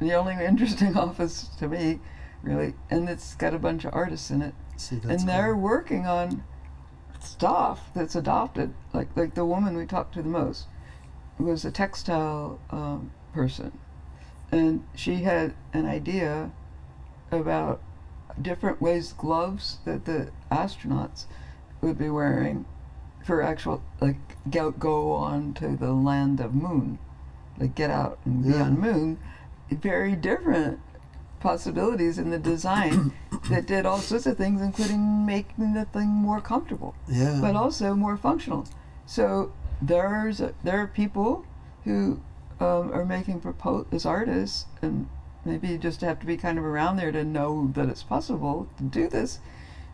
the 0.00 0.14
only 0.14 0.34
interesting 0.44 0.96
office 0.96 1.48
to 1.58 1.68
me, 1.68 2.00
really, 2.42 2.74
and 2.90 3.08
it's 3.08 3.34
got 3.34 3.54
a 3.54 3.58
bunch 3.58 3.84
of 3.84 3.94
artists 3.94 4.30
in 4.30 4.42
it, 4.42 4.54
See, 4.76 4.96
that's 4.96 5.22
and 5.22 5.28
they're 5.28 5.52
cool. 5.52 5.62
working 5.62 6.06
on 6.06 6.42
stuff 7.20 7.90
that's 7.94 8.14
adopted. 8.16 8.72
Like 8.92 9.14
like 9.16 9.34
the 9.34 9.44
woman 9.44 9.76
we 9.76 9.86
talked 9.86 10.14
to 10.14 10.22
the 10.22 10.28
most 10.28 10.66
was 11.38 11.64
a 11.64 11.70
textile 11.70 12.58
um, 12.70 13.10
person, 13.32 13.78
and 14.52 14.84
she 14.94 15.16
had 15.16 15.54
an 15.72 15.86
idea 15.86 16.50
about 17.30 17.80
different 18.40 18.80
ways 18.80 19.12
gloves 19.12 19.78
that 19.84 20.04
the 20.04 20.30
astronauts 20.50 21.24
would 21.80 21.98
be 21.98 22.08
wearing 22.10 22.64
for 23.24 23.40
actual 23.42 23.82
like 24.00 24.16
go, 24.50 24.70
go 24.70 25.12
on 25.12 25.54
to 25.54 25.76
the 25.76 25.92
land 25.92 26.40
of 26.40 26.54
moon 26.54 26.98
like 27.58 27.74
get 27.74 27.90
out 27.90 28.18
and 28.24 28.42
be 28.42 28.50
Yeah. 28.50 28.62
on 28.64 28.78
moon 28.80 29.18
very 29.70 30.14
different 30.16 30.80
possibilities 31.40 32.18
in 32.18 32.30
the 32.30 32.38
design 32.38 33.12
that 33.50 33.66
did 33.66 33.86
all 33.86 33.98
sorts 33.98 34.26
of 34.26 34.36
things 34.36 34.60
including 34.60 35.24
making 35.24 35.74
the 35.74 35.84
thing 35.86 36.08
more 36.08 36.40
comfortable 36.40 36.94
yeah, 37.08 37.38
but 37.40 37.54
also 37.54 37.94
more 37.94 38.16
functional. 38.16 38.66
So 39.06 39.52
there's 39.82 40.38
there 40.62 40.80
are 40.80 40.86
people 40.86 41.44
who 41.84 42.20
um, 42.60 42.92
are 42.92 43.04
making 43.04 43.40
propose 43.40 43.86
as 43.92 44.06
artists, 44.06 44.66
and 44.82 45.08
maybe 45.44 45.68
you 45.68 45.78
just 45.78 46.00
have 46.00 46.18
to 46.20 46.26
be 46.26 46.36
kind 46.36 46.58
of 46.58 46.64
around 46.64 46.96
there 46.96 47.12
to 47.12 47.24
know 47.24 47.70
that 47.74 47.88
it's 47.88 48.02
possible 48.02 48.68
to 48.78 48.84
do 48.84 49.08
this. 49.08 49.38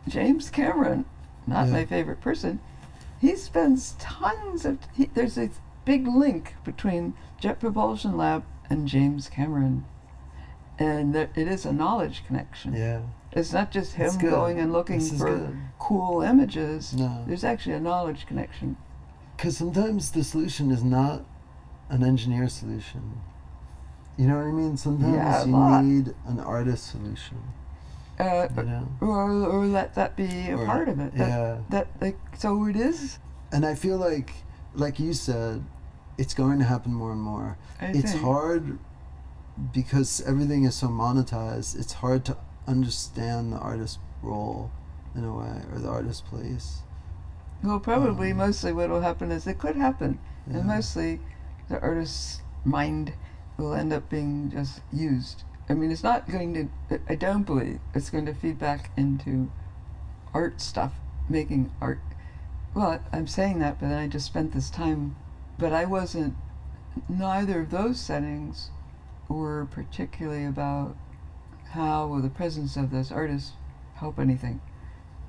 James 0.07 0.49
Cameron, 0.49 1.05
not 1.45 1.67
Yeah. 1.67 1.73
my 1.73 1.85
favorite 1.85 2.21
person, 2.21 2.59
he 3.19 3.35
spends 3.35 3.95
tons 3.99 4.65
of. 4.65 4.79
He, 4.93 5.05
there's 5.13 5.37
a 5.37 5.49
big 5.85 6.07
link 6.07 6.55
between 6.63 7.13
Jet 7.39 7.59
Propulsion 7.59 8.15
Lab 8.17 8.43
and 8.69 8.87
James 8.87 9.27
Cameron, 9.29 9.85
and 10.79 11.13
there, 11.13 11.29
it 11.35 11.47
is 11.47 11.65
a 11.65 11.73
knowledge 11.73 12.23
connection. 12.25 12.73
yeah. 12.73 13.01
It's 13.33 13.53
not 13.53 13.71
just 13.71 13.93
him 13.93 14.17
going 14.17 14.59
and 14.59 14.73
looking 14.73 14.99
This 14.99 15.17
for 15.17 15.57
cool 15.79 16.21
images. 16.21 16.93
No, 16.93 17.23
There's 17.25 17.45
actually 17.45 17.75
a 17.75 17.79
knowledge 17.79 18.25
connection. 18.27 18.75
Because 19.41 19.57
sometimes 19.57 20.11
the 20.11 20.23
solution 20.23 20.69
is 20.69 20.83
not 20.83 21.25
an 21.89 22.03
engineer 22.03 22.47
solution. 22.47 23.19
You 24.15 24.27
know 24.27 24.35
what 24.37 24.45
I 24.45 24.51
mean? 24.51 24.77
Sometimes 24.77 25.15
Yeah, 25.15 25.45
you 25.45 25.51
lot. 25.51 25.83
need 25.83 26.13
an 26.27 26.39
artist 26.39 26.91
solution. 26.91 27.39
Uh, 28.19 28.47
You 28.55 28.63
know? 28.63 28.87
or, 29.01 29.31
or 29.31 29.65
let 29.65 29.95
that 29.95 30.15
be 30.15 30.49
a 30.49 30.57
Or- 30.57 30.65
part 30.67 30.89
of 30.89 30.99
it. 30.99 31.15
That, 31.15 31.27
yeah. 31.27 31.57
that 31.71 31.87
like 31.99 32.19
so 32.37 32.65
it 32.67 32.75
is. 32.75 33.17
And 33.51 33.65
I 33.65 33.73
feel 33.73 33.97
like, 33.97 34.31
like 34.75 34.99
you 34.99 35.11
said, 35.11 35.63
it's 36.19 36.35
going 36.35 36.59
to 36.59 36.65
happen 36.65 36.93
more 36.93 37.11
and 37.11 37.21
more. 37.21 37.57
I 37.81 37.85
it's 37.87 38.11
think. 38.11 38.23
hard 38.23 38.77
because 39.73 40.21
everything 40.21 40.65
is 40.65 40.75
so 40.75 40.87
monetized. 40.87 41.79
It's 41.79 41.93
hard 41.93 42.25
to 42.25 42.37
understand 42.67 43.53
the 43.53 43.57
artist's 43.57 43.97
role 44.21 44.69
in 45.15 45.23
a 45.25 45.33
way, 45.35 45.63
or 45.73 45.79
the 45.79 45.89
artist's 45.89 46.21
place. 46.21 46.81
Well, 47.63 47.79
probably 47.79 48.31
um, 48.31 48.37
mostly 48.37 48.73
what 48.73 48.89
will 48.89 49.01
happen 49.01 49.31
is 49.31 49.45
it 49.45 49.59
could 49.59 49.75
happen, 49.75 50.19
Yeah. 50.47 50.57
and 50.57 50.67
mostly 50.67 51.19
the 51.69 51.79
artist's 51.79 52.41
mind 52.65 53.13
will 53.57 53.73
end 53.73 53.93
up 53.93 54.09
being 54.09 54.49
just 54.49 54.81
used. 54.91 55.43
I 55.69 55.73
mean, 55.73 55.91
it's 55.91 56.03
not 56.03 56.29
going 56.29 56.71
to. 56.89 56.99
I 57.07 57.15
don't 57.15 57.43
believe 57.43 57.79
it's 57.93 58.09
going 58.09 58.25
to 58.25 58.33
feed 58.33 58.57
back 58.57 58.91
into 58.97 59.51
art 60.33 60.59
stuff, 60.59 60.93
making 61.29 61.71
art. 61.79 61.99
Well, 62.73 62.99
I'm 63.13 63.27
saying 63.27 63.59
that, 63.59 63.79
but 63.79 63.89
then 63.89 63.97
I 63.97 64.07
just 64.07 64.25
spent 64.25 64.53
this 64.53 64.69
time, 64.69 65.15
but 65.57 65.71
I 65.71 65.85
wasn't. 65.85 66.35
Neither 67.07 67.61
of 67.61 67.69
those 67.69 67.99
settings 67.99 68.71
were 69.29 69.65
particularly 69.71 70.45
about 70.45 70.97
how 71.69 72.07
will 72.07 72.21
the 72.21 72.29
presence 72.29 72.75
of 72.75 72.91
this 72.91 73.11
artist 73.11 73.53
help 73.95 74.19
anything. 74.19 74.59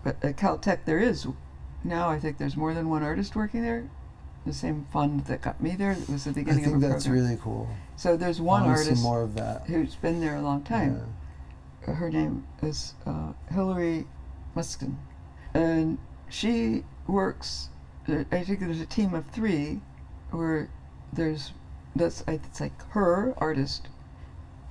But 0.02 0.22
at 0.24 0.36
Caltech, 0.36 0.84
there 0.86 0.98
is 0.98 1.26
now. 1.84 2.08
I 2.08 2.18
think 2.18 2.38
there's 2.38 2.56
more 2.56 2.74
than 2.74 2.88
one 2.88 3.02
artist 3.02 3.34
working 3.36 3.62
there. 3.62 3.88
The 4.46 4.52
same 4.52 4.86
fund 4.92 5.26
that 5.26 5.40
got 5.42 5.60
me 5.60 5.76
there 5.76 5.94
that 5.94 6.08
was 6.08 6.24
the 6.24 6.30
I 6.30 6.32
beginning 6.32 6.64
think 6.64 6.76
of 6.76 6.82
a 6.82 6.88
that's 6.88 7.04
program. 7.06 7.24
really 7.24 7.38
cool. 7.40 7.68
so 7.96 8.16
there's 8.16 8.40
one 8.40 8.64
artist 8.64 9.00
more 9.02 9.22
of 9.22 9.34
that. 9.36 9.66
who's 9.66 9.94
been 9.94 10.20
there 10.20 10.34
a 10.34 10.42
long 10.42 10.62
time 10.64 11.00
Yeah. 11.86 11.94
her 11.94 12.10
name 12.10 12.44
is 12.60 12.94
uh, 13.06 13.34
Hillary 13.52 14.06
Mushkin, 14.56 14.96
and 15.54 15.98
she 16.28 16.82
works. 17.06 17.68
uh, 18.08 18.24
I 18.32 18.42
think 18.42 18.58
there's 18.60 18.80
a 18.80 18.86
team 18.86 19.14
of 19.14 19.26
three, 19.26 19.80
where 20.32 20.68
there's 21.12 21.52
that's 21.94 22.24
it's 22.26 22.60
like 22.60 22.72
her 22.90 23.34
artist, 23.38 23.86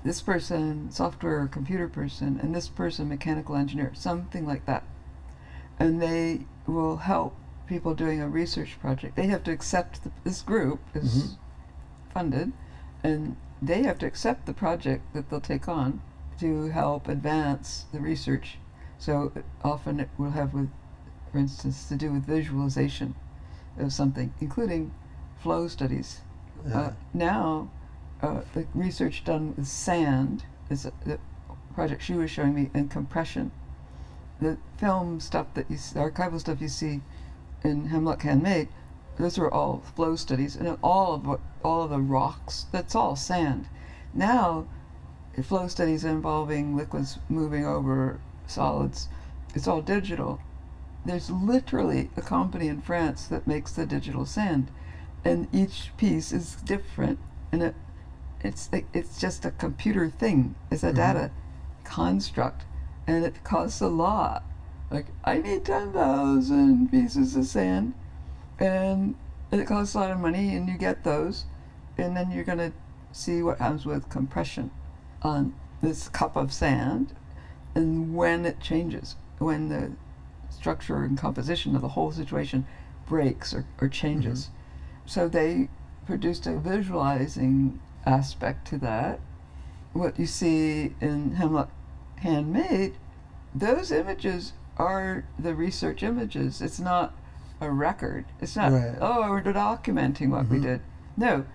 this 0.04 0.22
person 0.22 0.92
software 0.92 1.42
or 1.42 1.48
computer 1.48 1.88
person, 1.88 2.40
and 2.44 2.54
this 2.54 2.68
person 2.68 3.08
mechanical 3.08 3.56
engineer, 3.56 3.92
something 3.94 4.46
like 4.46 4.66
that, 4.66 4.84
and 5.82 6.00
they 6.00 6.42
will 6.68 6.98
help 6.98 7.36
people 7.66 7.96
doing 7.96 8.22
a 8.22 8.28
research 8.28 8.78
project. 8.80 9.16
They 9.16 9.28
have 9.28 9.44
to 9.46 9.52
accept 9.52 10.04
the, 10.04 10.12
this 10.24 10.42
group 10.44 10.80
is 10.94 11.12
Mhm. 11.12 11.38
funded, 12.14 12.54
and 13.04 13.36
they 13.62 13.82
have 13.84 13.98
to 14.00 14.06
accept 14.06 14.46
the 14.46 14.54
project 14.54 15.02
that 15.14 15.30
they'll 15.30 15.42
take 15.42 15.68
on 15.68 16.02
to 16.38 16.66
help 16.68 17.08
advance 17.08 17.86
the 17.92 18.00
research. 18.00 18.60
So 19.00 19.32
uh, 19.36 19.42
often 19.68 20.00
it 20.00 20.10
will 20.20 20.32
have 20.32 20.54
with, 20.54 20.70
for 21.32 21.40
instance, 21.40 21.88
to 21.90 21.96
do 21.96 22.12
with 22.12 22.26
visualization 22.26 23.16
of 23.80 23.92
something, 23.92 24.34
including 24.40 24.92
flow 25.38 25.68
studies. 25.68 26.22
Yeah. 26.68 26.80
Uh, 26.80 26.94
now, 27.14 27.70
uh, 28.22 28.42
the 28.54 28.68
research 28.76 29.24
done 29.24 29.56
with 29.58 29.68
sand 29.68 30.46
is 30.70 30.86
a, 30.86 30.92
the 31.06 31.18
project 31.74 32.04
she 32.04 32.14
was 32.14 32.30
showing 32.30 32.54
me, 32.54 32.70
and 32.76 32.92
compression. 32.92 33.52
The 34.42 34.58
film 34.78 35.20
stuff 35.20 35.54
that 35.54 35.70
you, 35.70 35.78
see, 35.78 35.94
the 35.94 36.00
archival 36.00 36.40
stuff 36.40 36.62
you 36.62 36.68
see 36.68 37.02
in 37.64 37.86
Hemlock 37.88 38.24
Handmade, 38.24 38.70
those 39.18 39.38
are 39.38 39.50
all 39.50 39.84
flow 39.96 40.16
studies, 40.16 40.56
and 40.56 40.78
all 40.82 41.14
of 41.14 41.40
all 41.64 41.84
of 41.84 41.92
the 41.92 42.00
rocks, 42.00 42.66
that's 42.72 42.96
all 42.96 43.16
sand. 43.16 43.68
Now, 44.14 44.66
flow 45.44 45.68
studies 45.68 46.04
involving 46.04 46.76
liquids 46.76 47.20
moving 47.30 47.66
over 47.66 48.20
solids, 48.48 49.10
it's 49.54 49.68
all 49.68 49.82
digital. 49.82 50.40
There's 51.06 51.30
literally 51.30 52.10
a 52.18 52.22
company 52.22 52.68
in 52.68 52.82
France 52.82 53.26
that 53.28 53.46
makes 53.48 53.72
the 53.74 53.86
digital 53.86 54.26
sand, 54.26 54.72
and 55.24 55.48
each 55.54 55.92
piece 55.98 56.32
is 56.32 56.56
different, 56.56 57.20
and 57.52 57.62
it, 57.62 57.76
it's 58.44 58.70
it's 58.94 59.20
just 59.20 59.46
a 59.46 59.52
computer 59.52 60.10
thing. 60.10 60.56
It's 60.72 60.84
a 60.84 60.92
Mhm. 60.92 60.96
data 60.96 61.32
construct, 61.84 62.66
and 63.12 63.26
it 63.26 63.44
costs 63.44 63.82
a 63.82 63.88
lot. 63.88 64.44
Like 64.90 65.08
I 65.24 65.38
need 65.40 65.66
ten 65.66 65.92
thousand 65.92 66.92
pieces 66.92 67.36
of 67.36 67.46
sand, 67.46 67.94
and 68.60 69.16
it 69.52 69.68
costs 69.68 69.96
a 69.96 70.00
lot 70.00 70.12
of 70.12 70.20
money, 70.20 70.56
and 70.56 70.70
you 70.70 70.78
get 70.78 71.04
those, 71.04 71.46
and 71.98 72.16
then 72.16 72.32
you're 72.32 72.46
gonna 72.46 72.72
see 73.12 73.44
what 73.44 73.60
happens 73.60 73.86
with 73.86 74.10
compression 74.10 74.72
on 75.22 75.54
this 75.82 76.08
cup 76.08 76.36
of 76.36 76.54
sand, 76.54 77.14
and 77.76 78.16
when 78.16 78.46
it 78.46 78.62
changes, 78.62 79.16
when 79.40 79.70
the 79.70 79.92
structure 80.50 81.04
and 81.04 81.18
composition 81.18 81.76
of 81.76 81.82
the 81.82 81.90
whole 81.90 82.12
situation 82.12 82.66
breaks 83.08 83.54
or, 83.54 83.66
or 83.80 83.90
changes. 83.90 84.46
Mm-hmm. 84.46 85.08
So 85.08 85.28
they 85.28 85.70
produced 86.06 86.48
a 86.48 86.58
visualizing 86.58 87.80
aspect 88.06 88.68
to 88.68 88.78
that. 88.80 89.20
What 89.94 90.18
you 90.18 90.26
see 90.26 90.94
in 91.02 91.36
Hemlock 91.36 91.72
Handmade, 92.18 92.96
those 93.54 93.92
images 93.92 94.54
are 94.78 95.26
the 95.38 95.54
research 95.54 96.04
images. 96.04 96.62
It's 96.62 96.80
not 96.80 97.14
a 97.60 97.70
record. 97.70 98.26
It's 98.40 98.56
not, 98.56 98.72
Right. 98.72 98.96
oh, 99.00 99.30
we're 99.30 99.42
documenting 99.44 100.30
what 100.30 100.48
we 100.48 100.58
Mhm. 100.58 100.62
did. 100.64 100.82
No, 101.18 101.46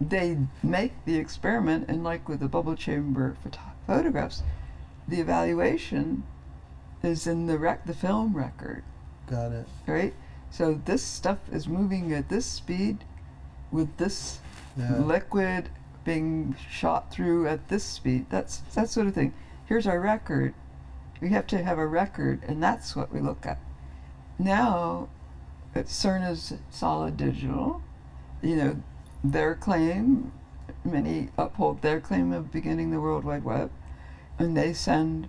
they 0.00 0.38
make 0.62 0.92
the 1.04 1.16
experiment, 1.16 1.86
and 1.88 2.04
like 2.04 2.28
with 2.28 2.40
the 2.40 2.48
bubble 2.48 2.74
chamber 2.74 3.34
photo- 3.42 3.60
photographs, 3.86 4.42
the 5.08 5.20
evaluation 5.20 6.24
is 7.02 7.26
in 7.26 7.46
the 7.46 7.58
rec- 7.58 7.86
the 7.86 7.94
film 7.94 8.34
record, 8.36 8.82
Got 9.26 9.52
it. 9.52 9.68
right? 9.86 10.14
So 10.50 10.74
this 10.84 11.02
stuff 11.02 11.38
is 11.50 11.66
moving 11.68 12.12
at 12.12 12.28
this 12.28 12.44
speed, 12.46 13.04
with 13.70 13.96
this 13.96 14.40
Yeah. 14.76 14.96
liquid 14.96 15.70
being 16.04 16.54
shot 16.70 17.10
through 17.10 17.48
at 17.48 17.68
this 17.68 17.82
speed. 17.84 18.26
That's 18.28 18.58
that 18.74 18.88
sort 18.90 19.06
of 19.06 19.14
thing. 19.14 19.32
Here's 19.64 19.86
our 19.86 20.00
record. 20.00 20.54
We 21.20 21.30
have 21.30 21.46
to 21.48 21.62
have 21.62 21.78
a 21.78 21.86
record, 21.86 22.42
and 22.46 22.62
that's 22.62 22.94
what 22.94 23.12
we 23.12 23.20
look 23.20 23.46
at. 23.46 23.58
Now, 24.38 25.08
CERN 25.74 26.28
is 26.30 26.54
solid 26.70 27.16
digital. 27.16 27.82
You 28.42 28.56
know, 28.56 28.82
their 29.24 29.54
claim, 29.54 30.32
many 30.84 31.30
uphold 31.38 31.82
their 31.82 32.00
claim 32.00 32.32
of 32.32 32.52
beginning 32.52 32.90
the 32.90 33.00
World 33.00 33.24
Wide 33.24 33.44
Web, 33.44 33.70
and 34.38 34.56
they 34.56 34.72
send, 34.72 35.28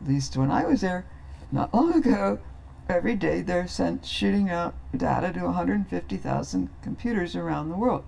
at 0.00 0.08
least 0.08 0.36
when 0.36 0.50
I 0.50 0.64
was 0.64 0.80
there, 0.80 1.06
not 1.52 1.72
long 1.72 1.92
ago, 1.94 2.40
every 2.88 3.14
day 3.14 3.42
they're 3.42 3.68
sent 3.68 4.04
shooting 4.04 4.50
out 4.50 4.74
data 4.96 5.32
to 5.32 5.44
150,000 5.44 6.70
computers 6.82 7.36
around 7.36 7.68
the 7.68 7.76
world 7.76 8.04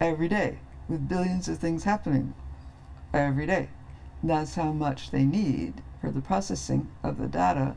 every 0.00 0.28
day 0.28 0.58
with 0.88 1.08
billions 1.08 1.48
of 1.48 1.58
things 1.58 1.84
happening 1.84 2.34
every 3.12 3.46
day. 3.46 3.68
That's 4.22 4.54
how 4.54 4.72
much 4.72 5.10
they 5.10 5.24
need 5.24 5.82
for 6.00 6.10
the 6.10 6.20
processing 6.20 6.88
of 7.02 7.18
the 7.18 7.26
data. 7.26 7.74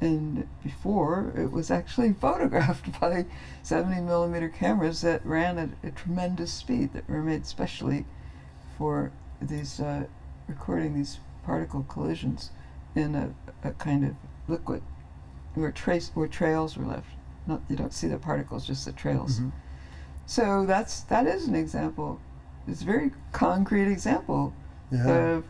And 0.00 0.48
before, 0.64 1.32
it 1.36 1.52
was 1.52 1.70
actually 1.70 2.12
photographed 2.20 3.00
by 3.00 3.26
70 3.62 4.00
millimeter 4.02 4.48
cameras 4.48 5.00
that 5.02 5.24
ran 5.24 5.58
at 5.58 5.68
a 5.84 5.90
tremendous 5.92 6.52
speed 6.52 6.92
that 6.92 7.08
were 7.08 7.22
made 7.22 7.46
specially 7.46 8.04
for 8.76 9.12
these 9.40 9.78
uh, 9.80 10.04
recording 10.48 10.94
these 10.94 11.18
particle 11.44 11.84
collisions 11.88 12.50
in 12.94 13.14
a, 13.14 13.32
a 13.62 13.72
kind 13.72 14.04
of 14.04 14.14
liquid 14.48 14.82
where 15.54 15.70
trace 15.70 16.10
where 16.14 16.26
trails 16.28 16.76
were 16.76 16.86
left. 16.86 17.08
Not 17.46 17.60
you 17.68 17.76
don't 17.76 17.92
see 17.92 18.06
the 18.08 18.18
particles, 18.18 18.66
just 18.66 18.84
the 18.84 18.92
trails. 18.92 19.40
Mhm. 19.40 19.52
So 20.26 20.64
that's 20.66 21.00
that 21.02 21.26
is 21.26 21.46
an 21.46 21.54
example. 21.54 22.20
It's 22.66 22.82
a 22.82 22.84
very 22.84 23.10
concrete 23.32 23.90
example 23.90 24.52
Yeah. 24.90 25.06
of 25.08 25.44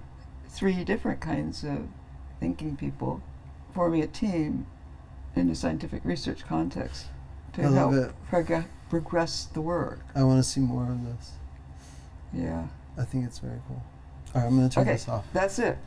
three 0.48 0.84
different 0.84 1.20
kinds 1.20 1.64
of 1.64 1.88
thinking 2.42 2.76
people 2.76 3.22
forming 3.72 4.02
a 4.02 4.06
team 4.08 4.66
in 5.36 5.48
a 5.48 5.54
scientific 5.54 6.04
research 6.04 6.44
context 6.44 7.06
to 7.52 7.62
I 7.62 7.70
help 7.70 7.92
it. 7.94 8.10
prog- 8.28 8.64
progress 8.90 9.44
the 9.44 9.60
work. 9.60 10.00
I 10.16 10.24
want 10.24 10.42
to 10.42 10.50
see 10.50 10.60
more 10.60 10.82
of 10.90 11.04
this. 11.04 11.30
Yeah, 12.32 12.66
I 12.98 13.04
think 13.04 13.26
it's 13.26 13.38
very 13.38 13.60
cool. 13.68 13.80
All 14.34 14.40
right, 14.40 14.48
I'm 14.48 14.56
gonna 14.56 14.68
turn 14.68 14.82
Okay. 14.82 14.94
this 14.94 15.08
off. 15.08 15.24
that's 15.32 15.60
it. 15.60 15.78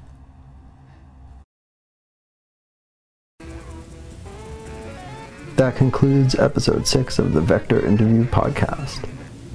That 5.58 5.76
concludes 5.76 6.36
episode 6.36 6.86
six 6.88 7.18
of 7.18 7.34
the 7.34 7.42
Vector 7.42 7.86
Interview 7.86 8.26
podcast. 8.26 9.10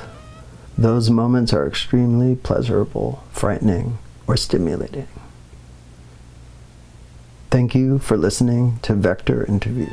Those 0.77 1.11
moments 1.11 1.53
are 1.53 1.67
extremely 1.67 2.35
pleasurable, 2.35 3.23
frightening, 3.31 3.97
or 4.27 4.37
stimulating. 4.37 5.07
Thank 7.49 7.75
you 7.75 7.99
for 7.99 8.17
listening 8.17 8.79
to 8.81 8.95
Vector 8.95 9.45
Interview. 9.45 9.87